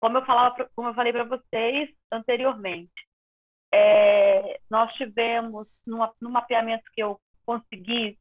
como 0.00 0.18
eu 0.18 0.24
falava, 0.24 0.68
como 0.74 0.88
eu 0.88 0.94
falei 0.94 1.12
para 1.12 1.24
vocês 1.24 1.90
anteriormente, 2.12 2.92
é, 3.72 4.60
nós 4.70 4.92
tivemos 4.94 5.68
no 5.86 6.30
mapeamento 6.30 6.84
que 6.92 7.02
eu 7.02 7.20
consegui 7.44 8.18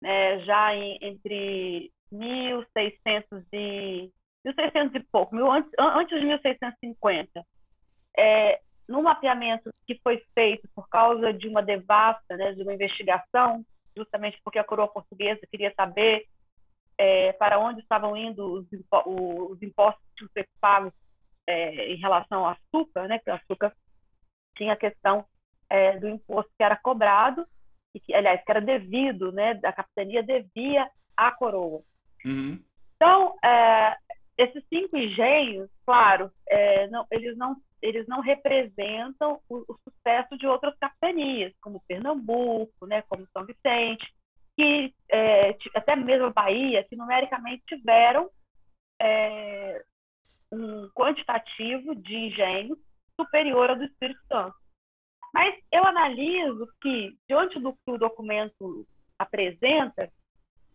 né, 0.00 0.40
já 0.40 0.74
em, 0.74 0.98
entre 1.00 1.92
1600 2.10 3.44
e 3.52 4.10
1600 4.44 4.94
e 4.94 5.00
pouco, 5.10 5.34
mil, 5.34 5.50
antes, 5.50 5.70
antes 5.78 6.20
de 6.20 6.24
1650, 6.24 7.44
é, 8.16 8.60
no 8.88 9.02
mapeamento 9.02 9.70
que 9.86 9.98
foi 10.02 10.22
feito 10.34 10.68
por 10.74 10.88
causa 10.88 11.32
de 11.32 11.48
uma 11.48 11.62
devasta, 11.62 12.36
né, 12.36 12.52
de 12.52 12.62
uma 12.62 12.74
investigação, 12.74 13.64
justamente 13.96 14.40
porque 14.44 14.58
a 14.58 14.64
coroa 14.64 14.88
portuguesa 14.88 15.40
queria 15.50 15.72
saber 15.74 16.26
é, 16.98 17.32
para 17.34 17.58
onde 17.58 17.80
estavam 17.80 18.16
indo 18.16 18.44
os, 18.52 18.66
os 19.06 19.62
impostos 19.62 20.02
que 20.16 20.26
ser 20.32 20.48
pagos 20.60 20.92
é, 21.46 21.92
em 21.92 21.96
relação 21.96 22.44
ao 22.44 22.56
açúcar, 22.56 23.06
né? 23.08 23.18
Que 23.18 23.30
o 23.30 23.34
açúcar 23.34 23.72
tinha 24.56 24.72
a 24.72 24.76
questão 24.76 25.24
é, 25.68 25.98
do 25.98 26.08
imposto 26.08 26.50
que 26.56 26.62
era 26.62 26.76
cobrado 26.76 27.46
e 27.94 28.00
que, 28.00 28.14
aliás, 28.14 28.42
que 28.42 28.50
era 28.50 28.60
devido, 28.60 29.32
né? 29.32 29.54
Da 29.54 29.72
capitania 29.72 30.22
devia 30.22 30.90
à 31.16 31.32
coroa. 31.32 31.82
Uhum. 32.24 32.62
Então, 32.96 33.36
é, 33.44 33.96
esses 34.38 34.64
cinco 34.68 34.96
engenhos, 34.96 35.70
claro, 35.84 36.30
é, 36.48 36.88
não, 36.88 37.06
eles, 37.10 37.36
não, 37.36 37.56
eles 37.82 38.06
não 38.06 38.20
representam 38.20 39.40
o, 39.48 39.58
o, 39.68 39.78
sucesso 39.84 40.36
de 40.38 40.46
outras 40.46 40.76
capitanias, 40.78 41.52
como 41.60 41.82
Pernambuco, 41.86 42.86
né, 42.86 43.02
como 43.02 43.26
São 43.32 43.44
Vicente, 43.44 44.06
que 44.56 44.94
é, 45.10 45.56
até 45.74 45.94
mesmo 45.94 46.26
a 46.26 46.30
Bahia, 46.30 46.84
que 46.84 46.96
numericamente 46.96 47.62
tiveram 47.66 48.30
é, 49.00 49.84
um 50.50 50.88
quantitativo 50.94 51.94
de 51.94 52.14
engenhos 52.14 52.78
superior 53.20 53.70
ao 53.70 53.76
do 53.76 53.84
Espírito 53.84 54.20
Santo. 54.26 54.56
Mas 55.32 55.54
eu 55.70 55.84
analiso 55.84 56.66
que, 56.80 57.14
diante 57.28 57.60
do 57.60 57.72
que 57.72 57.90
o 57.90 57.98
documento 57.98 58.86
apresenta, 59.18 60.10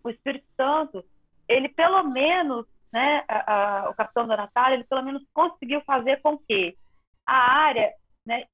o 0.03 0.09
Espírito 0.09 0.45
Santo, 0.55 1.03
ele 1.47 1.69
pelo 1.69 2.03
menos, 2.03 2.67
né, 2.93 3.23
a, 3.27 3.53
a, 3.85 3.89
o 3.89 3.95
capitão 3.95 4.27
da 4.27 4.37
Natália, 4.37 4.75
ele 4.75 4.83
pelo 4.83 5.03
menos 5.03 5.23
conseguiu 5.33 5.81
fazer 5.81 6.21
com 6.21 6.37
que 6.37 6.77
a 7.31 7.51
área 7.65 7.93
né, 8.25 8.45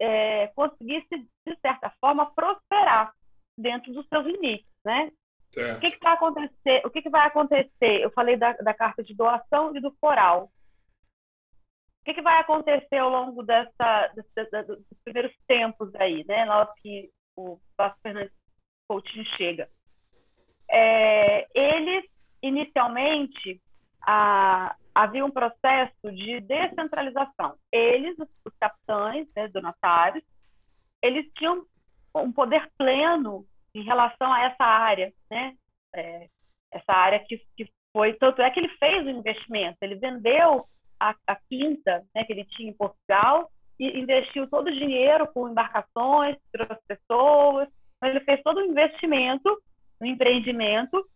é, 0.00 0.46
conseguisse, 0.48 1.16
de 1.46 1.56
certa 1.60 1.92
forma, 2.00 2.32
prosperar 2.34 3.12
dentro 3.58 3.92
dos 3.92 4.06
seus 4.08 4.24
limites. 4.24 4.66
Né? 4.84 5.12
O 5.76 5.80
que, 5.80 5.90
que, 5.90 5.98
vai 6.02 6.14
acontecer? 6.14 6.86
O 6.86 6.90
que, 6.90 7.02
que 7.02 7.10
vai 7.10 7.26
acontecer? 7.26 8.00
Eu 8.00 8.10
falei 8.12 8.36
da, 8.36 8.52
da 8.54 8.72
carta 8.72 9.02
de 9.02 9.14
doação 9.14 9.76
e 9.76 9.80
do 9.80 9.94
foral. 10.00 10.50
O 12.00 12.04
que, 12.04 12.14
que 12.14 12.22
vai 12.22 12.40
acontecer 12.40 12.96
ao 12.96 13.10
longo 13.10 13.42
dessa, 13.42 14.12
dessa, 14.34 14.62
dos 14.64 14.82
primeiros 15.04 15.32
tempos 15.46 15.94
aí, 15.96 16.24
né? 16.26 16.46
Logo 16.46 16.72
que 16.82 17.10
o 17.36 17.60
Vasco 17.76 18.00
Fernandes 18.02 18.32
Coutinho 18.88 19.24
chega. 19.36 19.68
É, 20.70 21.46
eles, 21.54 22.04
inicialmente, 22.42 23.60
a, 24.00 24.74
havia 24.94 25.24
um 25.24 25.30
processo 25.30 26.12
de 26.12 26.40
descentralização. 26.40 27.56
Eles, 27.70 28.16
os, 28.18 28.54
capitães, 28.60 29.26
né, 29.34 29.48
donatários, 29.48 30.24
eles 31.02 31.26
tinham 31.36 31.64
um 32.14 32.32
poder 32.32 32.70
pleno 32.78 33.46
em 33.74 33.82
relação 33.82 34.32
a 34.32 34.42
essa 34.44 34.64
área, 34.64 35.12
né? 35.30 35.54
É, 35.94 36.28
essa 36.72 36.92
área 36.92 37.18
que, 37.20 37.38
que 37.56 37.70
foi 37.92 38.14
tanto 38.14 38.40
é 38.40 38.50
que 38.50 38.60
ele 38.60 38.68
fez 38.78 39.06
o 39.06 39.10
investimento, 39.10 39.76
ele 39.82 39.96
vendeu 39.96 40.66
a, 40.98 41.14
a 41.26 41.36
quinta, 41.48 42.02
né, 42.14 42.24
que 42.24 42.32
ele 42.32 42.44
tinha 42.46 42.70
em 42.70 42.74
Portugal 42.74 43.50
e 43.78 43.98
investiu 43.98 44.48
todo 44.48 44.68
o 44.68 44.72
dinheiro 44.72 45.30
com 45.34 45.48
embarcações, 45.48 46.36
trouxe 46.50 46.80
pessoas, 46.86 47.68
então, 48.02 48.10
ele 48.10 48.20
fez 48.20 48.42
todo 48.42 48.58
o 48.58 48.64
investimento 48.64 49.62
no 50.00 50.06
empreendimento 50.06 51.06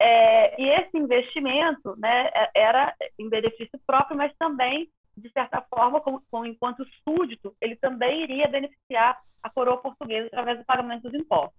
é, 0.00 0.60
e 0.60 0.68
esse 0.80 0.96
investimento 0.96 1.96
né, 1.98 2.30
é, 2.32 2.50
era 2.54 2.94
em 3.18 3.28
benefício 3.28 3.78
próprio, 3.86 4.16
mas 4.16 4.32
também, 4.36 4.88
de 5.16 5.30
certa 5.32 5.60
forma, 5.62 6.00
como, 6.00 6.22
como, 6.30 6.46
enquanto 6.46 6.86
súdito, 7.02 7.54
ele 7.60 7.76
também 7.76 8.22
iria 8.22 8.48
beneficiar 8.48 9.20
a 9.42 9.50
coroa 9.50 9.78
portuguesa 9.78 10.26
através 10.28 10.58
do 10.58 10.64
pagamento 10.64 11.02
dos 11.02 11.14
impostos. 11.14 11.58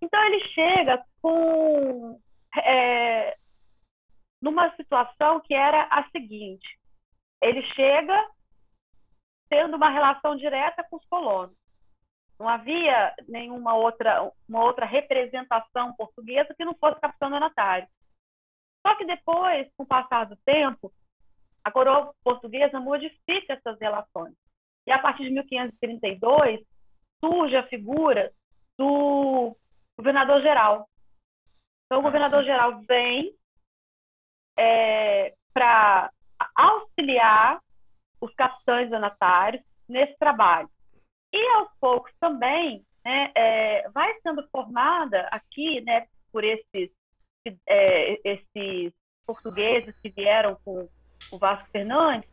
Então, 0.00 0.22
ele 0.24 0.40
chega 0.48 1.04
com 1.20 2.18
é, 2.64 3.36
numa 4.40 4.74
situação 4.76 5.40
que 5.40 5.54
era 5.54 5.84
a 5.90 6.08
seguinte: 6.10 6.78
ele 7.42 7.62
chega 7.74 8.26
tendo 9.48 9.76
uma 9.76 9.90
relação 9.90 10.36
direta 10.36 10.84
com 10.84 10.96
os 10.96 11.04
colonos. 11.06 11.56
Não 12.38 12.48
havia 12.48 13.14
nenhuma 13.26 13.74
outra, 13.74 14.30
uma 14.48 14.62
outra 14.62 14.84
representação 14.84 15.94
portuguesa 15.94 16.54
que 16.54 16.64
não 16.64 16.74
fosse 16.74 17.00
capitão 17.00 17.30
donatário. 17.30 17.88
Só 18.86 18.94
que 18.96 19.06
depois, 19.06 19.68
com 19.76 19.84
o 19.84 19.86
passar 19.86 20.24
do 20.26 20.36
tempo, 20.44 20.92
a 21.64 21.70
coroa 21.70 22.14
portuguesa 22.22 22.78
modifica 22.78 23.54
essas 23.54 23.78
relações. 23.80 24.34
E 24.86 24.92
a 24.92 24.98
partir 25.00 25.24
de 25.24 25.30
1532 25.30 26.60
surge 27.24 27.56
a 27.56 27.66
figura 27.66 28.32
do 28.78 29.56
governador-geral. 29.98 30.88
Então, 31.86 32.00
o 32.00 32.02
governador-geral 32.02 32.80
vem 32.82 33.34
é, 34.58 35.34
para 35.52 36.10
auxiliar 36.54 37.60
os 38.20 38.32
capitães 38.34 38.90
donatários 38.90 39.64
nesse 39.88 40.16
trabalho. 40.18 40.68
E 41.32 41.46
aos 41.54 41.68
poucos 41.80 42.12
também 42.20 42.84
né, 43.04 43.30
é, 43.34 43.88
vai 43.90 44.14
sendo 44.22 44.46
formada 44.48 45.28
aqui 45.30 45.80
né, 45.82 46.06
por 46.32 46.44
esses, 46.44 46.90
é, 47.66 48.20
esses 48.24 48.92
portugueses 49.26 49.98
que 50.00 50.08
vieram 50.10 50.56
com 50.64 50.88
o 51.32 51.38
Vasco 51.38 51.68
Fernandes, 51.70 52.28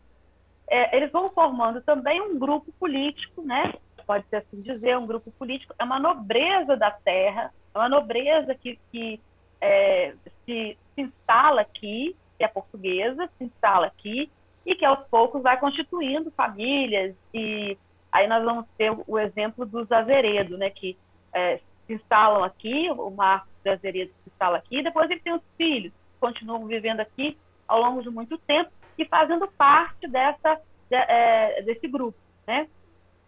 é, 0.69 0.95
eles 0.95 1.11
vão 1.11 1.29
formando 1.31 1.81
também 1.81 2.21
um 2.21 2.37
grupo 2.39 2.71
político, 2.73 3.41
né? 3.41 3.73
pode 4.05 4.27
ser 4.27 4.37
assim 4.37 4.61
dizer, 4.61 4.97
um 4.97 5.07
grupo 5.07 5.31
político, 5.31 5.73
é 5.79 5.83
uma 5.83 5.99
nobreza 5.99 6.75
da 6.75 6.91
terra, 6.91 7.53
é 7.73 7.77
uma 7.77 7.89
nobreza 7.89 8.53
que, 8.55 8.79
que 8.91 9.19
é, 9.61 10.13
se, 10.45 10.77
se 10.93 11.01
instala 11.01 11.61
aqui, 11.61 12.15
que 12.37 12.43
é 12.43 12.47
portuguesa, 12.47 13.29
se 13.37 13.45
instala 13.45 13.87
aqui, 13.87 14.29
e 14.65 14.75
que 14.75 14.85
aos 14.85 15.05
poucos 15.07 15.41
vai 15.41 15.59
constituindo 15.59 16.31
famílias 16.31 17.15
e 17.33 17.77
Aí 18.13 18.27
nós 18.27 18.43
vamos 18.43 18.67
ter 18.77 18.95
o 19.07 19.17
exemplo 19.17 19.65
dos 19.65 19.91
Azeredo, 19.91 20.55
né, 20.55 20.69
que 20.69 20.95
é, 21.33 21.59
se 21.87 21.93
instalam 21.95 22.43
aqui, 22.43 22.87
o 22.91 23.09
Marcos 23.09 23.49
de 23.63 23.71
Azeredo 23.71 24.11
se 24.23 24.29
instala 24.29 24.57
aqui, 24.57 24.83
depois 24.83 25.09
ele 25.09 25.19
tem 25.19 25.33
os 25.33 25.41
filhos, 25.57 25.91
continuam 26.19 26.67
vivendo 26.67 26.99
aqui 26.99 27.35
ao 27.67 27.81
longo 27.81 28.03
de 28.03 28.11
muito 28.11 28.37
tempo 28.37 28.69
e 28.99 29.05
fazendo 29.05 29.47
parte 29.57 30.07
dessa, 30.07 30.61
de, 30.91 30.95
é, 30.95 31.63
desse 31.63 31.87
grupo, 31.87 32.17
né? 32.45 32.67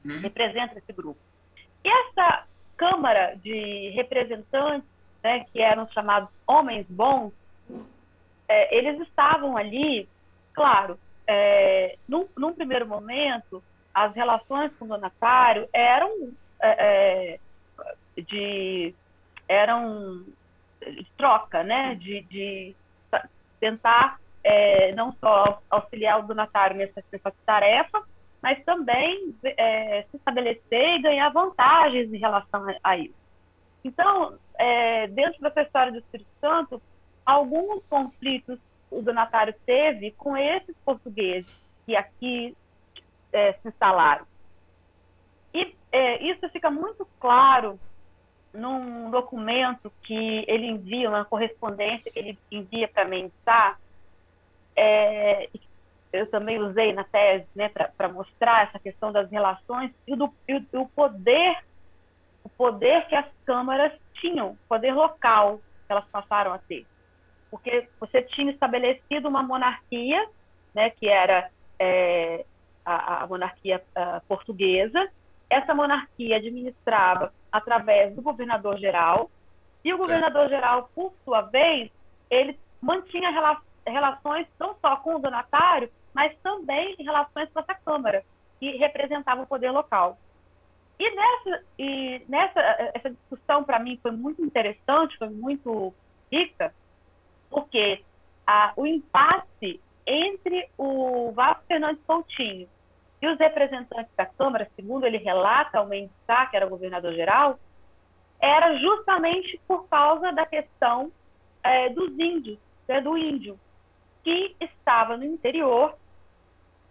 Uhum. 0.05 0.19
Representa 0.19 0.77
esse 0.77 0.93
grupo. 0.93 1.19
E 1.83 1.89
essa 1.89 2.45
Câmara 2.77 3.35
de 3.41 3.89
Representantes, 3.95 4.87
né, 5.23 5.45
que 5.51 5.59
eram 5.59 5.87
chamados 5.89 6.29
homens 6.45 6.85
bons, 6.87 7.33
é, 8.47 8.77
eles 8.77 9.01
estavam 9.01 9.57
ali, 9.57 10.07
claro, 10.53 10.99
é, 11.27 11.97
num, 12.07 12.27
num 12.37 12.53
primeiro 12.53 12.87
momento, 12.87 13.63
as 13.95 14.13
relações 14.13 14.73
com 14.77 14.83
o 14.83 14.89
donatário 14.89 15.69
eram 15.71 16.33
é, 16.61 17.37
é, 17.37 18.21
de 18.21 18.93
eram 19.47 20.25
troca, 21.17 21.63
né? 21.63 21.95
De, 21.95 22.21
de 22.23 22.75
tentar 23.59 24.19
é, 24.43 24.91
não 24.91 25.13
só 25.13 25.61
auxiliar 25.69 26.19
o 26.19 26.27
donatário 26.27 26.75
nessa, 26.75 27.01
nessa 27.09 27.33
tarefa, 27.45 28.03
mas 28.41 28.61
também 28.65 29.33
é, 29.43 30.03
se 30.11 30.17
estabelecer 30.17 30.95
e 30.95 31.01
ganhar 31.01 31.29
vantagens 31.29 32.13
em 32.13 32.17
relação 32.17 32.67
a, 32.69 32.75
a 32.83 32.97
isso. 32.97 33.15
Então, 33.83 34.37
é, 34.59 35.07
dentro 35.07 35.41
dessa 35.41 35.61
história 35.61 35.91
do 35.93 35.99
Espírito 35.99 36.29
Santo, 36.41 36.81
alguns 37.25 37.81
conflitos 37.85 38.59
o 38.91 39.01
donatário 39.01 39.53
teve 39.65 40.11
com 40.11 40.35
esses 40.35 40.75
portugueses 40.83 41.73
que 41.85 41.95
aqui 41.95 42.55
é, 43.35 43.53
se 43.53 43.67
instalaram. 43.67 44.25
E 45.53 45.75
é, 45.91 46.23
isso 46.23 46.49
fica 46.49 46.71
muito 46.71 47.05
claro 47.19 47.79
num 48.53 49.11
documento 49.11 49.91
que 50.03 50.45
ele 50.47 50.67
envia, 50.67 51.09
uma 51.09 51.25
correspondência 51.25 52.09
que 52.09 52.17
ele 52.17 52.39
envia 52.49 52.87
para 52.87 53.05
tá? 53.43 53.77
É, 54.75 55.49
eu 56.13 56.29
também 56.31 56.57
usei 56.59 56.93
na 56.93 57.03
tese 57.03 57.45
né, 57.53 57.69
para 57.69 58.07
mostrar 58.07 58.67
essa 58.67 58.79
questão 58.79 59.11
das 59.11 59.29
relações 59.29 59.91
e 60.07 60.15
do, 60.15 60.33
e 60.47 60.59
do 60.59 60.87
poder, 60.87 61.57
o 62.43 62.49
poder 62.49 63.05
que 63.07 63.15
as 63.15 63.25
câmaras 63.45 63.91
tinham, 64.13 64.57
poder 64.69 64.93
local 64.93 65.57
que 65.85 65.91
elas 65.91 66.05
passaram 66.05 66.53
a 66.53 66.57
ter. 66.57 66.85
Porque 67.51 67.89
você 67.99 68.21
tinha 68.21 68.51
estabelecido 68.51 69.27
uma 69.27 69.43
monarquia, 69.43 70.25
né, 70.73 70.89
que 70.89 71.07
era 71.07 71.49
é, 71.77 72.45
a, 72.85 73.23
a 73.23 73.27
monarquia 73.27 73.83
a, 73.95 74.21
portuguesa. 74.27 75.09
Essa 75.49 75.73
monarquia 75.73 76.37
administrava 76.37 77.33
através 77.51 78.15
do 78.15 78.21
governador-geral, 78.21 79.29
e 79.83 79.93
o 79.93 79.97
governador-geral, 79.97 80.89
por 80.95 81.13
sua 81.23 81.41
vez, 81.41 81.91
ele 82.29 82.57
mantinha 82.81 83.29
rela 83.29 83.61
relações 83.85 84.47
não 84.59 84.75
só 84.81 84.95
com 84.97 85.15
o 85.15 85.19
donatário, 85.19 85.91
mas 86.11 86.35
também 86.41 86.95
relações 86.97 87.49
com 87.53 87.59
essa 87.59 87.75
Câmara, 87.75 88.23
que 88.59 88.77
representava 88.77 89.43
o 89.43 89.47
poder 89.47 89.69
local. 89.69 90.17
E 90.97 91.15
nessa, 91.15 91.63
e 91.77 92.21
nessa 92.27 92.59
essa 92.95 93.09
discussão, 93.11 93.63
para 93.63 93.77
mim, 93.77 93.99
foi 94.01 94.11
muito 94.11 94.43
interessante, 94.43 95.17
foi 95.17 95.29
muito 95.29 95.93
rica, 96.31 96.73
porque 97.49 98.03
a, 98.47 98.73
o 98.75 98.87
impasse 98.87 99.79
entre 100.07 100.67
o 100.77 101.31
Vasco 101.31 101.63
Fernandes 101.67 102.03
Coutinho 102.05 102.67
e 103.25 103.27
os 103.27 103.39
representantes 103.39 104.13
da 104.15 104.25
Câmara, 104.25 104.69
segundo 104.75 105.05
ele 105.05 105.17
relata 105.17 105.79
ao 105.79 105.87
Mendes 105.87 106.15
Sá, 106.27 106.45
que 106.45 106.55
era 106.55 106.67
governador-geral, 106.67 107.59
era 108.39 108.77
justamente 108.77 109.59
por 109.67 109.87
causa 109.87 110.31
da 110.31 110.45
questão 110.45 111.11
é, 111.63 111.89
dos 111.89 112.11
índios, 112.19 112.59
né, 112.87 113.01
do 113.01 113.17
índio, 113.17 113.59
que 114.23 114.55
estava 114.59 115.17
no 115.17 115.23
interior 115.23 115.97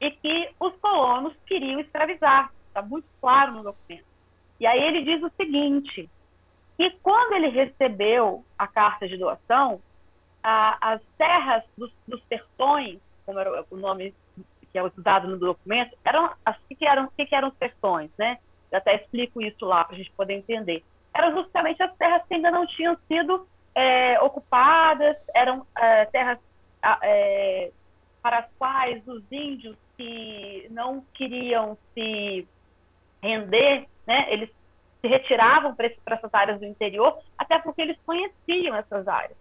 e 0.01 0.11
que 0.11 0.51
os 0.59 0.75
colonos 0.77 1.35
queriam 1.47 1.79
escravizar. 1.79 2.51
Está 2.67 2.83
muito 2.83 3.07
claro 3.21 3.53
no 3.53 3.63
documento. 3.63 4.07
E 4.59 4.67
aí 4.67 4.83
ele 4.83 5.05
diz 5.05 5.23
o 5.23 5.31
seguinte, 5.37 6.11
que 6.77 6.91
quando 7.03 7.35
ele 7.35 7.49
recebeu 7.49 8.45
a 8.59 8.67
carta 8.67 9.07
de 9.07 9.17
doação, 9.17 9.81
a, 10.43 10.95
as 10.95 11.01
terras 11.17 11.63
dos, 11.79 11.93
dos 12.09 12.21
sertões, 12.25 12.99
como 13.25 13.39
era 13.39 13.65
o 13.71 13.77
nome 13.77 14.13
que 14.75 14.79
é 14.79 14.83
usado 14.83 15.29
no 15.29 15.39
documento, 15.39 15.97
eram 16.05 16.33
as 16.45 16.57
que 16.69 16.85
eram 16.85 17.09
que, 17.17 17.25
que 17.25 17.35
eram 17.35 17.53
sertões, 17.61 18.11
né? 18.19 18.39
Eu 18.73 18.79
até 18.79 18.97
explico 18.97 19.41
isso 19.41 19.65
lá 19.65 19.85
para 19.85 19.95
a 19.95 19.99
gente 19.99 20.11
poder 20.11 20.35
entender. 20.35 20.83
Eram 21.15 21.33
justamente 21.33 21.81
as 21.81 21.95
terras 21.97 22.27
que 22.27 22.35
ainda 22.35 22.51
não 22.51 22.67
tinham 22.67 22.99
sido 23.07 23.47
é, 23.73 24.21
ocupadas, 24.21 25.17
eram 25.33 25.65
é, 25.79 26.07
terras 26.07 26.41
é, 27.05 27.71
para 28.21 28.39
as 28.41 28.47
quais 28.59 29.07
os 29.07 29.23
índios 29.31 29.77
que 29.97 30.67
não 30.73 31.05
queriam 31.15 31.79
se 31.95 32.49
render, 33.23 33.87
né? 34.05 34.27
Eles 34.29 34.51
se 35.01 35.07
retiravam 35.07 35.73
para 35.77 35.87
essas 36.07 36.35
áreas 36.35 36.59
do 36.59 36.67
interior, 36.67 37.17
até 37.39 37.61
porque 37.61 37.81
eles 37.81 37.97
conheciam 38.05 38.75
essas 38.75 39.07
áreas. 39.07 39.39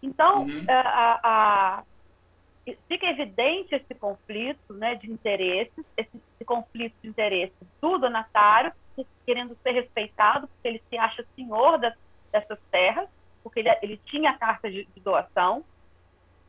Então, 0.00 0.44
uhum. 0.44 0.64
a, 0.68 0.80
a, 0.80 1.20
a, 1.24 1.82
fica 2.88 3.06
evidente 3.06 3.74
esse 3.74 3.94
conflito 3.94 4.74
né, 4.74 4.94
de 4.96 5.10
interesses, 5.10 5.84
esse, 5.96 6.10
esse, 6.34 6.44
conflito 6.44 6.94
de 7.02 7.08
interesse 7.08 7.54
do 7.80 7.98
donatário, 7.98 8.72
querendo 9.24 9.56
ser 9.62 9.72
respeitado, 9.72 10.48
porque 10.48 10.68
ele 10.68 10.82
se 10.88 10.96
acha 10.96 11.24
senhor 11.36 11.78
das, 11.78 11.94
dessas 12.32 12.58
terras, 12.70 13.08
porque 13.42 13.60
ele, 13.60 13.68
ele 13.82 14.00
tinha 14.06 14.30
a 14.30 14.38
carta 14.38 14.70
de, 14.70 14.84
de, 14.84 15.00
doação, 15.00 15.64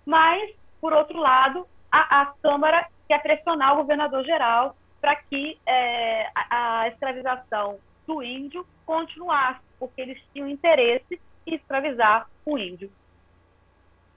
mas, 0.05 0.51
por 0.81 0.93
outro 0.93 1.19
lado, 1.19 1.67
a, 1.91 2.21
a 2.21 2.25
Câmara 2.41 2.87
quer 3.07 3.21
pressionar 3.21 3.73
o 3.73 3.77
governador 3.77 4.23
geral 4.23 4.75
para 4.99 5.15
que 5.15 5.57
é, 5.65 6.29
a, 6.35 6.81
a 6.81 6.87
escravização 6.87 7.79
do 8.07 8.23
índio 8.23 8.65
continuasse, 8.85 9.61
porque 9.77 10.01
eles 10.01 10.21
tinham 10.33 10.47
interesse 10.47 11.19
em 11.45 11.55
escravizar 11.55 12.27
o 12.45 12.57
índio. 12.57 12.91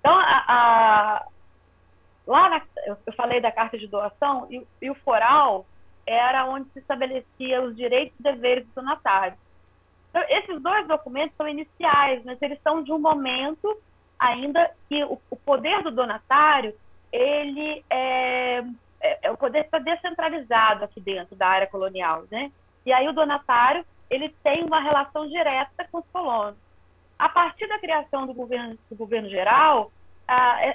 Então, 0.01 0.19
a, 0.19 0.45
a, 0.49 1.27
lá 2.27 2.49
na, 2.49 2.63
eu 2.87 3.13
falei 3.15 3.41
da 3.41 3.51
carta 3.51 3.79
de 3.79 3.87
doação 3.87 4.47
e, 4.51 4.67
e, 4.81 4.91
o 4.91 4.95
foral 4.97 5.67
era 6.07 6.47
onde 6.47 6.69
se 6.71 6.79
estabelecia 6.79 7.63
os 7.63 7.77
direitos 7.77 8.19
e 8.19 8.23
deveres 8.23 8.67
do 8.67 8.75
donatário. 8.75 9.37
Então, 10.11 10.23
esses 10.29 10.61
dois 10.63 10.87
documentos 10.87 11.37
são 11.37 11.49
iniciais, 11.49 12.23
mas 12.25 12.41
eles 12.43 12.61
são 12.63 12.83
de 12.83 12.93
um 12.93 12.99
momento 12.99 13.77
ainda 14.19 14.71
que 14.89 15.03
o, 15.05 15.21
o 15.31 15.37
poder 15.37 15.83
do 15.83 15.91
donatário 15.91 16.75
ele 17.11 17.85
é, 17.91 18.59
é, 19.01 19.19
é 19.23 19.31
o 19.31 19.37
poder 19.37 19.65
está 19.65 19.79
descentralizado 19.79 20.85
aqui 20.85 21.01
dentro 21.01 21.35
da 21.37 21.47
área 21.47 21.67
colonial, 21.67 22.25
né? 22.31 22.51
E 22.87 22.93
aí 22.93 23.09
o 23.09 23.13
donatário 23.13 23.85
ele 24.11 24.29
tem 24.43 24.65
uma 24.65 24.81
relação 24.81 25.29
direta 25.29 25.87
com 25.91 25.99
os 25.99 26.07
colonos. 26.13 26.57
A 27.19 27.29
partir 27.29 27.67
da 27.69 27.79
criação 27.79 28.27
do 28.27 28.35
governo, 28.35 28.77
do 28.91 28.97
governo 28.97 29.29
geral, 29.29 29.91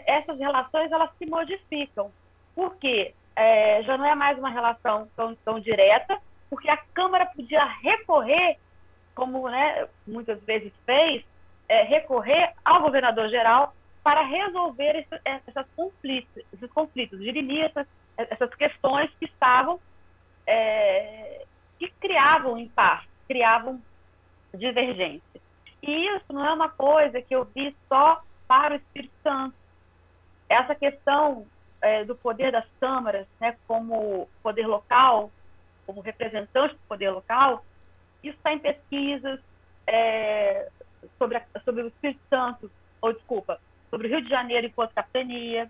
essas 0.06 0.38
relações 0.38 0.92
elas 0.92 1.10
se 1.18 1.26
modificam. 1.26 2.12
Por 2.56 2.76
quê? 2.78 3.14
É, 3.36 3.84
já 3.84 3.98
não 3.98 4.06
é 4.06 4.16
mais 4.16 4.38
uma 4.38 4.50
relação 4.50 5.08
tão, 5.16 5.36
tão 5.36 5.60
direta, 5.60 6.20
porque 6.50 6.70
a 6.70 6.78
Câmara 6.94 7.26
podia 7.28 7.64
recorrer, 7.82 8.58
como 9.14 9.50
né, 9.50 9.88
muitas 10.08 10.42
vezes 10.44 10.72
fez, 10.86 11.24
é, 11.70 11.84
recorrer 11.84 12.54
ao 12.66 12.82
governador 12.82 13.30
geral 13.30 13.74
para 14.04 14.22
resolver 14.22 14.96
esse, 14.96 15.22
essas 15.26 15.68
conflitos, 15.76 16.44
esses 16.54 16.72
conflitos, 16.72 17.20
dirimir 17.20 17.66
essas, 17.66 17.88
essas 18.18 18.54
questões 18.56 19.12
que 19.20 19.26
estavam 19.26 19.80
é, 20.48 21.46
que 21.78 21.92
criavam 22.00 22.58
impasse, 22.58 23.08
criavam 23.28 23.82
divergência. 24.54 25.42
E 25.84 26.08
isso 26.16 26.32
não 26.32 26.46
é 26.46 26.54
uma 26.54 26.70
coisa 26.70 27.22
que 27.22 27.36
eu 27.36 27.46
vi 27.46 27.76
só 27.88 28.24
para 28.48 28.76
o 28.76 28.78
Espírito 28.78 29.14
Santo. 29.24 29.56
Essa 30.50 30.76
questão 30.76 31.46
é, 31.82 32.04
do 32.06 32.16
poder 32.16 32.52
das 32.52 32.66
câmaras, 32.80 33.28
né, 33.40 33.58
como 33.68 34.28
poder 34.42 34.66
local, 34.66 35.32
como 35.86 36.02
representante 36.02 36.74
do 36.74 36.82
poder 36.88 37.10
local, 37.12 37.64
isso 38.24 38.38
está 38.38 38.54
em 38.54 38.60
pesquisas 38.60 39.40
é, 39.86 40.70
sobre, 41.18 41.38
a, 41.38 41.44
sobre 41.64 41.84
o 41.84 41.88
Espírito 41.88 42.22
Santo, 42.30 42.72
ou 43.02 43.14
desculpa, 43.14 43.60
sobre 43.90 44.08
o 44.08 44.10
Rio 44.10 44.22
de 44.22 44.30
Janeiro 44.30 44.68
e 44.68 44.72
Porto 44.72 44.94
Capitania, 44.94 45.70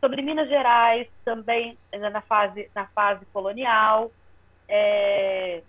sobre 0.00 0.22
Minas 0.22 0.48
Gerais, 0.48 1.08
também 1.24 1.78
na 1.92 2.20
fase, 2.20 2.70
na 2.74 2.86
fase 2.88 3.24
colonial, 3.26 4.10
é, 4.68 5.62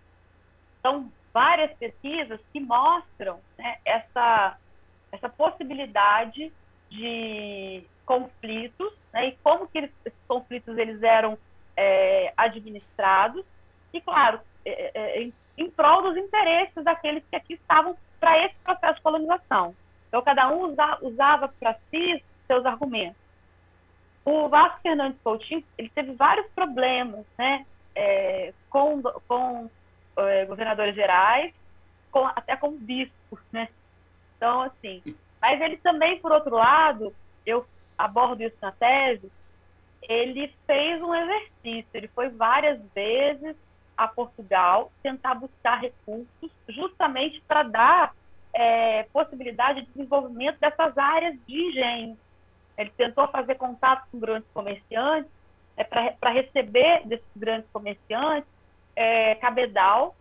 são 0.82 1.12
várias 1.34 1.72
pesquisas 1.78 2.40
que 2.52 2.60
mostram 2.60 3.40
né, 3.58 3.78
essa, 3.86 4.58
essa 5.16 5.30
possibilidade 5.30 6.52
de 6.90 7.84
conflitos 8.06 8.94
né, 9.12 9.30
e 9.30 9.32
como 9.44 9.68
que 9.68 9.80
eles, 9.80 9.92
esses 10.06 10.20
conflitos 10.28 10.78
eles 10.78 11.02
eram 11.02 11.38
é, 11.76 12.34
administrados 12.38 13.44
e, 13.92 14.00
claro, 14.02 14.40
é, 14.64 14.92
é, 14.94 15.22
em, 15.22 15.34
em 15.58 15.70
prol 15.70 16.04
dos 16.04 16.18
interesses 16.18 16.84
daqueles 16.84 17.24
que 17.30 17.36
aqui 17.36 17.54
estavam 17.54 17.98
para 18.20 18.46
esse 18.46 18.56
processo 18.64 18.96
de 18.96 19.02
colonização. 19.02 19.76
Então, 20.08 20.22
cada 20.22 20.50
um 20.50 20.72
usa, 20.72 20.98
usava 21.02 21.48
para 21.60 21.76
si 21.90 22.24
seus 22.48 22.66
argumentos. 22.66 23.18
O 24.24 24.48
Vasco 24.48 24.80
Fernandes 24.82 25.20
Coutinho 25.22 25.64
ele 25.78 25.90
teve 25.90 26.14
vários 26.14 26.48
problemas, 26.54 27.26
né? 27.38 27.66
é, 27.96 28.54
com, 28.70 29.02
com 29.28 29.70
é, 30.18 30.46
governadores 30.46 30.94
gerais, 30.94 31.54
com, 32.12 32.26
até 32.28 32.56
com 32.58 32.72
bispos, 32.72 33.40
né? 33.52 33.70
Então, 34.36 34.62
assim, 34.64 35.02
mas 35.42 35.62
ele 35.62 35.78
também, 35.78 36.20
por 36.20 36.32
outro 36.32 36.56
lado, 36.56 37.14
eu 37.46 37.66
abordo 37.98 38.42
isso 38.42 38.58
na 38.62 38.72
tese, 38.72 39.32
ele 40.02 40.54
fez 40.68 41.02
um 41.02 41.14
exercício, 41.14 41.90
ele 41.94 42.08
foi 42.10 42.30
várias 42.30 42.80
vezes 42.94 43.56
a 43.98 44.08
Portugal 44.08 44.92
tentar 45.02 45.36
buscar 45.36 45.80
recursos 45.80 46.52
justamente 46.68 47.42
para 47.48 47.64
dar 47.64 48.16
é, 48.54 49.04
possibilidade 49.12 49.82
de 49.82 49.88
desenvolvimento 49.88 50.60
dessas 50.60 50.98
áreas 50.98 51.36
de 51.48 51.56
engenho. 51.56 52.18
Ele 52.78 52.90
tentou 52.98 53.28
fazer 53.30 53.56
contato 53.56 54.08
com 54.12 54.20
grandes 54.20 54.50
comerciantes 54.54 55.32
é, 55.78 55.84
para 55.84 56.32
receber 56.32 57.06
desses 57.06 57.26
grandes 57.36 57.70
comerciantes 57.72 58.50
é, 58.96 59.36
cabedal 59.36 60.16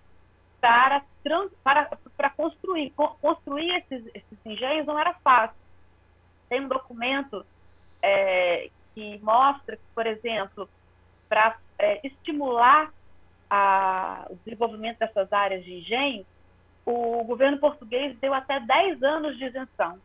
para, 0.61 1.03
trans, 1.25 1.51
para, 1.65 1.91
para 2.17 2.31
construir. 2.31 2.93
Construir 3.21 3.71
esses, 3.79 4.07
esses 4.15 4.47
engenhos 4.47 4.87
não 4.87 4.99
era 4.99 5.15
fácil. 5.15 5.57
Tem 6.49 6.61
um 6.61 6.69
documento 6.69 7.45
é, 8.03 8.71
que 8.95 9.19
mostra 9.19 9.79
por 9.95 10.07
exemplo, 10.07 10.69
para 11.29 11.57
é, 11.79 12.07
estimular 12.07 12.93
a, 13.51 14.27
o 14.31 14.37
desenvolvimento 14.45 14.99
dessas 14.99 15.33
áreas 15.33 15.65
de 15.65 15.75
engenho, 15.75 16.27
o 16.85 17.25
governo 17.25 17.59
português 17.59 18.17
deu 18.19 18.35
até 18.35 18.61
10 18.61 19.03
anos 19.03 19.39
de 19.39 19.45
isenção. 19.45 19.99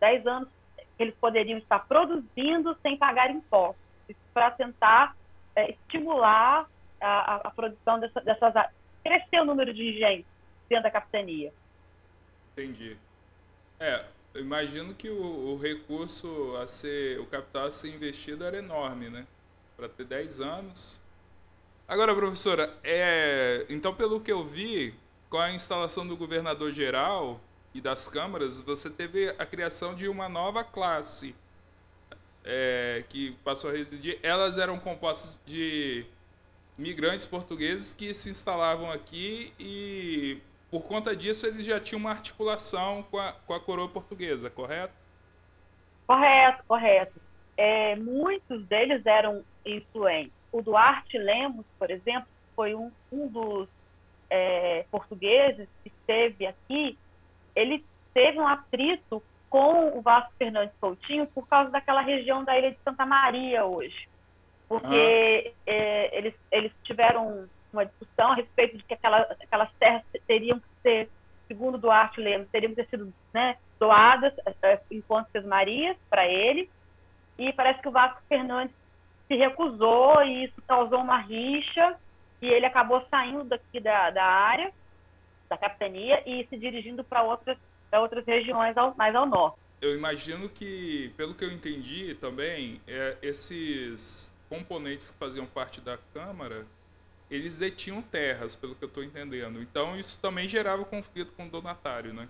10 0.00 0.26
anos 0.26 0.48
que 0.96 1.02
eles 1.02 1.14
poderiam 1.16 1.58
estar 1.58 1.80
produzindo 1.80 2.76
sem 2.82 2.96
pagar 2.96 3.30
impostos 3.30 3.82
para 4.32 4.50
tentar 4.52 5.16
é, 5.56 5.70
estimular 5.70 6.66
a, 7.00 7.36
a, 7.36 7.50
produção 7.50 7.98
dessa, 7.98 8.20
dessas 8.20 8.54
crescer 9.02 9.40
o 9.40 9.44
número 9.44 9.72
de 9.72 9.90
engenhos 9.90 10.26
dentro 10.68 10.84
da 10.84 10.90
capitania. 10.90 11.52
Entendi. 12.52 12.96
É, 13.78 14.04
imagino 14.34 14.94
que 14.94 15.08
o, 15.08 15.52
o, 15.52 15.58
recurso 15.58 16.56
a 16.56 16.66
ser, 16.66 17.18
o 17.18 17.26
capital 17.26 17.66
a 17.66 17.70
ser 17.70 17.88
investido 17.88 18.44
era 18.44 18.58
enorme, 18.58 19.08
né? 19.08 19.26
Para 19.76 19.88
ter 19.88 20.04
10 20.04 20.40
anos. 20.40 21.00
Agora, 21.88 22.14
professora, 22.14 22.72
é, 22.84 23.66
então 23.68 23.94
pelo 23.94 24.20
que 24.20 24.30
eu 24.30 24.44
vi, 24.44 24.94
com 25.28 25.38
a 25.38 25.52
instalação 25.52 26.06
do 26.06 26.16
governador 26.16 26.72
geral 26.72 27.40
e 27.74 27.80
das 27.80 28.06
câmaras, 28.06 28.60
você 28.60 28.88
teve 28.88 29.30
a 29.30 29.46
criação 29.46 29.94
de 29.94 30.06
uma 30.06 30.28
nova 30.28 30.62
classe 30.62 31.34
é, 32.44 33.04
que 33.08 33.32
passou 33.44 33.70
a 33.70 33.72
residir, 33.72 34.18
elas 34.22 34.58
eram 34.58 34.78
compostas 34.78 35.38
de 35.46 36.04
migrantes 36.76 37.26
portugueses 37.26 37.92
que 37.92 38.12
se 38.14 38.30
instalavam 38.30 38.90
aqui 38.90 39.52
e 39.58 40.40
por 40.70 40.82
conta 40.84 41.14
disso 41.14 41.46
eles 41.46 41.66
já 41.66 41.78
tinham 41.78 42.00
uma 42.00 42.10
articulação 42.10 43.02
com 43.10 43.18
a, 43.18 43.32
com 43.32 43.54
a 43.54 43.60
coroa 43.60 43.88
portuguesa, 43.88 44.48
correto? 44.48 44.94
Correto, 46.06 46.64
correto. 46.66 47.20
É, 47.56 47.96
muitos 47.96 48.64
deles 48.66 49.04
eram 49.04 49.44
influentes. 49.64 50.32
O 50.50 50.62
Duarte 50.62 51.18
Lemos, 51.18 51.64
por 51.78 51.90
exemplo, 51.90 52.28
foi 52.56 52.74
um, 52.74 52.90
um 53.10 53.28
dos 53.28 53.68
é, 54.30 54.84
portugueses 54.90 55.68
que 55.82 55.88
esteve 55.88 56.46
aqui. 56.46 56.98
Ele 57.54 57.84
teve 58.14 58.38
um 58.38 58.46
atrito 58.46 59.22
com 59.50 59.98
o 59.98 60.00
Vasco 60.00 60.32
Fernandes 60.38 60.74
Coutinho 60.80 61.26
por 61.26 61.46
causa 61.46 61.70
daquela 61.70 62.00
região 62.00 62.42
da 62.42 62.58
ilha 62.58 62.70
de 62.70 62.78
Santa 62.82 63.04
Maria 63.04 63.66
hoje. 63.66 64.08
Porque 64.68 65.52
ah. 65.56 65.70
é, 65.70 66.18
eles, 66.18 66.34
eles 66.50 66.72
tiveram 66.82 67.48
uma 67.72 67.86
discussão 67.86 68.32
a 68.32 68.34
respeito 68.34 68.76
de 68.76 68.84
que 68.84 68.94
aquela, 68.94 69.20
aquelas 69.20 69.70
terras 69.78 70.02
teriam 70.26 70.58
que 70.58 70.66
ser, 70.82 71.08
segundo 71.48 71.78
Duarte 71.78 72.20
Lemos, 72.20 72.48
teriam 72.50 72.70
que 72.70 72.82
ter 72.82 72.88
sido 72.88 73.12
né, 73.32 73.56
doadas 73.78 74.32
é, 74.62 74.80
enquanto 74.90 75.30
Santa 75.32 75.46
Marias 75.46 75.96
para 76.08 76.26
ele. 76.26 76.68
E 77.38 77.52
parece 77.52 77.80
que 77.80 77.88
o 77.88 77.92
Vasco 77.92 78.22
Fernandes 78.28 78.74
se 79.26 79.34
recusou 79.34 80.22
e 80.22 80.44
isso 80.44 80.60
causou 80.66 81.00
uma 81.00 81.18
rixa 81.18 81.96
e 82.42 82.46
ele 82.46 82.66
acabou 82.66 83.06
saindo 83.08 83.44
daqui 83.44 83.80
da, 83.80 84.10
da 84.10 84.24
área, 84.24 84.72
da 85.48 85.56
capitania, 85.56 86.22
e 86.26 86.44
se 86.48 86.56
dirigindo 86.56 87.04
para 87.04 87.22
outras, 87.22 87.56
outras 87.92 88.26
regiões 88.26 88.76
ao, 88.76 88.94
mais 88.96 89.14
ao 89.14 89.26
norte. 89.26 89.56
Eu 89.80 89.94
imagino 89.96 90.48
que, 90.48 91.12
pelo 91.16 91.34
que 91.34 91.44
eu 91.44 91.52
entendi 91.52 92.14
também, 92.14 92.80
é, 92.86 93.16
esses 93.22 94.31
componentes 94.52 95.10
que 95.10 95.18
faziam 95.18 95.46
parte 95.46 95.80
da 95.80 95.96
Câmara, 96.12 96.66
eles 97.30 97.56
detinham 97.58 98.02
terras, 98.02 98.54
pelo 98.54 98.74
que 98.74 98.84
eu 98.84 98.88
estou 98.88 99.02
entendendo. 99.02 99.62
Então 99.62 99.96
isso 99.96 100.20
também 100.20 100.46
gerava 100.46 100.84
conflito 100.84 101.32
com 101.32 101.46
o 101.46 101.50
donatário, 101.50 102.12
né? 102.12 102.28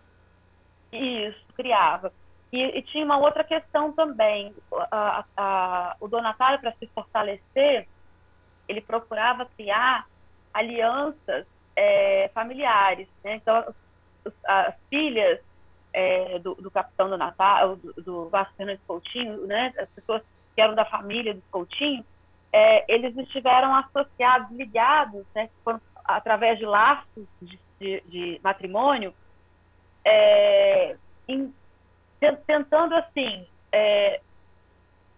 Isso, 0.93 1.45
criava. 1.57 2.13
E, 2.53 2.79
e, 2.79 2.83
tinha 2.83 3.05
uma 3.05 3.19
outra 3.19 3.43
questão 3.43 3.93
também. 3.93 4.55
A, 4.93 5.25
a, 5.37 5.97
o 5.99 6.07
donatário, 6.07 6.61
para 6.61 6.73
se 6.75 6.87
fortalecer, 6.95 7.89
ele 8.69 8.81
procurava 8.81 9.47
criar 9.57 10.07
alianças 10.55 11.47
é, 11.75 12.31
familiares. 12.33 13.09
Né? 13.25 13.37
Então, 13.37 13.75
as 14.45 14.75
filhas 14.89 15.41
é, 15.93 16.39
do, 16.39 16.55
do, 16.55 16.71
capitão 16.71 17.11
donatário, 17.11 17.77
do, 17.77 18.03
do 18.03 18.29
Vasco 18.29 18.55
Fernandes 18.55 18.85
Coutinho, 18.87 19.47
né? 19.47 19.73
as 19.79 19.89
pessoas 19.89 20.23
que 20.55 20.61
eram 20.61 20.75
da 20.75 20.85
família 20.85 21.35
do 21.35 21.43
Coutinho, 21.51 22.05
é, 22.53 22.85
eles 22.93 23.17
estiveram 23.17 23.75
associados, 23.75 24.51
ligados, 24.51 25.25
né? 25.35 25.49
Através 26.05 26.59
de 26.59 26.67
laços 26.67 27.27
de, 27.41 27.59
de, 27.81 28.01
de 28.07 28.41
matrimônio, 28.43 29.15
é, 30.05 30.97
em 31.27 31.53
tentando 32.47 32.95
assim 32.95 33.47
é, 33.73 34.21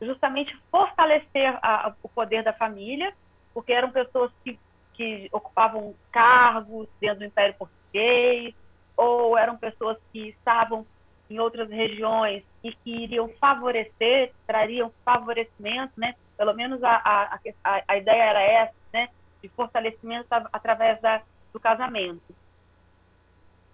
justamente 0.00 0.56
fortalecer 0.70 1.58
a, 1.62 1.94
o 2.02 2.08
poder 2.08 2.42
da 2.42 2.52
família, 2.52 3.12
porque 3.52 3.72
eram 3.72 3.90
pessoas 3.90 4.30
que, 4.42 4.58
que 4.94 5.28
ocupavam 5.32 5.94
cargos 6.10 6.88
dentro 7.00 7.18
do 7.18 7.24
Império 7.24 7.54
Português, 7.54 8.54
ou 8.96 9.36
eram 9.36 9.56
pessoas 9.56 9.98
que 10.12 10.28
estavam 10.28 10.86
em 11.28 11.38
outras 11.38 11.68
regiões 11.68 12.42
e 12.62 12.72
que 12.72 12.90
iriam 12.90 13.28
favorecer, 13.40 14.32
trariam 14.46 14.92
favorecimento, 15.04 15.92
né? 15.96 16.14
Pelo 16.36 16.54
menos 16.54 16.82
a, 16.82 16.96
a, 16.96 17.40
a, 17.64 17.82
a 17.88 17.96
ideia 17.96 18.22
era 18.22 18.42
essa, 18.42 18.74
né? 18.92 19.08
De 19.42 19.48
fortalecimento 19.50 20.26
através 20.52 21.00
da, 21.00 21.22
do 21.52 21.60
casamento. 21.60 22.34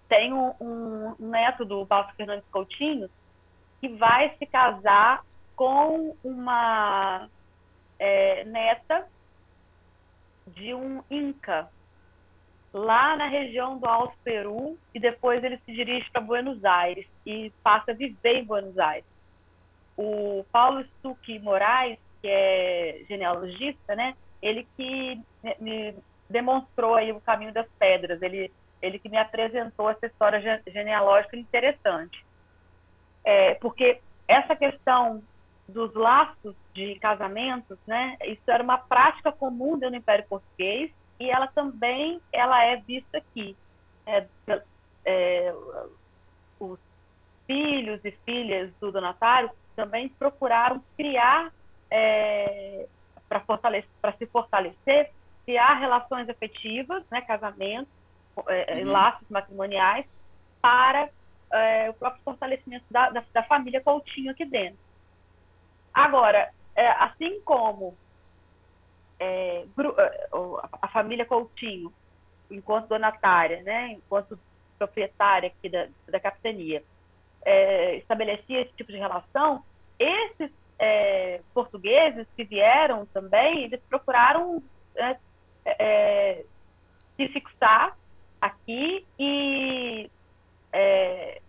Tem 0.07 0.33
um, 0.33 1.15
neto 1.17 1.63
do 1.65 1.85
Balso 1.85 2.13
Fernandes 2.15 2.45
Coutinho 2.51 3.09
que 3.79 3.87
vai 3.87 4.35
se 4.37 4.45
casar 4.45 5.23
com 5.55 6.15
uma 6.23 7.27
é, 7.97 8.43
neta 8.45 9.07
de 10.47 10.73
um 10.73 11.03
Inca, 11.09 11.69
lá 12.73 13.15
na 13.15 13.27
região 13.27 13.77
do 13.77 13.85
Alto 13.85 14.15
Peru, 14.23 14.77
e 14.93 14.99
depois 14.99 15.43
ele 15.43 15.57
se 15.65 15.71
dirige 15.71 16.09
para 16.11 16.21
Buenos 16.21 16.63
Aires 16.63 17.07
e 17.25 17.51
passa 17.63 17.91
a 17.91 17.95
viver 17.95 18.37
em 18.37 18.45
Buenos 18.45 18.77
Aires. 18.77 19.05
O 19.97 20.45
Paulo 20.51 20.83
Stuck 20.83 21.39
Moraes, 21.39 21.99
que 22.21 22.27
é 22.27 23.03
genealogista, 23.07 23.95
né, 23.95 24.15
ele 24.41 24.67
que 24.77 25.19
me 25.59 25.95
demonstrou 26.29 26.95
aí 26.95 27.11
o 27.11 27.21
caminho 27.21 27.53
das 27.53 27.67
pedras, 27.79 28.21
ele, 28.21 28.51
ele 28.81 28.99
que 28.99 29.09
me 29.09 29.17
apresentou 29.17 29.89
essa 29.89 30.05
história 30.05 30.61
genealógica 30.67 31.35
interessante 31.35 32.23
é, 33.23 33.55
porque 33.55 33.99
essa 34.27 34.55
questão 34.55 35.23
dos 35.67 35.93
laços 35.93 36.55
de 36.73 36.95
casamentos, 36.99 37.77
né, 37.87 38.17
isso 38.25 38.41
era 38.47 38.63
uma 38.63 38.77
prática 38.77 39.31
comum 39.31 39.77
do 39.77 39.93
Império 39.95 40.25
Português 40.27 40.91
e 41.19 41.29
ela 41.29 41.47
também 41.47 42.19
ela 42.31 42.63
é 42.63 42.77
vista 42.77 43.17
aqui. 43.17 43.55
É, 44.05 44.25
é, 45.05 45.53
os 46.59 46.79
filhos 47.45 48.03
e 48.03 48.11
filhas 48.25 48.71
do 48.79 48.91
donatário 48.91 49.49
também 49.75 50.09
procuraram 50.09 50.83
criar 50.97 51.53
é, 51.91 52.87
para 53.27 53.41
fortalecer, 53.41 53.89
se 54.17 54.25
fortalecer, 54.27 55.11
criar 55.45 55.73
relações 55.75 56.29
afetivas, 56.29 57.03
né, 57.11 57.21
casamentos, 57.21 57.91
é, 58.47 58.81
uhum. 58.81 58.91
laços 58.91 59.29
matrimoniais 59.29 60.05
para 60.61 61.09
é, 61.51 61.89
o 61.89 61.93
próprio 61.93 62.23
fortalecimento 62.23 62.85
da, 62.89 63.09
da, 63.09 63.23
da, 63.33 63.43
família 63.43 63.81
Coutinho 63.81 64.31
aqui 64.31 64.45
dentro. 64.45 64.79
Agora, 65.93 66.49
é, 66.75 66.87
assim 66.91 67.41
como 67.41 67.97
é, 69.19 69.65
é 69.65 69.65
a 70.81 70.87
família 70.87 71.25
Coutinho, 71.25 71.91
enquanto 72.49 72.87
donatária, 72.87 73.61
né, 73.63 73.91
enquanto 73.91 74.39
proprietária 74.77 75.49
aqui 75.49 75.69
da, 75.69 75.87
da 76.07 76.19
capitania, 76.19 76.83
é, 77.43 77.97
estabelecia 77.97 78.61
esse 78.61 78.73
tipo 78.73 78.91
de 78.91 78.97
relação, 78.97 79.63
esses 79.99 80.51
é, 80.81 81.41
portugueses 81.53 82.27
que 82.35 82.43
vieram 82.43 83.05
também, 83.07 83.65
eles 83.65 83.79
procuraram 83.87 84.63
né, 84.95 85.19
se 87.15 87.27
fixar 87.27 87.95
aqui 88.41 89.05
e 89.19 90.09
é, 90.73 91.39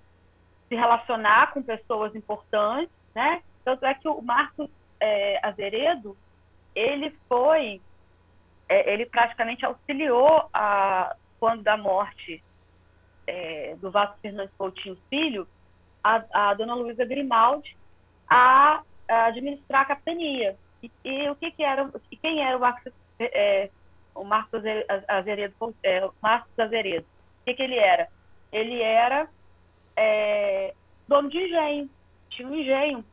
se 0.69 0.75
relacionar 0.75 1.53
com 1.53 1.63
pessoas 1.63 2.15
importantes, 2.15 2.95
né? 3.15 3.43
Tanto 3.65 3.87
é 3.87 3.95
que 3.95 4.07
o 4.07 4.21
Marcos 4.21 4.69
é, 5.01 5.41
Azeredo, 5.47 6.17
ele 6.75 7.17
foi, 7.27 7.81
é, 8.69 8.93
ele 8.93 9.07
praticamente 9.07 9.65
auxiliou 9.65 10.49
a, 10.53 11.17
quando 11.41 11.63
da 11.63 11.77
morte 11.77 12.43
é, 13.27 13.77
do 13.81 13.91
Vasco 13.91 14.19
Fernandes 14.21 14.55
Coutinho 14.57 14.99
Filho, 15.09 15.49
a, 16.05 16.51
a 16.51 16.55
dona 16.55 16.75
Luísa 16.75 17.05
Grimaldi 17.05 17.77
a, 18.29 18.83
administrar 19.27 19.83
a 19.83 19.87
capitania. 19.87 20.57
E, 20.83 20.91
e, 21.05 21.31
o 21.31 21.37
que, 21.37 21.51
que 21.53 21.63
era, 21.63 21.91
quem 22.21 22.43
era 22.43 22.57
o 22.57 22.61
Marcos, 22.61 22.93
é, 23.21 23.71
o 24.15 24.25
Marcos 24.25 24.63
Azeredo, 25.09 25.75
é, 25.83 26.09
Marcos 26.21 26.59
Azeredo? 26.59 27.07
O 27.41 27.45
que, 27.45 27.55
que 27.55 27.63
ele 27.63 27.77
era? 27.77 28.09
Ele 28.53 28.81
era 28.81 29.29
é, 29.97 30.75
dono 31.09 31.29
de 31.29 31.39
engenho. 31.39 31.91
Tinha 32.31 32.49
um 32.49 32.55
engenho 32.55 33.05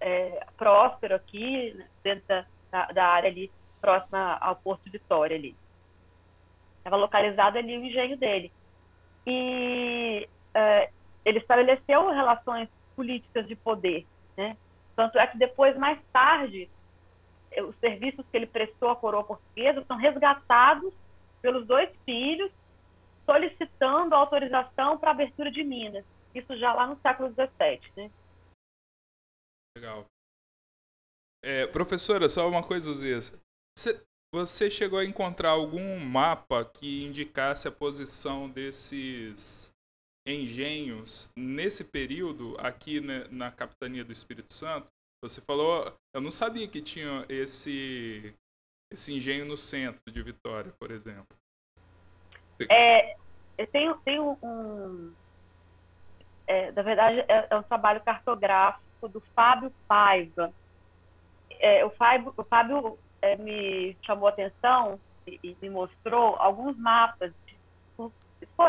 é, 0.00 0.46
próspero 0.56 1.14
aqui, 1.14 1.72
né, 1.74 1.86
dentro 2.02 2.24
da, 2.70 2.86
da, 2.86 3.06
área 3.06 3.30
ali, 3.30 3.50
próxima 3.80 4.36
ao 4.40 4.56
Porto 4.56 4.90
Vitória 4.90 5.36
ali. 5.36 5.56
Estava 6.78 6.96
localizado 6.96 7.58
ali 7.58 7.76
o 7.76 7.84
engenho 7.84 8.16
dele. 8.16 8.52
E 9.26 10.28
é, 10.54 10.90
ele 11.24 11.38
estabeleceu 11.38 12.10
relações 12.10 12.68
políticas 12.94 13.46
de 13.46 13.56
poder, 13.56 14.06
né? 14.36 14.56
Tanto 14.96 15.18
é 15.18 15.26
que 15.26 15.38
depois, 15.38 15.76
mais 15.76 16.00
tarde, 16.12 16.70
é, 17.50 17.62
os 17.62 17.76
serviços 17.78 18.24
que 18.30 18.36
ele 18.36 18.46
prestou 18.46 18.90
à 18.90 18.96
coroa 18.96 19.24
portuguesa 19.24 19.84
são 19.86 19.96
resgatados 19.96 20.92
pelos 21.42 21.66
dois 21.66 21.90
filhos, 22.04 22.50
solicitando 23.26 24.14
autorização 24.14 24.98
para 24.98 25.10
abertura 25.10 25.50
de 25.50 25.62
minas. 25.64 26.04
Isso 26.34 26.56
já 26.56 26.72
lá 26.72 26.86
no 26.86 27.00
século 27.00 27.30
XVII, 27.30 27.80
né? 27.96 28.10
Legal. 29.76 30.06
É, 31.42 31.66
professora, 31.66 32.28
só 32.28 32.48
uma 32.48 32.62
coisa, 32.62 32.92
Zia. 32.94 33.18
Você 34.34 34.70
chegou 34.70 34.98
a 34.98 35.04
encontrar 35.04 35.50
algum 35.50 35.98
mapa 36.00 36.64
que 36.64 37.04
indicasse 37.04 37.68
a 37.68 37.72
posição 37.72 38.48
desses 38.48 39.73
engenhos 40.26 41.30
nesse 41.36 41.84
período 41.84 42.56
aqui 42.58 43.00
né, 43.00 43.26
na 43.30 43.50
capitania 43.50 44.04
do 44.04 44.12
Espírito 44.12 44.52
Santo? 44.52 44.88
Você 45.22 45.40
falou, 45.40 45.92
eu 46.14 46.20
não 46.20 46.30
sabia 46.30 46.68
que 46.68 46.80
tinha 46.80 47.24
esse 47.28 48.34
esse 48.92 49.12
engenho 49.12 49.44
no 49.44 49.56
centro 49.56 50.12
de 50.12 50.22
Vitória, 50.22 50.72
por 50.78 50.90
exemplo. 50.90 51.36
É, 52.70 53.16
eu 53.58 53.66
tenho, 53.66 53.96
tenho 54.04 54.38
um, 54.40 55.12
é, 56.46 56.70
na 56.72 56.82
verdade, 56.82 57.24
é, 57.28 57.46
é, 57.50 57.56
um 57.56 57.62
trabalho 57.62 58.00
cartográfico 58.02 59.08
do 59.08 59.20
Fábio 59.34 59.72
Paiva. 59.88 60.52
É, 61.58 61.84
o 61.84 61.90
Fábio, 61.90 62.32
o 62.36 62.44
Fábio 62.44 62.98
é, 63.22 63.36
me 63.36 63.96
chamou 64.02 64.28
a 64.28 64.30
atenção 64.30 65.00
e, 65.26 65.40
e, 65.42 65.56
me 65.62 65.70
mostrou 65.70 66.36
alguns 66.36 66.76
mapas. 66.76 67.32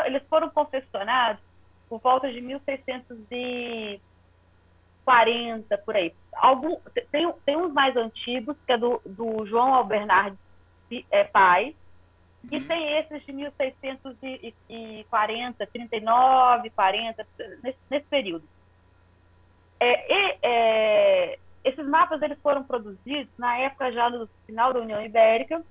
Eles 0.04 0.22
foram 0.28 0.50
confeccionados 0.50 1.42
por 1.88 2.00
volta 2.00 2.32
de 2.32 2.40
1600 2.40 3.18
e 3.30 4.00
40, 5.04 5.78
por 5.78 5.94
aí. 5.96 6.12
Algum, 6.34 6.76
tem, 7.10 7.32
tem 7.44 7.56
uns 7.56 7.72
mais 7.72 7.96
antigos, 7.96 8.56
que 8.66 8.72
é 8.72 8.78
do, 8.78 9.00
do 9.06 9.46
João 9.46 9.74
Albernard 9.74 10.36
é, 11.10 11.24
Pai, 11.24 11.74
e 12.50 12.58
uhum. 12.58 12.66
tem 12.66 12.98
esses 12.98 13.24
de 13.24 13.32
1640, 13.32 15.66
39, 15.66 16.70
40, 16.70 17.26
nesse, 17.62 17.78
nesse 17.90 18.06
período. 18.06 18.44
É, 19.80 20.12
e, 20.12 20.38
é, 20.42 21.38
esses 21.64 21.86
mapas 21.86 22.20
eles 22.22 22.38
foram 22.40 22.64
produzidos 22.64 23.28
na 23.36 23.58
época 23.58 23.92
já 23.92 24.08
no 24.08 24.26
final 24.46 24.72
da 24.72 24.80
União 24.80 25.02
Ibérica, 25.02 25.62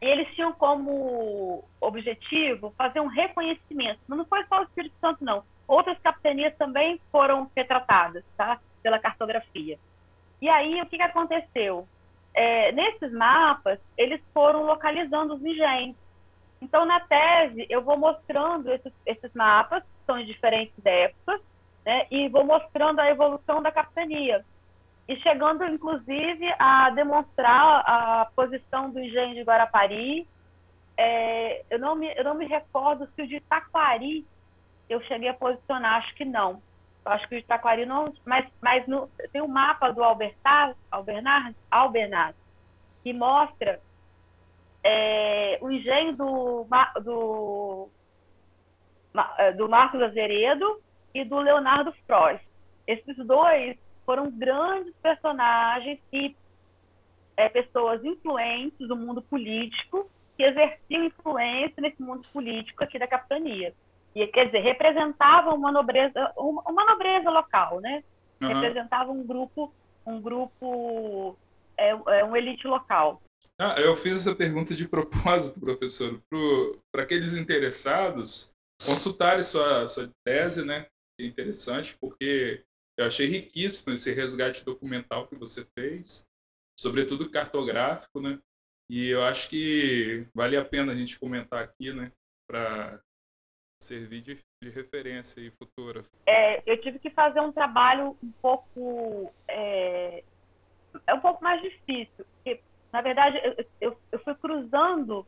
e 0.00 0.06
eles 0.06 0.28
tinham 0.34 0.52
como 0.52 1.64
objetivo 1.80 2.74
fazer 2.76 3.00
um 3.00 3.06
reconhecimento. 3.06 4.00
Mas 4.06 4.18
não 4.18 4.26
foi 4.26 4.44
só 4.46 4.60
o 4.60 4.64
Espírito 4.64 4.94
Santo, 5.00 5.24
não. 5.24 5.42
Outras 5.66 5.98
capitanias 6.00 6.54
também 6.56 7.00
foram 7.10 7.50
retratadas 7.56 8.24
tá? 8.36 8.60
pela 8.82 8.98
cartografia. 8.98 9.78
E 10.42 10.48
aí, 10.48 10.80
o 10.82 10.86
que, 10.86 10.96
que 10.96 11.02
aconteceu? 11.02 11.88
É, 12.34 12.72
nesses 12.72 13.12
mapas, 13.12 13.78
eles 13.96 14.20
foram 14.32 14.66
localizando 14.66 15.34
os 15.34 15.42
engenhos. 15.42 15.96
Então, 16.60 16.84
na 16.84 17.00
tese, 17.00 17.66
eu 17.70 17.82
vou 17.82 17.96
mostrando 17.96 18.70
esses, 18.72 18.92
esses 19.06 19.32
mapas, 19.34 19.82
que 19.82 20.06
são 20.06 20.18
de 20.18 20.26
diferentes 20.26 20.74
épocas, 20.84 21.40
né, 21.84 22.06
e 22.10 22.28
vou 22.28 22.44
mostrando 22.44 23.00
a 23.00 23.10
evolução 23.10 23.62
da 23.62 23.70
capitania. 23.70 24.44
E 25.06 25.16
chegando, 25.16 25.64
inclusive, 25.64 26.54
a 26.58 26.90
demonstrar 26.90 27.82
a 27.86 28.30
posição 28.34 28.90
do 28.90 29.00
engenho 29.00 29.34
de 29.34 29.42
Guarapari. 29.42 30.26
É, 30.96 31.62
eu, 31.70 31.78
não 31.78 31.94
me, 31.94 32.12
eu 32.16 32.24
não 32.24 32.34
me 32.34 32.46
recordo 32.46 33.06
se 33.14 33.22
o 33.22 33.26
de 33.26 33.40
Taquari 33.40 34.24
eu 34.88 35.02
cheguei 35.02 35.28
a 35.28 35.34
posicionar, 35.34 35.96
acho 35.96 36.14
que 36.14 36.24
não. 36.24 36.62
Eu 37.04 37.12
acho 37.12 37.28
que 37.28 37.36
o 37.36 37.40
de 37.40 37.46
Taquari 37.46 37.84
não. 37.84 38.12
Mas, 38.24 38.46
mas 38.62 38.86
no, 38.86 39.08
tem 39.32 39.42
um 39.42 39.48
mapa 39.48 39.92
do 39.92 40.02
Albertar, 40.02 40.74
Albernard, 40.90 42.36
que 43.02 43.12
mostra 43.12 43.80
é, 44.82 45.58
o 45.60 45.70
engenho 45.70 46.16
do, 46.16 46.66
do, 47.02 47.88
é, 49.38 49.52
do 49.52 49.68
Marcos 49.68 50.00
Azeredo 50.00 50.80
e 51.14 51.24
do 51.24 51.38
Leonardo 51.38 51.92
Frois. 52.06 52.40
Esses 52.86 53.16
dois 53.18 53.78
foram 54.04 54.30
grandes 54.30 54.94
personagens 55.02 55.98
e 56.12 56.34
é, 57.36 57.48
pessoas 57.48 58.04
influentes 58.04 58.86
do 58.86 58.96
mundo 58.96 59.22
político 59.22 60.08
que 60.36 60.42
exerciam 60.42 61.04
influência 61.04 61.80
nesse 61.80 62.02
mundo 62.02 62.26
político 62.32 62.82
aqui 62.82 62.98
da 62.98 63.06
capitania. 63.06 63.74
E, 64.14 64.26
quer 64.28 64.46
dizer, 64.46 64.60
representavam 64.60 65.54
uma 65.54 65.72
nobreza, 65.72 66.32
uma, 66.36 66.62
uma 66.62 66.84
nobreza 66.84 67.30
local, 67.30 67.80
né? 67.80 68.02
Uhum. 68.42 68.48
Representavam 68.48 69.18
um 69.18 69.26
grupo, 69.26 69.72
um 70.06 70.20
grupo, 70.20 71.36
é, 71.76 71.90
é 71.90 72.24
um 72.24 72.36
elite 72.36 72.66
local. 72.66 73.20
Ah, 73.58 73.74
eu 73.78 73.96
fiz 73.96 74.20
essa 74.20 74.34
pergunta 74.34 74.74
de 74.74 74.86
propósito, 74.88 75.60
professor, 75.60 76.20
para 76.92 77.02
aqueles 77.02 77.36
interessados 77.36 78.52
consultarem 78.84 79.42
sua, 79.42 79.86
sua 79.86 80.10
tese, 80.24 80.64
né? 80.64 80.86
É 81.20 81.24
interessante, 81.24 81.96
porque 82.00 82.64
eu 82.96 83.06
achei 83.06 83.26
riquíssimo 83.26 83.92
esse 83.92 84.12
resgate 84.12 84.64
documental 84.64 85.26
que 85.26 85.34
você 85.34 85.64
fez, 85.76 86.26
sobretudo 86.78 87.30
cartográfico, 87.30 88.20
né? 88.20 88.38
E 88.88 89.08
eu 89.08 89.24
acho 89.24 89.48
que 89.48 90.26
vale 90.34 90.56
a 90.56 90.64
pena 90.64 90.92
a 90.92 90.94
gente 90.94 91.18
comentar 91.18 91.62
aqui, 91.62 91.92
né? 91.92 92.12
Para 92.48 93.00
servir 93.82 94.20
de, 94.20 94.38
de, 94.62 94.70
referência 94.70 95.40
e 95.40 95.50
futura. 95.50 96.04
É, 96.26 96.62
eu 96.70 96.80
tive 96.80 96.98
que 96.98 97.10
fazer 97.10 97.40
um 97.40 97.52
trabalho 97.52 98.16
um 98.22 98.32
pouco 98.40 99.32
é, 99.48 100.24
é 101.06 101.14
um 101.14 101.20
pouco 101.20 101.42
mais 101.42 101.60
difícil, 101.60 102.24
porque 102.34 102.60
na 102.92 103.02
verdade 103.02 103.38
eu, 103.42 103.66
eu, 103.80 104.00
eu 104.12 104.18
fui 104.20 104.34
cruzando 104.36 105.26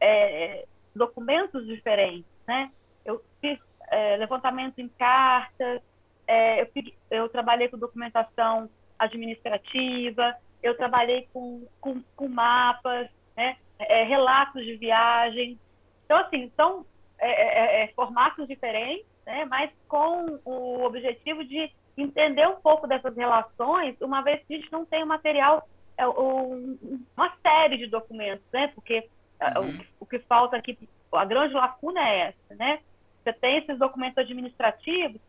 é, 0.00 0.66
documentos 0.94 1.66
diferentes, 1.66 2.30
né? 2.46 2.72
Eu 3.04 3.24
fiz 3.40 3.58
é, 3.88 4.16
levantamento 4.16 4.78
em 4.78 4.88
cartas, 4.88 5.80
é, 6.26 6.62
eu, 6.62 6.68
eu, 7.10 7.28
trabalhei 7.28 7.68
com 7.68 7.78
documentação 7.78 8.68
administrativa, 8.98 10.34
eu 10.62 10.76
trabalhei 10.76 11.28
com, 11.32 11.66
com, 11.80 12.02
com 12.16 12.28
mapas, 12.28 13.08
né, 13.36 13.56
é, 13.78 14.04
relatos 14.04 14.64
de 14.64 14.76
viagem. 14.76 15.58
Então, 16.04 16.18
assim, 16.18 16.50
são 16.56 16.86
é, 17.18 17.30
é, 17.30 17.84
é, 17.84 17.88
formatos 17.88 18.46
diferentes, 18.46 19.06
né, 19.26 19.44
mas 19.46 19.70
com 19.88 20.38
o 20.44 20.84
objetivo 20.84 21.44
de 21.44 21.70
entender 21.96 22.46
um 22.48 22.56
pouco 22.56 22.86
dessas 22.86 23.14
relações, 23.16 24.00
uma 24.00 24.22
vez 24.22 24.42
que 24.46 24.54
a 24.54 24.58
gente 24.58 24.72
não 24.72 24.84
tem 24.84 25.02
o 25.02 25.06
material, 25.06 25.68
um, 26.00 26.78
uma 27.16 27.32
série 27.42 27.76
de 27.76 27.86
documentos, 27.86 28.44
né, 28.52 28.68
porque 28.74 29.08
uhum. 29.56 29.78
o, 30.00 30.04
o 30.04 30.06
que 30.06 30.18
falta 30.20 30.56
aqui, 30.56 30.78
a 31.12 31.24
grande 31.24 31.54
lacuna 31.54 32.00
é 32.08 32.28
essa, 32.28 32.54
né? 32.54 32.80
Você 33.22 33.32
tem 33.34 33.58
esses 33.58 33.78
documentos 33.78 34.18
administrativos 34.18 35.20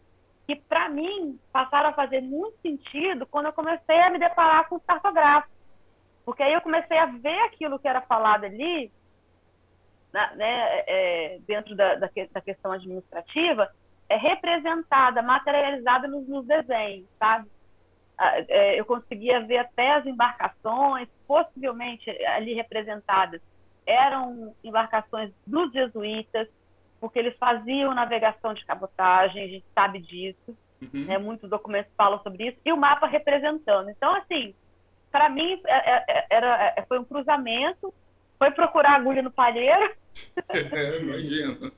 que, 0.47 0.55
para 0.55 0.89
mim, 0.89 1.39
passaram 1.51 1.89
a 1.89 1.93
fazer 1.93 2.21
muito 2.21 2.57
sentido 2.61 3.25
quando 3.25 3.47
eu 3.47 3.53
comecei 3.53 3.99
a 3.99 4.09
me 4.09 4.19
deparar 4.19 4.67
com 4.67 4.75
os 4.75 4.85
cartográficos. 4.85 5.53
Porque 6.25 6.43
aí 6.43 6.53
eu 6.53 6.61
comecei 6.61 6.97
a 6.97 7.05
ver 7.05 7.39
aquilo 7.41 7.79
que 7.79 7.87
era 7.87 8.01
falado 8.01 8.45
ali, 8.45 8.91
né, 10.13 10.83
é, 10.87 11.39
dentro 11.47 11.75
da, 11.75 11.95
da, 11.95 12.09
da, 12.31 12.41
questão 12.41 12.71
administrativa, 12.71 13.69
é 14.07 14.15
representada, 14.15 15.21
materializada 15.21 16.07
nos, 16.07 16.27
nos 16.27 16.45
desenhos, 16.45 17.07
sabe? 17.17 17.49
É, 18.19 18.79
eu 18.79 18.85
conseguia 18.85 19.41
ver 19.41 19.57
até 19.57 19.93
as 19.93 20.05
embarcações, 20.05 21.09
possivelmente 21.27 22.09
ali 22.27 22.53
representadas, 22.53 23.41
eram 23.85 24.53
embarcações 24.63 25.31
dos 25.45 25.71
jesuítas, 25.73 26.47
porque 27.03 27.19
eles 27.19 27.37
faziam 27.37 27.93
navegação 27.93 28.53
de 28.53 28.65
cabotagem, 28.65 29.43
a 29.43 29.47
gente 29.49 29.65
sabe 29.75 29.99
disso, 29.99 30.57
uhum. 30.81 31.03
né? 31.03 31.17
muitos 31.17 31.49
documentos 31.49 31.91
falam 31.97 32.17
sobre 32.23 32.47
isso, 32.47 32.57
e 32.63 32.71
o 32.71 32.77
mapa 32.77 33.05
representando. 33.07 33.89
Então, 33.89 34.15
assim, 34.15 34.55
para 35.11 35.27
mim 35.27 35.61
é, 35.67 35.91
é, 35.91 36.05
é, 36.07 36.27
era, 36.29 36.85
foi 36.87 36.99
um 36.99 37.03
cruzamento, 37.03 37.93
foi 38.39 38.51
procurar 38.51 38.93
agulha 38.93 39.21
no 39.21 39.31
palheiro. 39.31 39.93
É, 40.49 40.99
imagina. 40.99 41.71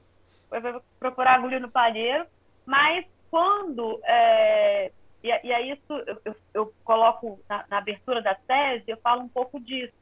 Foi 0.48 0.60
procurar 1.00 1.36
agulha 1.36 1.60
no 1.60 1.72
palheiro, 1.72 2.28
mas 2.64 3.04
quando 3.32 4.00
é, 4.04 4.92
e, 5.24 5.28
e 5.28 5.54
aí 5.54 5.72
isso 5.72 6.04
eu, 6.06 6.22
eu, 6.24 6.36
eu 6.54 6.74
coloco 6.84 7.40
na, 7.50 7.66
na, 7.68 7.78
abertura 7.80 8.22
da 8.22 8.36
tese, 8.36 8.84
eu 8.88 8.98
falo 8.98 9.24
um 9.24 9.30
pouco 9.30 9.60
disso, 9.60 9.94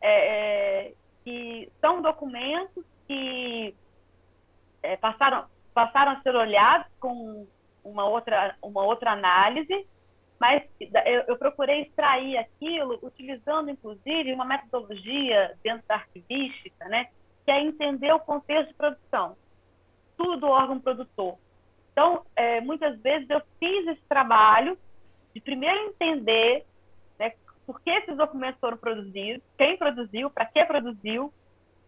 é, 0.00 0.92
que 1.22 1.70
são 1.80 2.02
documentos 2.02 2.84
que 3.06 3.74
é, 4.86 4.96
passaram, 4.96 5.46
passaram 5.74 6.12
a 6.12 6.20
ser 6.20 6.34
olhados 6.34 6.86
com 7.00 7.46
uma 7.84 8.06
outra, 8.06 8.56
uma 8.62 8.82
outra 8.82 9.12
análise, 9.12 9.86
mas 10.38 10.62
eu, 10.80 11.22
eu, 11.28 11.36
procurei 11.36 11.82
extrair 11.82 12.36
aquilo 12.36 12.98
utilizando, 13.02 13.70
inclusive, 13.70 14.32
uma 14.32 14.44
metodologia 14.44 15.56
dentro 15.62 15.86
da 15.88 15.94
arquivística, 15.94 16.84
né, 16.86 17.08
que 17.44 17.50
é 17.50 17.60
entender 17.62 18.12
o 18.12 18.20
contexto 18.20 18.68
de 18.68 18.74
produção, 18.74 19.36
tudo 20.16 20.36
do 20.38 20.46
órgão 20.48 20.78
produtor. 20.78 21.38
Então, 21.92 22.24
é, 22.36 22.60
muitas 22.60 23.00
vezes 23.00 23.28
eu 23.30 23.40
fiz 23.58 23.86
esse 23.88 24.02
trabalho 24.08 24.76
de 25.34 25.40
primeiro 25.40 25.88
entender 25.88 26.66
né, 27.18 27.32
por 27.66 27.80
que 27.80 27.90
esses 27.90 28.16
documentos 28.16 28.60
foram 28.60 28.76
produzidos, 28.76 29.42
quem 29.56 29.78
produziu, 29.78 30.30
para 30.30 30.44
que 30.44 30.64
produziu. 30.66 31.32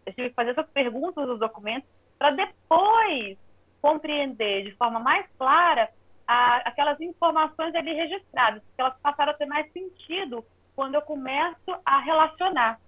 Eu 0.05 0.13
tive 0.13 0.29
que 0.29 0.35
fazer 0.35 0.51
essas 0.51 0.69
perguntas 0.71 1.27
nos 1.27 1.39
documentos 1.39 1.87
para 2.19 2.31
depois 2.31 3.37
compreender 3.81 4.65
de 4.65 4.75
forma 4.75 4.99
mais 4.99 5.25
clara 5.37 5.89
a, 6.27 6.57
aquelas 6.57 6.99
informações 6.99 7.73
ali 7.73 7.93
registradas, 7.93 8.61
porque 8.61 8.81
elas 8.81 8.99
passaram 9.01 9.31
a 9.31 9.35
ter 9.35 9.45
mais 9.45 9.71
sentido 9.71 10.45
quando 10.75 10.95
eu 10.95 11.01
começo 11.01 11.71
a 11.85 11.99
relacionar, 12.01 12.79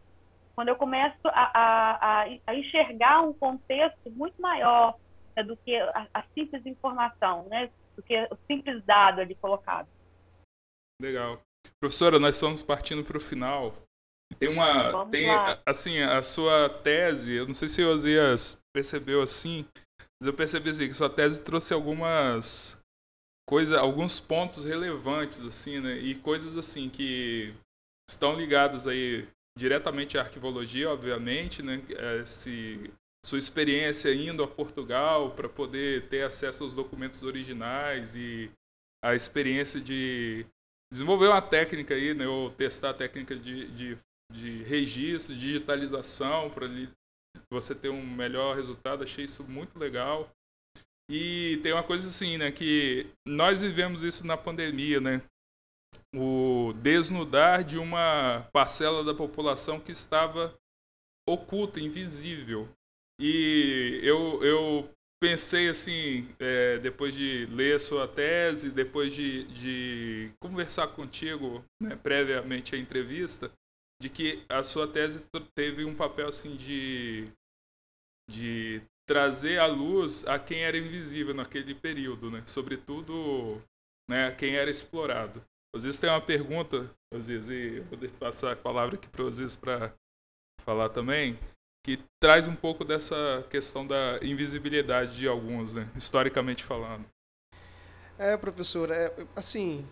quando 0.54 0.68
eu 0.68 0.76
começo 0.76 1.28
a, 1.28 1.52
a, 1.54 2.28
a 2.46 2.56
enxergar 2.56 3.22
um 3.22 3.34
contexto 3.34 4.12
muito 4.12 4.40
maior 4.42 4.98
né, 5.36 5.44
do 5.44 5.56
que 5.58 5.76
a, 5.76 6.08
a, 6.14 6.24
simples 6.34 6.66
informação, 6.66 7.48
né, 7.48 7.72
do 7.96 8.04
que 8.04 8.16
o 8.30 8.38
simples 8.48 8.84
dado 8.86 9.22
ali 9.22 9.34
colocado. 9.36 9.88
Legal. 11.02 11.42
Professora, 11.80 12.20
nós 12.20 12.36
estamos 12.36 12.62
partindo 12.62 13.04
para 13.04 13.18
o 13.18 13.22
final. 13.22 13.74
Tem 14.40 14.50
uma. 14.50 14.92
Vamos 14.92 15.12
tem, 15.12 15.28
lá. 15.28 15.60
assim, 15.66 16.00
a 16.00 16.22
sua 16.24 16.70
tese, 16.70 17.34
eu 17.34 17.46
não 17.46 17.54
sei 17.54 17.68
se 17.68 17.84
o 17.84 17.90
Osias 17.90 18.62
percebeu 18.74 19.22
assim, 19.22 19.66
mas 20.20 20.28
eu 20.28 20.34
percebi 20.34 20.70
assim, 20.70 20.88
que 20.88 20.94
sua 20.94 21.10
tese 21.10 21.42
trouxe 21.42 21.74
algumas 21.74 22.82
coisas, 23.48 23.78
alguns 23.78 24.20
pontos 24.20 24.66
relevantes, 24.66 25.44
assim, 25.44 25.80
né? 25.80 25.98
E 25.98 26.16
coisas 26.16 26.58
assim 26.58 26.90
que 26.90 27.54
estão 28.10 28.36
ligadas 28.36 28.88
aí 28.88 29.28
diretamente 29.58 30.18
à 30.18 30.22
arquivologia, 30.22 30.90
obviamente, 30.90 31.62
né? 31.62 31.82
Esse, 32.22 32.92
sua 33.26 33.38
experiência 33.38 34.14
indo 34.14 34.44
a 34.44 34.48
Portugal 34.48 35.32
para 35.32 35.48
poder 35.48 36.08
ter 36.08 36.24
acesso 36.24 36.64
aos 36.64 36.74
documentos 36.74 37.24
originais 37.24 38.16
e 38.16 38.50
a 39.04 39.16
experiência 39.16 39.80
de 39.80 40.46
desenvolver 40.92 41.28
uma 41.28 41.42
técnica 41.42 41.94
aí, 41.94 42.14
né, 42.14 42.28
ou 42.28 42.50
testar 42.50 42.90
a 42.92 42.94
técnica 42.94 43.36
de, 43.36 43.68
de, 43.72 43.98
de 44.32 44.64
registro, 44.64 45.36
digitalização, 45.36 46.50
para 46.50 46.68
você 47.52 47.76
ter 47.76 47.90
um 47.90 48.06
melhor 48.06 48.56
resultado. 48.56 49.04
Achei 49.04 49.26
isso 49.26 49.44
muito 49.44 49.78
legal. 49.78 50.30
E 51.10 51.60
tem 51.62 51.74
uma 51.74 51.84
coisa 51.84 52.08
assim, 52.08 52.38
né, 52.38 52.52
que 52.52 53.06
nós 53.28 53.62
vivemos 53.62 54.02
isso 54.02 54.26
na 54.26 54.38
pandemia, 54.38 55.02
né? 55.02 55.22
O 56.16 56.74
desnudar 56.82 57.64
de 57.64 57.78
uma 57.78 58.48
parcela 58.54 59.04
da 59.04 59.14
população 59.14 59.80
que 59.80 59.92
estava 59.92 60.56
oculta, 61.28 61.80
invisível. 61.80 62.70
E 63.20 64.00
eu, 64.04 64.44
eu 64.44 64.90
pensei 65.22 65.70
assim, 65.70 66.28
é, 66.40 66.80
depois 66.80 67.14
de 67.14 67.46
ler 67.48 67.76
a 67.76 67.80
sua 67.80 68.08
tese, 68.08 68.72
depois 68.72 69.14
de, 69.14 69.44
de 69.54 70.32
conversar 70.40 70.88
contigo 70.88 71.64
né, 71.80 71.96
previamente 71.96 72.74
à 72.74 72.78
entrevista, 72.78 73.52
de 74.02 74.10
que 74.10 74.44
a 74.50 74.64
sua 74.64 74.88
tese 74.88 75.24
teve 75.54 75.86
um 75.86 75.94
papel 75.94 76.28
assim 76.28 76.56
de, 76.56 77.32
de 78.28 78.82
trazer 79.08 79.60
à 79.60 79.68
luz 79.68 80.28
a 80.28 80.40
quem 80.40 80.64
era 80.64 80.76
invisível 80.76 81.36
naquele 81.36 81.76
período, 81.76 82.32
né? 82.32 82.42
Sobretudo, 82.48 83.62
né, 84.10 84.32
quem 84.32 84.56
era 84.56 84.72
explorado. 84.72 85.46
Às 85.76 85.84
vezes 85.84 86.00
tem 86.00 86.10
uma 86.10 86.20
pergunta, 86.20 86.90
às 87.14 87.28
vezes, 87.28 87.50
e 87.50 87.78
eu 87.78 87.84
vou 87.86 88.10
passar 88.20 88.54
a 88.54 88.56
palavra 88.56 88.96
aqui 88.96 89.08
para 89.08 89.24
vocês 89.24 89.56
para 89.56 89.94
falar 90.66 90.90
também, 90.90 91.38
que 91.86 92.00
traz 92.20 92.48
um 92.48 92.56
pouco 92.56 92.84
dessa 92.84 93.46
questão 93.52 93.86
da 93.86 94.20
invisibilidade 94.24 95.16
de 95.16 95.28
alguns, 95.28 95.74
né? 95.74 95.88
historicamente 95.96 96.64
falando. 96.64 97.06
É, 98.18 98.36
professor, 98.36 98.90
é, 98.90 99.14
assim, 99.36 99.88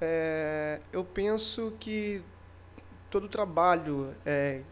é, 0.00 0.80
eu 0.92 1.04
penso 1.04 1.76
que 1.78 2.22
todo 3.10 3.28
trabalho, 3.28 4.14
é, 4.24 4.62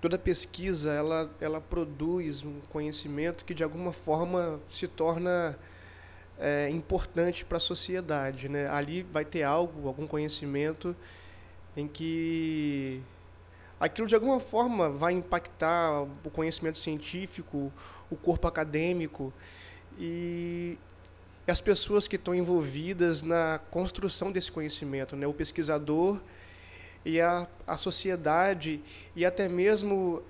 toda 0.00 0.18
pesquisa, 0.18 0.92
ela, 0.92 1.30
ela 1.40 1.60
produz 1.60 2.44
um 2.44 2.60
conhecimento 2.68 3.44
que 3.44 3.54
de 3.54 3.64
alguma 3.64 3.92
forma 3.92 4.60
se 4.68 4.86
torna 4.86 5.58
é, 6.38 6.68
importante 6.70 7.44
para 7.44 7.56
a 7.56 7.60
sociedade. 7.60 8.48
Né? 8.48 8.68
Ali 8.68 9.02
vai 9.02 9.24
ter 9.24 9.42
algo, 9.42 9.88
algum 9.88 10.06
conhecimento 10.06 10.94
em 11.76 11.86
que 11.86 13.02
aquilo 13.78 14.06
de 14.06 14.14
alguma 14.14 14.40
forma 14.40 14.88
vai 14.90 15.12
impactar 15.12 16.02
o 16.02 16.30
conhecimento 16.30 16.78
científico, 16.78 17.72
o 18.10 18.16
corpo 18.16 18.48
acadêmico 18.48 19.32
e 19.98 20.78
as 21.46 21.60
pessoas 21.60 22.08
que 22.08 22.16
estão 22.16 22.34
envolvidas 22.34 23.22
na 23.22 23.60
construção 23.70 24.32
desse 24.32 24.50
conhecimento, 24.50 25.14
né? 25.14 25.26
o 25.26 25.34
pesquisador 25.34 26.20
e 27.06 27.20
a, 27.20 27.46
a 27.64 27.76
sociedade 27.76 28.82
e 29.14 29.24
até 29.24 29.48
mesmo 29.48 30.24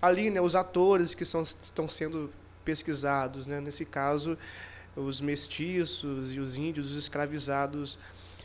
ali 0.00 0.30
né, 0.30 0.40
os 0.40 0.54
atores 0.54 1.12
que 1.12 1.24
são, 1.24 1.42
estão 1.42 1.88
sendo 1.88 2.32
pesquisados, 2.64 3.48
né? 3.48 3.60
nesse 3.60 3.84
caso 3.84 4.38
os 4.94 5.20
mestiços 5.20 6.32
e 6.32 6.38
os 6.38 6.56
índios, 6.56 6.92
os 6.92 6.96
escravizados 6.96 7.98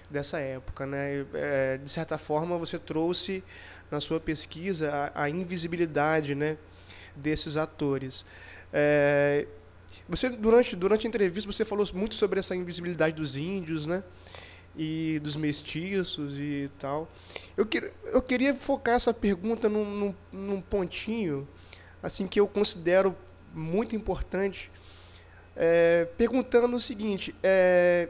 dessa 0.10 0.40
época. 0.40 0.86
Né? 0.88 1.26
É, 1.36 1.78
de 1.78 1.90
certa 1.90 2.18
forma, 2.18 2.58
você 2.58 2.80
trouxe 2.80 3.44
na 3.92 4.00
sua 4.00 4.20
pesquisa 4.20 5.12
a, 5.14 5.24
a 5.24 5.30
invisibilidade 5.30 6.34
né, 6.34 6.58
desses 7.16 7.56
atores. 7.56 8.26
É, 8.74 9.46
você 10.10 10.30
durante 10.30 10.76
durante 10.76 11.06
a 11.06 11.10
entrevista 11.10 11.52
você 11.52 11.64
falou 11.64 11.86
muito 11.94 12.16
sobre 12.16 12.40
essa 12.40 12.56
invisibilidade 12.56 13.16
dos 13.16 13.36
índios, 13.36 13.86
né? 13.86 14.04
E 14.76 15.20
dos 15.22 15.36
mestiços 15.36 16.34
e 16.38 16.70
tal. 16.80 17.10
Eu, 17.58 17.66
que, 17.66 17.92
eu 18.06 18.22
queria 18.22 18.56
focar 18.56 18.96
essa 18.96 19.14
pergunta 19.14 19.68
num, 19.68 19.84
num, 19.84 20.16
num 20.32 20.62
pontinho 20.62 21.48
assim 22.02 22.26
que 22.26 22.40
eu 22.40 22.48
considero 22.48 23.16
muito 23.54 23.96
importante, 23.96 24.72
é, 25.56 26.08
perguntando 26.18 26.76
o 26.76 26.80
seguinte: 26.80 27.36
é, 27.44 28.10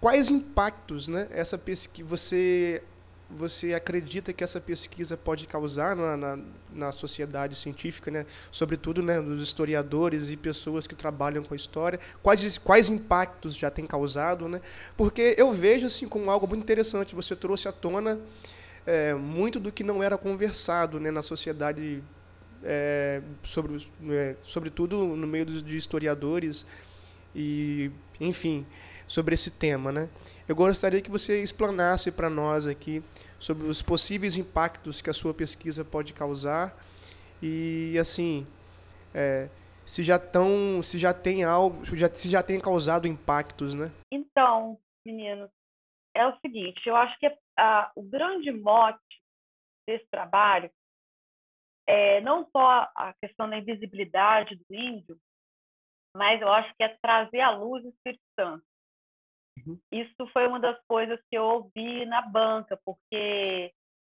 Quais 0.00 0.30
impactos 0.30 1.08
né, 1.08 1.26
essa 1.30 1.56
pesquisa 1.56 2.08
você, 2.08 2.82
você 3.28 3.74
acredita 3.74 4.32
que 4.32 4.44
essa 4.44 4.60
pesquisa 4.60 5.16
pode 5.16 5.46
causar 5.46 5.96
na, 5.96 6.16
na, 6.16 6.38
na 6.72 6.92
sociedade 6.92 7.56
científica, 7.56 8.10
né, 8.10 8.26
sobretudo 8.52 9.02
né, 9.02 9.20
dos 9.20 9.42
historiadores 9.42 10.28
e 10.28 10.36
pessoas 10.36 10.86
que 10.86 10.94
trabalham 10.94 11.42
com 11.42 11.52
a 11.52 11.56
história? 11.56 11.98
Quais, 12.22 12.58
quais 12.58 12.88
impactos 12.88 13.56
já 13.56 13.70
tem 13.70 13.84
causado? 13.84 14.48
Né? 14.48 14.60
Porque 14.96 15.34
eu 15.36 15.52
vejo 15.52 15.86
assim, 15.86 16.08
como 16.08 16.30
algo 16.30 16.46
muito 16.46 16.62
interessante, 16.62 17.14
você 17.14 17.34
trouxe 17.34 17.66
à 17.66 17.72
tona 17.72 18.18
é, 18.86 19.12
muito 19.14 19.58
do 19.58 19.72
que 19.72 19.82
não 19.82 20.02
era 20.02 20.16
conversado 20.16 21.00
né, 21.00 21.10
na 21.10 21.22
sociedade, 21.22 22.02
é, 22.62 23.20
sobre, 23.42 23.88
é, 24.08 24.36
sobretudo 24.42 24.98
no 25.04 25.26
meio 25.26 25.44
de 25.44 25.76
historiadores 25.76 26.64
e, 27.34 27.90
enfim 28.20 28.64
sobre 29.06 29.34
esse 29.34 29.50
tema, 29.50 29.92
né? 29.92 30.08
Eu 30.48 30.54
gostaria 30.54 31.00
que 31.00 31.10
você 31.10 31.42
explanasse 31.42 32.10
para 32.10 32.28
nós 32.28 32.66
aqui 32.66 33.02
sobre 33.38 33.66
os 33.66 33.82
possíveis 33.82 34.36
impactos 34.36 35.00
que 35.00 35.10
a 35.10 35.14
sua 35.14 35.32
pesquisa 35.32 35.84
pode 35.84 36.12
causar 36.12 36.76
e 37.42 37.96
assim 38.00 38.46
é, 39.14 39.48
se 39.84 40.02
já 40.02 40.18
tão, 40.18 40.82
se 40.82 40.98
já 40.98 41.14
tem 41.14 41.44
algo, 41.44 41.86
se 41.86 41.96
já, 41.96 42.08
se 42.08 42.28
já 42.28 42.42
tem 42.42 42.60
causado 42.60 43.06
impactos, 43.06 43.74
né? 43.74 43.90
Então, 44.12 44.78
meninos, 45.04 45.50
é 46.14 46.26
o 46.26 46.36
seguinte, 46.40 46.80
eu 46.86 46.96
acho 46.96 47.16
que 47.18 47.30
a, 47.58 47.92
o 47.94 48.02
grande 48.02 48.50
mote 48.50 48.98
desse 49.86 50.06
trabalho 50.10 50.70
é 51.86 52.20
não 52.20 52.48
só 52.50 52.90
a 52.96 53.14
questão 53.22 53.48
da 53.48 53.58
invisibilidade 53.58 54.56
do 54.56 54.74
índio, 54.74 55.16
mas 56.16 56.40
eu 56.40 56.50
acho 56.50 56.74
que 56.74 56.82
é 56.82 56.96
trazer 57.00 57.40
à 57.40 57.50
luz 57.50 57.84
o 57.84 57.90
Espírito 57.90 58.24
Santo. 58.38 58.64
Uhum. 59.64 59.78
Isso 59.90 60.26
foi 60.32 60.46
uma 60.46 60.60
das 60.60 60.78
coisas 60.86 61.18
que 61.30 61.36
eu 61.36 61.44
ouvi 61.44 62.04
na 62.04 62.22
banca, 62.22 62.78
porque 62.84 63.72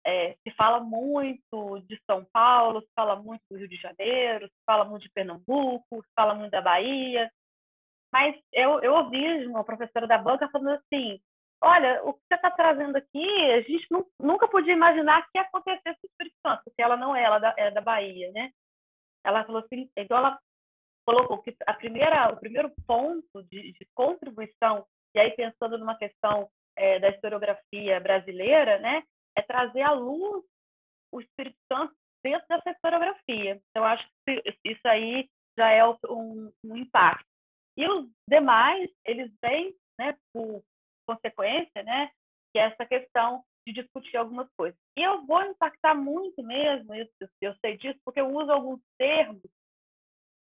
é, 0.05 0.35
se 0.35 0.51
fala 0.55 0.79
muito 0.79 1.79
de 1.81 2.01
São 2.09 2.25
Paulo, 2.31 2.81
se 2.81 2.87
fala 2.95 3.15
muito 3.15 3.41
do 3.49 3.57
Rio 3.57 3.67
de 3.67 3.75
Janeiro, 3.75 4.47
se 4.47 4.63
fala 4.65 4.85
muito 4.85 5.03
de 5.03 5.11
Pernambuco, 5.11 6.01
se 6.03 6.09
fala 6.15 6.33
muito 6.33 6.51
da 6.51 6.61
Bahia. 6.61 7.29
Mas 8.11 8.39
eu, 8.53 8.79
eu 8.81 8.93
ouvi 8.93 9.45
uma 9.47 9.63
professora 9.63 10.07
da 10.07 10.17
banca 10.17 10.49
falando 10.49 10.79
assim: 10.79 11.19
olha, 11.61 12.01
o 12.03 12.13
que 12.13 12.21
você 12.27 12.35
está 12.35 12.49
trazendo 12.51 12.95
aqui, 12.95 13.51
a 13.51 13.61
gente 13.61 13.87
nunca 14.19 14.47
podia 14.47 14.73
imaginar 14.73 15.23
que 15.23 15.37
ia 15.37 15.41
acontecer 15.41 15.89
no 15.89 16.09
Espírito 16.09 16.35
Santo, 16.45 16.63
porque 16.63 16.81
ela 16.81 16.95
não 16.95 17.15
é, 17.15 17.23
ela 17.23 17.37
é 17.37 17.39
da, 17.39 17.55
é 17.57 17.71
da 17.71 17.81
Bahia, 17.81 18.31
né? 18.31 18.51
Ela 19.25 19.43
falou 19.43 19.61
assim, 19.61 19.89
então 19.97 20.17
ela 20.17 20.39
colocou 21.05 21.41
que 21.41 21.55
a 21.65 21.73
primeira, 21.73 22.29
o 22.31 22.37
primeiro 22.37 22.71
ponto 22.85 23.43
de, 23.43 23.73
de 23.73 23.87
contribuição 23.93 24.85
e 25.17 25.19
aí, 25.19 25.31
pensando 25.31 25.79
numa 25.79 25.97
questão 25.97 26.47
é, 26.75 26.99
da 26.99 27.09
historiografia 27.09 27.99
brasileira, 27.99 28.77
né, 28.77 29.03
é 29.35 29.41
trazer 29.41 29.81
à 29.81 29.91
luz 29.91 30.45
o 31.11 31.19
Espírito 31.19 31.57
Santo 31.71 31.95
dentro 32.23 32.47
dessa 32.47 32.69
historiografia. 32.69 33.59
Então, 33.71 33.83
acho 33.83 34.07
que 34.27 34.43
isso 34.63 34.87
aí 34.87 35.27
já 35.57 35.71
é 35.71 35.83
um, 36.07 36.51
um 36.63 36.77
impacto. 36.77 37.25
E 37.75 37.89
os 37.89 38.07
demais, 38.29 38.91
eles 39.03 39.31
vêm, 39.43 39.75
né, 39.99 40.15
por 40.31 40.63
consequência, 41.07 41.81
né, 41.81 42.11
que 42.53 42.59
é 42.59 42.65
essa 42.65 42.85
questão 42.85 43.43
de 43.67 43.73
discutir 43.73 44.17
algumas 44.17 44.47
coisas. 44.55 44.79
E 44.95 45.01
eu 45.01 45.25
vou 45.25 45.41
impactar 45.41 45.95
muito 45.95 46.43
mesmo, 46.43 46.93
eu, 46.93 47.07
eu 47.41 47.55
sei 47.55 47.75
disso, 47.77 47.99
porque 48.05 48.21
eu 48.21 48.29
uso 48.29 48.51
alguns 48.51 48.79
termos 48.99 49.41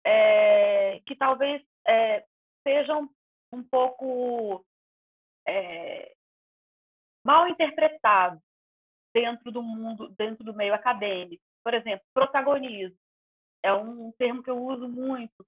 é, 0.05 0.99
que 1.05 1.15
talvez 1.15 1.63
é, 1.87 2.25
sejam 2.67 3.09
um 3.55 3.63
pouco 3.63 4.65
é, 5.47 6.13
mal 7.25 7.47
interpretado 7.47 8.39
dentro 9.13 9.51
do 9.51 9.63
mundo, 9.63 10.09
dentro 10.17 10.43
do 10.43 10.53
meio 10.53 10.73
acadêmico. 10.73 11.43
Por 11.63 11.73
exemplo, 11.73 12.05
protagonismo 12.13 12.97
é 13.63 13.73
um 13.73 14.11
termo 14.13 14.43
que 14.43 14.49
eu 14.49 14.57
uso 14.57 14.87
muito 14.87 15.45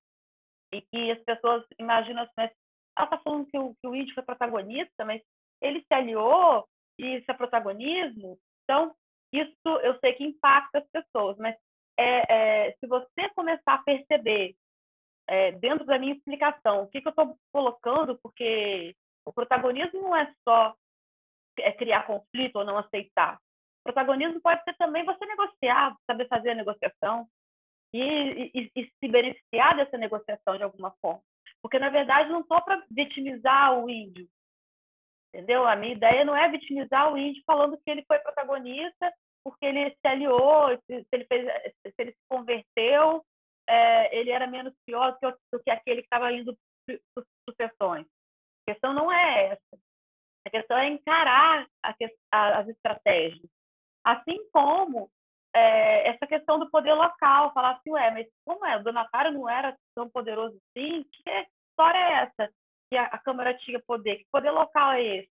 e 0.73 0.81
que 0.81 1.11
as 1.11 1.19
pessoas 1.23 1.63
imaginam 1.79 2.23
assim, 2.23 2.53
ela 2.97 3.05
está 3.05 3.17
falando 3.19 3.45
que 3.47 3.57
o, 3.57 3.75
que 3.75 3.87
o 3.87 3.95
índio 3.95 4.13
foi 4.15 4.23
protagonista, 4.23 5.05
mas 5.05 5.21
ele 5.61 5.81
se 5.81 5.93
aliou 5.93 6.67
e 6.97 7.17
isso 7.17 7.29
é 7.29 7.33
protagonismo. 7.33 8.39
Então, 8.63 8.95
isso 9.31 9.69
eu 9.83 9.99
sei 9.99 10.13
que 10.13 10.23
impacta 10.23 10.79
as 10.79 10.87
pessoas, 10.89 11.37
mas 11.37 11.55
é, 11.99 12.67
é, 12.67 12.71
se 12.79 12.87
você 12.87 13.29
começar 13.35 13.75
a 13.75 13.83
perceber 13.83 14.55
é, 15.27 15.51
dentro 15.51 15.85
da 15.85 15.99
minha 15.99 16.13
explicação, 16.13 16.83
o 16.83 16.87
que, 16.87 17.01
que 17.01 17.07
eu 17.07 17.11
estou 17.11 17.37
colocando, 17.51 18.17
porque 18.21 18.95
o 19.25 19.33
protagonismo 19.33 20.01
não 20.01 20.15
é 20.15 20.33
só 20.47 20.75
é 21.59 21.71
criar 21.71 22.05
conflito 22.05 22.57
ou 22.57 22.65
não 22.65 22.77
aceitar. 22.77 23.35
O 23.81 23.83
protagonismo 23.83 24.39
pode 24.41 24.63
ser 24.63 24.75
também 24.77 25.03
você 25.03 25.25
negociar, 25.25 25.95
saber 26.05 26.27
fazer 26.27 26.51
a 26.51 26.55
negociação 26.55 27.27
e, 27.93 28.51
e, 28.53 28.71
e 28.75 28.91
se 28.99 29.07
beneficiar 29.07 29.75
dessa 29.75 29.97
negociação 29.97 30.55
de 30.55 30.63
alguma 30.63 30.91
forma. 31.01 31.21
Porque, 31.61 31.79
na 31.79 31.89
verdade, 31.89 32.29
não 32.29 32.41
estou 32.41 32.61
para 32.61 32.83
vitimizar 32.91 33.77
o 33.79 33.89
índio. 33.89 34.27
Entendeu? 35.33 35.67
A 35.67 35.75
minha 35.75 35.93
ideia 35.93 36.23
não 36.23 36.35
é 36.35 36.47
vitimizar 36.49 37.11
o 37.11 37.17
índio 37.17 37.43
falando 37.45 37.77
que 37.77 37.89
ele 37.89 38.05
foi 38.07 38.19
protagonista 38.19 39.11
porque 39.43 39.65
ele 39.65 39.91
se 39.91 40.07
aliou, 40.07 40.77
se, 40.85 41.07
ele, 41.11 41.25
fez, 41.25 41.45
se 41.83 41.93
ele 41.97 42.11
se 42.11 42.19
converteu, 42.29 43.23
é, 43.67 44.15
ele 44.17 44.31
era 44.31 44.47
menos 44.47 44.73
pior 44.85 45.11
do 45.11 45.19
que, 45.19 45.37
do 45.53 45.63
que 45.63 45.69
aquele 45.69 46.01
que 46.01 46.07
estava 46.07 46.31
indo 46.31 46.57
por 47.13 47.25
sucessões. 47.49 48.05
A 48.67 48.73
questão 48.73 48.93
não 48.93 49.11
é 49.11 49.47
essa. 49.47 49.81
A 50.47 50.49
questão 50.49 50.77
é 50.77 50.87
encarar 50.87 51.67
a, 51.83 51.95
a, 52.31 52.59
as 52.59 52.67
estratégias. 52.69 53.49
Assim 54.05 54.49
como 54.51 55.09
é, 55.53 56.09
essa 56.09 56.25
questão 56.25 56.59
do 56.59 56.69
poder 56.69 56.93
local, 56.93 57.53
falar 57.53 57.71
assim, 57.71 57.91
ué, 57.91 58.11
mas 58.11 58.27
como 58.45 58.65
é? 58.65 58.77
O 58.77 58.83
Donatário 58.83 59.33
não 59.33 59.49
era 59.49 59.77
tão 59.95 60.09
poderoso 60.09 60.55
assim? 60.55 61.03
Que 61.03 61.47
história 61.69 61.97
é 61.97 62.13
essa? 62.23 62.53
Que 62.89 62.97
a, 62.97 63.05
a 63.05 63.17
Câmara 63.17 63.57
tinha 63.57 63.81
poder? 63.85 64.17
Que 64.17 64.27
poder 64.31 64.51
local 64.51 64.93
é 64.93 65.03
esse? 65.03 65.29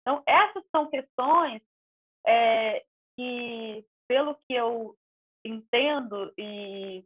Então, 0.00 0.22
essas 0.26 0.64
são 0.74 0.88
questões 0.88 1.60
é, 2.26 2.84
que, 3.16 3.84
pelo 4.08 4.36
que 4.46 4.54
eu 4.54 4.96
entendo 5.44 6.32
e 6.38 7.04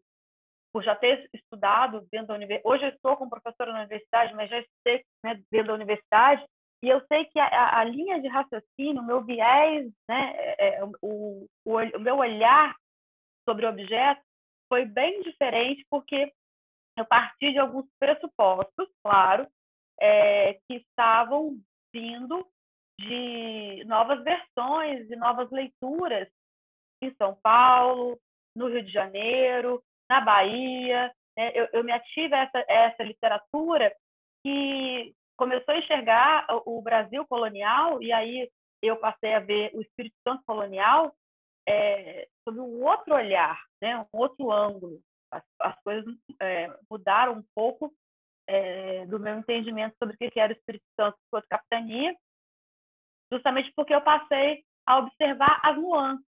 por 0.72 0.82
já 0.84 0.94
ter 0.94 1.28
estudado 1.32 2.06
dentro 2.12 2.28
da 2.28 2.34
universidade, 2.34 2.74
hoje 2.74 2.84
eu 2.84 2.90
estou 2.90 3.16
como 3.16 3.30
professora 3.30 3.72
na 3.72 3.80
universidade, 3.80 4.34
mas 4.34 4.48
já 4.48 4.58
estudei 4.58 5.04
né, 5.24 5.42
dentro 5.50 5.68
da 5.68 5.74
universidade, 5.74 6.44
e 6.82 6.88
eu 6.88 7.04
sei 7.06 7.26
que 7.26 7.38
a, 7.38 7.78
a, 7.78 7.84
linha 7.84 8.20
de 8.20 8.28
raciocínio, 8.28 9.02
o 9.02 9.06
meu 9.06 9.22
viés, 9.22 9.92
né, 10.08 10.32
é, 10.36 10.76
é, 10.76 10.84
o, 10.84 11.46
o, 11.64 11.76
o, 11.76 12.00
meu 12.00 12.16
olhar 12.16 12.74
sobre 13.46 13.66
o 13.66 13.68
objeto 13.68 14.22
foi 14.68 14.86
bem 14.86 15.22
diferente, 15.22 15.84
porque 15.90 16.32
eu 16.96 17.04
parti 17.04 17.52
de 17.52 17.58
alguns 17.58 17.86
pressupostos, 17.98 18.88
claro, 19.02 19.46
é, 20.00 20.54
que 20.66 20.76
estavam 20.76 21.58
vindo 21.92 22.46
de 22.98 23.84
novas 23.84 24.22
versões 24.22 25.10
e 25.10 25.16
novas 25.16 25.50
leituras 25.50 26.28
em 27.02 27.14
São 27.16 27.34
Paulo, 27.42 28.18
no 28.56 28.68
Rio 28.68 28.82
de 28.82 28.92
Janeiro, 28.92 29.82
na 30.10 30.20
Bahia. 30.20 31.14
Né? 31.38 31.52
Eu, 31.54 31.68
eu 31.72 31.84
me 31.84 31.92
ative 31.92 32.34
a 32.34 32.42
essa, 32.42 32.64
essa 32.68 33.02
literatura 33.04 33.94
que 34.44 35.14
começou 35.38 35.72
a 35.72 35.78
enxergar 35.78 36.46
o 36.66 36.82
Brasil 36.82 37.24
colonial, 37.26 38.02
e 38.02 38.12
aí 38.12 38.50
eu 38.82 38.96
passei 38.96 39.34
a 39.34 39.40
ver 39.40 39.70
o 39.74 39.80
Espírito 39.80 40.16
Santo 40.26 40.42
colonial 40.44 41.14
é, 41.66 42.28
sob 42.44 42.60
um 42.60 42.84
outro 42.84 43.14
olhar, 43.14 43.58
né? 43.80 43.98
um 43.98 44.06
outro 44.12 44.50
ângulo. 44.50 45.00
As, 45.32 45.42
as 45.60 45.80
coisas 45.82 46.14
é, 46.42 46.68
mudaram 46.90 47.34
um 47.34 47.44
pouco 47.54 47.92
é, 48.48 49.06
do 49.06 49.20
meu 49.20 49.38
entendimento 49.38 49.94
sobre 49.96 50.16
o 50.16 50.18
que 50.30 50.40
era 50.40 50.52
o 50.52 50.56
Espírito 50.56 50.84
Santo 50.98 51.16
enquanto 51.28 51.46
capitania, 51.48 52.14
justamente 53.32 53.72
porque 53.76 53.94
eu 53.94 54.00
passei 54.02 54.64
a 54.86 54.98
observar 54.98 55.60
as 55.62 55.76
nuances, 55.76 56.26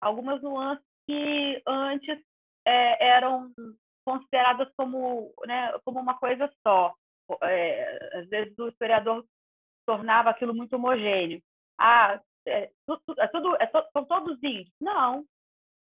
algumas 0.00 0.42
nuances 0.42 0.84
que 1.06 1.62
antes 1.66 2.18
é, 2.66 3.08
eram 3.08 3.52
consideradas 4.04 4.68
como, 4.76 5.32
né, 5.46 5.72
como 5.84 6.00
uma 6.00 6.18
coisa 6.18 6.50
só 6.66 6.94
é, 7.42 8.18
às 8.18 8.28
vezes 8.28 8.58
o 8.58 8.68
historiador 8.68 9.24
tornava 9.86 10.30
aquilo 10.30 10.54
muito 10.54 10.74
homogêneo. 10.76 11.42
Ah, 11.78 12.20
é, 12.46 12.70
tudo, 12.86 13.20
é 13.20 13.28
tudo, 13.28 13.56
é 13.60 13.66
to, 13.66 13.82
são 13.92 14.04
todos 14.04 14.42
índios. 14.42 14.72
Não. 14.80 15.24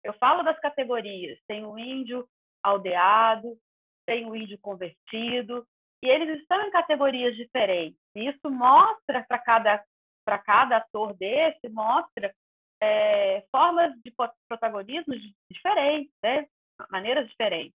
Eu 0.03 0.13
falo 0.13 0.43
das 0.43 0.59
categorias. 0.59 1.39
Tem 1.47 1.65
o 1.65 1.77
índio 1.77 2.27
aldeado, 2.63 3.57
tem 4.05 4.29
o 4.29 4.35
índio 4.35 4.57
convertido, 4.59 5.65
e 6.03 6.07
eles 6.07 6.39
estão 6.39 6.61
em 6.61 6.71
categorias 6.71 7.35
diferentes. 7.35 7.99
E 8.15 8.27
isso 8.29 8.49
mostra 8.49 9.23
para 9.27 9.39
cada 9.39 9.83
para 10.23 10.39
cada 10.39 10.77
ator 10.77 11.13
desse 11.13 11.69
mostra 11.69 12.33
é, 12.81 13.45
formas 13.51 13.93
de 14.03 14.11
protagonismo 14.49 15.13
diferentes, 15.51 16.11
né? 16.23 16.47
Maneiras 16.89 17.27
diferentes. 17.27 17.75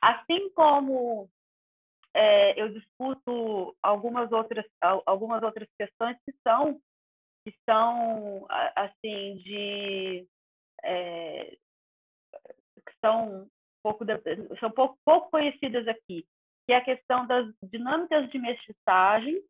Assim 0.00 0.50
como 0.50 1.28
é, 2.16 2.60
eu 2.60 2.70
discuto 2.70 3.76
algumas 3.82 4.32
outras 4.32 4.64
algumas 5.04 5.42
outras 5.42 5.68
questões 5.78 6.16
que 6.24 6.34
são 6.42 6.80
que 7.44 7.54
são 7.68 8.46
assim 8.74 9.36
de 9.36 10.26
é, 10.82 11.56
que 12.86 12.92
são 13.04 13.46
pouco 13.82 14.04
são 14.58 14.70
pouco, 14.70 14.98
pouco 15.04 15.30
conhecidas 15.30 15.86
aqui 15.86 16.26
que 16.66 16.72
é 16.72 16.76
a 16.76 16.84
questão 16.84 17.26
das 17.26 17.46
dinâmicas 17.62 18.30
de 18.30 18.38
mestiçagem 18.38 19.40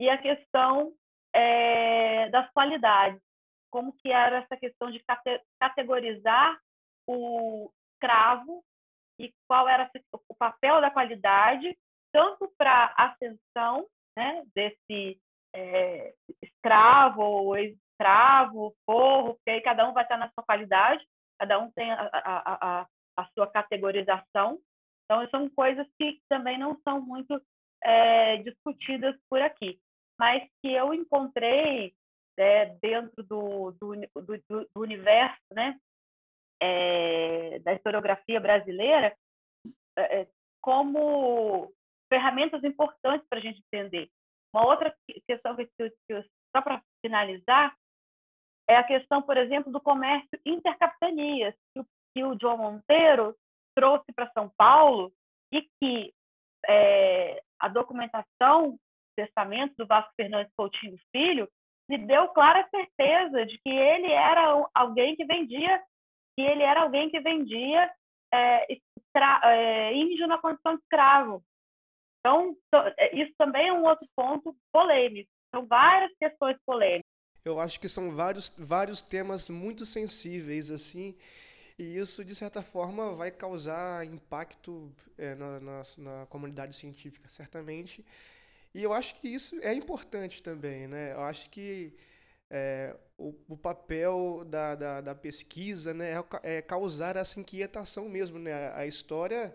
e 0.00 0.08
a 0.10 0.18
questão 0.18 0.92
é, 1.32 2.28
das 2.30 2.50
qualidades 2.52 3.22
como 3.70 3.92
que 3.92 4.10
era 4.10 4.38
essa 4.38 4.56
questão 4.56 4.90
de 4.90 5.02
categorizar 5.60 6.60
o 7.06 7.72
escravo 8.04 8.62
e 9.18 9.32
qual 9.48 9.68
era 9.68 9.90
o 10.12 10.34
papel 10.34 10.80
da 10.80 10.90
qualidade 10.90 11.76
tanto 12.12 12.52
para 12.56 12.94
a 12.96 13.06
ascensão 13.06 13.86
né, 14.16 14.44
desse 14.54 15.18
é, 15.54 16.14
escravo 16.42 17.22
ou 17.22 17.56
ex-escravo, 17.56 18.74
forro, 18.86 19.34
porque 19.34 19.50
aí 19.50 19.60
cada 19.62 19.88
um 19.88 19.92
vai 19.92 20.04
estar 20.04 20.16
na 20.16 20.30
sua 20.30 20.44
qualidade, 20.44 21.04
cada 21.38 21.58
um 21.58 21.70
tem 21.72 21.90
a, 21.90 22.08
a, 22.12 22.80
a, 22.82 22.86
a 23.16 23.28
sua 23.34 23.48
categorização. 23.48 24.60
Então, 25.04 25.28
são 25.28 25.50
coisas 25.50 25.86
que 25.98 26.20
também 26.28 26.56
não 26.56 26.78
são 26.82 27.00
muito 27.00 27.40
é, 27.82 28.36
discutidas 28.38 29.16
por 29.28 29.40
aqui, 29.42 29.80
mas 30.18 30.42
que 30.62 30.72
eu 30.72 30.94
encontrei 30.94 31.94
é, 32.36 32.66
dentro 32.80 33.22
do, 33.24 33.72
do, 33.72 33.94
do, 33.96 34.38
do, 34.48 34.68
universo 34.76 35.42
né, 35.52 35.78
é, 36.64 37.58
da 37.60 37.74
historiografia 37.74 38.40
brasileira 38.40 39.14
é, 39.98 40.26
como 40.62 41.70
ferramentas 42.08 42.64
importantes 42.64 43.26
para 43.28 43.38
a 43.38 43.42
gente 43.42 43.62
entender. 43.66 44.08
Uma 44.54 44.66
outra 44.66 44.94
questão 45.26 45.54
que 45.56 45.68
eu, 46.08 46.24
só 46.56 46.62
para 46.62 46.82
finalizar, 47.04 47.74
é 48.68 48.76
a 48.76 48.84
questão, 48.84 49.20
por 49.20 49.36
exemplo, 49.36 49.70
do 49.70 49.80
comércio 49.80 50.40
intercapitanias, 50.46 51.54
que 52.14 52.24
o 52.24 52.38
João 52.40 52.56
Monteiro 52.56 53.36
trouxe 53.76 54.10
para 54.14 54.30
São 54.30 54.50
Paulo 54.56 55.12
e 55.52 55.68
que 55.80 56.14
é, 56.66 57.42
a 57.60 57.68
documentação, 57.68 58.78
testamento 59.16 59.74
do 59.76 59.86
Vasco 59.86 60.12
Fernandes 60.16 60.52
Coutinho 60.56 60.96
Filho, 61.14 61.48
me 61.90 61.98
deu 61.98 62.28
clara 62.28 62.66
certeza 62.70 63.44
de 63.44 63.58
que 63.58 63.70
ele 63.70 64.10
era 64.10 64.66
alguém 64.72 65.14
que 65.16 65.26
vendia, 65.26 65.82
que 66.36 66.42
ele 66.42 66.62
era 66.62 66.82
alguém 66.82 67.10
que 67.10 67.20
vendia 67.20 67.90
é, 68.32 68.66
é, 69.44 69.94
índio 69.94 70.26
na 70.26 70.38
condição 70.38 70.74
de 70.74 70.82
escravo. 70.82 71.42
Então, 72.20 72.56
é, 72.98 73.16
isso 73.16 73.32
também 73.38 73.68
é 73.68 73.72
um 73.72 73.84
outro 73.84 74.06
ponto 74.16 74.56
polêmico. 74.72 75.30
São 75.54 75.66
várias 75.66 76.10
questões 76.18 76.56
polêmicas. 76.66 77.04
Eu 77.44 77.60
acho 77.60 77.78
que 77.78 77.88
são 77.88 78.14
vários, 78.14 78.50
vários 78.58 79.02
temas 79.02 79.48
muito 79.48 79.84
sensíveis, 79.84 80.70
assim, 80.70 81.14
e 81.78 81.98
isso, 81.98 82.24
de 82.24 82.34
certa 82.34 82.62
forma, 82.62 83.14
vai 83.14 83.30
causar 83.30 84.06
impacto 84.06 84.90
é, 85.18 85.34
na, 85.34 85.60
na, 85.60 85.82
na, 85.98 86.26
comunidade 86.26 86.74
científica, 86.74 87.28
certamente. 87.28 88.04
E 88.74 88.82
eu 88.82 88.92
acho 88.92 89.16
que 89.16 89.28
isso 89.28 89.60
é 89.60 89.74
importante 89.74 90.42
também, 90.42 90.86
né? 90.86 91.12
Eu 91.12 91.20
acho 91.22 91.50
que 91.50 91.92
é, 92.56 92.96
o, 93.18 93.34
o, 93.48 93.56
papel 93.56 94.44
da, 94.46 94.76
da, 94.76 95.00
da, 95.00 95.12
pesquisa 95.12 95.92
né, 95.92 96.12
é, 96.12 96.58
é 96.58 96.62
causar 96.62 97.16
essa 97.16 97.40
inquietação 97.40 98.08
mesmo, 98.08 98.38
né? 98.38 98.72
A 98.74 98.86
história 98.86 99.52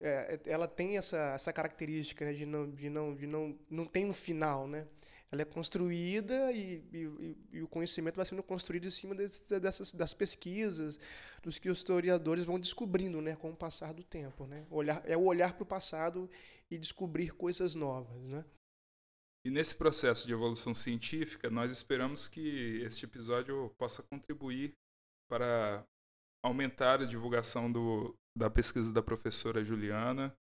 é, 0.00 0.40
ela 0.46 0.66
tem 0.66 0.96
essa, 0.96 1.32
essa 1.32 1.52
característica 1.52 2.24
né, 2.24 2.32
de, 2.32 2.44
não, 2.44 2.68
de, 2.68 2.90
não, 2.90 3.14
de 3.14 3.26
não, 3.28 3.56
não 3.70 3.84
tem 3.86 4.04
um 4.04 4.12
final, 4.12 4.66
né? 4.66 4.84
Ela 5.30 5.42
é 5.42 5.44
construída 5.44 6.50
e, 6.50 6.82
e, 6.92 7.36
e 7.52 7.62
o 7.62 7.68
conhecimento 7.68 8.16
vai 8.16 8.26
sendo 8.26 8.42
construído 8.42 8.88
em 8.88 8.90
cima 8.90 9.14
desse, 9.14 9.60
dessas, 9.60 9.94
das 9.94 10.12
pesquisas, 10.12 10.98
dos 11.40 11.60
que 11.60 11.70
os 11.70 11.78
historiadores 11.78 12.44
vão 12.44 12.58
descobrindo 12.58 13.20
né, 13.20 13.36
com 13.36 13.50
o 13.50 13.56
passar 13.56 13.92
do 13.92 14.02
tempo. 14.02 14.44
Né? 14.44 14.66
Olhar, 14.70 15.02
é 15.06 15.16
o 15.16 15.22
olhar 15.22 15.52
para 15.52 15.62
o 15.62 15.66
passado 15.66 16.28
e 16.68 16.76
descobrir 16.78 17.30
coisas 17.30 17.76
novas. 17.76 18.28
Né? 18.28 18.44
E 19.46 19.50
nesse 19.50 19.76
processo 19.76 20.26
de 20.26 20.32
evolução 20.32 20.74
científica, 20.74 21.50
nós 21.50 21.70
esperamos 21.70 22.26
que 22.26 22.80
este 22.82 23.04
episódio 23.04 23.74
possa 23.78 24.02
contribuir 24.02 24.74
para 25.28 25.86
aumentar 26.42 27.02
a 27.02 27.06
divulgação 27.06 27.70
do, 27.70 28.16
da 28.36 28.50
pesquisa 28.50 28.92
da 28.92 29.02
professora 29.02 29.62
Juliana 29.62 30.34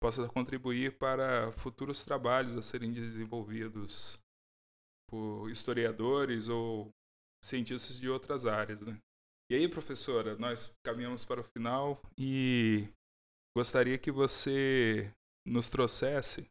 possa 0.00 0.26
contribuir 0.28 0.96
para 0.96 1.52
futuros 1.52 2.02
trabalhos 2.02 2.56
a 2.56 2.62
serem 2.62 2.90
desenvolvidos 2.90 4.18
por 5.08 5.50
historiadores 5.50 6.48
ou 6.48 6.90
cientistas 7.44 7.98
de 7.98 8.08
outras 8.08 8.46
áreas. 8.46 8.84
Né? 8.84 8.98
E 9.50 9.54
aí, 9.54 9.68
professora, 9.68 10.36
nós 10.36 10.74
caminhamos 10.82 11.24
para 11.24 11.40
o 11.40 11.44
final 11.44 12.00
e 12.18 12.88
gostaria 13.54 13.98
que 13.98 14.10
você 14.10 15.12
nos 15.46 15.68
trouxesse 15.68 16.48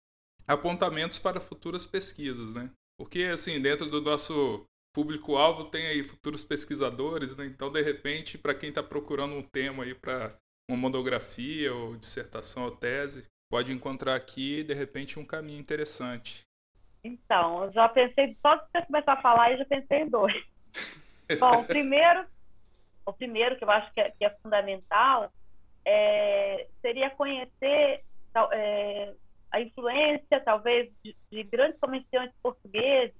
apontamentos 0.49 1.19
para 1.19 1.39
futuras 1.39 1.85
pesquisas, 1.85 2.55
né? 2.55 2.71
Porque, 2.97 3.23
assim, 3.25 3.61
dentro 3.61 3.89
do 3.89 4.01
nosso 4.01 4.65
público-alvo 4.93 5.65
tem 5.65 5.85
aí 5.85 6.03
futuros 6.03 6.43
pesquisadores, 6.43 7.35
né? 7.37 7.45
Então, 7.45 7.71
de 7.71 7.81
repente, 7.81 8.37
para 8.37 8.55
quem 8.55 8.69
está 8.69 8.81
procurando 8.81 9.35
um 9.35 9.43
tema 9.43 9.83
aí 9.83 9.93
para 9.93 10.35
uma 10.67 10.77
monografia 10.77 11.73
ou 11.73 11.95
dissertação 11.95 12.65
ou 12.65 12.71
tese, 12.71 13.27
pode 13.49 13.71
encontrar 13.71 14.15
aqui, 14.15 14.63
de 14.63 14.73
repente, 14.73 15.19
um 15.19 15.25
caminho 15.25 15.59
interessante. 15.59 16.41
Então, 17.03 17.65
eu 17.65 17.71
já 17.71 17.87
pensei, 17.87 18.35
só 18.41 18.55
de 18.55 18.63
você 18.71 18.85
começar 18.87 19.13
a 19.13 19.21
falar, 19.21 19.51
eu 19.51 19.59
já 19.59 19.65
pensei 19.65 19.99
em 19.99 20.09
dois. 20.09 20.43
Bom, 21.39 21.61
o 21.61 21.65
primeiro, 21.65 22.25
o 23.05 23.13
primeiro 23.13 23.55
que 23.55 23.63
eu 23.63 23.69
acho 23.69 23.93
que 23.93 24.01
é, 24.01 24.11
que 24.11 24.25
é 24.25 24.31
fundamental 24.41 25.31
é, 25.85 26.67
seria 26.81 27.11
conhecer 27.11 28.03
é, 28.51 29.13
a 29.51 29.61
influência, 29.61 30.39
talvez, 30.41 30.91
de, 31.03 31.15
de, 31.31 31.43
grandes 31.43 31.79
comerciantes 31.79 32.35
portugueses 32.41 33.15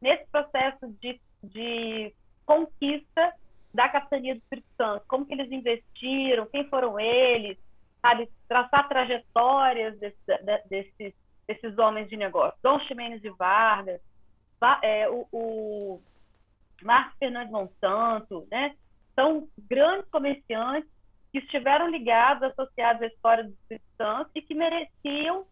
nesse 0.00 0.26
processo 0.30 0.88
de, 1.00 1.20
de 1.42 2.14
conquista 2.44 3.32
da 3.74 3.88
capitania 3.88 4.34
do 4.34 4.38
Espírito 4.38 4.68
Santo. 4.76 5.04
Como 5.06 5.26
que 5.26 5.34
eles 5.34 5.50
investiram, 5.50 6.46
quem 6.46 6.68
foram 6.68 6.98
eles, 6.98 7.58
sabe? 8.00 8.28
Traçar 8.48 8.88
trajetórias 8.88 9.98
desse, 9.98 10.16
desses, 10.68 11.14
desses 11.46 11.78
homens 11.78 12.08
de 12.08 12.16
negócio. 12.16 12.58
Dom 12.62 12.78
Ximenes 12.80 13.20
de 13.20 13.30
Vargas, 13.30 14.00
é, 14.82 15.08
o, 15.08 15.26
o 15.30 16.02
Marcos 16.82 17.18
Fernandes 17.18 17.52
Monsanto, 17.52 18.46
né? 18.50 18.74
São 19.14 19.48
grandes 19.68 20.08
comerciantes 20.10 20.90
que 21.32 21.38
estiveram 21.38 21.88
ligados, 21.90 22.42
associados 22.44 23.02
à 23.02 23.06
história 23.06 23.44
do 23.44 23.50
Espírito 23.50 23.86
Santo 23.96 24.30
e 24.34 24.42
que 24.42 24.54
mereciam 24.54 25.46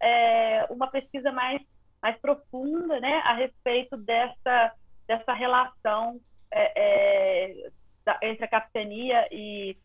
é, 0.00 0.66
uma 0.70 0.86
pesquisa 0.88 1.32
mais, 1.32 1.60
mais 2.02 2.18
profunda 2.20 2.98
né, 3.00 3.22
a 3.24 3.34
respeito 3.34 3.96
dessa, 3.96 4.72
dessa 5.06 5.32
relação 5.32 6.20
é, 6.50 6.72
é, 6.76 7.70
da, 8.04 8.18
entre 8.22 8.44
a 8.44 8.48
capitania 8.48 9.28
e 9.30 9.76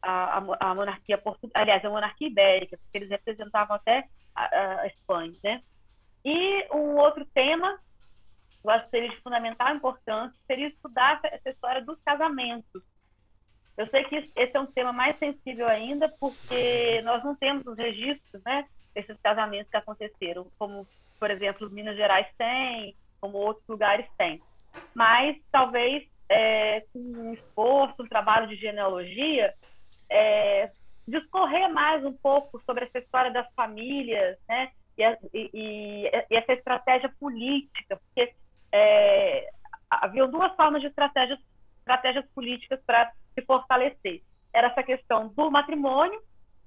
a, 0.00 0.38
a, 0.38 0.70
a 0.70 0.74
monarquia 0.74 1.18
portuguesa, 1.18 1.58
aliás, 1.58 1.84
a 1.84 1.90
monarquia 1.90 2.28
ibérica, 2.28 2.78
porque 2.78 2.98
eles 2.98 3.10
representavam 3.10 3.76
até 3.76 4.04
a, 4.34 4.80
a 4.80 4.86
Espanha. 4.86 5.34
Né? 5.42 5.62
E 6.24 6.66
um 6.74 6.96
outro 6.96 7.24
tema 7.26 7.78
eu 8.64 8.70
acho 8.70 8.84
que 8.86 8.90
seria 8.92 9.10
de 9.10 9.20
fundamental 9.20 9.76
importância, 9.76 10.40
seria 10.46 10.68
estudar 10.68 11.20
essa 11.24 11.50
história 11.50 11.82
dos 11.82 12.00
casamentos. 12.02 12.82
Eu 13.76 13.86
sei 13.88 14.04
que 14.04 14.32
esse 14.34 14.56
é 14.56 14.60
um 14.60 14.66
tema 14.66 14.92
mais 14.92 15.18
sensível 15.18 15.68
ainda, 15.68 16.08
porque 16.18 17.02
nós 17.02 17.22
não 17.22 17.36
temos 17.36 17.66
os 17.66 17.76
registros 17.76 18.42
né, 18.42 18.66
desses 18.94 19.16
casamentos 19.22 19.70
que 19.70 19.76
aconteceram, 19.76 20.46
como, 20.58 20.86
por 21.18 21.30
exemplo, 21.30 21.68
Minas 21.70 21.96
Gerais 21.96 22.26
tem, 22.38 22.94
como 23.20 23.38
outros 23.38 23.66
lugares 23.68 24.06
têm. 24.16 24.40
Mas, 24.94 25.36
talvez, 25.50 26.08
é, 26.28 26.82
com 26.92 26.98
um 26.98 27.34
esforço, 27.34 28.02
um 28.02 28.08
trabalho 28.08 28.46
de 28.48 28.56
genealogia, 28.56 29.54
é, 30.10 30.70
discorrer 31.06 31.72
mais 31.72 32.04
um 32.04 32.12
pouco 32.12 32.62
sobre 32.64 32.84
essa 32.84 32.98
história 32.98 33.30
das 33.30 33.52
famílias, 33.54 34.38
né, 34.48 34.70
e, 34.96 35.50
e, 35.52 36.10
e 36.30 36.36
essa 36.36 36.52
estratégia 36.52 37.12
política, 37.18 37.96
porque 37.96 38.32
é, 38.72 39.50
haviam 39.90 40.30
duas 40.30 40.54
formas 40.54 40.80
de 40.80 40.88
estratégias, 40.88 41.38
estratégias 41.78 42.24
políticas 42.34 42.80
para 42.86 43.12
se 43.34 43.44
fortalecer. 43.44 44.22
Era 44.52 44.68
essa 44.68 44.82
questão 44.82 45.28
do 45.28 45.50
matrimônio, 45.50 46.20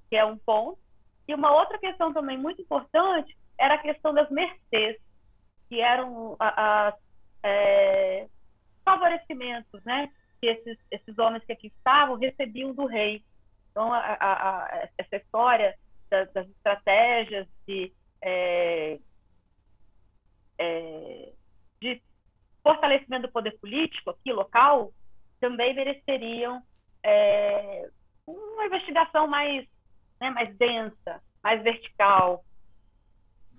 que 0.08 0.16
é 0.16 0.24
um 0.24 0.36
ponto, 0.38 0.78
e 1.28 1.34
uma 1.34 1.52
outra 1.52 1.78
questão 1.78 2.12
também 2.12 2.38
muito 2.38 2.62
importante 2.62 3.36
era 3.58 3.74
a 3.74 3.78
questão 3.78 4.14
das 4.14 4.30
mercês, 4.30 4.96
que 5.68 5.80
eram 5.80 6.36
a, 6.40 6.94
é, 7.42 8.26
favorecimentos 8.84 9.84
né, 9.84 10.08
que 10.40 10.46
esses, 10.46 10.78
esses 10.90 11.18
homens 11.18 11.44
que 11.44 11.52
aqui 11.52 11.66
estavam 11.66 12.16
recebiam 12.16 12.72
do 12.72 12.86
rei. 12.86 13.22
Então, 13.70 13.92
a, 13.92 13.98
a, 13.98 14.88
essa 14.96 15.16
história 15.16 15.76
das, 16.10 16.32
das 16.32 16.48
estratégias 16.48 17.46
de 17.66 17.92
é, 18.22 18.98
é, 20.58 21.32
de 21.80 22.02
fortalecimento 22.62 23.28
do 23.28 23.32
poder 23.32 23.56
político 23.60 24.10
aqui 24.10 24.32
local 24.32 24.92
também 25.40 25.74
mereceriam 25.74 26.60
é, 27.04 27.88
uma 28.26 28.66
investigação 28.66 29.28
mais, 29.28 29.66
né, 30.20 30.30
mais 30.30 30.56
densa, 30.56 31.22
mais 31.42 31.62
vertical. 31.62 32.44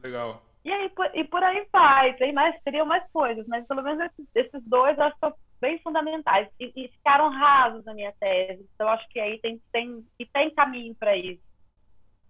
Legal. 0.02 0.44
E 0.64 0.72
aí 0.72 0.90
por, 0.90 1.10
e 1.16 1.24
por 1.24 1.44
aí 1.44 1.66
vai, 1.72 2.14
tem 2.18 2.34
mais, 2.34 2.56
teriam 2.64 2.86
mais 2.86 3.04
coisas, 3.12 3.48
mas 3.48 3.66
pelo 3.66 3.82
menos 3.82 4.02
esses, 4.02 4.28
esses 4.36 4.64
dois 4.66 4.98
eu 4.98 5.06
acho 5.06 5.16
que 5.16 5.20
são 5.22 5.34
bem 5.62 5.80
fundamentais 5.80 6.48
e, 6.60 6.72
e, 6.76 6.88
ficaram 6.90 7.30
rasos 7.30 7.84
na 7.86 7.94
minha 7.94 8.14
tese. 8.20 8.66
Então 8.74 8.88
eu 8.88 8.94
acho 8.94 9.08
que 9.10 9.20
aí 9.20 9.40
tem, 9.40 9.62
tem, 9.72 10.06
e 10.20 10.26
tem 10.26 10.54
caminho 10.54 10.96
para 10.96 11.16
isso. 11.16 11.42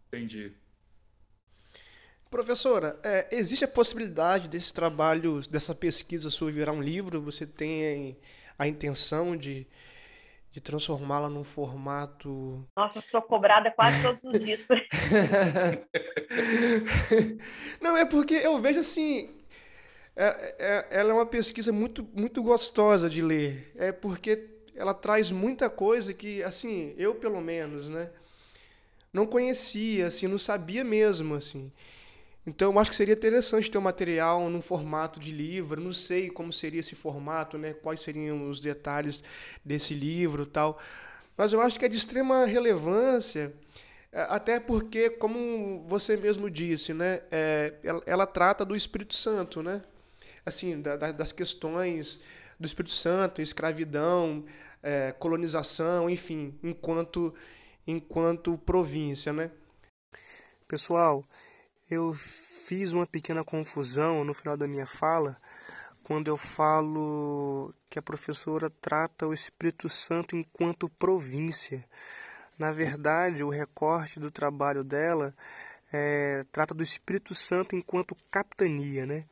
Entendi. 0.07 0.53
Professora, 2.29 2.99
é, 3.03 3.27
existe 3.31 3.65
a 3.65 3.67
possibilidade 3.67 4.47
desse 4.47 4.71
trabalho, 4.71 5.41
dessa 5.49 5.73
pesquisa 5.73 6.29
sua 6.29 6.51
virar 6.51 6.71
um 6.71 6.81
livro? 6.81 7.21
Você 7.21 7.45
tem 7.45 8.17
a 8.57 8.67
intenção 8.67 9.35
de, 9.35 9.65
de 10.51 10.59
transformá-la 10.59 11.29
num 11.29 11.43
formato. 11.43 12.65
Nossa, 12.75 13.01
sou 13.01 13.21
cobrada 13.21 13.71
quase 13.71 14.01
todos 14.01 14.19
os 14.23 14.39
dias. 14.39 14.59
Não, 17.79 17.95
é 17.95 18.05
porque 18.05 18.33
eu 18.33 18.57
vejo 18.59 18.79
assim. 18.79 19.35
É, 20.15 20.55
é, 20.59 20.87
ela 20.99 21.11
é 21.11 21.13
uma 21.13 21.25
pesquisa 21.25 21.71
muito, 21.71 22.07
muito 22.13 22.41
gostosa 22.41 23.09
de 23.09 23.21
ler. 23.21 23.71
É 23.75 23.91
porque 23.91 24.49
ela 24.75 24.93
traz 24.93 25.31
muita 25.31 25.69
coisa 25.69 26.13
que, 26.13 26.41
assim, 26.43 26.93
eu 26.97 27.15
pelo 27.15 27.41
menos, 27.41 27.89
né? 27.89 28.09
Não 29.13 29.25
conhecia, 29.25 30.07
assim, 30.07 30.27
não 30.27 30.39
sabia 30.39 30.83
mesmo, 30.83 31.35
assim. 31.35 31.71
Então, 32.45 32.71
eu 32.71 32.79
acho 32.79 32.89
que 32.89 32.95
seria 32.95 33.13
interessante 33.13 33.69
ter 33.69 33.77
um 33.77 33.81
material 33.81 34.49
num 34.49 34.61
formato 34.61 35.19
de 35.19 35.31
livro. 35.31 35.81
Não 35.81 35.93
sei 35.93 36.29
como 36.29 36.51
seria 36.51 36.79
esse 36.79 36.95
formato, 36.95 37.57
né? 37.57 37.73
Quais 37.73 37.99
seriam 37.99 38.49
os 38.49 38.59
detalhes 38.59 39.23
desse 39.63 39.93
livro, 39.93 40.45
tal. 40.45 40.79
Mas 41.37 41.53
eu 41.53 41.61
acho 41.61 41.77
que 41.77 41.85
é 41.85 41.89
de 41.89 41.97
extrema 41.97 42.45
relevância, 42.45 43.53
é, 44.11 44.21
até 44.29 44.59
porque, 44.59 45.09
como 45.09 45.83
você 45.83 46.17
mesmo 46.17 46.49
disse, 46.49 46.93
né? 46.93 47.21
É, 47.31 47.73
ela, 47.83 48.01
ela, 48.05 48.27
trata 48.27 48.65
do 48.65 48.75
Espírito 48.75 49.13
Santo, 49.13 49.61
né? 49.61 49.83
Assim, 50.45 50.81
da, 50.81 50.95
da, 50.95 51.11
das 51.11 51.31
questões 51.31 52.19
do 52.59 52.65
Espírito 52.65 52.93
Santo, 52.93 53.41
escravidão, 53.41 54.43
é, 54.81 55.11
colonização, 55.13 56.09
enfim, 56.09 56.57
enquanto 56.63 57.33
enquanto 57.87 58.57
província, 58.57 59.33
né? 59.33 59.51
Pessoal, 60.67 61.27
eu 61.89 62.13
fiz 62.13 62.93
uma 62.93 63.07
pequena 63.07 63.43
confusão 63.43 64.23
no 64.23 64.33
final 64.33 64.55
da 64.55 64.67
minha 64.67 64.85
fala 64.85 65.35
quando 66.03 66.27
eu 66.27 66.37
falo 66.37 67.73
que 67.89 67.97
a 67.97 68.01
professora 68.01 68.69
trata 68.69 69.27
o 69.27 69.33
Espírito 69.33 69.89
Santo 69.89 70.35
enquanto 70.35 70.89
província. 70.89 71.83
Na 72.57 72.71
verdade, 72.71 73.43
o 73.43 73.49
recorte 73.49 74.19
do 74.19 74.29
trabalho 74.29 74.83
dela 74.83 75.33
é, 75.91 76.43
trata 76.51 76.73
do 76.73 76.83
Espírito 76.83 77.33
Santo 77.33 77.75
enquanto 77.75 78.15
capitania, 78.29 79.05
né? 79.05 79.25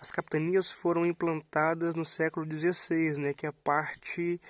As 0.00 0.12
capitanias 0.12 0.70
foram 0.70 1.04
implantadas 1.04 1.96
no 1.96 2.04
século 2.04 2.46
XVI, 2.48 3.20
né, 3.20 3.34
que 3.34 3.46
é 3.46 3.52
parte 3.52 4.40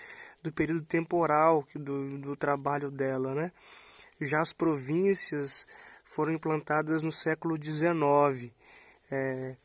do 0.42 0.52
período 0.52 0.82
temporal 0.82 1.66
do, 1.74 2.18
do 2.18 2.36
trabalho 2.36 2.90
dela, 2.90 3.34
né? 3.34 3.52
Já 4.20 4.40
as 4.40 4.52
províncias 4.52 5.66
foram 6.08 6.32
implantadas 6.32 7.02
no 7.02 7.12
século 7.12 7.62
XIX. 7.62 8.50
É, 9.10 9.56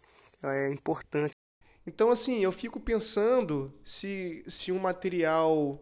é 0.44 0.70
importante. 0.70 1.32
Então, 1.88 2.12
assim, 2.12 2.44
eu 2.44 2.52
fico 2.52 2.80
pensando 2.80 3.74
se, 3.84 4.44
se 4.48 4.72
um 4.72 4.78
material 4.78 5.82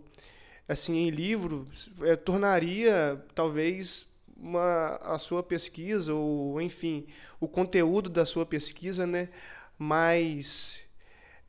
assim 0.68 1.08
em 1.08 1.10
livro 1.10 1.68
é, 2.02 2.16
tornaria 2.16 3.22
talvez 3.36 4.08
uma, 4.38 4.96
a 5.02 5.18
sua 5.18 5.44
pesquisa 5.44 6.14
ou 6.14 6.62
enfim 6.62 7.08
o 7.42 7.48
conteúdo 7.48 8.10
da 8.10 8.26
sua 8.26 8.46
pesquisa 8.46 9.06
né 9.06 9.28
mais 9.78 10.86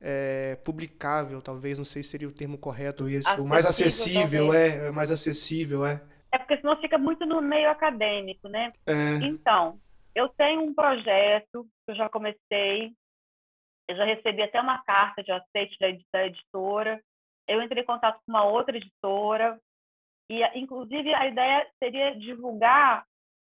é, 0.00 0.56
publicável 0.64 1.40
talvez 1.40 1.78
não 1.78 1.84
sei 1.84 2.02
se 2.02 2.08
seria 2.08 2.26
o 2.26 2.32
termo 2.32 2.58
correto 2.58 3.08
esse 3.08 3.30
o 3.38 3.46
mais 3.46 3.64
acessível 3.64 4.52
é, 4.52 4.88
é 4.88 4.90
mais 4.90 5.12
acessível 5.12 5.86
é 5.86 6.02
é 6.32 6.38
porque 6.38 6.56
senão 6.56 6.80
fica 6.80 6.96
muito 6.98 7.26
no 7.26 7.40
meio 7.42 7.70
acadêmico, 7.70 8.48
né? 8.48 8.68
É. 8.86 9.24
Então, 9.24 9.78
eu 10.14 10.28
tenho 10.30 10.62
um 10.62 10.74
projeto 10.74 11.64
que 11.84 11.92
eu 11.92 11.94
já 11.94 12.08
comecei, 12.08 12.92
eu 13.88 13.96
já 13.96 14.04
recebi 14.04 14.42
até 14.42 14.60
uma 14.60 14.82
carta 14.82 15.22
de 15.22 15.30
aceite 15.30 15.76
da 16.12 16.26
editora, 16.26 17.02
eu 17.46 17.60
entrei 17.62 17.82
em 17.82 17.86
contato 17.86 18.16
com 18.24 18.32
uma 18.32 18.44
outra 18.44 18.76
editora, 18.76 19.60
e 20.30 20.42
inclusive 20.58 21.12
a 21.14 21.26
ideia 21.26 21.66
seria 21.78 22.14
divulgar 22.16 23.04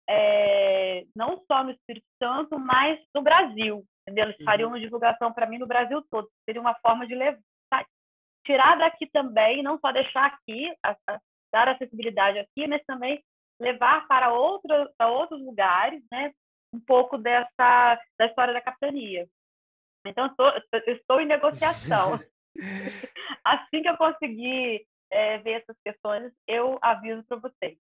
é, 0.08 1.04
não 1.16 1.42
só 1.50 1.64
no 1.64 1.72
Espírito 1.72 2.06
Santo, 2.22 2.58
mas 2.58 3.00
no 3.14 3.22
Brasil. 3.22 3.84
Entendeu? 4.02 4.26
Eles 4.26 4.44
fariam 4.44 4.68
uhum. 4.68 4.74
uma 4.74 4.80
divulgação 4.80 5.32
para 5.32 5.46
mim 5.46 5.58
no 5.58 5.66
Brasil 5.66 6.00
todo. 6.08 6.28
Seria 6.44 6.60
uma 6.60 6.76
forma 6.76 7.06
de 7.08 7.14
levar, 7.16 7.40
tirar 8.44 8.78
daqui 8.78 9.06
também, 9.06 9.64
não 9.64 9.80
só 9.80 9.90
deixar 9.90 10.26
aqui, 10.26 10.72
a, 10.84 10.96
a, 11.08 11.20
dar 11.56 11.68
acessibilidade 11.68 12.38
aqui, 12.38 12.66
mas 12.66 12.84
também 12.84 13.22
levar 13.58 14.06
para, 14.06 14.32
outro, 14.32 14.68
para 14.98 15.08
outros 15.08 15.40
lugares, 15.40 16.02
né? 16.12 16.32
Um 16.74 16.80
pouco 16.80 17.16
dessa 17.16 17.98
da 18.18 18.26
história 18.26 18.52
da 18.52 18.60
capitania. 18.60 19.26
Então, 20.06 20.26
estou, 20.26 20.52
estou 20.86 21.20
em 21.20 21.26
negociação. 21.26 22.20
assim 23.44 23.82
que 23.82 23.88
eu 23.88 23.96
conseguir 23.96 24.86
é, 25.10 25.38
ver 25.38 25.62
essas 25.62 25.76
questões, 25.84 26.32
eu 26.46 26.78
aviso 26.82 27.22
para 27.24 27.38
vocês. 27.38 27.78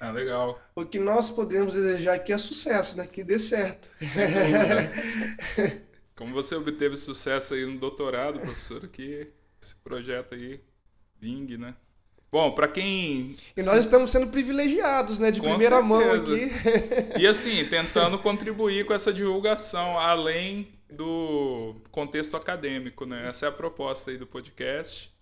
Ah, 0.00 0.10
legal. 0.10 0.60
O 0.74 0.84
que 0.84 0.98
nós 0.98 1.30
podemos 1.30 1.74
desejar 1.74 2.14
aqui 2.14 2.32
é 2.32 2.38
sucesso, 2.38 2.96
né? 2.96 3.06
Que 3.06 3.22
dê 3.22 3.38
certo. 3.38 3.88
Como 6.16 6.34
você 6.34 6.56
obteve 6.56 6.96
sucesso 6.96 7.54
aí 7.54 7.64
no 7.64 7.78
doutorado, 7.78 8.40
professor, 8.40 8.88
que 8.88 9.32
esse 9.60 9.76
projeto 9.82 10.34
aí 10.34 10.60
vingue, 11.18 11.56
né? 11.56 11.76
Bom, 12.32 12.52
para 12.52 12.66
quem. 12.66 13.36
E 13.54 13.62
nós 13.62 13.80
estamos 13.80 14.10
sendo 14.10 14.28
privilegiados, 14.28 15.18
né? 15.18 15.30
De 15.30 15.38
com 15.38 15.50
primeira 15.50 15.82
certeza. 15.82 15.82
mão 15.82 16.12
aqui. 16.12 17.20
E 17.20 17.26
assim, 17.26 17.62
tentando 17.66 18.18
contribuir 18.18 18.86
com 18.86 18.94
essa 18.94 19.12
divulgação, 19.12 19.98
além 19.98 20.66
do 20.90 21.76
contexto 21.90 22.34
acadêmico, 22.34 23.04
né? 23.04 23.28
Essa 23.28 23.44
é 23.44 23.48
a 23.50 23.52
proposta 23.52 24.10
aí 24.10 24.16
do 24.16 24.26
podcast. 24.26 25.12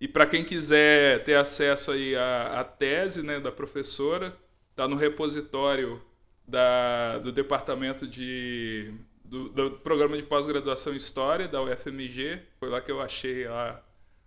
E 0.00 0.08
para 0.08 0.26
quem 0.26 0.44
quiser 0.44 1.22
ter 1.22 1.36
acesso 1.36 1.92
aí 1.92 2.16
à, 2.16 2.60
à 2.60 2.64
tese 2.64 3.22
né, 3.22 3.38
da 3.38 3.52
professora, 3.52 4.36
está 4.70 4.88
no 4.88 4.96
repositório 4.96 6.02
da, 6.46 7.18
do 7.18 7.30
departamento 7.30 8.04
de 8.04 8.92
do, 9.24 9.48
do 9.48 9.70
programa 9.70 10.16
de 10.16 10.24
pós-graduação 10.24 10.92
em 10.92 10.96
História 10.96 11.46
da 11.46 11.62
UFMG. 11.62 12.40
Foi 12.58 12.68
lá 12.68 12.80
que 12.80 12.90
eu 12.90 13.00
achei 13.00 13.46
lá 13.46 13.80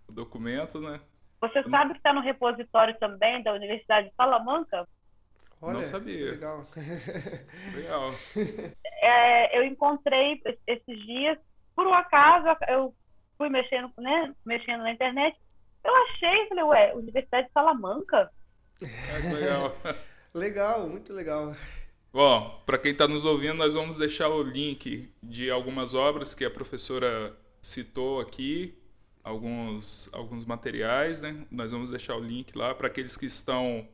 o 0.07 0.13
documento, 0.13 0.79
né? 0.79 0.99
Você 1.41 1.63
sabe 1.69 1.93
que 1.93 1.97
está 1.99 2.13
no 2.13 2.21
repositório 2.21 2.97
também 2.99 3.41
da 3.43 3.53
Universidade 3.53 4.09
de 4.09 4.15
Salamanca? 4.15 4.87
Olha, 5.61 5.73
Não 5.73 5.83
sabia. 5.83 6.31
Legal. 6.31 6.65
legal. 7.75 8.11
É, 9.01 9.57
eu 9.57 9.63
encontrei 9.63 10.41
esses 10.67 11.05
dias, 11.05 11.37
por 11.75 11.87
um 11.87 11.93
acaso, 11.93 12.47
eu 12.67 12.93
fui 13.37 13.49
mexendo, 13.49 13.91
né, 13.97 14.33
mexendo 14.45 14.83
na 14.83 14.91
internet 14.91 15.35
eu 15.83 15.95
achei, 15.95 16.47
falei, 16.47 16.63
ué, 16.63 16.93
Universidade 16.93 17.47
de 17.47 17.53
Salamanca? 17.53 18.29
É, 18.81 19.33
legal. 19.33 19.77
legal, 20.33 20.87
muito 20.87 21.13
legal. 21.13 21.55
Bom, 22.13 22.61
para 22.65 22.77
quem 22.77 22.91
está 22.91 23.07
nos 23.07 23.25
ouvindo, 23.25 23.55
nós 23.55 23.73
vamos 23.73 23.97
deixar 23.97 24.29
o 24.29 24.43
link 24.43 25.11
de 25.23 25.49
algumas 25.49 25.93
obras 25.93 26.35
que 26.35 26.45
a 26.45 26.51
professora 26.51 27.35
citou 27.61 28.19
aqui, 28.19 28.77
alguns, 29.23 30.09
alguns 30.13 30.45
materiais, 30.45 31.21
né? 31.21 31.45
Nós 31.51 31.71
vamos 31.71 31.89
deixar 31.89 32.15
o 32.15 32.19
link 32.19 32.55
lá 32.57 32.73
para 32.73 32.87
aqueles 32.87 33.15
que 33.15 33.25
estão 33.25 33.87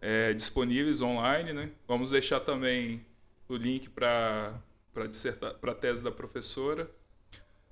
é, 0.00 0.32
disponíveis 0.32 1.00
online, 1.00 1.52
né? 1.52 1.70
Vamos 1.86 2.10
deixar 2.10 2.40
também 2.40 3.04
o 3.48 3.56
link 3.56 3.88
para 3.88 4.54
a 4.96 5.74
tese 5.74 6.02
da 6.02 6.10
professora. 6.10 6.90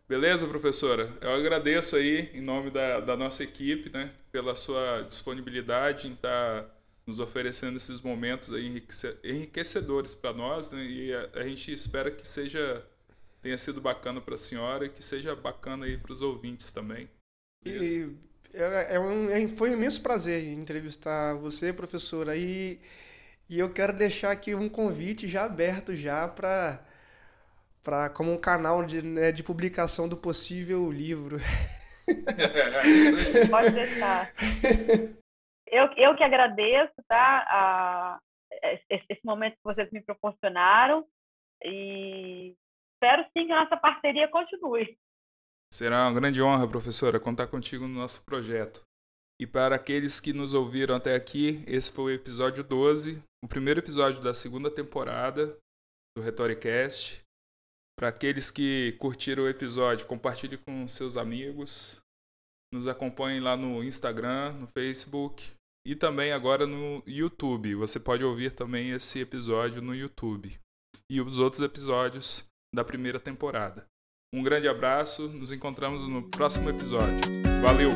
Beleza, 0.08 0.46
professora? 0.46 1.12
Eu 1.20 1.32
agradeço 1.32 1.94
aí, 1.94 2.30
em 2.32 2.40
nome 2.40 2.70
da, 2.70 2.98
da 2.98 3.14
nossa 3.14 3.44
equipe, 3.44 3.90
né, 3.90 4.10
pela 4.32 4.56
sua 4.56 5.02
disponibilidade 5.02 6.08
em 6.08 6.14
estar 6.14 6.62
tá 6.62 6.70
nos 7.06 7.20
oferecendo 7.20 7.76
esses 7.76 8.00
momentos 8.00 8.50
enriquecedores 9.22 10.14
para 10.14 10.32
nós, 10.32 10.70
né, 10.70 10.82
e 10.82 11.14
a, 11.14 11.28
a, 11.34 11.42
gente 11.46 11.70
espera 11.74 12.10
que 12.10 12.26
seja 12.26 12.82
tenha 13.40 13.58
sido 13.58 13.80
bacana 13.80 14.20
para 14.20 14.34
a 14.34 14.38
senhora 14.38 14.86
e 14.86 14.90
que 14.90 15.02
seja 15.02 15.34
bacana 15.34 15.86
aí 15.86 15.96
para 15.96 16.12
os 16.12 16.22
ouvintes 16.22 16.72
também. 16.72 17.08
E 17.64 18.08
é, 18.52 18.96
é 18.96 19.00
um, 19.00 19.30
é, 19.30 19.46
foi 19.48 19.70
um 19.70 19.74
imenso 19.74 20.02
prazer 20.02 20.44
entrevistar 20.44 21.34
você, 21.34 21.72
professora, 21.72 22.36
e, 22.36 22.80
e 23.48 23.58
eu 23.58 23.72
quero 23.72 23.92
deixar 23.92 24.30
aqui 24.30 24.54
um 24.54 24.68
convite 24.68 25.26
já 25.26 25.44
aberto 25.44 25.94
já 25.94 26.26
para 26.28 26.84
para 27.82 28.10
como 28.10 28.32
um 28.32 28.38
canal 28.38 28.84
de, 28.84 29.00
né, 29.00 29.32
de 29.32 29.42
publicação 29.42 30.06
do 30.06 30.16
possível 30.16 30.90
livro. 30.90 31.38
Pode 33.50 33.70
deixar. 33.70 34.30
Eu, 35.66 35.86
eu 35.96 36.14
que 36.14 36.22
agradeço 36.22 36.92
tá, 37.06 37.46
a, 37.48 38.18
esse 38.90 39.24
momento 39.24 39.54
que 39.54 39.64
vocês 39.64 39.90
me 39.90 40.02
proporcionaram 40.02 41.06
e 41.64 42.54
espero 42.98 43.22
sim 43.32 43.46
que 43.46 43.52
a 43.52 43.62
nossa 43.62 43.76
parceria 43.76 44.28
continue. 44.28 44.98
Será 45.72 46.06
uma 46.06 46.20
grande 46.20 46.42
honra, 46.42 46.68
professora, 46.68 47.20
contar 47.20 47.46
contigo 47.46 47.86
no 47.86 47.94
nosso 47.94 48.24
projeto. 48.24 48.82
E 49.40 49.46
para 49.46 49.76
aqueles 49.76 50.18
que 50.18 50.32
nos 50.32 50.52
ouviram 50.52 50.96
até 50.96 51.14
aqui, 51.14 51.62
esse 51.66 51.92
foi 51.92 52.12
o 52.12 52.14
episódio 52.14 52.64
12, 52.64 53.22
o 53.44 53.48
primeiro 53.48 53.78
episódio 53.78 54.20
da 54.20 54.34
segunda 54.34 54.68
temporada 54.70 55.56
do 56.16 56.22
Retoricast. 56.22 57.22
Para 57.96 58.08
aqueles 58.08 58.50
que 58.50 58.96
curtiram 58.98 59.44
o 59.44 59.48
episódio, 59.48 60.06
compartilhe 60.06 60.58
com 60.58 60.88
seus 60.88 61.16
amigos. 61.16 62.00
Nos 62.72 62.88
acompanhem 62.88 63.40
lá 63.40 63.56
no 63.56 63.82
Instagram, 63.84 64.52
no 64.52 64.68
Facebook 64.76 65.52
e 65.86 65.94
também 65.94 66.32
agora 66.32 66.66
no 66.66 67.02
YouTube. 67.06 67.74
Você 67.76 68.00
pode 68.00 68.24
ouvir 68.24 68.52
também 68.52 68.90
esse 68.90 69.20
episódio 69.20 69.80
no 69.80 69.94
YouTube 69.94 70.58
e 71.10 71.20
os 71.20 71.38
outros 71.38 71.62
episódios 71.62 72.47
da 72.74 72.84
primeira 72.84 73.18
temporada. 73.18 73.86
Um 74.34 74.42
grande 74.42 74.68
abraço, 74.68 75.28
nos 75.28 75.52
encontramos 75.52 76.06
no 76.06 76.28
próximo 76.28 76.68
episódio. 76.68 77.18
Valeu! 77.62 77.90